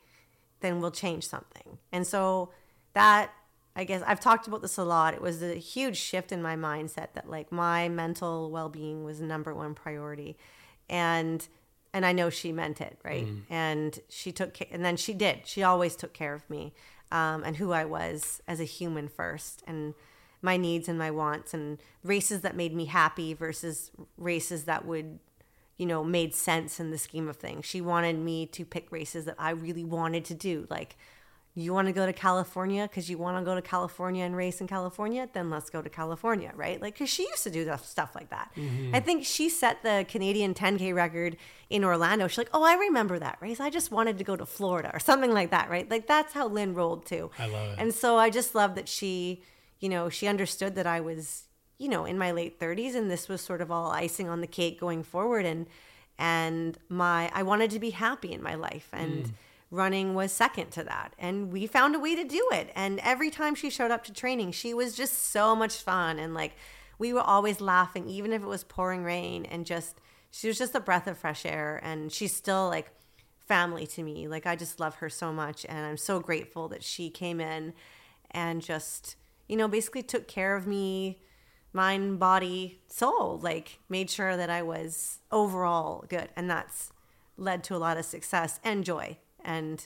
then 0.62 0.80
we'll 0.80 0.92
change 0.92 1.28
something. 1.28 1.78
And 1.92 2.06
so 2.06 2.52
that, 2.94 3.32
I 3.76 3.84
guess, 3.84 4.02
I've 4.06 4.20
talked 4.20 4.48
about 4.48 4.62
this 4.62 4.78
a 4.78 4.84
lot. 4.84 5.14
It 5.14 5.22
was 5.22 5.42
a 5.42 5.56
huge 5.56 5.98
shift 5.98 6.32
in 6.32 6.42
my 6.42 6.56
mindset 6.56 7.14
that 7.14 7.30
like 7.30 7.52
my 7.52 7.90
mental 7.90 8.52
well 8.52 8.70
being 8.70 9.04
was 9.04 9.22
number 9.22 9.54
one 9.54 9.74
priority, 9.74 10.38
and 10.90 11.48
and 11.94 12.06
I 12.06 12.12
know 12.14 12.30
she 12.30 12.52
meant 12.52 12.80
it, 12.80 12.98
right? 13.04 13.26
And 13.50 14.00
she 14.08 14.32
took, 14.32 14.58
and 14.72 14.84
then 14.84 14.96
she 14.96 15.14
did. 15.14 15.42
She 15.46 15.62
always 15.64 15.96
took 15.96 16.14
care 16.14 16.34
of 16.34 16.50
me, 16.50 16.74
um, 17.12 17.44
and 17.44 17.58
who 17.58 17.72
I 17.72 17.86
was 17.86 18.42
as 18.48 18.60
a 18.62 18.66
human 18.66 19.08
first, 19.10 19.62
and 19.68 19.94
my 20.42 20.58
needs 20.58 20.88
and 20.90 20.98
my 20.98 21.12
wants, 21.12 21.54
and 21.54 21.80
races 22.04 22.42
that 22.42 22.56
made 22.56 22.74
me 22.74 22.86
happy 22.86 23.34
versus 23.34 23.92
races 24.18 24.66
that 24.66 24.86
would 24.86 25.20
you 25.82 25.88
know, 25.88 26.04
made 26.04 26.36
sense 26.36 26.80
in 26.80 26.92
the 26.92 26.98
scheme 27.00 27.28
of 27.28 27.38
things. 27.38 27.66
She 27.66 27.82
wanted 27.82 28.16
me 28.20 28.46
to 28.46 28.64
pick 28.66 28.92
races 28.92 29.26
that 29.26 29.34
I 29.40 29.50
really 29.50 29.84
wanted 29.84 30.26
to 30.26 30.36
do. 30.36 30.68
Like, 30.70 30.96
you 31.56 31.74
want 31.74 31.88
to 31.88 31.92
go 31.92 32.06
to 32.06 32.14
California 32.14 32.84
because 32.84 33.10
you 33.10 33.18
want 33.18 33.40
to 33.40 33.44
go 33.44 33.56
to 33.56 33.64
California 33.64 34.24
and 34.24 34.36
race 34.36 34.62
in 34.62 34.68
California? 34.68 35.28
Then 35.34 35.50
let's 35.50 35.72
go 35.72 35.82
to 35.82 35.90
California, 35.90 36.52
right? 36.56 36.80
Like, 36.80 36.94
because 36.94 37.10
she 37.10 37.24
used 37.24 37.42
to 37.44 37.50
do 37.50 37.68
stuff 37.82 38.14
like 38.14 38.30
that. 38.30 38.52
Mm-hmm. 38.56 38.96
I 38.96 39.00
think 39.00 39.26
she 39.26 39.50
set 39.50 39.82
the 39.82 40.06
Canadian 40.08 40.54
10K 40.54 40.94
record 40.94 41.36
in 41.72 41.84
Orlando. 41.84 42.28
She's 42.28 42.38
like, 42.38 42.52
oh, 42.54 42.62
I 42.62 42.76
remember 42.76 43.18
that 43.18 43.40
race. 43.42 43.60
I 43.60 43.72
just 43.72 43.90
wanted 43.90 44.20
to 44.20 44.24
go 44.24 44.36
to 44.36 44.46
Florida 44.46 44.92
or 44.94 45.00
something 45.00 45.34
like 45.34 45.50
that, 45.50 45.68
right? 45.68 45.90
Like, 45.90 46.06
that's 46.06 46.32
how 46.32 46.48
Lynn 46.48 46.76
rolled 46.76 47.08
too. 47.08 47.32
I 47.40 47.48
love 47.48 47.72
it. 47.72 47.80
And 47.80 47.92
so 47.92 48.18
I 48.18 48.30
just 48.30 48.54
love 48.54 48.76
that 48.76 48.88
she, 48.88 49.42
you 49.82 49.90
know, 49.90 50.08
she 50.08 50.28
understood 50.28 50.76
that 50.76 50.88
I 50.88 51.02
was, 51.02 51.48
you 51.78 51.90
know, 51.90 52.06
in 52.06 52.18
my 52.18 52.32
late 52.32 52.60
30s 52.60 52.96
and 52.96 53.12
this 53.12 53.28
was 53.28 53.42
sort 53.42 53.62
of 53.62 53.72
all 53.72 53.92
icing 53.92 54.30
on 54.30 54.40
the 54.40 54.48
cake 54.48 54.80
going 54.80 55.04
forward. 55.04 55.46
And 55.46 55.66
and 56.18 56.78
my 56.88 57.30
I 57.34 57.44
wanted 57.44 57.72
to 57.72 57.80
be 57.80 57.90
happy 57.90 58.32
in 58.32 58.42
my 58.42 58.54
life 58.56 58.88
and 58.94 59.26
mm. 59.26 59.32
running 59.72 60.14
was 60.14 60.32
second 60.32 60.70
to 60.72 60.84
that. 60.84 61.14
And 61.18 61.52
we 61.52 61.66
found 61.68 61.96
a 61.96 62.00
way 62.00 62.16
to 62.16 62.24
do 62.24 62.48
it. 62.54 62.72
And 62.76 63.00
every 63.00 63.32
time 63.32 63.56
she 63.56 63.70
showed 63.72 63.92
up 63.92 64.04
to 64.06 64.14
training 64.14 64.52
she 64.52 64.74
was 64.74 64.96
just 64.96 65.32
so 65.32 65.56
much 65.56 65.78
fun. 65.78 66.20
And 66.20 66.34
like 66.36 66.56
we 67.00 67.12
were 67.12 67.22
always 67.22 67.60
laughing 67.60 68.08
even 68.08 68.32
if 68.32 68.44
it 68.44 68.48
was 68.48 68.64
pouring 68.64 69.04
rain 69.04 69.46
and 69.46 69.66
just 69.66 70.00
she 70.30 70.48
was 70.48 70.58
just 70.58 70.76
a 70.76 70.80
breath 70.80 71.08
of 71.08 71.18
fresh 71.18 71.44
air. 71.44 71.82
And 71.84 72.12
she's 72.12 72.36
still 72.36 72.70
like 72.70 72.92
family 73.48 73.88
to 73.88 74.04
me. 74.04 74.28
Like 74.28 74.46
I 74.46 74.56
just 74.56 74.80
love 74.80 74.96
her 74.96 75.10
so 75.10 75.34
much. 75.34 75.66
And 75.68 75.88
I'm 75.88 75.98
so 75.98 76.20
grateful 76.20 76.68
that 76.70 76.84
she 76.84 77.10
came 77.10 77.42
in 77.42 77.74
and 78.30 78.62
just 78.62 79.16
you 79.52 79.58
know 79.58 79.68
basically 79.68 80.02
took 80.02 80.28
care 80.28 80.56
of 80.56 80.66
me 80.66 81.22
mind, 81.74 82.20
body, 82.20 82.80
soul, 82.88 83.40
like 83.42 83.80
made 83.90 84.10
sure 84.10 84.36
that 84.36 84.50
I 84.50 84.62
was 84.62 85.20
overall 85.32 86.06
good. 86.10 86.30
And 86.36 86.50
that's 86.50 86.92
led 87.38 87.64
to 87.66 87.76
a 87.76 87.78
lot 87.78 87.98
of 87.98 88.06
success 88.06 88.60
and 88.64 88.84
joy. 88.84 89.18
And 89.44 89.86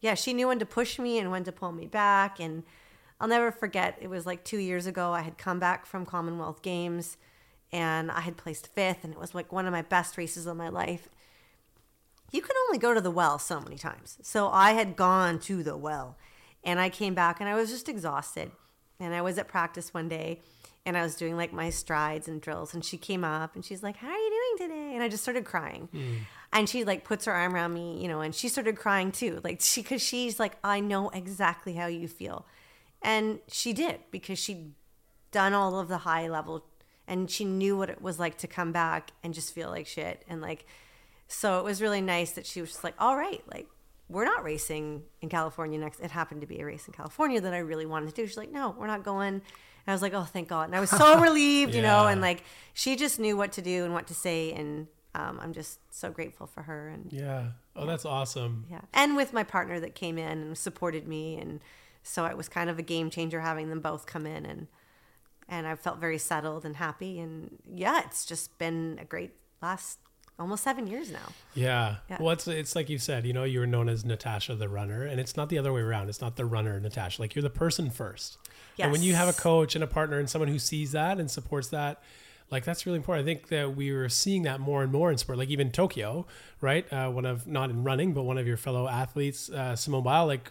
yeah, 0.00 0.14
she 0.14 0.34
knew 0.34 0.48
when 0.48 0.58
to 0.58 0.66
push 0.66 0.98
me 0.98 1.18
and 1.18 1.30
when 1.30 1.44
to 1.44 1.52
pull 1.52 1.72
me 1.72 1.86
back. 1.86 2.38
And 2.38 2.64
I'll 3.20 3.28
never 3.28 3.50
forget, 3.50 3.96
it 4.00 4.08
was 4.08 4.26
like 4.26 4.44
two 4.44 4.58
years 4.58 4.86
ago, 4.86 5.12
I 5.12 5.22
had 5.22 5.38
come 5.38 5.58
back 5.58 5.86
from 5.86 6.04
Commonwealth 6.04 6.62
Games 6.62 7.16
and 7.70 8.10
I 8.10 8.20
had 8.20 8.36
placed 8.36 8.66
fifth, 8.66 9.02
and 9.02 9.14
it 9.14 9.18
was 9.18 9.34
like 9.34 9.50
one 9.50 9.64
of 9.64 9.72
my 9.72 9.80
best 9.80 10.18
races 10.18 10.46
of 10.46 10.58
my 10.58 10.68
life. 10.68 11.08
You 12.30 12.42
can 12.42 12.54
only 12.66 12.76
go 12.76 12.92
to 12.92 13.00
the 13.00 13.10
well 13.10 13.38
so 13.38 13.60
many 13.60 13.76
times. 13.76 14.18
So 14.20 14.48
I 14.48 14.72
had 14.72 14.94
gone 14.94 15.38
to 15.40 15.62
the 15.62 15.76
well 15.76 16.18
and 16.62 16.78
I 16.78 16.90
came 16.90 17.14
back 17.14 17.40
and 17.40 17.48
I 17.48 17.54
was 17.54 17.70
just 17.70 17.88
exhausted. 17.88 18.52
And 19.02 19.14
I 19.14 19.22
was 19.22 19.38
at 19.38 19.48
practice 19.48 19.92
one 19.92 20.08
day 20.08 20.40
and 20.84 20.96
I 20.96 21.02
was 21.02 21.14
doing 21.14 21.36
like 21.36 21.52
my 21.52 21.70
strides 21.70 22.28
and 22.28 22.40
drills. 22.40 22.74
And 22.74 22.84
she 22.84 22.96
came 22.96 23.24
up 23.24 23.54
and 23.54 23.64
she's 23.64 23.82
like, 23.82 23.96
How 23.96 24.08
are 24.08 24.16
you 24.16 24.56
doing 24.58 24.70
today? 24.70 24.94
And 24.94 25.02
I 25.02 25.08
just 25.08 25.22
started 25.22 25.44
crying. 25.44 25.88
Hmm. 25.92 26.14
And 26.52 26.68
she 26.68 26.84
like 26.84 27.04
puts 27.04 27.24
her 27.24 27.32
arm 27.32 27.54
around 27.54 27.72
me, 27.72 28.00
you 28.02 28.08
know, 28.08 28.20
and 28.20 28.34
she 28.34 28.48
started 28.48 28.76
crying 28.76 29.10
too. 29.10 29.40
Like 29.42 29.60
she, 29.60 29.82
cause 29.82 30.02
she's 30.02 30.38
like, 30.38 30.56
I 30.62 30.80
know 30.80 31.08
exactly 31.10 31.74
how 31.74 31.86
you 31.86 32.08
feel. 32.08 32.46
And 33.00 33.40
she 33.48 33.72
did 33.72 34.00
because 34.10 34.38
she'd 34.38 34.72
done 35.30 35.54
all 35.54 35.80
of 35.80 35.88
the 35.88 35.98
high 35.98 36.28
level 36.28 36.64
and 37.08 37.30
she 37.30 37.44
knew 37.44 37.76
what 37.76 37.90
it 37.90 38.00
was 38.00 38.18
like 38.18 38.38
to 38.38 38.46
come 38.46 38.70
back 38.70 39.12
and 39.24 39.34
just 39.34 39.54
feel 39.54 39.70
like 39.70 39.86
shit. 39.86 40.24
And 40.28 40.40
like, 40.40 40.66
so 41.26 41.58
it 41.58 41.64
was 41.64 41.80
really 41.80 42.00
nice 42.00 42.32
that 42.32 42.46
she 42.46 42.60
was 42.60 42.70
just 42.70 42.84
like, 42.84 42.94
all 42.98 43.16
right, 43.16 43.42
like, 43.50 43.66
we're 44.12 44.24
not 44.24 44.44
racing 44.44 45.02
in 45.20 45.28
California 45.28 45.78
next. 45.78 46.00
It 46.00 46.10
happened 46.10 46.42
to 46.42 46.46
be 46.46 46.60
a 46.60 46.66
race 46.66 46.86
in 46.86 46.92
California 46.92 47.40
that 47.40 47.54
I 47.54 47.58
really 47.58 47.86
wanted 47.86 48.10
to 48.10 48.14
do. 48.14 48.26
She's 48.26 48.36
like, 48.36 48.52
no, 48.52 48.74
we're 48.78 48.86
not 48.86 49.02
going. 49.02 49.34
And 49.34 49.42
I 49.86 49.92
was 49.92 50.02
like, 50.02 50.14
oh, 50.14 50.24
thank 50.24 50.48
God. 50.48 50.64
And 50.68 50.76
I 50.76 50.80
was 50.80 50.90
so 50.90 51.20
relieved, 51.28 51.74
you 51.74 51.82
know, 51.82 52.06
and 52.06 52.20
like 52.20 52.44
she 52.74 52.94
just 52.96 53.18
knew 53.18 53.36
what 53.36 53.52
to 53.52 53.62
do 53.62 53.84
and 53.84 53.92
what 53.92 54.06
to 54.08 54.14
say. 54.14 54.52
And 54.52 54.86
um, 55.14 55.40
I'm 55.42 55.52
just 55.52 55.78
so 55.90 56.10
grateful 56.10 56.46
for 56.46 56.62
her. 56.62 56.88
And 56.88 57.12
Yeah. 57.12 57.46
Oh, 57.74 57.86
that's 57.86 58.04
awesome. 58.04 58.66
yeah. 58.70 58.82
And 58.92 59.16
with 59.16 59.32
my 59.32 59.42
partner 59.42 59.80
that 59.80 59.94
came 59.94 60.18
in 60.18 60.38
and 60.42 60.58
supported 60.58 61.08
me. 61.08 61.38
And 61.38 61.60
so 62.02 62.26
it 62.26 62.36
was 62.36 62.48
kind 62.48 62.68
of 62.70 62.78
a 62.78 62.82
game 62.82 63.10
changer 63.10 63.40
having 63.40 63.70
them 63.70 63.80
both 63.80 64.06
come 64.06 64.26
in 64.26 64.44
and, 64.46 64.68
and 65.48 65.66
I 65.66 65.74
felt 65.74 65.98
very 65.98 66.18
settled 66.18 66.64
and 66.64 66.76
happy. 66.76 67.18
And 67.18 67.58
yeah, 67.66 68.02
it's 68.04 68.24
just 68.24 68.56
been 68.58 68.98
a 69.00 69.04
great 69.04 69.32
last 69.60 69.98
almost 70.38 70.64
seven 70.64 70.86
years 70.86 71.10
now. 71.10 71.32
Yeah. 71.54 71.96
Yeah. 72.10 72.18
Well, 72.20 72.30
it's, 72.30 72.48
it's 72.48 72.74
like 72.74 72.88
you 72.88 72.98
said, 72.98 73.26
you 73.26 73.32
know, 73.32 73.44
you 73.44 73.60
were 73.60 73.66
known 73.66 73.88
as 73.88 74.04
Natasha 74.04 74.54
the 74.54 74.68
runner, 74.68 75.04
and 75.04 75.20
it's 75.20 75.36
not 75.36 75.48
the 75.48 75.58
other 75.58 75.72
way 75.72 75.80
around. 75.80 76.08
It's 76.08 76.20
not 76.20 76.36
the 76.36 76.44
runner, 76.44 76.78
Natasha. 76.80 77.20
Like 77.20 77.34
you're 77.34 77.42
the 77.42 77.50
person 77.50 77.90
first. 77.90 78.38
And 78.78 78.92
when 78.92 79.02
you 79.02 79.14
have 79.14 79.28
a 79.28 79.32
coach 79.32 79.74
and 79.74 79.84
a 79.84 79.86
partner 79.86 80.18
and 80.18 80.28
someone 80.28 80.48
who 80.48 80.58
sees 80.58 80.92
that 80.92 81.20
and 81.20 81.30
supports 81.30 81.68
that, 81.68 82.02
like 82.50 82.64
that's 82.64 82.84
really 82.84 82.96
important. 82.96 83.24
I 83.24 83.26
think 83.26 83.48
that 83.48 83.76
we 83.76 83.92
were 83.92 84.08
seeing 84.08 84.42
that 84.42 84.60
more 84.60 84.82
and 84.82 84.92
more 84.92 85.10
in 85.10 85.16
sport. 85.16 85.38
Like 85.38 85.48
even 85.48 85.70
Tokyo, 85.70 86.26
right? 86.60 86.90
Uh, 86.92 87.10
one 87.10 87.24
of 87.24 87.46
not 87.46 87.70
in 87.70 87.82
running, 87.82 88.12
but 88.12 88.24
one 88.24 88.38
of 88.38 88.46
your 88.46 88.58
fellow 88.58 88.86
athletes, 88.88 89.48
uh, 89.50 89.74
Simone 89.74 90.02
Biles, 90.02 90.28
like 90.28 90.50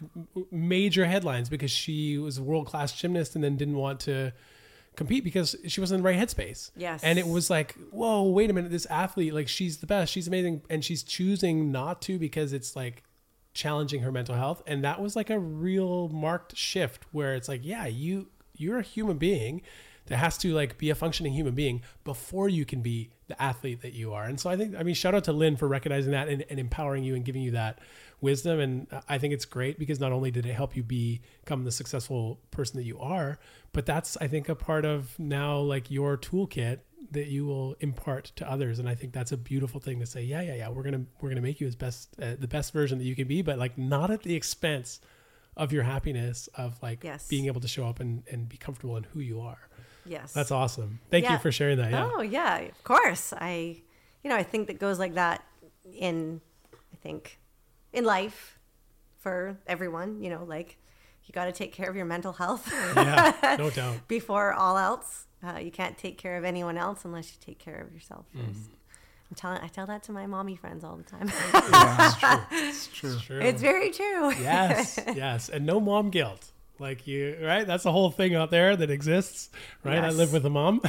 major 0.51 1.05
headlines 1.05 1.47
because 1.47 1.71
she 1.71 2.17
was 2.17 2.39
a 2.39 2.43
world 2.43 2.65
class 2.67 2.91
gymnast 2.93 3.35
and 3.35 3.43
then 3.43 3.55
didn't 3.55 3.77
want 3.77 3.99
to 4.01 4.33
compete 4.95 5.23
because 5.23 5.55
she 5.67 5.79
wasn't 5.79 5.99
in 5.99 6.03
the 6.03 6.09
right 6.09 6.19
headspace. 6.19 6.71
Yes. 6.75 7.03
And 7.03 7.17
it 7.17 7.27
was 7.27 7.49
like, 7.49 7.75
whoa, 7.91 8.23
wait 8.23 8.49
a 8.49 8.53
minute, 8.53 8.71
this 8.71 8.85
athlete, 8.87 9.33
like 9.33 9.47
she's 9.47 9.77
the 9.77 9.87
best, 9.87 10.11
she's 10.11 10.27
amazing, 10.27 10.61
and 10.69 10.83
she's 10.83 11.03
choosing 11.03 11.71
not 11.71 12.01
to 12.03 12.19
because 12.19 12.53
it's 12.53 12.75
like 12.75 13.03
challenging 13.53 14.01
her 14.01 14.11
mental 14.11 14.35
health. 14.35 14.61
And 14.67 14.83
that 14.83 15.01
was 15.01 15.15
like 15.15 15.29
a 15.29 15.39
real 15.39 16.09
marked 16.09 16.55
shift 16.55 17.05
where 17.11 17.35
it's 17.35 17.47
like, 17.47 17.61
yeah, 17.63 17.85
you 17.87 18.27
you're 18.57 18.79
a 18.79 18.83
human 18.83 19.17
being 19.17 19.61
that 20.07 20.17
has 20.17 20.37
to 20.39 20.53
like 20.53 20.77
be 20.77 20.89
a 20.89 20.95
functioning 20.95 21.33
human 21.33 21.55
being 21.55 21.81
before 22.03 22.49
you 22.49 22.65
can 22.65 22.81
be 22.81 23.09
the 23.27 23.41
athlete 23.41 23.81
that 23.81 23.93
you 23.93 24.13
are. 24.13 24.25
And 24.25 24.39
so 24.39 24.49
I 24.49 24.57
think 24.57 24.75
I 24.77 24.83
mean 24.83 24.95
shout 24.95 25.15
out 25.15 25.23
to 25.25 25.33
Lynn 25.33 25.55
for 25.55 25.67
recognizing 25.67 26.11
that 26.11 26.27
and, 26.27 26.43
and 26.49 26.59
empowering 26.59 27.03
you 27.03 27.15
and 27.15 27.23
giving 27.23 27.41
you 27.41 27.51
that 27.51 27.79
wisdom. 28.21 28.59
And 28.59 28.87
I 29.09 29.17
think 29.17 29.33
it's 29.33 29.45
great 29.45 29.77
because 29.79 29.99
not 29.99 30.11
only 30.11 30.31
did 30.31 30.45
it 30.45 30.53
help 30.53 30.75
you 30.75 30.83
be- 30.83 31.21
become 31.43 31.63
the 31.63 31.71
successful 31.71 32.39
person 32.51 32.77
that 32.77 32.85
you 32.85 32.99
are, 32.99 33.39
but 33.73 33.85
that's 33.85 34.15
I 34.17 34.27
think 34.27 34.47
a 34.49 34.55
part 34.55 34.85
of 34.85 35.17
now 35.19 35.57
like 35.57 35.89
your 35.91 36.17
toolkit 36.17 36.79
that 37.11 37.27
you 37.27 37.45
will 37.45 37.75
impart 37.81 38.25
to 38.37 38.49
others. 38.49 38.79
And 38.79 38.87
I 38.87 38.95
think 38.95 39.11
that's 39.11 39.31
a 39.31 39.37
beautiful 39.37 39.81
thing 39.81 39.99
to 39.99 40.05
say. 40.05 40.23
Yeah, 40.23 40.41
yeah, 40.41 40.55
yeah. 40.55 40.69
We're 40.69 40.83
gonna 40.83 41.05
we're 41.19 41.29
gonna 41.29 41.41
make 41.41 41.59
you 41.59 41.67
as 41.67 41.75
best 41.75 42.15
uh, 42.21 42.35
the 42.39 42.47
best 42.47 42.71
version 42.73 42.97
that 42.99 43.03
you 43.05 43.15
can 43.15 43.27
be, 43.27 43.41
but 43.41 43.57
like 43.59 43.77
not 43.77 44.11
at 44.11 44.23
the 44.23 44.35
expense 44.35 45.01
of 45.57 45.73
your 45.73 45.83
happiness 45.83 46.47
of 46.55 46.81
like 46.81 47.03
Yes. 47.03 47.27
being 47.27 47.47
able 47.47 47.59
to 47.59 47.67
show 47.67 47.85
up 47.85 47.99
and, 47.99 48.23
and 48.31 48.47
be 48.47 48.55
comfortable 48.55 48.95
in 48.95 49.03
who 49.03 49.19
you 49.19 49.41
are. 49.41 49.57
Yes. 50.05 50.31
That's 50.33 50.49
awesome. 50.51 50.99
Thank 51.09 51.29
you 51.29 51.37
for 51.39 51.51
sharing 51.51 51.77
that. 51.77 51.91
Yeah. 51.91 52.09
Oh 52.13 52.21
yeah, 52.21 52.59
of 52.59 52.83
course. 52.85 53.33
I, 53.37 53.81
you 54.23 54.29
know, 54.29 54.35
I 54.35 54.43
think 54.43 54.67
that 54.67 54.79
goes 54.79 54.97
like 54.97 55.15
that 55.15 55.43
in, 55.93 56.39
I 56.73 56.95
think, 57.03 57.37
in 57.93 58.05
life, 58.05 58.59
for 59.21 59.57
everyone. 59.67 60.21
You 60.21 60.29
know, 60.31 60.43
like 60.43 60.77
you 61.25 61.31
got 61.33 61.45
to 61.45 61.51
take 61.51 61.71
care 61.71 61.89
of 61.89 61.95
your 61.95 62.05
mental 62.05 62.33
health 62.33 62.69
yeah, 62.95 63.55
no 63.57 63.69
doubt. 63.81 64.07
before 64.07 64.53
all 64.53 64.77
else. 64.77 65.27
Uh, 65.43 65.57
you 65.57 65.71
can't 65.71 65.97
take 65.97 66.17
care 66.19 66.37
of 66.37 66.43
anyone 66.43 66.77
else 66.77 67.03
unless 67.03 67.31
you 67.31 67.37
take 67.43 67.57
care 67.57 67.81
of 67.81 67.93
yourself 67.93 68.25
1st 68.35 68.41
Mm-hmm. 68.41 68.73
I'm 69.31 69.35
telling, 69.35 69.61
I 69.61 69.67
tell 69.69 69.85
that 69.85 70.03
to 70.03 70.11
my 70.11 70.27
mommy 70.27 70.57
friends 70.57 70.83
all 70.83 70.97
the 70.97 71.03
time. 71.03 71.31
Yeah, 71.71 72.45
it's 72.51 72.87
true. 72.87 73.11
It's 73.11 73.21
true. 73.21 73.39
it's 73.39 73.61
very 73.61 73.89
true. 73.89 74.33
yes, 74.33 74.99
yes, 75.15 75.47
and 75.47 75.65
no 75.65 75.79
mom 75.79 76.09
guilt. 76.09 76.51
Like 76.79 77.07
you, 77.07 77.37
right? 77.41 77.65
That's 77.65 77.83
the 77.83 77.93
whole 77.93 78.11
thing 78.11 78.35
out 78.35 78.51
there 78.51 78.75
that 78.75 78.89
exists, 78.89 79.49
right? 79.85 80.03
I 80.03 80.09
live 80.09 80.33
with 80.33 80.45
a 80.45 80.49
mom, 80.49 80.81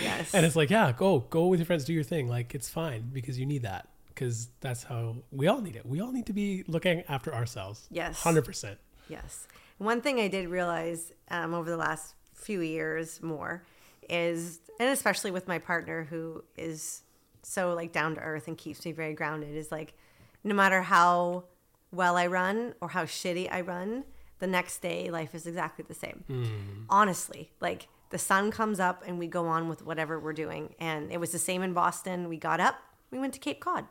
yes. 0.00 0.32
and 0.32 0.46
it's 0.46 0.54
like, 0.54 0.70
yeah, 0.70 0.92
go, 0.92 1.20
go 1.20 1.46
with 1.48 1.58
your 1.58 1.66
friends, 1.66 1.84
do 1.84 1.92
your 1.92 2.04
thing. 2.04 2.28
Like 2.28 2.54
it's 2.54 2.68
fine 2.68 3.10
because 3.12 3.36
you 3.36 3.46
need 3.46 3.62
that 3.62 3.88
because 4.16 4.48
that's 4.60 4.82
how 4.82 5.18
we 5.30 5.46
all 5.46 5.60
need 5.60 5.76
it. 5.76 5.84
We 5.86 6.00
all 6.00 6.10
need 6.10 6.26
to 6.26 6.32
be 6.32 6.64
looking 6.66 7.04
after 7.08 7.32
ourselves. 7.32 7.86
Yes. 7.90 8.22
hundred 8.22 8.46
percent. 8.46 8.78
Yes. 9.08 9.46
One 9.78 10.00
thing 10.00 10.18
I 10.18 10.28
did 10.28 10.48
realize 10.48 11.12
um, 11.30 11.52
over 11.52 11.68
the 11.68 11.76
last 11.76 12.14
few 12.34 12.60
years 12.60 13.22
more 13.22 13.62
is, 14.08 14.60
and 14.80 14.88
especially 14.88 15.30
with 15.30 15.46
my 15.46 15.58
partner 15.58 16.04
who 16.08 16.42
is 16.56 17.02
so 17.42 17.74
like 17.74 17.92
down 17.92 18.14
to 18.14 18.20
earth 18.20 18.48
and 18.48 18.56
keeps 18.56 18.84
me 18.84 18.92
very 18.92 19.12
grounded, 19.12 19.54
is 19.54 19.70
like 19.70 19.94
no 20.42 20.54
matter 20.54 20.80
how 20.82 21.44
well 21.92 22.16
I 22.16 22.26
run 22.26 22.74
or 22.80 22.88
how 22.88 23.04
shitty 23.04 23.52
I 23.52 23.60
run, 23.60 24.04
the 24.38 24.46
next 24.46 24.78
day 24.80 25.10
life 25.10 25.34
is 25.34 25.46
exactly 25.46 25.84
the 25.86 25.94
same. 25.94 26.86
Honestly, 26.88 27.50
like 27.60 27.88
the 28.10 28.18
sun 28.18 28.50
comes 28.50 28.80
up 28.80 29.02
and 29.06 29.18
we 29.18 29.26
go 29.26 29.46
on 29.46 29.68
with 29.68 29.84
whatever 29.84 30.18
we're 30.18 30.32
doing. 30.32 30.74
And 30.78 31.12
it 31.12 31.20
was 31.20 31.32
the 31.32 31.38
same 31.38 31.62
in 31.62 31.74
Boston. 31.74 32.28
We 32.28 32.38
got 32.38 32.60
up, 32.60 32.76
we 33.10 33.18
went 33.18 33.34
to 33.34 33.40
Cape 33.40 33.60
Cod. 33.60 33.84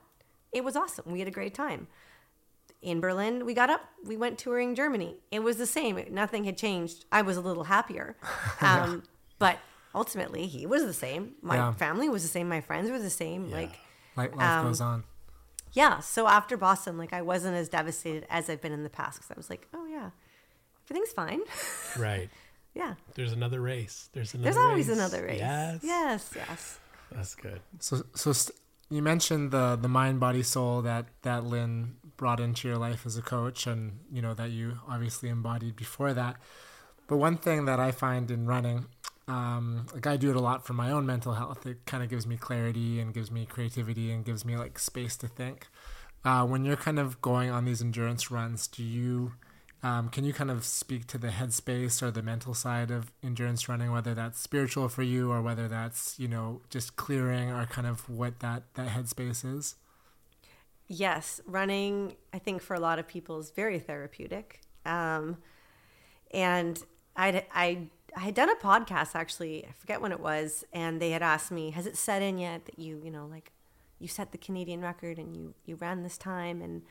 It 0.55 0.63
was 0.63 0.75
awesome. 0.75 1.11
We 1.11 1.19
had 1.19 1.27
a 1.27 1.31
great 1.39 1.53
time 1.53 1.87
in 2.81 2.99
Berlin, 3.01 3.45
we 3.47 3.53
got 3.55 3.69
up, 3.69 3.81
we 4.05 4.15
went 4.15 4.37
touring 4.37 4.75
Germany. 4.75 5.15
It 5.31 5.39
was 5.39 5.57
the 5.57 5.65
same. 5.65 5.99
Nothing 6.11 6.43
had 6.43 6.55
changed. 6.55 7.05
I 7.11 7.23
was 7.23 7.35
a 7.35 7.41
little 7.41 7.63
happier. 7.65 8.15
Um, 8.61 9.03
but 9.39 9.57
ultimately, 9.95 10.45
he 10.45 10.65
was 10.67 10.83
the 10.85 10.93
same. 10.93 11.33
My 11.41 11.55
Yeah. 11.55 11.73
family 11.73 12.09
was 12.09 12.21
the 12.21 12.29
same. 12.29 12.47
My 12.47 12.61
friends 12.61 12.89
were 12.91 12.99
the 12.99 13.09
same. 13.09 13.49
Like, 13.51 13.71
Like 14.15 14.35
life 14.35 14.47
Um, 14.49 14.65
goes 14.67 14.81
on. 14.81 15.03
yeah. 15.73 15.99
So 15.99 16.27
after 16.27 16.55
Boston, 16.57 16.97
like, 16.97 17.11
I 17.11 17.21
wasn't 17.23 17.55
as 17.55 17.69
devastated 17.69 18.25
as 18.29 18.49
I've 18.51 18.61
been 18.61 18.71
in 18.71 18.83
the 18.83 18.89
past 19.01 19.17
because 19.19 19.31
I 19.31 19.35
was 19.35 19.49
like, 19.49 19.67
oh, 19.73 19.85
yeah, 19.87 20.11
everything's 20.85 21.11
fine. 21.11 21.41
Right. 21.97 22.29
yeah. 22.75 22.95
There's 23.15 23.31
another 23.33 23.61
race. 23.61 24.09
There's 24.13 24.33
another. 24.35 24.43
There's 24.53 24.57
always 24.63 24.87
race. 24.89 24.97
another 24.97 25.23
race. 25.25 25.39
Yes. 25.39 25.79
Yes. 25.83 26.31
Yes. 26.35 26.79
That's 27.11 27.33
good. 27.35 27.61
So, 27.79 28.03
so 28.13 28.31
st- 28.31 28.57
you 28.89 29.01
mentioned 29.01 29.51
the 29.51 29.75
the 29.75 29.87
mind, 29.87 30.19
body, 30.19 30.43
soul 30.43 30.81
that 30.83 31.07
that 31.23 31.43
Lynn 31.43 31.95
brought 32.17 32.39
into 32.39 32.67
your 32.67 32.77
life 32.77 33.05
as 33.05 33.17
a 33.17 33.21
coach, 33.21 33.67
and 33.67 33.99
you 34.11 34.21
know 34.21 34.33
that 34.33 34.51
you 34.51 34.79
obviously 34.87 35.29
embodied 35.29 35.75
before 35.75 36.13
that. 36.13 36.37
But 37.07 37.17
one 37.17 37.37
thing 37.37 37.65
that 37.65 37.79
I 37.79 37.91
find 37.91 38.31
in 38.31 38.47
running, 38.47 38.85
um, 39.27 39.87
like 39.93 40.07
I 40.07 40.17
do 40.17 40.29
it 40.29 40.35
a 40.35 40.39
lot 40.39 40.65
for 40.65 40.73
my 40.73 40.91
own 40.91 41.05
mental 41.05 41.33
health. 41.33 41.65
It 41.65 41.85
kind 41.85 42.03
of 42.03 42.09
gives 42.09 42.25
me 42.25 42.37
clarity 42.37 42.99
and 42.99 43.13
gives 43.13 43.31
me 43.31 43.45
creativity 43.45 44.11
and 44.11 44.23
gives 44.25 44.45
me 44.45 44.57
like 44.57 44.79
space 44.79 45.15
to 45.17 45.27
think. 45.27 45.67
Uh, 46.23 46.43
when 46.45 46.65
you're 46.65 46.75
kind 46.75 46.97
of 46.97 47.21
going 47.21 47.51
on 47.51 47.65
these 47.65 47.81
endurance 47.81 48.31
runs, 48.31 48.67
do 48.67 48.83
you 48.83 49.33
Um, 49.85 50.09
can 50.09 50.23
you 50.23 50.33
kind 50.33 50.49
of 50.49 50.65
speak 50.65 51.05
to 51.07 51.19
the 51.19 51.27
headspace 51.27 52.01
or 52.01 52.09
the 52.09 52.23
mental 52.23 52.55
side 52.55 52.89
of 52.89 53.11
endurance 53.23 53.69
running, 53.69 53.91
whether 53.91 54.15
that's 54.15 54.39
spiritual 54.39 54.89
for 54.89 55.03
you 55.03 55.31
or 55.31 55.43
whether 55.43 55.67
that's 55.67 56.17
you 56.17 56.27
know 56.27 56.61
just 56.71 56.95
clearing 56.95 57.51
or 57.51 57.67
kind 57.67 57.85
of 57.85 58.09
what 58.09 58.39
that 58.39 58.63
that 58.73 58.87
headspace 58.87 59.45
is? 59.45 59.75
Yes, 60.87 61.39
running, 61.45 62.15
I 62.33 62.39
think 62.39 62.63
for 62.63 62.73
a 62.73 62.79
lot 62.79 62.97
of 62.97 63.07
people 63.07 63.37
is 63.39 63.51
very 63.51 63.77
therapeutic. 63.77 64.61
Um, 64.87 65.37
and 66.31 66.83
I'd, 67.15 67.45
I, 67.53 67.87
I 68.15 68.19
had 68.21 68.33
done 68.33 68.49
a 68.49 68.55
podcast 68.55 69.13
actually, 69.13 69.67
I 69.67 69.71
forget 69.71 70.01
when 70.01 70.11
it 70.11 70.19
was, 70.19 70.63
and 70.73 70.99
they 70.99 71.11
had 71.11 71.21
asked 71.21 71.51
me, 71.51 71.69
has 71.71 71.85
it 71.85 71.95
set 71.95 72.23
in 72.23 72.39
yet 72.39 72.65
that 72.65 72.79
you, 72.79 73.01
you 73.03 73.11
know, 73.11 73.27
like 73.27 73.51
you 73.99 74.07
set 74.07 74.31
the 74.31 74.39
Canadian 74.39 74.81
record 74.81 75.19
and 75.19 75.37
you, 75.37 75.53
you 75.65 75.75
ran 75.75 76.01
this 76.01 76.17
time? 76.17 76.61
And 76.63 76.81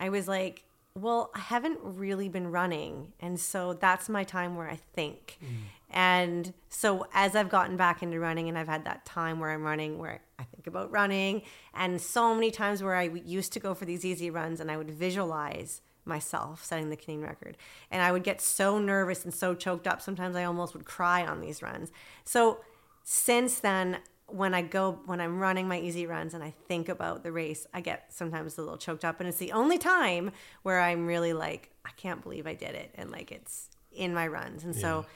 I 0.00 0.08
was 0.08 0.26
like, 0.26 0.64
well, 0.96 1.30
I 1.34 1.40
haven't 1.40 1.80
really 1.82 2.28
been 2.28 2.52
running. 2.52 3.12
And 3.18 3.38
so 3.38 3.72
that's 3.72 4.08
my 4.08 4.22
time 4.22 4.56
where 4.56 4.68
I 4.68 4.78
think. 4.94 5.38
Mm. 5.44 5.48
And 5.90 6.54
so 6.68 7.06
as 7.12 7.34
I've 7.34 7.48
gotten 7.48 7.76
back 7.76 8.02
into 8.02 8.20
running 8.20 8.48
and 8.48 8.56
I've 8.56 8.68
had 8.68 8.84
that 8.84 9.04
time 9.04 9.40
where 9.40 9.50
I'm 9.50 9.62
running, 9.62 9.98
where 9.98 10.20
I 10.38 10.44
think 10.44 10.66
about 10.66 10.90
running, 10.92 11.42
and 11.72 12.00
so 12.00 12.34
many 12.34 12.50
times 12.50 12.82
where 12.82 12.94
I 12.94 13.02
used 13.02 13.52
to 13.54 13.60
go 13.60 13.74
for 13.74 13.84
these 13.84 14.04
easy 14.04 14.30
runs 14.30 14.60
and 14.60 14.70
I 14.70 14.76
would 14.76 14.90
visualize 14.90 15.80
myself 16.04 16.64
setting 16.64 16.90
the 16.90 16.96
Canadian 16.96 17.26
record. 17.26 17.56
And 17.90 18.02
I 18.02 18.12
would 18.12 18.24
get 18.24 18.40
so 18.40 18.78
nervous 18.78 19.24
and 19.24 19.34
so 19.34 19.54
choked 19.54 19.86
up. 19.86 20.00
Sometimes 20.00 20.36
I 20.36 20.44
almost 20.44 20.74
would 20.74 20.84
cry 20.84 21.26
on 21.26 21.40
these 21.40 21.62
runs. 21.62 21.90
So 22.24 22.60
since 23.02 23.58
then, 23.58 23.98
when 24.26 24.54
I 24.54 24.62
go 24.62 25.00
when 25.06 25.20
I'm 25.20 25.38
running 25.38 25.68
my 25.68 25.78
easy 25.78 26.06
runs 26.06 26.34
and 26.34 26.42
I 26.42 26.54
think 26.66 26.88
about 26.88 27.22
the 27.22 27.32
race, 27.32 27.66
I 27.74 27.80
get 27.80 28.12
sometimes 28.12 28.56
a 28.58 28.62
little 28.62 28.78
choked 28.78 29.04
up 29.04 29.20
and 29.20 29.28
it's 29.28 29.38
the 29.38 29.52
only 29.52 29.78
time 29.78 30.32
where 30.62 30.80
I'm 30.80 31.06
really 31.06 31.32
like 31.32 31.70
I 31.84 31.90
can't 31.96 32.22
believe 32.22 32.46
I 32.46 32.54
did 32.54 32.74
it 32.74 32.90
and 32.94 33.10
like 33.10 33.30
it's 33.30 33.68
in 33.92 34.14
my 34.14 34.26
runs. 34.26 34.64
And 34.64 34.74
yeah. 34.74 34.80
so 34.80 35.06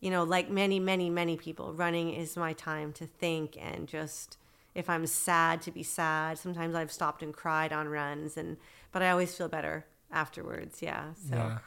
you 0.00 0.10
know, 0.10 0.24
like 0.24 0.50
many, 0.50 0.80
many, 0.80 1.10
many 1.10 1.36
people, 1.36 1.74
running 1.74 2.14
is 2.14 2.36
my 2.36 2.54
time 2.54 2.92
to 2.94 3.06
think 3.06 3.56
and 3.60 3.86
just 3.86 4.38
if 4.74 4.88
I'm 4.88 5.06
sad 5.06 5.62
to 5.62 5.70
be 5.70 5.82
sad. 5.82 6.38
Sometimes 6.38 6.74
I've 6.74 6.92
stopped 6.92 7.22
and 7.22 7.34
cried 7.34 7.72
on 7.72 7.88
runs 7.88 8.36
and 8.36 8.56
but 8.92 9.02
I 9.02 9.10
always 9.10 9.34
feel 9.34 9.48
better 9.48 9.86
afterwards. 10.10 10.82
Yeah. 10.82 11.14
So 11.28 11.36
yeah. 11.36 11.58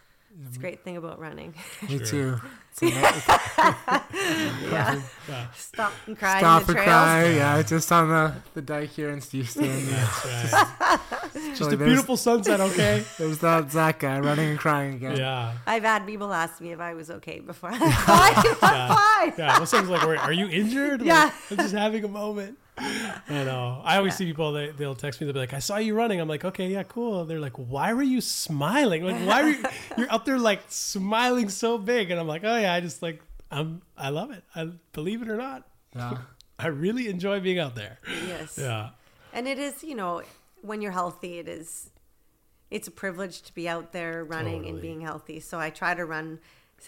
It's 0.48 0.58
a 0.58 0.60
great 0.60 0.84
thing 0.84 0.98
about 0.98 1.20
running. 1.20 1.54
Me 1.88 2.00
too. 2.00 2.40
yeah. 2.82 3.22
yeah. 5.30 5.48
Stop 5.56 5.94
and 6.08 6.18
cry. 6.18 6.40
Stop 6.40 6.68
and 6.68 6.78
cry. 6.78 7.30
Yeah, 7.30 7.62
just 7.62 7.92
on 7.92 8.10
the, 8.10 8.34
the 8.56 8.62
dike 8.62 8.90
here 8.90 9.12
in 9.12 9.20
Steveston. 9.20 9.92
Yeah. 9.92 10.98
just 11.56 11.72
a 11.72 11.78
beautiful 11.78 12.18
sunset. 12.18 12.60
Okay. 12.62 13.04
There's 13.20 13.40
that 13.40 13.72
Zach 13.72 14.00
guy 14.00 14.20
running 14.20 14.50
and 14.50 14.60
crying 14.60 14.96
again. 14.96 15.18
Yeah. 15.18 15.54
I've 15.68 15.84
had 15.84 16.08
people 16.08 16.34
ask 16.34 16.60
me 16.62 16.72
if 16.72 16.80
I 16.80 16.96
was 16.96 17.12
okay 17.12 17.40
before. 17.40 17.70
I'm 17.74 17.80
fine. 17.80 18.34
I'm 18.62 18.96
fine. 18.96 19.34
Yeah. 19.38 19.58
Well, 19.58 19.66
someone's 19.68 20.02
like, 20.04 20.20
"Are 20.20 20.34
you 20.34 20.48
injured?" 20.48 21.04
Yeah. 21.04 21.26
Like, 21.26 21.34
I'm 21.52 21.58
just 21.58 21.76
having 21.76 22.04
a 22.04 22.08
moment. 22.08 22.58
I 22.78 23.22
know. 23.30 23.82
Uh, 23.82 23.86
I 23.86 23.98
always 23.98 24.14
yeah. 24.14 24.18
see 24.18 24.26
people. 24.26 24.52
They 24.52 24.70
they'll 24.72 24.96
text 24.96 25.22
me. 25.22 25.26
They'll 25.26 25.34
be 25.34 25.40
like, 25.40 25.54
"I 25.54 25.60
saw 25.60 25.78
you 25.78 25.94
running." 25.94 26.20
I'm 26.20 26.28
like, 26.28 26.44
"Okay, 26.44 26.70
yeah, 26.70 26.84
cool." 26.84 27.26
They're 27.26 27.40
like, 27.40 27.54
"Why 27.54 27.94
were 27.94 28.04
you 28.04 28.20
smiling? 28.20 29.04
Like, 29.04 29.28
why 29.28 29.44
were 29.44 29.50
you? 29.50 29.64
You're 29.98 30.12
up 30.12 30.26
there 30.26 30.40
like 30.40 30.62
smiling 30.70 31.50
so 31.50 31.78
big?" 31.78 32.10
And 32.10 32.20
I'm 32.20 32.28
like, 32.28 32.44
"Oh 32.44 32.58
yeah, 32.58 32.74
I 32.74 32.80
just 32.80 33.02
like 33.02 33.22
I'm. 33.52 33.82
I 33.96 34.10
love 34.10 34.32
it. 34.32 34.44
I 34.56 34.72
believe 34.92 35.22
it 35.22 35.30
or 35.30 35.38
not. 35.38 35.68
Yeah, 35.96 36.18
I 36.60 36.68
really 36.68 37.10
enjoy 37.10 37.40
being 37.40 37.60
out 37.60 37.76
there. 37.76 38.00
Yes. 38.28 38.58
Yeah. 38.60 38.90
And 39.34 39.48
it 39.48 39.60
is, 39.60 39.84
you 39.84 39.96
know, 39.96 40.22
when 40.62 40.82
you're 40.82 40.92
healthy, 40.92 41.40
it 41.40 41.48
is. 41.48 41.92
It's 42.72 42.88
a 42.88 42.92
privilege 42.92 43.44
to 43.44 43.54
be 43.54 43.70
out 43.70 43.92
there 43.92 44.24
running 44.24 44.62
totally. 44.62 44.70
and 44.70 44.82
being 44.82 45.02
healthy. 45.02 45.40
So 45.40 45.60
I 45.60 45.70
try 45.70 45.94
to 45.94 46.06
run 46.06 46.40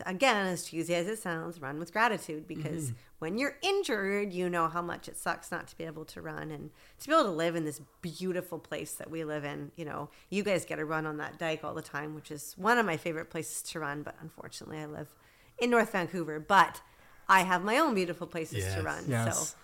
again, 0.05 0.47
as 0.47 0.65
cheesy 0.65 0.95
as 0.95 1.07
it 1.07 1.19
sounds, 1.19 1.61
run 1.61 1.79
with 1.79 1.91
gratitude 1.91 2.47
because 2.47 2.85
mm-hmm. 2.85 2.95
when 3.19 3.37
you're 3.37 3.57
injured, 3.61 4.33
you 4.33 4.49
know 4.49 4.67
how 4.67 4.81
much 4.81 5.07
it 5.07 5.17
sucks 5.17 5.51
not 5.51 5.67
to 5.67 5.77
be 5.77 5.83
able 5.83 6.05
to 6.05 6.21
run 6.21 6.51
and 6.51 6.71
to 6.99 7.07
be 7.07 7.13
able 7.13 7.25
to 7.25 7.31
live 7.31 7.55
in 7.55 7.65
this 7.65 7.81
beautiful 8.01 8.59
place 8.59 8.93
that 8.93 9.09
we 9.09 9.23
live 9.23 9.43
in. 9.43 9.71
You 9.75 9.85
know, 9.85 10.09
you 10.29 10.43
guys 10.43 10.65
get 10.65 10.77
to 10.77 10.85
run 10.85 11.05
on 11.05 11.17
that 11.17 11.39
dike 11.39 11.63
all 11.63 11.73
the 11.73 11.81
time, 11.81 12.15
which 12.15 12.31
is 12.31 12.53
one 12.57 12.77
of 12.77 12.85
my 12.85 12.97
favorite 12.97 13.29
places 13.29 13.61
to 13.71 13.79
run, 13.79 14.03
but 14.03 14.15
unfortunately, 14.21 14.79
I 14.79 14.85
live 14.85 15.15
in 15.57 15.69
North 15.69 15.91
Vancouver. 15.91 16.39
But 16.39 16.81
I 17.27 17.41
have 17.41 17.63
my 17.63 17.77
own 17.77 17.95
beautiful 17.95 18.27
places 18.27 18.59
yes. 18.59 18.75
to 18.75 18.81
run. 18.81 19.03
Yes. 19.07 19.49
So 19.49 19.55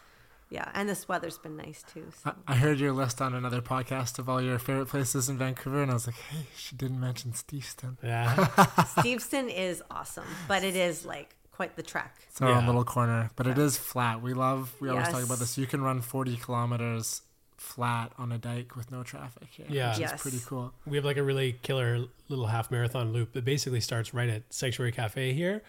yeah, 0.52 0.70
and 0.74 0.90
this 0.90 1.08
weather's 1.08 1.38
been 1.38 1.56
nice 1.56 1.82
too. 1.94 2.04
So. 2.24 2.36
I 2.46 2.56
heard 2.56 2.78
your 2.78 2.92
list 2.92 3.22
on 3.22 3.34
another 3.34 3.62
podcast 3.62 4.20
of 4.20 4.28
all 4.28 4.42
your 4.42 4.60
favorite 4.60 4.88
places 4.88 5.30
in 5.30 5.38
Vancouver, 5.38 5.82
and 5.82 5.90
I 5.90 5.94
was 5.94 6.08
like, 6.08 6.18
hey, 6.18 6.46
she 6.58 6.76
didn't 6.76 7.00
mention 7.00 7.32
Steveston. 7.32 7.98
Yeah, 8.04 8.36
Steveston 8.98 9.50
is 9.50 9.82
awesome, 9.90 10.26
but 10.50 10.66
it 10.66 10.76
is 10.76 11.06
like 11.06 11.36
quite 11.54 11.78
the 11.78 11.84
trek. 11.84 12.18
It's 12.28 12.42
our 12.42 12.50
yeah. 12.50 12.58
own 12.58 12.66
little 12.66 12.84
corner, 12.84 13.32
but 13.38 13.48
it 13.48 13.58
is 13.58 13.78
flat. 13.78 14.22
We 14.22 14.34
love. 14.34 14.74
We 14.82 14.90
always 14.90 15.06
yes. 15.06 15.14
talk 15.14 15.24
about 15.24 15.40
this. 15.40 15.58
You 15.58 15.68
can 15.68 15.82
run 15.82 16.02
forty 16.02 16.36
kilometers 16.36 17.22
flat 17.56 18.12
on 18.18 18.34
a 18.34 18.38
dike 18.38 18.76
with 18.76 18.92
no 18.92 19.04
traffic. 19.04 19.48
Here, 19.52 19.68
yeah, 19.70 19.92
which 19.92 20.00
yes. 20.00 20.16
is 20.16 20.22
pretty 20.22 20.42
cool. 20.46 20.74
We 20.86 20.98
have 20.98 21.06
like 21.06 21.18
a 21.18 21.24
really 21.24 21.54
killer 21.62 22.08
little 22.28 22.48
half 22.48 22.72
marathon 22.72 23.14
loop 23.14 23.32
that 23.34 23.46
basically 23.46 23.80
starts 23.80 24.14
right 24.14 24.30
at 24.30 24.44
Sanctuary 24.50 24.92
Cafe 24.92 25.32
here 25.32 25.64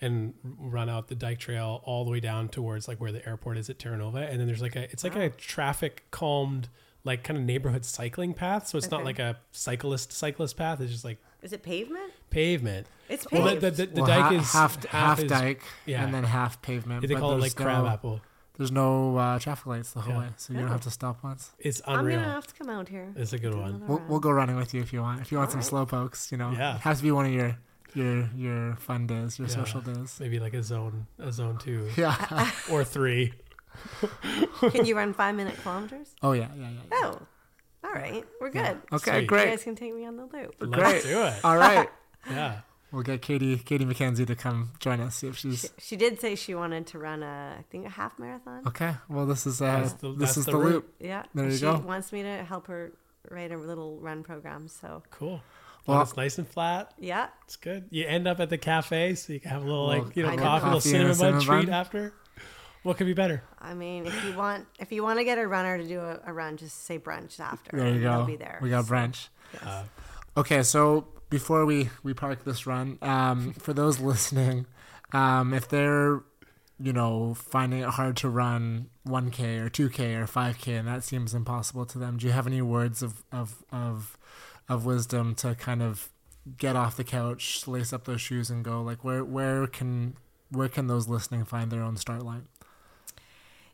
and 0.00 0.34
run 0.42 0.88
out 0.88 1.08
the 1.08 1.14
Dike 1.14 1.38
Trail 1.38 1.82
all 1.84 2.04
the 2.04 2.10
way 2.10 2.20
down 2.20 2.48
towards 2.48 2.88
like 2.88 3.00
where 3.00 3.12
the 3.12 3.26
airport 3.28 3.58
is 3.58 3.70
at 3.70 3.78
Terra 3.78 3.96
Nova, 3.96 4.18
and 4.18 4.38
then 4.40 4.46
there's 4.46 4.62
like 4.62 4.76
a 4.76 4.84
it's 4.84 5.04
like 5.04 5.16
a 5.16 5.30
traffic 5.30 6.04
calmed 6.10 6.68
like 7.04 7.22
kind 7.22 7.38
of 7.38 7.44
neighborhood 7.44 7.84
cycling 7.84 8.34
path. 8.34 8.66
So 8.66 8.78
it's 8.78 8.86
okay. 8.86 8.96
not 8.96 9.04
like 9.04 9.18
a 9.18 9.38
cyclist 9.52 10.12
cyclist 10.12 10.56
path. 10.56 10.80
It's 10.80 10.92
just 10.92 11.04
like 11.04 11.18
is 11.42 11.52
it 11.52 11.62
pavement? 11.62 12.12
Pavement. 12.30 12.86
It's 13.08 13.26
paved. 13.26 13.44
Well, 13.44 13.54
the, 13.56 13.70
the, 13.70 13.86
the, 13.86 14.00
well, 14.00 14.06
dike 14.06 14.22
ha- 14.22 14.32
is 14.32 14.52
half 14.52 14.84
half, 14.86 14.90
half 14.90 15.18
is, 15.20 15.30
dike, 15.30 15.62
yeah. 15.84 16.02
and 16.02 16.12
then 16.12 16.24
half 16.24 16.62
pavement. 16.62 17.02
Yeah, 17.02 17.08
they 17.08 17.14
call 17.14 17.32
it 17.32 17.40
like 17.40 17.58
no, 17.58 17.64
crab 17.64 17.86
apple. 17.86 18.20
There's 18.56 18.72
no 18.72 19.16
uh, 19.16 19.38
traffic 19.38 19.66
lights 19.66 19.92
the 19.92 20.00
whole 20.00 20.14
yeah. 20.14 20.20
way, 20.20 20.28
so 20.36 20.52
you 20.52 20.60
don't 20.60 20.68
have 20.68 20.82
to 20.82 20.90
stop 20.90 21.22
once. 21.24 21.50
It's 21.58 21.82
unreal. 21.86 22.18
I'm 22.18 22.24
gonna 22.24 22.34
have 22.34 22.46
to 22.46 22.54
come 22.54 22.70
out 22.70 22.88
here. 22.88 23.12
It's 23.16 23.32
a 23.32 23.38
good 23.38 23.54
one. 23.54 23.82
We'll, 23.86 24.02
we'll, 24.08 24.20
go 24.20 24.30
running 24.30 24.56
with 24.56 24.72
you 24.72 24.80
if 24.80 24.92
you 24.92 25.02
want. 25.02 25.20
If 25.20 25.32
you 25.32 25.38
want 25.38 25.48
All 25.48 25.52
some 25.52 25.60
right. 25.60 25.66
slow 25.66 25.86
pokes, 25.86 26.30
you 26.30 26.38
know, 26.38 26.52
yeah, 26.52 26.76
it 26.76 26.80
has 26.82 26.98
to 26.98 27.02
be 27.02 27.10
one 27.10 27.26
of 27.26 27.32
your 27.32 27.58
your 27.94 28.28
your 28.36 28.76
fun 28.76 29.06
days, 29.06 29.38
your 29.38 29.48
yeah. 29.48 29.54
social 29.54 29.80
days. 29.80 30.18
Maybe 30.20 30.38
like 30.38 30.54
a 30.54 30.62
zone, 30.62 31.06
a 31.18 31.32
zone 31.32 31.58
two, 31.58 31.88
yeah, 31.96 32.50
or 32.70 32.84
three. 32.84 33.32
can 34.70 34.84
you 34.84 34.96
run 34.96 35.12
five 35.12 35.34
minute 35.34 35.56
kilometers? 35.62 36.14
Oh 36.22 36.32
yeah, 36.32 36.48
yeah, 36.56 36.62
yeah. 36.62 36.68
yeah. 36.70 36.98
Oh, 37.02 37.18
all 37.84 37.92
right, 37.92 38.24
we're 38.40 38.50
good. 38.50 38.60
Yeah. 38.60 38.76
Okay, 38.96 39.18
Sweet. 39.18 39.26
great. 39.26 39.44
You 39.44 39.50
guys 39.50 39.64
can 39.64 39.76
take 39.76 39.94
me 39.94 40.04
on 40.04 40.16
the 40.16 40.24
loop. 40.24 40.54
Let's 40.60 40.72
great. 40.72 41.02
do 41.02 41.22
it. 41.22 41.44
All 41.44 41.56
right. 41.56 41.88
yeah. 42.28 42.60
We'll 42.94 43.02
get 43.02 43.22
Katie 43.22 43.58
Katie 43.58 43.84
McKenzie 43.84 44.24
to 44.24 44.36
come 44.36 44.70
join 44.78 45.00
us. 45.00 45.16
See 45.16 45.26
if 45.26 45.36
she's. 45.36 45.62
She, 45.62 45.68
she, 45.78 45.96
did 45.96 46.20
say 46.20 46.36
she 46.36 46.54
wanted 46.54 46.86
to 46.88 47.00
run 47.00 47.24
a, 47.24 47.56
I 47.58 47.64
think 47.68 47.86
a 47.86 47.90
half 47.90 48.20
marathon. 48.20 48.62
Okay, 48.68 48.94
well 49.08 49.26
this 49.26 49.46
is 49.46 49.60
uh, 49.60 49.90
the, 50.00 50.12
this 50.12 50.36
is 50.36 50.44
the, 50.46 50.52
the 50.52 50.58
loop. 50.58 50.94
Yeah, 51.00 51.24
there 51.34 51.46
you 51.46 51.56
she 51.56 51.62
go. 51.62 51.78
wants 51.78 52.12
me 52.12 52.22
to 52.22 52.44
help 52.44 52.68
her 52.68 52.92
write 53.30 53.50
a 53.50 53.58
little 53.58 53.98
run 53.98 54.22
program. 54.22 54.68
So 54.68 55.02
cool. 55.10 55.42
Well, 55.86 56.00
it's 56.00 56.16
nice 56.16 56.38
and 56.38 56.48
flat. 56.48 56.92
Yeah, 56.98 57.28
it's 57.44 57.56
good. 57.56 57.86
You 57.90 58.06
end 58.06 58.26
up 58.26 58.40
at 58.40 58.48
the 58.48 58.58
cafe, 58.58 59.14
so 59.14 59.32
you 59.32 59.40
can 59.40 59.50
have 59.50 59.62
a 59.62 59.66
little 59.66 59.86
like 59.86 60.16
you 60.16 60.22
know 60.22 60.36
coffee, 60.36 60.62
a 60.62 60.66
little 60.66 60.80
cinnamon 60.80 61.18
bun 61.18 61.40
treat 61.40 61.68
after. 61.68 62.14
What 62.82 62.98
could 62.98 63.06
be 63.06 63.14
better? 63.14 63.42
I 63.58 63.74
mean, 63.74 64.06
if 64.06 64.24
you 64.24 64.34
want, 64.34 64.66
if 64.78 64.92
you 64.92 65.02
want 65.02 65.18
to 65.18 65.24
get 65.24 65.38
a 65.38 65.46
runner 65.46 65.78
to 65.78 65.86
do 65.86 66.00
a, 66.00 66.20
a 66.26 66.32
run, 66.32 66.56
just 66.58 66.84
say 66.84 66.98
brunch 66.98 67.40
after. 67.40 67.76
There 67.76 67.94
you 67.94 68.00
go. 68.00 68.10
They'll 68.18 68.26
be 68.26 68.36
there. 68.36 68.58
We 68.62 68.70
got 68.70 68.84
brunch. 68.84 69.28
Yes. 69.54 69.62
Uh, 69.62 69.84
okay, 70.36 70.62
so 70.62 71.06
before 71.30 71.64
we 71.66 71.90
we 72.02 72.14
park 72.14 72.44
this 72.44 72.66
run, 72.66 72.98
um, 73.02 73.52
for 73.54 73.72
those 73.72 74.00
listening, 74.12 74.66
um, 75.12 75.54
if 75.54 75.68
they're 75.68 76.22
you 76.78 76.92
know 76.92 77.34
finding 77.34 77.80
it 77.80 77.88
hard 77.88 78.16
to 78.16 78.28
run 78.28 78.90
1k 79.06 79.60
or 79.60 79.70
2k 79.70 80.16
or 80.16 80.26
5k 80.26 80.76
and 80.76 80.88
that 80.88 81.04
seems 81.04 81.32
impossible 81.32 81.86
to 81.86 81.98
them 82.00 82.16
do 82.16 82.26
you 82.26 82.32
have 82.32 82.48
any 82.48 82.60
words 82.60 83.00
of 83.00 83.22
of 83.30 83.64
of 83.70 84.18
of 84.68 84.84
wisdom 84.84 85.34
to 85.36 85.54
kind 85.54 85.82
of 85.82 86.10
get 86.58 86.76
off 86.76 86.96
the 86.96 87.04
couch, 87.04 87.66
lace 87.66 87.92
up 87.92 88.04
those 88.04 88.20
shoes, 88.20 88.50
and 88.50 88.64
go? 88.64 88.82
Like 88.82 89.04
where 89.04 89.24
where 89.24 89.66
can 89.66 90.16
where 90.50 90.68
can 90.68 90.86
those 90.86 91.08
listening 91.08 91.44
find 91.44 91.70
their 91.70 91.82
own 91.82 91.96
start 91.96 92.22
line? 92.22 92.48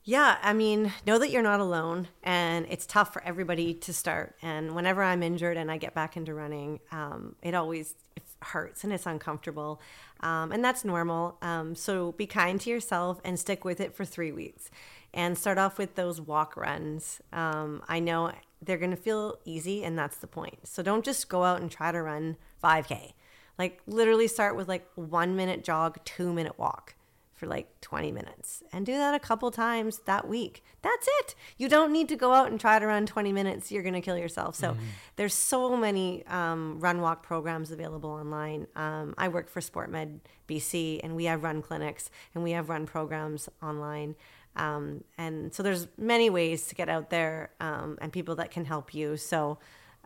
Yeah, 0.03 0.39
I 0.43 0.55
mean, 0.55 0.93
know 1.07 1.19
that 1.19 1.31
you're 1.31 1.43
not 1.43 1.61
alone, 1.61 2.09
and 2.23 2.67
it's 2.71 2.87
tough 2.87 3.13
for 3.13 3.23
everybody 3.23 3.75
to 3.75 3.93
start. 3.93 4.35
And 4.41 4.75
whenever 4.75 5.03
I'm 5.03 5.23
injured 5.23 5.59
and 5.59 5.71
I 5.71 5.77
get 5.77 5.95
back 5.95 6.17
into 6.17 6.33
running, 6.33 6.81
um, 6.91 7.37
it 7.43 7.55
always 7.55 7.95
hurts 8.43 8.85
and 8.85 8.93
it's 8.93 9.07
uncomfortable, 9.07 9.81
um, 10.21 10.53
and 10.53 10.65
that's 10.65 10.85
normal. 10.85 11.37
Um, 11.43 11.75
so 11.75 12.13
be 12.13 12.27
kind 12.27 12.61
to 12.61 12.71
yourself 12.71 13.21
and 13.25 13.39
stick 13.39 13.65
with 13.65 13.81
it 13.81 13.95
for 13.95 14.05
three 14.05 14.33
weeks, 14.33 14.71
and 15.13 15.37
start 15.37 15.59
off 15.59 15.79
with 15.79 15.95
those 15.95 16.21
walk 16.21 16.57
runs. 16.57 17.21
Um, 17.33 17.83
I 17.89 18.01
know 18.01 18.33
they're 18.63 18.79
going 18.79 18.91
to 18.91 18.97
feel 18.97 19.39
easy 19.45 19.83
and 19.83 19.99
that's 19.99 20.19
the 20.19 20.27
point. 20.27 20.59
So 20.67 20.83
don't 20.83 21.05
just 21.05 21.29
go 21.29 21.45
out 21.45 21.61
and 21.61 21.71
try 21.71 21.93
to 21.93 22.03
run 22.03 22.37
5k. 22.63 23.13
Like 23.59 23.81
literally 23.87 24.29
start 24.29 24.57
with 24.57 24.69
like 24.69 24.87
1 24.95 25.37
minute 25.37 25.65
jog, 25.65 25.99
2 26.05 26.33
minute 26.33 26.59
walk 26.59 26.95
for 27.41 27.47
like 27.47 27.81
20 27.81 28.13
minutes 28.13 28.63
and 28.71 28.85
do 28.85 28.93
that 28.93 29.15
a 29.15 29.19
couple 29.19 29.51
times 29.51 30.01
that 30.01 30.29
week. 30.29 30.63
That's 30.83 31.09
it. 31.21 31.35
You 31.57 31.71
don't 31.71 31.91
need 31.91 32.07
to 32.11 32.17
go 32.17 32.35
out 32.35 32.51
and 32.51 32.61
try 32.61 32.79
to 32.79 32.87
run 32.87 33.07
20 33.07 33.33
minutes. 33.33 33.73
You're 33.73 33.83
going 33.83 33.95
to 33.95 34.03
kill 34.03 34.19
yourself. 34.19 34.57
So 34.57 34.77
there's 35.17 35.33
so 35.33 35.75
many 35.75 36.25
um, 36.27 36.79
run 36.81 37.01
walk 37.01 37.23
programs 37.23 37.71
available 37.71 38.11
online. 38.11 38.67
Um, 38.77 39.15
I 39.17 39.29
work 39.29 39.49
for 39.49 39.61
SportMed 39.61 40.21
BC 40.47 41.01
and 41.03 41.17
we 41.17 41.25
have 41.25 41.43
run 41.43 41.63
clinics 41.63 42.11
and 42.35 42.45
we 42.45 42.51
have 42.51 42.69
run 42.69 42.85
programs 42.85 43.49
online. 43.63 44.17
Um, 44.57 45.03
and 45.17 45.55
so 45.55 45.63
there's 45.63 45.89
many 45.97 46.29
ways 46.29 46.67
to 46.67 46.75
get 46.75 46.91
out 46.91 47.09
there 47.09 47.53
um, 47.59 47.97
and 48.03 48.13
people 48.13 48.35
that 48.35 48.51
can 48.51 48.67
help 48.67 48.93
you. 48.93 49.17
So 49.17 49.59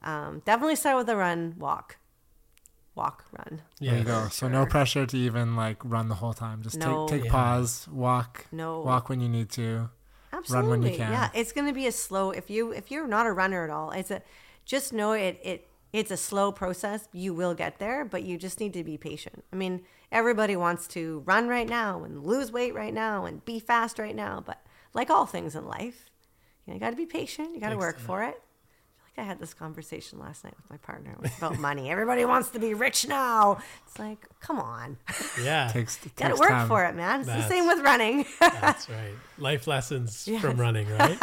um, 0.04 0.40
definitely 0.44 0.76
start 0.76 0.98
with 0.98 1.08
a 1.08 1.16
run, 1.16 1.56
walk, 1.58 1.96
walk, 2.94 3.24
run. 3.32 3.62
There 3.80 3.98
you 3.98 4.04
go. 4.04 4.28
So 4.30 4.48
no 4.48 4.66
pressure 4.66 5.04
to 5.06 5.16
even 5.16 5.56
like 5.56 5.78
run 5.84 6.08
the 6.08 6.14
whole 6.16 6.32
time. 6.34 6.62
Just 6.62 6.78
No. 6.78 7.06
take 7.08 7.18
take 7.20 7.24
Yeah. 7.26 7.32
pause, 7.32 7.88
walk, 7.88 8.46
No. 8.52 8.80
walk 8.80 9.08
when 9.08 9.20
you 9.20 9.28
need 9.28 9.50
to. 9.50 9.90
Absolutely. 10.32 10.70
run 10.70 10.80
when 10.80 10.90
you 10.90 10.96
can. 10.98 11.12
Yeah, 11.12 11.30
it's 11.32 11.52
going 11.52 11.66
to 11.68 11.72
be 11.72 11.86
a 11.86 11.92
slow 11.92 12.30
if 12.30 12.50
you 12.50 12.72
if 12.72 12.90
you're 12.90 13.06
not 13.06 13.26
a 13.26 13.32
runner 13.32 13.62
at 13.64 13.70
all. 13.70 13.90
It's 13.92 14.10
a 14.10 14.20
just 14.64 14.92
know 14.92 15.12
it 15.12 15.40
it 15.44 15.68
it's 15.92 16.10
a 16.10 16.16
slow 16.16 16.50
process. 16.50 17.08
You 17.12 17.32
will 17.34 17.54
get 17.54 17.78
there, 17.78 18.04
but 18.04 18.24
you 18.24 18.36
just 18.36 18.58
need 18.58 18.72
to 18.72 18.82
be 18.82 18.96
patient. 18.98 19.44
I 19.52 19.56
mean, 19.56 19.82
everybody 20.10 20.56
wants 20.56 20.88
to 20.88 21.22
run 21.24 21.46
right 21.48 21.68
now 21.68 22.02
and 22.02 22.24
lose 22.26 22.50
weight 22.50 22.74
right 22.74 22.92
now 22.92 23.26
and 23.26 23.44
be 23.44 23.60
fast 23.60 23.98
right 24.00 24.14
now, 24.16 24.42
but 24.44 24.60
like 24.92 25.08
all 25.08 25.24
things 25.24 25.54
in 25.54 25.66
life, 25.66 26.06
you, 26.66 26.72
know, 26.72 26.74
you 26.74 26.80
got 26.80 26.90
to 26.90 26.96
be 26.96 27.06
patient. 27.06 27.54
You 27.54 27.60
got 27.60 27.68
to 27.70 27.76
work 27.78 27.98
for 28.00 28.24
it. 28.24 28.42
I 29.16 29.22
I 29.22 29.24
had 29.24 29.38
this 29.38 29.54
conversation 29.54 30.18
last 30.18 30.42
night 30.44 30.54
with 30.56 30.68
my 30.70 30.76
partner 30.78 31.12
It 31.12 31.20
was 31.22 31.30
about 31.38 31.58
money. 31.58 31.88
Everybody 31.90 32.24
wants 32.24 32.48
to 32.50 32.58
be 32.58 32.74
rich 32.74 33.06
now. 33.06 33.58
It's 33.86 33.98
like, 33.98 34.18
come 34.40 34.58
on. 34.58 34.96
Yeah. 35.42 35.68
Takes 35.72 35.98
got 36.16 36.28
to 36.28 36.34
work 36.34 36.48
time. 36.50 36.66
for 36.68 36.84
it, 36.84 36.94
man. 36.96 37.20
It's 37.20 37.28
That's- 37.28 37.44
the 37.48 37.54
same 37.54 37.66
with 37.68 37.78
running. 37.84 38.26
That's 38.40 38.88
right. 38.90 39.14
Life 39.38 39.66
lessons 39.68 40.26
Yes. 40.30 40.40
from 40.42 40.56
running, 40.58 40.88
right? 40.98 41.18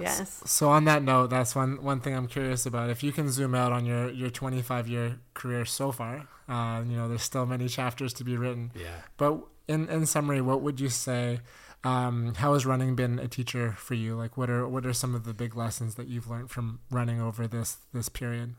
yes. 0.00 0.42
So 0.46 0.70
on 0.70 0.84
that 0.86 1.02
note, 1.02 1.28
that's 1.30 1.54
one 1.54 1.82
one 1.82 2.00
thing 2.00 2.14
I'm 2.14 2.28
curious 2.28 2.66
about. 2.66 2.90
If 2.90 3.02
you 3.02 3.12
can 3.12 3.30
zoom 3.30 3.54
out 3.54 3.72
on 3.72 3.84
your 3.86 4.10
your 4.10 4.30
25 4.30 4.88
year 4.88 5.18
career 5.34 5.64
so 5.64 5.92
far, 5.92 6.26
uh, 6.48 6.82
you 6.86 6.96
know, 6.96 7.08
there's 7.08 7.22
still 7.22 7.46
many 7.46 7.68
chapters 7.68 8.12
to 8.14 8.24
be 8.24 8.36
written. 8.36 8.72
yeah. 8.74 9.02
But 9.16 9.40
in 9.68 9.88
in 9.88 10.06
summary, 10.06 10.40
what 10.40 10.62
would 10.62 10.80
you 10.80 10.88
say? 10.88 11.40
Um, 11.84 12.34
how 12.34 12.54
has 12.54 12.66
running 12.66 12.96
been 12.96 13.18
a 13.18 13.28
teacher 13.28 13.72
for 13.78 13.94
you? 13.94 14.16
Like, 14.16 14.36
what 14.36 14.50
are 14.50 14.66
what 14.68 14.84
are 14.84 14.92
some 14.92 15.14
of 15.14 15.24
the 15.24 15.32
big 15.32 15.56
lessons 15.56 15.94
that 15.94 16.08
you've 16.08 16.28
learned 16.28 16.50
from 16.50 16.80
running 16.90 17.20
over 17.20 17.46
this 17.46 17.78
this 17.92 18.08
period? 18.08 18.54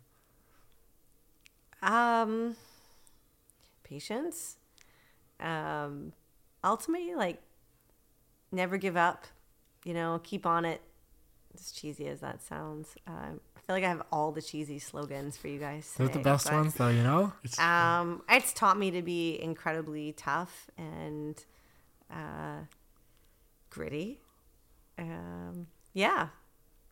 Um, 1.82 2.56
patience. 3.84 4.56
Um, 5.40 6.14
ultimately, 6.64 7.16
like, 7.16 7.42
never 8.52 8.78
give 8.78 8.96
up. 8.96 9.26
You 9.84 9.94
know, 9.94 10.20
keep 10.24 10.46
on 10.46 10.66
it. 10.66 10.82
As 11.56 11.72
cheesy 11.72 12.08
as 12.08 12.20
that 12.20 12.44
sounds, 12.44 12.96
um, 13.08 13.40
I 13.58 13.60
feel 13.62 13.76
like 13.76 13.84
I 13.84 13.90
have 13.90 14.04
all 14.12 14.32
the 14.32 14.42
cheesy 14.42 14.78
slogans 14.78 15.36
for 15.36 15.48
you 15.48 15.60
guys. 15.60 15.94
They're 15.98 16.08
the 16.08 16.20
best 16.20 16.46
but, 16.46 16.54
ones, 16.54 16.76
though. 16.76 16.90
You 16.90 17.04
know. 17.04 17.34
It's, 17.44 17.60
Um, 17.60 18.22
it's 18.30 18.54
taught 18.54 18.78
me 18.78 18.92
to 18.92 19.02
be 19.02 19.42
incredibly 19.42 20.14
tough 20.14 20.70
and 20.78 21.44
uh, 22.12 22.60
gritty. 23.70 24.20
Um, 24.98 25.68
yeah, 25.94 26.28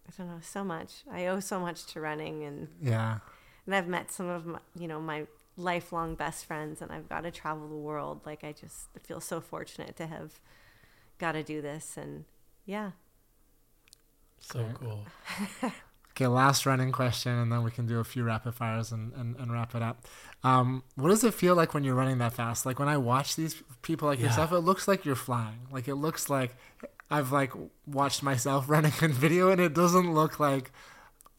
I 0.07 0.11
don't 0.17 0.27
know 0.27 0.39
so 0.41 0.63
much. 0.63 1.03
I 1.11 1.27
owe 1.27 1.39
so 1.39 1.59
much 1.59 1.85
to 1.87 2.01
running 2.01 2.43
and 2.43 2.67
Yeah. 2.81 3.19
and 3.65 3.75
I've 3.75 3.87
met 3.87 4.11
some 4.11 4.27
of 4.29 4.45
my, 4.45 4.59
you 4.79 4.87
know, 4.87 5.01
my 5.01 5.27
lifelong 5.57 6.15
best 6.15 6.45
friends, 6.45 6.81
and 6.81 6.91
I've 6.91 7.09
got 7.09 7.21
to 7.21 7.31
travel 7.31 7.67
the 7.67 7.75
world. 7.75 8.21
Like 8.25 8.43
I 8.43 8.51
just 8.53 8.87
feel 9.03 9.19
so 9.19 9.41
fortunate 9.41 9.95
to 9.97 10.07
have 10.07 10.39
got 11.17 11.33
to 11.33 11.43
do 11.43 11.61
this, 11.61 11.97
and 11.97 12.25
yeah, 12.65 12.91
so 14.39 14.65
cool. 14.79 15.05
Okay, 16.17 16.25
last 16.25 16.65
running 16.65 16.91
question, 16.91 17.31
and 17.31 17.51
then 17.51 17.61
we 17.61 17.69
can 17.69 17.85
do 17.85 17.99
a 17.99 18.03
few 18.03 18.23
rapid 18.23 18.55
fires 18.55 18.91
and, 18.91 19.13
and, 19.13 19.35
and 19.35 19.53
wrap 19.53 19.75
it 19.75 19.83
up. 19.83 20.03
Um, 20.43 20.81
what 20.95 21.09
does 21.09 21.23
it 21.23 21.31
feel 21.35 21.53
like 21.53 21.75
when 21.75 21.83
you're 21.83 21.93
running 21.93 22.17
that 22.17 22.33
fast? 22.33 22.65
Like 22.65 22.79
when 22.79 22.87
I 22.87 22.97
watch 22.97 23.35
these 23.35 23.61
people 23.83 24.07
like 24.07 24.17
Yeah. 24.17 24.25
yourself, 24.25 24.51
it 24.51 24.61
looks 24.61 24.87
like 24.87 25.05
you're 25.05 25.13
flying. 25.15 25.59
Like 25.71 25.87
it 25.87 25.93
looks 25.93 26.27
like 26.27 26.55
I've 27.11 27.31
like 27.31 27.51
watched 27.85 28.23
myself 28.23 28.67
running 28.69 28.93
in 28.99 29.13
video, 29.13 29.51
and 29.51 29.61
it 29.61 29.75
doesn't 29.75 30.11
look 30.11 30.39
like 30.39 30.71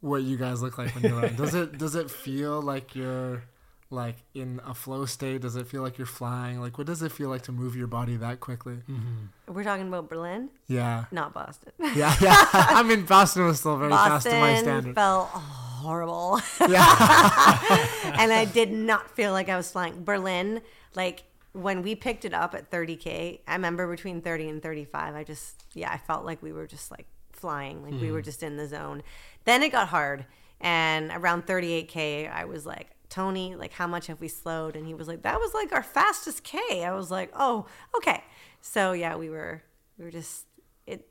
what 0.00 0.22
you 0.22 0.36
guys 0.36 0.62
look 0.62 0.78
like 0.78 0.94
when 0.94 1.02
you 1.02 1.16
run. 1.20 1.34
Does 1.36 1.56
it? 1.56 1.76
Does 1.76 1.96
it 1.96 2.08
feel 2.08 2.62
like 2.62 2.94
you're 2.94 3.42
like 3.90 4.16
in 4.34 4.60
a 4.66 4.74
flow 4.74 5.06
state? 5.06 5.40
Does 5.42 5.56
it 5.56 5.66
feel 5.66 5.82
like 5.82 5.96
you're 5.98 6.06
flying? 6.06 6.60
Like 6.60 6.76
what 6.78 6.86
does 6.86 7.02
it 7.02 7.10
feel 7.12 7.28
like 7.30 7.42
to 7.42 7.52
move 7.52 7.74
your 7.76 7.86
body 7.86 8.16
that 8.16 8.40
quickly? 8.40 8.74
Mm-hmm. 8.90 9.52
we're 9.54 9.64
talking 9.64 9.88
about 9.88 10.08
Berlin, 10.08 10.50
Yeah, 10.66 11.04
not 11.10 11.32
Boston. 11.32 11.72
yeah, 11.94 12.14
yeah. 12.20 12.36
I 12.52 12.82
mean, 12.82 13.04
Boston 13.04 13.46
was 13.46 13.60
still 13.60 13.76
very 13.76 13.90
fast 13.92 14.26
to 14.26 14.32
my 14.32 14.40
Boston 14.52 14.64
standard. 14.64 14.94
felt 14.94 15.28
horrible, 15.28 16.40
Yeah. 16.68 17.58
and 18.18 18.32
I 18.32 18.44
did 18.44 18.72
not 18.72 19.10
feel 19.16 19.32
like 19.32 19.48
I 19.48 19.56
was 19.56 19.70
flying. 19.70 20.04
Berlin, 20.04 20.60
like 20.94 21.24
when 21.52 21.82
we 21.82 21.94
picked 21.94 22.24
it 22.24 22.34
up 22.34 22.54
at 22.54 22.70
30k, 22.70 23.40
I 23.48 23.52
remember 23.54 23.88
between 23.88 24.20
30 24.20 24.48
and 24.50 24.62
35, 24.62 25.14
I 25.14 25.24
just 25.24 25.64
yeah, 25.74 25.90
I 25.90 25.96
felt 25.98 26.24
like 26.26 26.42
we 26.42 26.52
were 26.52 26.66
just 26.66 26.90
like 26.90 27.06
flying, 27.32 27.82
like 27.82 28.00
we 28.00 28.10
were 28.12 28.22
just 28.22 28.42
in 28.42 28.56
the 28.58 28.66
zone. 28.68 29.02
Then 29.44 29.62
it 29.62 29.70
got 29.72 29.88
hard, 29.88 30.26
and 30.60 31.10
around 31.10 31.46
38k, 31.46 32.30
I 32.30 32.44
was 32.44 32.66
like. 32.66 32.88
Tony, 33.08 33.54
like, 33.56 33.72
how 33.72 33.86
much 33.86 34.06
have 34.08 34.20
we 34.20 34.28
slowed? 34.28 34.76
And 34.76 34.86
he 34.86 34.94
was 34.94 35.08
like, 35.08 35.22
that 35.22 35.38
was 35.40 35.54
like 35.54 35.72
our 35.72 35.82
fastest 35.82 36.44
K. 36.44 36.84
I 36.84 36.92
was 36.92 37.10
like, 37.10 37.30
oh, 37.34 37.66
okay. 37.96 38.22
So 38.60 38.92
yeah, 38.92 39.16
we 39.16 39.30
were, 39.30 39.62
we 39.98 40.04
were 40.04 40.10
just, 40.10 40.44
it, 40.86 41.08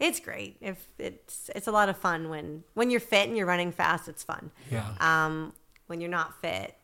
it's 0.00 0.18
great. 0.20 0.56
If 0.60 0.86
it's, 0.98 1.50
it's 1.54 1.66
a 1.66 1.72
lot 1.72 1.88
of 1.88 1.96
fun 1.96 2.28
when, 2.28 2.64
when 2.74 2.90
you're 2.90 3.00
fit 3.00 3.28
and 3.28 3.36
you're 3.36 3.46
running 3.46 3.72
fast, 3.72 4.08
it's 4.08 4.22
fun. 4.22 4.50
yeah. 4.70 4.86
Um, 5.00 5.52
when 5.88 6.00
you're 6.00 6.10
not 6.10 6.40
fit 6.40 6.74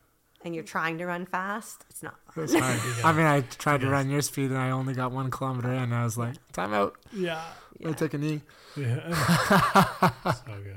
and 0.44 0.54
you're 0.54 0.64
trying 0.64 0.98
to 0.98 1.06
run 1.06 1.26
fast, 1.26 1.84
it's 1.88 2.02
not 2.02 2.16
fun. 2.32 2.44
It's 2.44 2.54
hard. 2.54 2.80
I 3.04 3.12
mean, 3.16 3.26
I 3.26 3.40
tried 3.40 3.80
to 3.80 3.88
run 3.88 4.10
your 4.10 4.22
speed 4.22 4.50
and 4.50 4.58
I 4.58 4.70
only 4.70 4.94
got 4.94 5.12
one 5.12 5.30
kilometer 5.30 5.72
in. 5.72 5.78
And 5.78 5.94
I 5.94 6.04
was 6.04 6.16
like, 6.18 6.34
time 6.52 6.72
out. 6.74 6.96
Yeah. 7.12 7.42
I 7.84 7.92
took 7.92 8.14
a 8.14 8.18
knee. 8.18 8.42
Yeah. 8.76 9.12
so 10.24 10.62
good. 10.62 10.76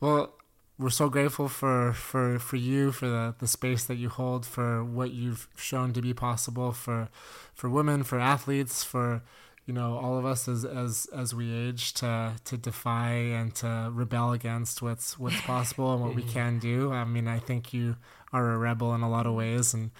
Well, 0.00 0.34
we're 0.78 0.90
so 0.90 1.08
grateful 1.08 1.48
for, 1.48 1.92
for, 1.92 2.38
for 2.38 2.56
you, 2.56 2.92
for 2.92 3.08
the, 3.08 3.34
the 3.40 3.48
space 3.48 3.84
that 3.84 3.96
you 3.96 4.08
hold, 4.08 4.46
for 4.46 4.84
what 4.84 5.10
you've 5.10 5.48
shown 5.56 5.92
to 5.92 6.00
be 6.00 6.14
possible 6.14 6.72
for 6.72 7.08
for 7.54 7.68
women, 7.68 8.04
for 8.04 8.20
athletes, 8.20 8.84
for 8.84 9.22
you 9.66 9.74
know 9.74 9.98
all 9.98 10.16
of 10.16 10.24
us 10.24 10.46
as 10.46 10.64
as 10.64 11.08
as 11.14 11.34
we 11.34 11.52
age 11.52 11.92
to 11.94 12.34
to 12.44 12.56
defy 12.56 13.10
and 13.10 13.54
to 13.56 13.90
rebel 13.92 14.32
against 14.32 14.80
what's 14.80 15.18
what's 15.18 15.40
possible 15.40 15.92
and 15.92 16.02
what 16.02 16.14
we 16.14 16.22
mm-hmm. 16.22 16.32
can 16.32 16.58
do. 16.60 16.92
I 16.92 17.04
mean, 17.04 17.26
I 17.26 17.40
think 17.40 17.74
you 17.74 17.96
are 18.32 18.52
a 18.52 18.58
rebel 18.58 18.94
in 18.94 19.02
a 19.02 19.10
lot 19.10 19.26
of 19.26 19.34
ways 19.34 19.74
and. 19.74 19.90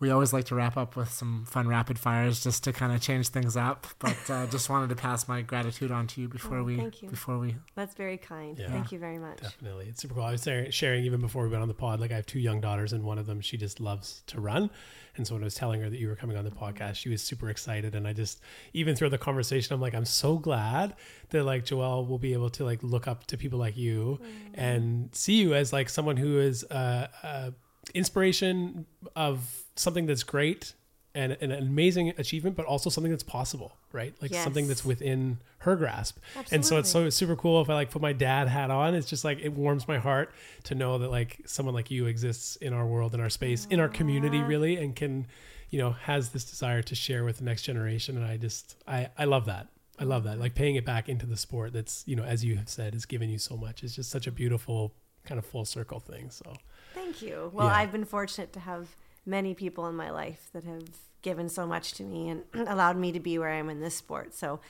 We 0.00 0.10
always 0.10 0.32
like 0.32 0.44
to 0.46 0.54
wrap 0.54 0.76
up 0.76 0.96
with 0.96 1.10
some 1.10 1.44
fun 1.46 1.66
rapid 1.68 1.98
fires 1.98 2.42
just 2.42 2.64
to 2.64 2.72
kind 2.72 2.92
of 2.92 3.00
change 3.00 3.28
things 3.28 3.56
up. 3.56 3.86
But 4.00 4.16
uh, 4.28 4.46
just 4.50 4.68
wanted 4.68 4.88
to 4.90 4.96
pass 4.96 5.28
my 5.28 5.40
gratitude 5.40 5.90
on 5.90 6.06
to 6.08 6.20
you 6.20 6.28
before 6.28 6.58
Oh, 6.58 6.64
we 6.64 6.76
thank 6.76 7.00
you. 7.02 7.08
before 7.08 7.38
we 7.38 7.56
That's 7.74 7.94
very 7.94 8.18
kind. 8.18 8.58
Yeah. 8.58 8.70
Thank 8.70 8.92
you 8.92 8.98
very 8.98 9.18
much. 9.18 9.40
Definitely. 9.40 9.86
It's 9.88 10.02
super 10.02 10.14
cool. 10.14 10.24
I 10.24 10.32
was 10.32 10.42
sharing, 10.42 10.70
sharing 10.72 11.04
even 11.04 11.20
before 11.20 11.44
we 11.44 11.48
went 11.48 11.62
on 11.62 11.68
the 11.68 11.74
pod, 11.74 12.00
like 12.00 12.10
I 12.12 12.16
have 12.16 12.26
two 12.26 12.40
young 12.40 12.60
daughters 12.60 12.92
and 12.92 13.04
one 13.04 13.18
of 13.18 13.26
them, 13.26 13.40
she 13.40 13.56
just 13.56 13.80
loves 13.80 14.22
to 14.26 14.40
run. 14.40 14.68
And 15.16 15.24
so 15.26 15.34
when 15.34 15.44
I 15.44 15.46
was 15.46 15.54
telling 15.54 15.80
her 15.80 15.88
that 15.88 15.98
you 15.98 16.08
were 16.08 16.16
coming 16.16 16.36
on 16.36 16.44
the 16.44 16.50
podcast, 16.50 16.96
she 16.96 17.08
was 17.08 17.22
super 17.22 17.48
excited. 17.48 17.94
And 17.94 18.06
I 18.06 18.12
just, 18.12 18.40
even 18.72 18.96
through 18.96 19.10
the 19.10 19.18
conversation, 19.18 19.72
I'm 19.72 19.80
like, 19.80 19.94
I'm 19.94 20.04
so 20.04 20.38
glad 20.38 20.96
that 21.30 21.44
like 21.44 21.64
Joelle 21.64 22.06
will 22.08 22.18
be 22.18 22.32
able 22.32 22.50
to 22.50 22.64
like 22.64 22.82
look 22.82 23.06
up 23.06 23.24
to 23.28 23.38
people 23.38 23.60
like 23.60 23.76
you 23.76 24.20
and 24.54 25.08
see 25.14 25.34
you 25.34 25.54
as 25.54 25.72
like 25.72 25.88
someone 25.88 26.16
who 26.16 26.40
is 26.40 26.64
uh, 26.64 27.06
uh, 27.22 27.50
inspiration 27.94 28.86
of 29.14 29.63
something 29.76 30.06
that's 30.06 30.22
great 30.22 30.74
and, 31.14 31.36
and 31.40 31.52
an 31.52 31.62
amazing 31.62 32.08
achievement, 32.18 32.56
but 32.56 32.66
also 32.66 32.90
something 32.90 33.10
that's 33.12 33.22
possible, 33.22 33.76
right? 33.92 34.14
Like 34.20 34.34
something 34.34 34.66
that's 34.66 34.84
within 34.84 35.38
her 35.58 35.76
grasp. 35.76 36.18
Absolutely. 36.30 36.54
And 36.56 36.64
so 36.66 36.78
it's 36.78 36.90
so 36.90 37.04
it's 37.04 37.16
super 37.16 37.36
cool 37.36 37.60
if 37.62 37.70
I 37.70 37.74
like 37.74 37.90
put 37.90 38.02
my 38.02 38.12
dad 38.12 38.48
hat 38.48 38.70
on. 38.70 38.94
It's 38.94 39.08
just 39.08 39.24
like 39.24 39.38
it 39.40 39.52
warms 39.52 39.86
my 39.86 39.98
heart 39.98 40.32
to 40.64 40.74
know 40.74 40.98
that 40.98 41.10
like 41.10 41.40
someone 41.46 41.74
like 41.74 41.90
you 41.90 42.06
exists 42.06 42.56
in 42.56 42.72
our 42.72 42.86
world, 42.86 43.14
in 43.14 43.20
our 43.20 43.30
space, 43.30 43.66
in 43.70 43.78
our 43.78 43.88
community, 43.88 44.40
really, 44.40 44.76
and 44.76 44.96
can, 44.96 45.26
you 45.70 45.78
know, 45.78 45.92
has 45.92 46.30
this 46.30 46.44
desire 46.44 46.82
to 46.82 46.94
share 46.96 47.22
with 47.24 47.38
the 47.38 47.44
next 47.44 47.62
generation. 47.62 48.16
And 48.16 48.26
I 48.26 48.36
just 48.36 48.76
I 48.88 49.08
I 49.16 49.24
love 49.26 49.46
that. 49.46 49.68
I 50.00 50.02
love 50.04 50.24
that. 50.24 50.40
Like 50.40 50.56
paying 50.56 50.74
it 50.74 50.84
back 50.84 51.08
into 51.08 51.26
the 51.26 51.36
sport 51.36 51.72
that's, 51.72 52.02
you 52.08 52.16
know, 52.16 52.24
as 52.24 52.44
you 52.44 52.56
have 52.56 52.68
said, 52.68 52.94
has 52.94 53.06
given 53.06 53.30
you 53.30 53.38
so 53.38 53.56
much. 53.56 53.84
It's 53.84 53.94
just 53.94 54.10
such 54.10 54.26
a 54.26 54.32
beautiful 54.32 54.92
kind 55.24 55.38
of 55.38 55.46
full 55.46 55.64
circle 55.64 56.00
thing. 56.00 56.30
So 56.30 56.56
Thank 56.92 57.22
you. 57.22 57.50
Well, 57.54 57.68
Yeah. 57.68 57.74
I've 57.76 57.92
been 57.92 58.04
fortunate 58.04 58.52
to 58.54 58.60
have 58.60 58.96
many 59.26 59.54
people 59.54 59.86
in 59.86 59.94
my 59.94 60.10
life 60.10 60.48
that 60.52 60.64
have 60.64 60.84
given 61.22 61.48
so 61.48 61.66
much 61.66 61.92
to 61.94 62.02
me 62.02 62.28
and 62.28 62.42
allowed 62.68 62.96
me 62.96 63.12
to 63.12 63.20
be 63.20 63.38
where 63.38 63.48
I 63.50 63.56
am 63.56 63.70
in 63.70 63.80
this 63.80 63.94
sport. 63.94 64.34
So 64.34 64.60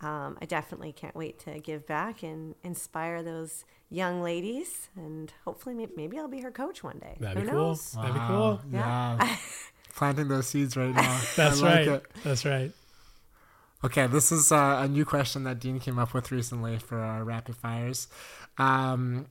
um, 0.00 0.36
I 0.40 0.46
definitely 0.46 0.92
can't 0.92 1.14
wait 1.14 1.38
to 1.40 1.58
give 1.60 1.86
back 1.86 2.22
and 2.22 2.54
inspire 2.62 3.22
those 3.22 3.64
young 3.90 4.22
ladies. 4.22 4.88
And 4.96 5.32
hopefully, 5.44 5.74
maybe, 5.74 5.92
maybe 5.96 6.18
I'll 6.18 6.28
be 6.28 6.40
her 6.40 6.50
coach 6.50 6.82
one 6.82 6.98
day. 6.98 7.16
that'd 7.20 7.38
Who 7.38 7.44
be 7.44 7.50
cool. 7.50 7.68
knows? 7.68 7.92
That'd 7.92 8.14
be 8.14 8.20
cool. 8.20 8.60
Yeah. 8.70 9.36
planting 9.94 10.28
those 10.28 10.48
seeds 10.48 10.76
right 10.76 10.94
now. 10.94 11.20
That's 11.36 11.62
I 11.62 11.64
like 11.64 11.74
right. 11.74 11.88
It. 11.88 12.06
That's 12.24 12.44
right. 12.44 12.72
Okay, 13.84 14.06
this 14.06 14.30
is 14.30 14.52
uh, 14.52 14.80
a 14.82 14.88
new 14.88 15.04
question 15.04 15.42
that 15.44 15.58
Dean 15.58 15.80
came 15.80 15.98
up 15.98 16.14
with 16.14 16.30
recently 16.30 16.78
for 16.78 16.98
our 16.98 17.24
rapid 17.24 17.56
fires. 17.56 18.06
Um, 18.56 19.26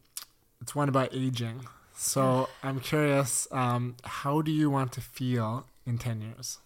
it's 0.62 0.76
one 0.76 0.90
about 0.90 1.10
aging. 1.14 1.66
So 2.04 2.50
I'm 2.64 2.80
curious, 2.80 3.48
um, 3.52 3.96
how 4.04 4.42
do 4.42 4.52
you 4.52 4.72
want 4.72 4.92
to 4.94 5.02
feel 5.02 5.68
in 5.86 6.00
10 6.00 6.22
years? 6.22 6.58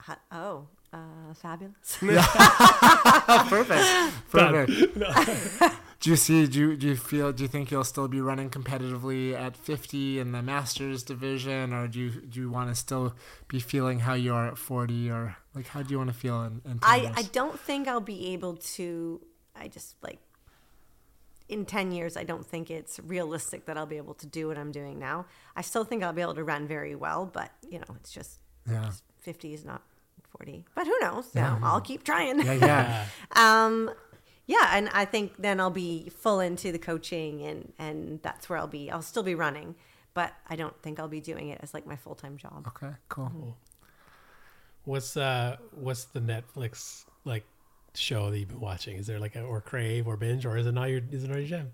Ha- 0.00 0.18
Oh, 0.32 0.66
uh, 0.94 1.34
fabulous. 1.34 1.98
Perfect. 2.00 3.84
Perfect. 4.30 5.74
do 6.00 6.10
you 6.10 6.16
see, 6.16 6.46
do 6.46 6.58
you, 6.58 6.76
do 6.76 6.88
you 6.88 6.96
feel, 6.96 7.32
do 7.34 7.42
you 7.42 7.48
think 7.48 7.70
you'll 7.70 7.84
still 7.84 8.08
be 8.08 8.22
running 8.22 8.48
competitively 8.48 9.34
at 9.34 9.58
50 9.58 10.20
in 10.20 10.32
the 10.32 10.40
Masters 10.40 11.02
division, 11.02 11.74
or 11.74 11.86
do 11.86 12.00
you, 12.00 12.10
do 12.10 12.40
you 12.40 12.50
want 12.50 12.70
to 12.70 12.74
still 12.74 13.14
be 13.48 13.60
feeling 13.60 14.00
how 14.00 14.14
you 14.14 14.32
are 14.32 14.48
at 14.48 14.56
40, 14.56 15.10
or 15.10 15.36
like 15.54 15.66
how 15.66 15.82
do 15.82 15.90
you 15.90 15.98
want 15.98 16.08
to 16.08 16.16
feel 16.16 16.42
in, 16.44 16.62
in 16.64 16.78
10 16.78 16.80
I, 16.82 16.96
years? 16.96 17.14
I 17.14 17.22
don't 17.24 17.60
think 17.60 17.88
I'll 17.88 18.00
be 18.00 18.32
able 18.32 18.56
to. 18.56 19.20
I 19.54 19.68
just 19.68 20.02
like 20.02 20.18
in 21.48 21.64
10 21.64 21.92
years, 21.92 22.16
I 22.16 22.24
don't 22.24 22.46
think 22.46 22.70
it's 22.70 22.98
realistic 23.00 23.66
that 23.66 23.76
I'll 23.76 23.86
be 23.86 23.96
able 23.96 24.14
to 24.14 24.26
do 24.26 24.48
what 24.48 24.58
I'm 24.58 24.72
doing 24.72 24.98
now. 24.98 25.26
I 25.54 25.62
still 25.62 25.84
think 25.84 26.02
I'll 26.02 26.12
be 26.12 26.22
able 26.22 26.34
to 26.34 26.44
run 26.44 26.66
very 26.66 26.94
well, 26.94 27.26
but 27.26 27.50
you 27.68 27.78
know, 27.78 27.96
it's 27.96 28.10
just 28.10 28.40
yeah. 28.68 28.90
50 29.20 29.54
is 29.54 29.64
not 29.64 29.82
40. 30.38 30.64
But 30.74 30.86
who 30.86 30.98
knows? 31.00 31.26
You 31.34 31.42
know, 31.42 31.58
I'll 31.62 31.80
keep 31.80 32.04
trying. 32.04 32.40
Yeah, 32.40 32.52
yeah. 32.54 33.06
um, 33.64 33.90
yeah, 34.46 34.70
and 34.72 34.88
I 34.92 35.04
think 35.04 35.36
then 35.38 35.60
I'll 35.60 35.70
be 35.70 36.10
full 36.10 36.40
into 36.40 36.70
the 36.70 36.78
coaching, 36.78 37.42
and 37.42 37.72
and 37.78 38.20
that's 38.22 38.48
where 38.48 38.58
I'll 38.58 38.66
be. 38.66 38.90
I'll 38.90 39.00
still 39.00 39.22
be 39.22 39.34
running, 39.34 39.74
but 40.12 40.32
I 40.48 40.56
don't 40.56 40.78
think 40.82 41.00
I'll 41.00 41.08
be 41.08 41.20
doing 41.20 41.48
it 41.48 41.60
as 41.62 41.72
like 41.72 41.86
my 41.86 41.96
full 41.96 42.14
time 42.14 42.36
job. 42.36 42.66
Okay, 42.68 42.94
cool. 43.08 43.56
What's 44.84 45.16
uh 45.16 45.56
what's 45.70 46.04
the 46.04 46.20
Netflix 46.20 47.06
like 47.24 47.44
show 47.94 48.30
that 48.30 48.38
you've 48.38 48.48
been 48.48 48.60
watching? 48.60 48.96
Is 48.96 49.06
there 49.06 49.18
like 49.18 49.36
a 49.36 49.42
or 49.42 49.60
crave 49.60 50.06
or 50.06 50.16
binge 50.16 50.44
or 50.46 50.56
is 50.56 50.66
it 50.66 50.72
not 50.72 50.84
your 50.90 51.00
is 51.10 51.24
it 51.24 51.28
not 51.28 51.38
your 51.38 51.46
jam? 51.46 51.72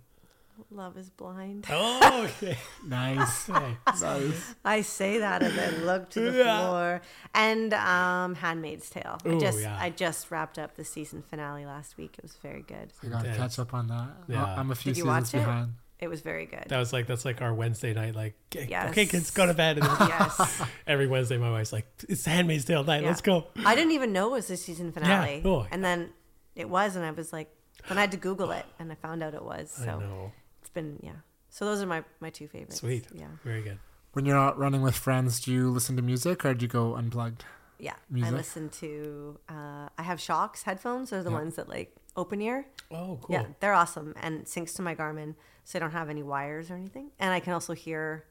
Love 0.71 0.97
is 0.99 1.09
blind. 1.11 1.67
Oh 1.71 2.25
okay. 2.43 2.59
Nice. 2.87 3.49
nice. 4.03 4.55
I 4.65 4.83
say 4.83 5.19
that 5.19 5.43
as 5.43 5.59
I 5.59 5.71
look 5.79 6.11
to 6.11 6.21
the 6.21 6.39
Yeah. 6.45 6.61
floor. 6.61 7.01
And 7.35 7.73
um, 7.73 8.35
Handmaid's 8.35 8.91
Tale. 8.91 9.19
I 9.25 9.39
just 9.39 9.61
yeah. 9.61 9.79
I 9.81 9.91
just 9.91 10.31
wrapped 10.31 10.59
up 10.59 10.77
the 10.77 10.85
season 10.85 11.23
finale 11.23 11.65
last 11.65 11.97
week. 11.97 12.15
It 12.19 12.23
was 12.23 12.37
very 12.43 12.63
good. 12.63 12.93
I 13.03 13.07
gotta 13.07 13.35
catch 13.35 13.59
up 13.59 13.73
on 13.73 13.89
that. 13.89 14.09
Yeah. 14.29 14.45
I'm 14.45 14.71
a 14.71 14.75
few 14.75 14.93
Did 14.93 14.99
you 14.99 15.05
seasons 15.05 15.33
watch 15.35 15.43
it? 15.43 15.69
Behind. 16.01 16.09
It 16.09 16.09
was 16.09 16.21
very 16.23 16.47
good. 16.47 16.65
That 16.69 16.79
was 16.79 16.93
like 16.93 17.07
that's 17.07 17.25
like 17.25 17.43
our 17.43 17.53
Wednesday 17.55 17.93
night 17.95 18.15
like 18.15 18.35
okay, 18.55 18.67
Yes. 18.71 18.91
okay 18.91 19.07
kids 19.07 19.31
go 19.31 19.47
to 19.47 19.55
bed 19.55 19.79
and 19.79 19.87
then 19.87 19.97
yes. 20.09 20.63
every 20.87 21.07
Wednesday 21.07 21.37
my 21.39 21.51
wife's 21.51 21.73
like 21.73 21.87
it's 22.09 22.25
Handmaid's 22.25 22.65
Tale 22.65 22.85
night 22.85 23.03
Yeah. 23.03 23.09
let's 23.09 23.21
go. 23.21 23.47
I 23.65 23.75
didn't 23.75 23.93
even 23.93 24.13
know 24.13 24.29
it 24.29 24.33
was 24.33 24.47
the 24.49 24.57
season 24.57 24.93
finale. 24.93 25.43
Oh. 25.45 25.67
And 25.71 25.85
then 25.85 26.11
it 26.57 26.69
was 26.69 26.97
and 26.97 27.05
I 27.05 27.11
was 27.11 27.33
like 27.33 27.49
then 27.89 27.99
I 27.99 28.03
had 28.03 28.11
to 28.13 28.17
Google 28.19 28.51
it 28.53 28.67
and 28.79 28.91
I 28.93 28.95
found 28.95 29.23
out 29.23 29.35
it 29.35 29.45
was. 29.45 29.75
I 29.81 29.85
So 29.87 30.01
know. 30.01 30.33
it's 30.61 30.71
been 30.71 30.99
yeah. 31.03 31.13
So 31.49 31.65
those 31.65 31.83
are 31.83 31.87
my, 31.87 32.05
my 32.21 32.31
two 32.31 32.47
favorites. 32.49 32.77
Sweet. 32.77 33.07
Yeah. 33.13 33.27
Very 33.45 33.63
good. 33.63 33.79
When 34.13 34.25
you're 34.25 34.39
out 34.39 34.59
running 34.59 34.83
with 34.83 34.95
friends, 34.97 35.41
do 35.41 35.53
you 35.53 35.69
listen 35.71 35.97
to 35.97 36.03
music 36.03 36.45
or 36.45 36.55
do 36.55 36.65
you 36.65 36.69
go 36.69 36.95
unplugged? 36.97 37.45
Yeah. 37.79 37.95
Music? 38.11 38.33
I 38.33 38.37
listen 38.37 38.69
to 38.71 39.39
uh, 39.49 39.89
I 39.99 40.03
have 40.03 40.19
Shokz 40.19 40.63
headphones. 40.65 41.11
They're 41.11 41.23
the 41.23 41.31
Yeah. 41.31 41.37
ones 41.37 41.57
that 41.57 41.69
like 41.69 41.95
open 42.17 42.41
ear. 42.41 42.67
Oh 42.91 43.19
cool. 43.23 43.37
Yeah, 43.37 43.45
they're 43.61 43.75
awesome 43.75 44.15
and 44.21 44.45
syncs 44.45 44.75
to 44.77 44.83
my 44.83 44.95
Garmin, 44.95 45.35
so 45.65 45.79
I 45.79 45.81
don't 45.81 45.93
have 45.93 46.09
any 46.11 46.23
wires 46.23 46.71
or 46.71 46.75
anything. 46.75 47.11
And 47.19 47.33
I 47.33 47.41
can 47.41 47.53
also 47.53 47.73
hear, 47.73 48.25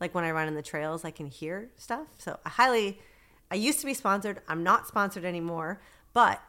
like 0.00 0.14
when 0.14 0.24
I 0.24 0.30
run 0.30 0.48
in 0.48 0.54
the 0.54 0.62
trails, 0.62 1.04
I 1.04 1.10
can 1.10 1.26
hear 1.26 1.70
stuff. 1.76 2.08
So 2.18 2.38
I 2.44 2.48
highly, 2.48 2.98
I 3.50 3.54
used 3.54 3.80
to 3.80 3.86
be 3.86 3.94
sponsored. 3.94 4.40
I'm 4.48 4.62
not 4.62 4.88
sponsored 4.88 5.24
anymore, 5.24 5.80
but 6.12 6.40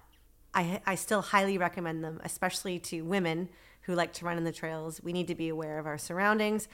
I 0.53 0.81
I 0.85 0.95
still 0.95 1.21
highly 1.21 1.57
recommend 1.57 2.03
them, 2.03 2.19
especially 2.23 2.79
to 2.79 3.01
women 3.01 3.49
who 3.81 3.95
like 3.95 4.13
to 4.13 4.25
run 4.25 4.37
in 4.37 4.43
the 4.43 4.51
trails. 4.51 5.01
We 5.03 5.13
need 5.13 5.27
to 5.27 5.35
be 5.35 5.49
aware 5.49 5.77
of 5.79 5.85
our 5.85 5.97
surroundings, 5.97 6.67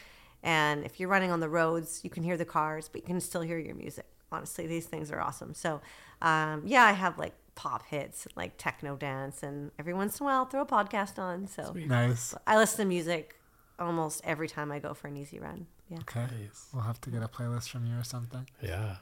and 0.44 0.86
if 0.86 1.00
you're 1.00 1.10
running 1.10 1.32
on 1.32 1.40
the 1.40 1.50
roads, 1.50 2.02
you 2.04 2.10
can 2.10 2.24
hear 2.24 2.38
the 2.38 2.46
cars, 2.46 2.90
but 2.90 3.02
you 3.02 3.08
can 3.08 3.20
still 3.20 3.42
hear 3.42 3.58
your 3.58 3.76
music. 3.76 4.06
Honestly, 4.32 4.68
these 4.68 4.86
things 4.86 5.12
are 5.12 5.20
awesome. 5.20 5.56
So, 5.56 5.82
um, 6.22 6.62
yeah, 6.66 6.84
I 6.84 6.92
have 6.92 7.18
like 7.18 7.34
pop 7.60 7.86
hits, 7.88 8.26
like 8.38 8.54
techno 8.58 8.96
dance, 8.96 9.44
and 9.44 9.72
every 9.78 9.94
once 9.94 10.18
in 10.18 10.24
a 10.24 10.28
while 10.28 10.38
I'll 10.38 10.46
throw 10.46 10.62
a 10.62 10.66
podcast 10.66 11.20
on. 11.20 11.46
So 11.46 11.72
Sweet. 11.74 11.90
Nice. 11.90 12.34
I 12.48 12.56
listen 12.56 12.78
to 12.78 12.86
music 12.86 13.36
almost 13.78 14.22
every 14.24 14.48
time 14.48 14.72
I 14.72 14.80
go 14.80 14.94
for 14.94 15.10
an 15.10 15.18
easy 15.18 15.40
run. 15.40 15.68
Yeah. 15.90 15.98
Okay. 16.00 16.22
Nice. 16.22 16.70
We'll 16.74 16.84
have 16.84 17.02
to 17.02 17.10
get 17.10 17.22
a 17.22 17.28
playlist 17.28 17.70
from 17.70 17.86
you 17.86 17.98
or 17.98 18.06
something. 18.06 18.48
Yeah. 18.62 18.96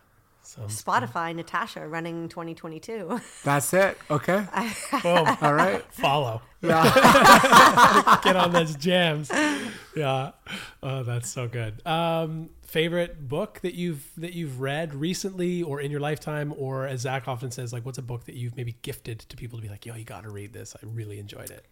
Sounds 0.47 0.81
Spotify, 0.81 1.35
Natasha, 1.35 1.85
running 1.85 2.29
2022. 2.29 3.19
That's 3.43 3.73
it. 3.73 3.97
Okay. 4.09 4.45
Boom. 5.03 5.27
All 5.41 5.53
right. 5.53 5.83
Follow. 5.91 6.41
Yeah. 6.61 8.19
Get 8.23 8.37
on 8.37 8.53
those 8.53 8.77
jams. 8.77 9.29
Yeah. 9.95 10.31
Oh, 10.81 11.03
that's 11.03 11.29
so 11.29 11.47
good. 11.47 11.85
Um, 11.85 12.49
favorite 12.63 13.27
book 13.27 13.59
that 13.61 13.75
you've 13.75 14.09
that 14.17 14.33
you've 14.33 14.59
read 14.59 14.95
recently 14.95 15.61
or 15.61 15.81
in 15.81 15.91
your 15.91 15.99
lifetime, 15.99 16.53
or 16.57 16.87
as 16.87 17.01
Zach 17.01 17.27
often 17.27 17.51
says, 17.51 17.73
like 17.73 17.85
what's 17.85 17.97
a 17.97 18.03
book 18.03 18.25
that 18.25 18.35
you've 18.35 18.55
maybe 18.55 18.75
gifted 18.81 19.19
to 19.19 19.35
people 19.35 19.59
to 19.59 19.61
be 19.61 19.69
like, 19.69 19.85
yo, 19.85 19.95
you 19.95 20.05
got 20.05 20.23
to 20.23 20.29
read 20.29 20.53
this. 20.53 20.75
I 20.81 20.85
really 20.87 21.19
enjoyed 21.19 21.51
it. 21.51 21.65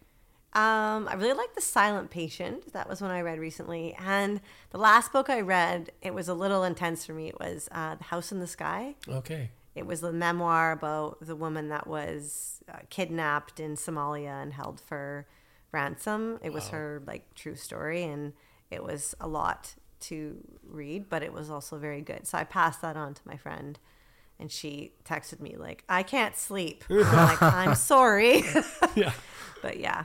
Um, 0.56 1.06
I 1.06 1.14
really 1.16 1.34
like 1.34 1.54
The 1.54 1.60
Silent 1.60 2.08
Patient. 2.08 2.72
That 2.72 2.88
was 2.88 3.02
one 3.02 3.10
I 3.10 3.20
read 3.20 3.38
recently. 3.38 3.94
And 3.98 4.40
the 4.70 4.78
last 4.78 5.12
book 5.12 5.28
I 5.28 5.42
read, 5.42 5.92
it 6.00 6.14
was 6.14 6.28
a 6.28 6.34
little 6.34 6.64
intense 6.64 7.04
for 7.04 7.12
me. 7.12 7.28
It 7.28 7.38
was 7.38 7.68
uh, 7.72 7.96
The 7.96 8.04
House 8.04 8.32
in 8.32 8.40
the 8.40 8.46
Sky. 8.46 8.94
Okay. 9.06 9.50
It 9.74 9.86
was 9.86 10.00
the 10.00 10.14
memoir 10.14 10.72
about 10.72 11.18
the 11.20 11.36
woman 11.36 11.68
that 11.68 11.86
was 11.86 12.64
uh, 12.72 12.78
kidnapped 12.88 13.60
in 13.60 13.76
Somalia 13.76 14.42
and 14.42 14.54
held 14.54 14.80
for 14.80 15.26
ransom. 15.72 16.38
It 16.42 16.54
was 16.54 16.68
her 16.68 17.02
like 17.06 17.34
true 17.34 17.54
story, 17.54 18.02
and 18.04 18.32
it 18.70 18.82
was 18.82 19.14
a 19.20 19.28
lot 19.28 19.74
to 20.00 20.38
read, 20.66 21.10
but 21.10 21.22
it 21.22 21.34
was 21.34 21.50
also 21.50 21.76
very 21.76 22.00
good. 22.00 22.26
So 22.26 22.38
I 22.38 22.44
passed 22.44 22.80
that 22.80 22.96
on 22.96 23.12
to 23.12 23.20
my 23.26 23.36
friend, 23.36 23.78
and 24.38 24.50
she 24.50 24.92
texted 25.04 25.40
me 25.40 25.56
like, 25.56 25.84
"I 25.88 26.02
can't 26.02 26.36
sleep." 26.36 26.84
I'm 26.90 26.98
like, 27.00 27.42
"I'm 27.42 27.74
sorry," 27.92 28.42
Yeah. 28.94 29.12
but 29.62 29.78
yeah, 29.80 30.04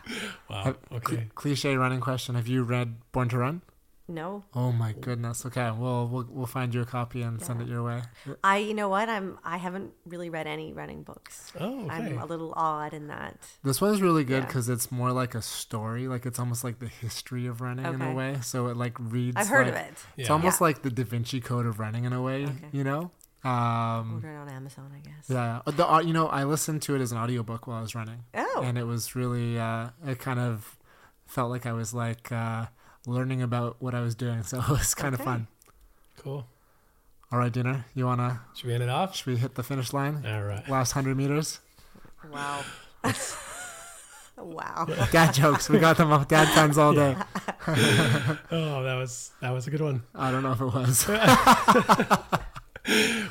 Wow. 0.50 0.76
Okay. 0.92 1.28
Cliche 1.36 1.76
running 1.76 2.00
question. 2.02 2.36
Have 2.36 2.48
you 2.48 2.64
read 2.64 2.96
Born 3.12 3.30
to 3.30 3.38
Run? 3.38 3.62
no. 4.08 4.44
Oh 4.54 4.74
my 4.74 4.92
goodness. 4.92 5.46
Okay. 5.46 5.72
We'll 5.72 6.06
we'll, 6.08 6.28
we'll 6.30 6.46
find 6.46 6.74
you 6.76 6.82
a 6.82 6.86
copy 6.86 7.22
and 7.22 7.42
send 7.42 7.62
it 7.62 7.68
your 7.70 7.82
way. 7.82 8.02
I, 8.44 8.58
you 8.58 8.74
know 8.74 8.90
what? 8.90 9.08
I'm 9.08 9.38
I 9.42 9.56
haven't 9.56 9.94
really 10.06 10.30
read 10.30 10.48
any 10.48 10.74
running 10.74 11.04
books. 11.04 11.54
Oh, 11.58 11.86
okay. 11.86 11.90
I'm 11.96 12.18
a 12.18 12.26
little 12.26 12.52
odd 12.58 12.94
in 12.94 13.08
that. 13.08 13.38
This 13.64 13.80
one's 13.80 14.02
really 14.02 14.26
good 14.26 14.42
Yeah. 14.44 14.48
because 14.48 14.68
it's 14.68 14.92
more 14.92 15.14
like 15.14 15.34
a 15.34 15.42
story. 15.42 16.10
Like 16.10 16.26
it's 16.26 16.40
almost 16.40 16.62
like 16.66 16.80
the 16.80 16.90
history 16.90 17.48
of 17.48 17.62
running 17.62 17.86
in 17.86 18.02
a 18.02 18.06
Okay. 18.08 18.14
way. 18.14 18.36
So 18.42 18.68
it 18.68 18.76
like 18.76 18.98
reads. 19.00 19.38
I've 19.38 19.48
heard 19.48 19.68
like- 19.68 19.76
of 19.76 19.82
it. 19.82 19.94
It's 20.18 20.28
Yeah. 20.28 20.34
almost 20.34 20.60
Yeah. 20.60 20.66
like 20.68 20.82
the 20.82 20.90
Da 20.90 21.04
Vinci 21.06 21.40
Code 21.40 21.66
of 21.66 21.80
running 21.80 22.04
in 22.04 22.12
a 22.12 22.22
way. 22.22 22.44
Okay. 22.46 22.68
You 22.74 22.84
know. 22.84 23.12
Um, 23.44 24.14
Order 24.16 24.32
it 24.34 24.38
on 24.38 24.50
Amazon, 24.50 24.92
I 24.96 25.00
guess. 25.00 25.26
yeah. 25.28 25.62
The 25.66 25.88
au- 25.88 26.00
you 26.00 26.14
know 26.14 26.28
I 26.28 26.44
listened 26.44 26.82
to 26.84 26.96
it 26.96 27.02
as 27.02 27.12
an 27.12 27.18
audiobook 27.18 27.66
while 27.68 27.78
I 27.78 27.82
was 27.82 27.96
running. 27.96 28.24
Oh, 28.36 28.62
and 28.64 28.78
it 28.78 28.84
was 28.86 29.16
really 29.16 29.58
uh, 29.60 29.90
it 30.06 30.20
kind 30.20 30.40
of 30.40 30.78
felt 31.26 31.50
like 31.50 31.66
I 31.66 31.74
was 31.74 31.94
like 31.94 32.32
uh, 32.32 32.68
learning 33.08 33.42
about 33.42 33.78
what 33.80 33.96
I 33.96 34.02
was 34.02 34.14
doing, 34.16 34.44
so 34.50 34.60
it 34.60 34.70
was 34.70 34.94
kind 34.94 35.16
of 35.16 35.22
fun. 35.22 35.48
Cool. 36.18 36.46
All 37.32 37.40
right, 37.40 37.52
dinner. 37.52 37.86
You 37.96 38.06
wanna? 38.06 38.42
Should 38.56 38.68
we 38.68 38.74
end 38.76 38.84
it 38.84 38.90
off? 38.90 39.16
Should 39.16 39.26
we 39.28 39.38
hit 39.38 39.56
the 39.56 39.64
finish 39.64 39.92
line? 39.94 40.24
All 40.26 40.44
right. 40.44 40.68
Last 40.70 40.92
hundred 40.92 41.18
meters. 41.18 41.62
wow. 42.32 42.62
wow. 44.38 44.86
Dad 45.12 45.34
jokes. 45.34 45.68
We 45.70 45.80
got 45.80 45.98
them 45.98 46.12
up. 46.12 46.28
Dad 46.28 46.48
puns 46.54 46.78
all 46.78 46.94
day. 46.94 47.16
Oh, 47.68 48.84
that 48.84 48.96
was 48.96 49.32
that 49.40 49.52
was 49.52 49.68
a 49.68 49.72
good 49.72 49.82
one. 49.82 50.04
I 50.16 50.32
don't 50.32 50.42
know 50.44 50.52
if 50.52 50.62
it 50.62 50.66
was. 50.66 51.08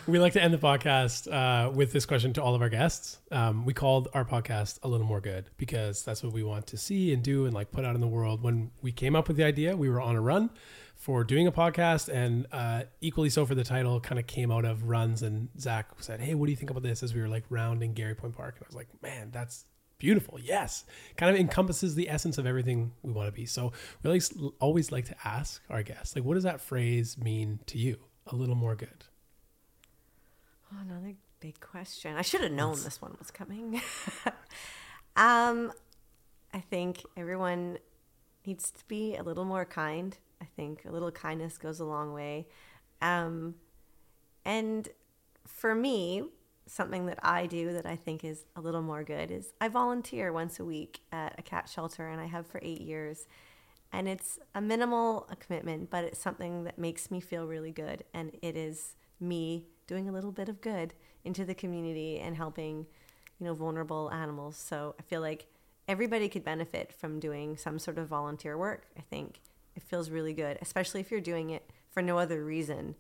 We 0.07 0.19
like 0.19 0.33
to 0.35 0.43
end 0.43 0.55
the 0.55 0.59
podcast 0.59 1.31
uh, 1.31 1.71
with 1.71 1.93
this 1.93 2.07
question 2.07 2.33
to 2.35 2.43
all 2.43 2.55
of 2.55 2.63
our 2.63 2.69
guests. 2.69 3.19
Um, 3.31 3.65
we 3.65 3.75
called 3.75 4.09
our 4.15 4.25
podcast 4.25 4.79
a 4.83 4.89
little 4.89 5.07
more 5.07 5.21
good 5.21 5.51
because 5.57 6.05
that's 6.05 6.23
what 6.23 6.33
we 6.33 6.43
want 6.43 6.69
to 6.69 6.77
see 6.77 7.13
and 7.13 7.23
do 7.23 7.47
and 7.47 7.55
like 7.55 7.71
put 7.71 7.85
out 7.85 7.95
in 7.95 8.01
the 8.01 8.09
world. 8.09 8.43
When 8.43 8.71
we 8.81 8.93
came 8.93 9.17
up 9.17 9.29
with 9.29 9.37
the 9.37 9.45
idea, 9.45 9.77
we 9.77 9.89
were 9.89 10.01
on 10.01 10.17
a 10.17 10.21
run 10.21 10.51
for 10.97 11.25
doing 11.25 11.47
a 11.47 11.53
podcast, 11.53 12.09
and 12.13 12.47
uh, 12.53 12.83
equally 13.01 13.31
so 13.31 13.47
for 13.47 13.55
the 13.55 13.65
title, 13.65 14.01
kind 14.01 14.19
of 14.19 14.27
came 14.27 14.53
out 14.53 14.65
of 14.65 14.85
runs. 14.85 15.23
And 15.23 15.49
Zach 15.59 15.89
said, 15.99 16.21
"Hey, 16.21 16.35
what 16.35 16.47
do 16.47 16.53
you 16.53 16.57
think 16.57 16.71
about 16.71 16.83
this?" 16.83 17.03
As 17.03 17.15
we 17.15 17.21
were 17.21 17.29
like 17.29 17.45
rounding 17.49 17.95
Garry 17.95 18.15
Point 18.15 18.37
Park, 18.37 18.57
and 18.57 18.65
I 18.65 18.69
was 18.69 18.77
like, 18.77 18.89
"Man, 19.03 19.31
that's." 19.33 19.65
Beautiful, 19.99 20.41
yes. 20.41 20.85
Kind 21.19 21.35
of 21.35 21.39
encompasses 21.39 21.95
the 21.95 22.09
essence 22.09 22.39
of 22.39 22.47
everything 22.47 22.93
we 23.03 23.13
want 23.13 23.29
to 23.29 23.33
be. 23.33 23.45
So 23.45 23.73
we 24.03 24.09
always 24.09 24.33
always 24.59 24.91
like 24.91 25.05
to 25.05 25.17
ask 25.27 25.61
our 25.69 25.83
guests, 25.83 26.17
like, 26.17 26.25
what 26.25 26.35
does 26.37 26.45
that 26.45 26.63
phrase 26.63 27.19
mean 27.19 27.61
to 27.67 27.77
you? 27.77 27.99
A 28.27 28.35
little 28.35 28.55
more 28.55 28.75
good. 28.75 29.05
Oh, 30.73 30.77
another 30.83 31.15
big 31.41 31.61
question. 31.61 32.17
I 32.17 32.23
should 32.23 32.43
have 32.43 32.53
known 32.53 32.83
this 32.83 33.01
one 33.01 33.17
was 33.19 33.31
coming. 33.31 33.81
um, 35.17 35.73
I 36.53 36.61
think 36.61 37.03
everyone 37.17 37.79
needs 38.47 38.71
to 38.71 38.85
be 38.89 39.17
a 39.17 39.23
little 39.23 39.45
more 39.45 39.65
kind. 39.65 40.17
I 40.41 40.47
think 40.57 40.85
a 40.85 40.91
little 40.91 41.11
kindness 41.11 41.59
goes 41.59 41.81
a 41.81 41.85
long 41.85 42.13
way. 42.13 42.47
Um, 43.03 43.55
And 44.45 44.89
for 45.47 45.75
me, 45.75 46.25
something 46.67 47.07
that 47.07 47.19
I 47.23 47.47
do 47.47 47.73
that 47.73 47.87
I 47.87 47.97
think 47.97 48.25
is 48.25 48.45
a 48.57 48.61
little 48.61 48.83
more 48.83 49.05
good 49.05 49.31
is 49.31 49.53
I 49.61 49.69
volunteer 49.69 50.33
once 50.33 50.61
a 50.61 50.65
week 50.65 51.01
at 51.13 51.39
a 51.39 51.43
cat 51.43 51.69
shelter, 51.69 52.09
and 52.09 52.21
I 52.21 52.27
have 52.27 52.47
for 52.47 52.61
eight 52.63 52.81
years. 52.81 53.27
And 53.93 54.09
it's 54.09 54.39
a 54.55 54.61
minimal 54.61 55.29
commitment, 55.41 55.91
but 55.91 56.05
it's 56.05 56.21
something 56.21 56.65
that 56.65 56.79
makes 56.79 57.11
me 57.11 57.21
feel 57.21 57.47
really 57.47 57.73
good. 57.73 58.05
And 58.15 58.33
it 58.43 58.57
is 58.57 58.97
me 59.19 59.67
doing 59.91 60.09
a 60.09 60.13
little 60.13 60.31
bit 60.31 60.49
of 60.49 60.61
good 60.61 60.95
into 61.25 61.45
the 61.45 61.53
community 61.53 62.21
and 62.21 62.37
helping, 62.37 62.87
you 63.41 63.45
know, 63.45 63.53
vulnerable 63.53 64.09
animals. 64.13 64.57
So 64.57 64.95
I 65.01 65.03
feel 65.03 65.21
like 65.21 65.47
everybody 65.89 66.29
could 66.29 66.45
benefit 66.45 66.93
from 66.93 67.19
doing 67.19 67.57
some 67.57 67.77
sort 67.81 67.99
of 67.99 68.07
volunteer 68.07 68.57
work. 68.57 68.87
I 68.97 69.01
think 69.01 69.41
it 69.75 69.83
feels 69.83 70.09
really 70.09 70.33
good, 70.33 70.59
especially 70.63 71.01
if 71.01 71.11
you're 71.11 71.21
doing 71.21 71.51
it 71.51 71.69
for 71.91 72.03
no 72.03 72.19
other 72.19 72.45
reason 72.45 72.95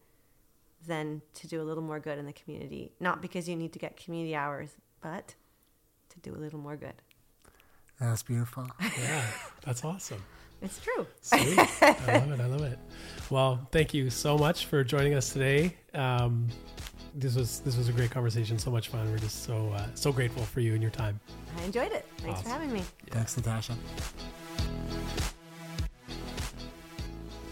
than 0.84 1.22
to 1.34 1.46
do 1.46 1.62
a 1.62 1.64
little 1.64 1.84
more 1.84 2.00
good 2.00 2.18
in 2.18 2.26
the 2.26 2.32
community. 2.32 2.90
Not 2.98 3.22
because 3.22 3.48
you 3.48 3.54
need 3.54 3.72
to 3.74 3.78
get 3.78 3.96
community 3.96 4.34
hours, 4.34 4.70
but 5.00 5.36
to 6.08 6.18
do 6.18 6.34
a 6.34 6.40
little 6.40 6.58
more 6.58 6.76
good. 6.76 6.94
That's 8.00 8.24
beautiful. 8.24 8.66
Yeah, 8.80 9.24
that's 9.64 9.84
awesome. 9.84 10.24
It's 10.62 10.78
true. 10.80 11.06
Sweet. 11.22 11.58
I 11.82 12.18
love 12.18 12.30
it. 12.32 12.40
I 12.40 12.46
love 12.46 12.62
it. 12.62 12.78
Well, 13.30 13.66
thank 13.72 13.94
you 13.94 14.10
so 14.10 14.36
much 14.36 14.66
for 14.66 14.82
joining 14.84 15.14
us 15.14 15.32
today. 15.32 15.76
Um, 15.94 16.48
this 17.14 17.34
was 17.34 17.60
this 17.60 17.76
was 17.76 17.88
a 17.88 17.92
great 17.92 18.10
conversation. 18.10 18.58
So 18.58 18.70
much 18.70 18.88
fun. 18.88 19.10
We're 19.10 19.18
just 19.18 19.44
so 19.44 19.72
uh, 19.74 19.86
so 19.94 20.12
grateful 20.12 20.42
for 20.42 20.60
you 20.60 20.72
and 20.74 20.82
your 20.82 20.90
time. 20.90 21.18
I 21.58 21.64
enjoyed 21.64 21.92
it. 21.92 22.06
Thanks 22.18 22.40
Awesome. 22.40 22.44
for 22.44 22.50
having 22.50 22.72
me. 22.72 22.82
Thanks, 23.10 23.36
Natasha. 23.36 23.74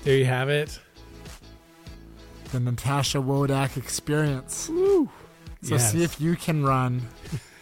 There 0.05 0.17
you 0.17 0.25
have 0.27 0.49
it. 0.49 0.79
The 2.53 2.61
Natasha 2.61 3.19
Wodak 3.19 3.77
experience. 3.77 4.55
So 4.55 5.09
Yes. 5.63 5.93
see 5.93 6.03
if 6.05 6.21
you 6.21 6.37
can 6.37 6.63
run 6.65 7.03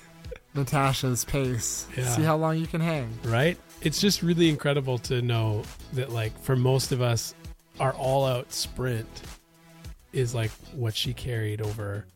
Natasha's 0.55 1.25
pace. 1.25 1.87
Yeah. 1.97 2.05
See 2.15 2.23
how 2.23 2.37
long 2.37 2.59
you 2.59 2.67
can 2.67 2.81
hang. 2.81 3.19
right? 3.25 3.59
It's 3.83 4.01
just 4.01 4.23
really 4.23 4.49
incredible 4.49 4.99
to 4.99 5.23
know 5.23 5.63
that, 5.93 6.11
like, 6.11 6.37
for 6.41 6.57
most 6.57 6.93
of 6.93 7.01
us, 7.03 7.35
our 7.79 7.93
all 7.95 8.25
out 8.25 8.53
sprint 8.53 9.07
is 10.13 10.35
like 10.35 10.51
what 10.75 10.95
she 10.97 11.13
carried 11.13 11.61
over 11.61 12.07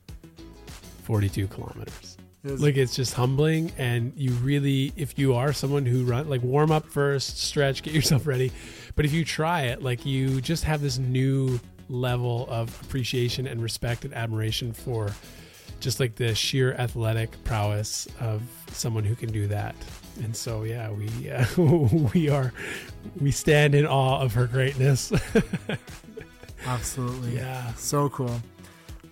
42 1.04 1.46
kilometers. 1.48 2.16
Is- 2.44 2.60
Like, 2.62 2.76
it's 2.78 2.96
just 2.96 3.12
humbling. 3.14 3.70
And 3.76 4.12
you 4.16 4.30
really, 4.32 4.92
if 4.96 5.18
you 5.18 5.34
are 5.34 5.52
someone 5.52 5.84
who 5.84 6.04
run, 6.04 6.28
like, 6.30 6.42
warm 6.42 6.72
up 6.72 6.86
first, 6.86 7.38
stretch, 7.38 7.82
get 7.82 7.92
yourself 7.92 8.26
ready. 8.26 8.50
But 8.96 9.04
if 9.04 9.12
you 9.12 9.24
try 9.24 9.62
it, 9.64 9.82
like, 9.82 10.06
you 10.06 10.40
just 10.40 10.64
have 10.64 10.80
this 10.80 10.98
new 10.98 11.60
level 11.90 12.46
of 12.48 12.68
appreciation 12.82 13.46
and 13.46 13.62
respect 13.62 14.04
and 14.04 14.14
admiration 14.14 14.72
for 14.72 15.12
just 15.80 15.98
like 16.00 16.14
the 16.16 16.34
sheer 16.34 16.74
athletic 16.74 17.42
prowess 17.44 18.06
of 18.20 18.42
someone 18.72 19.04
who 19.04 19.14
can 19.14 19.32
do 19.32 19.46
that. 19.48 19.74
And 20.22 20.36
so, 20.36 20.64
yeah, 20.64 20.90
we 20.90 21.30
uh, 21.30 21.44
we 22.14 22.28
are 22.28 22.52
we 23.20 23.30
stand 23.30 23.74
in 23.74 23.86
awe 23.86 24.20
of 24.20 24.34
her 24.34 24.46
greatness. 24.46 25.12
Absolutely. 26.66 27.36
yeah, 27.36 27.72
So 27.74 28.08
cool. 28.10 28.40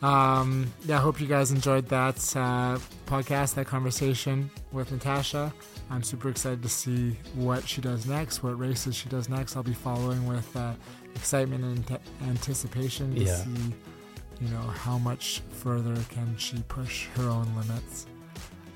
Um, 0.03 0.73
yeah, 0.85 0.99
I 0.99 1.01
hope 1.01 1.21
you 1.21 1.27
guys 1.27 1.51
enjoyed 1.51 1.89
that 1.89 2.17
uh, 2.37 2.79
podcast, 3.07 3.55
that 3.55 3.67
conversation 3.67 4.49
with 4.71 4.93
Natasha. 4.93 5.53
I'm 5.91 6.03
super 6.05 6.29
excited 6.29 6.63
to 6.63 6.69
see 6.69 7.17
what 7.35 7.67
she 7.67 7.81
does 7.81 8.07
next, 8.07 8.43
what 8.43 8.57
races 8.59 8.95
she 8.95 9.09
does 9.09 9.29
next. 9.29 9.57
I'll 9.57 9.63
be 9.65 9.73
following 9.73 10.27
with 10.29 10.55
uh, 10.57 10.75
excitement 11.17 11.65
and 11.65 11.79
ante- 11.91 12.05
anticipation 12.29 13.15
to 13.17 13.23
Yeah. 13.25 13.37
see, 13.37 13.51
you 14.41 14.49
know, 14.49 14.61
how 14.61 14.99
much 14.99 15.43
further 15.51 15.95
can 16.11 16.37
she 16.37 16.63
push 16.69 17.07
her 17.17 17.29
own 17.29 17.47
limits. 17.57 18.07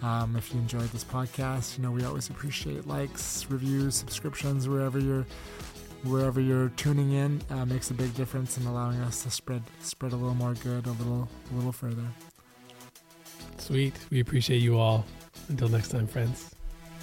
Um, 0.03 0.35
if 0.37 0.53
you 0.53 0.59
enjoyed 0.59 0.89
this 0.91 1.05
podcast, 1.05 1.77
you 1.79 1.85
know 1.85 1.93
we 1.93 2.05
always 2.05 2.29
appreciate 2.29 2.87
likes, 2.89 3.47
reviews, 3.49 3.95
subscriptions 3.95 4.69
wherever 4.69 4.99
you're 4.99 5.27
wherever 6.05 6.41
you're 6.41 6.71
tuning 6.71 7.13
in 7.13 7.41
uh, 7.51 7.65
makes 7.65 7.93
a 7.93 7.95
big 7.95 8.13
difference 8.17 8.59
in 8.59 8.67
allowing 8.67 8.99
us 9.03 9.23
to 9.23 9.31
spread 9.31 9.63
spread 9.81 10.13
a 10.13 10.17
little 10.17 10.35
more 10.35 10.55
good 10.55 10.85
a 10.87 10.91
little 10.93 11.29
a 11.53 11.55
little 11.55 11.71
further. 11.71 12.07
sweet. 13.59 13.95
We 14.11 14.19
appreciate 14.21 14.59
you 14.63 14.79
all. 14.79 15.05
Until 15.49 15.69
next 15.69 15.89
time, 15.89 16.07
friends. 16.09 16.51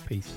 Peace. 0.06 0.34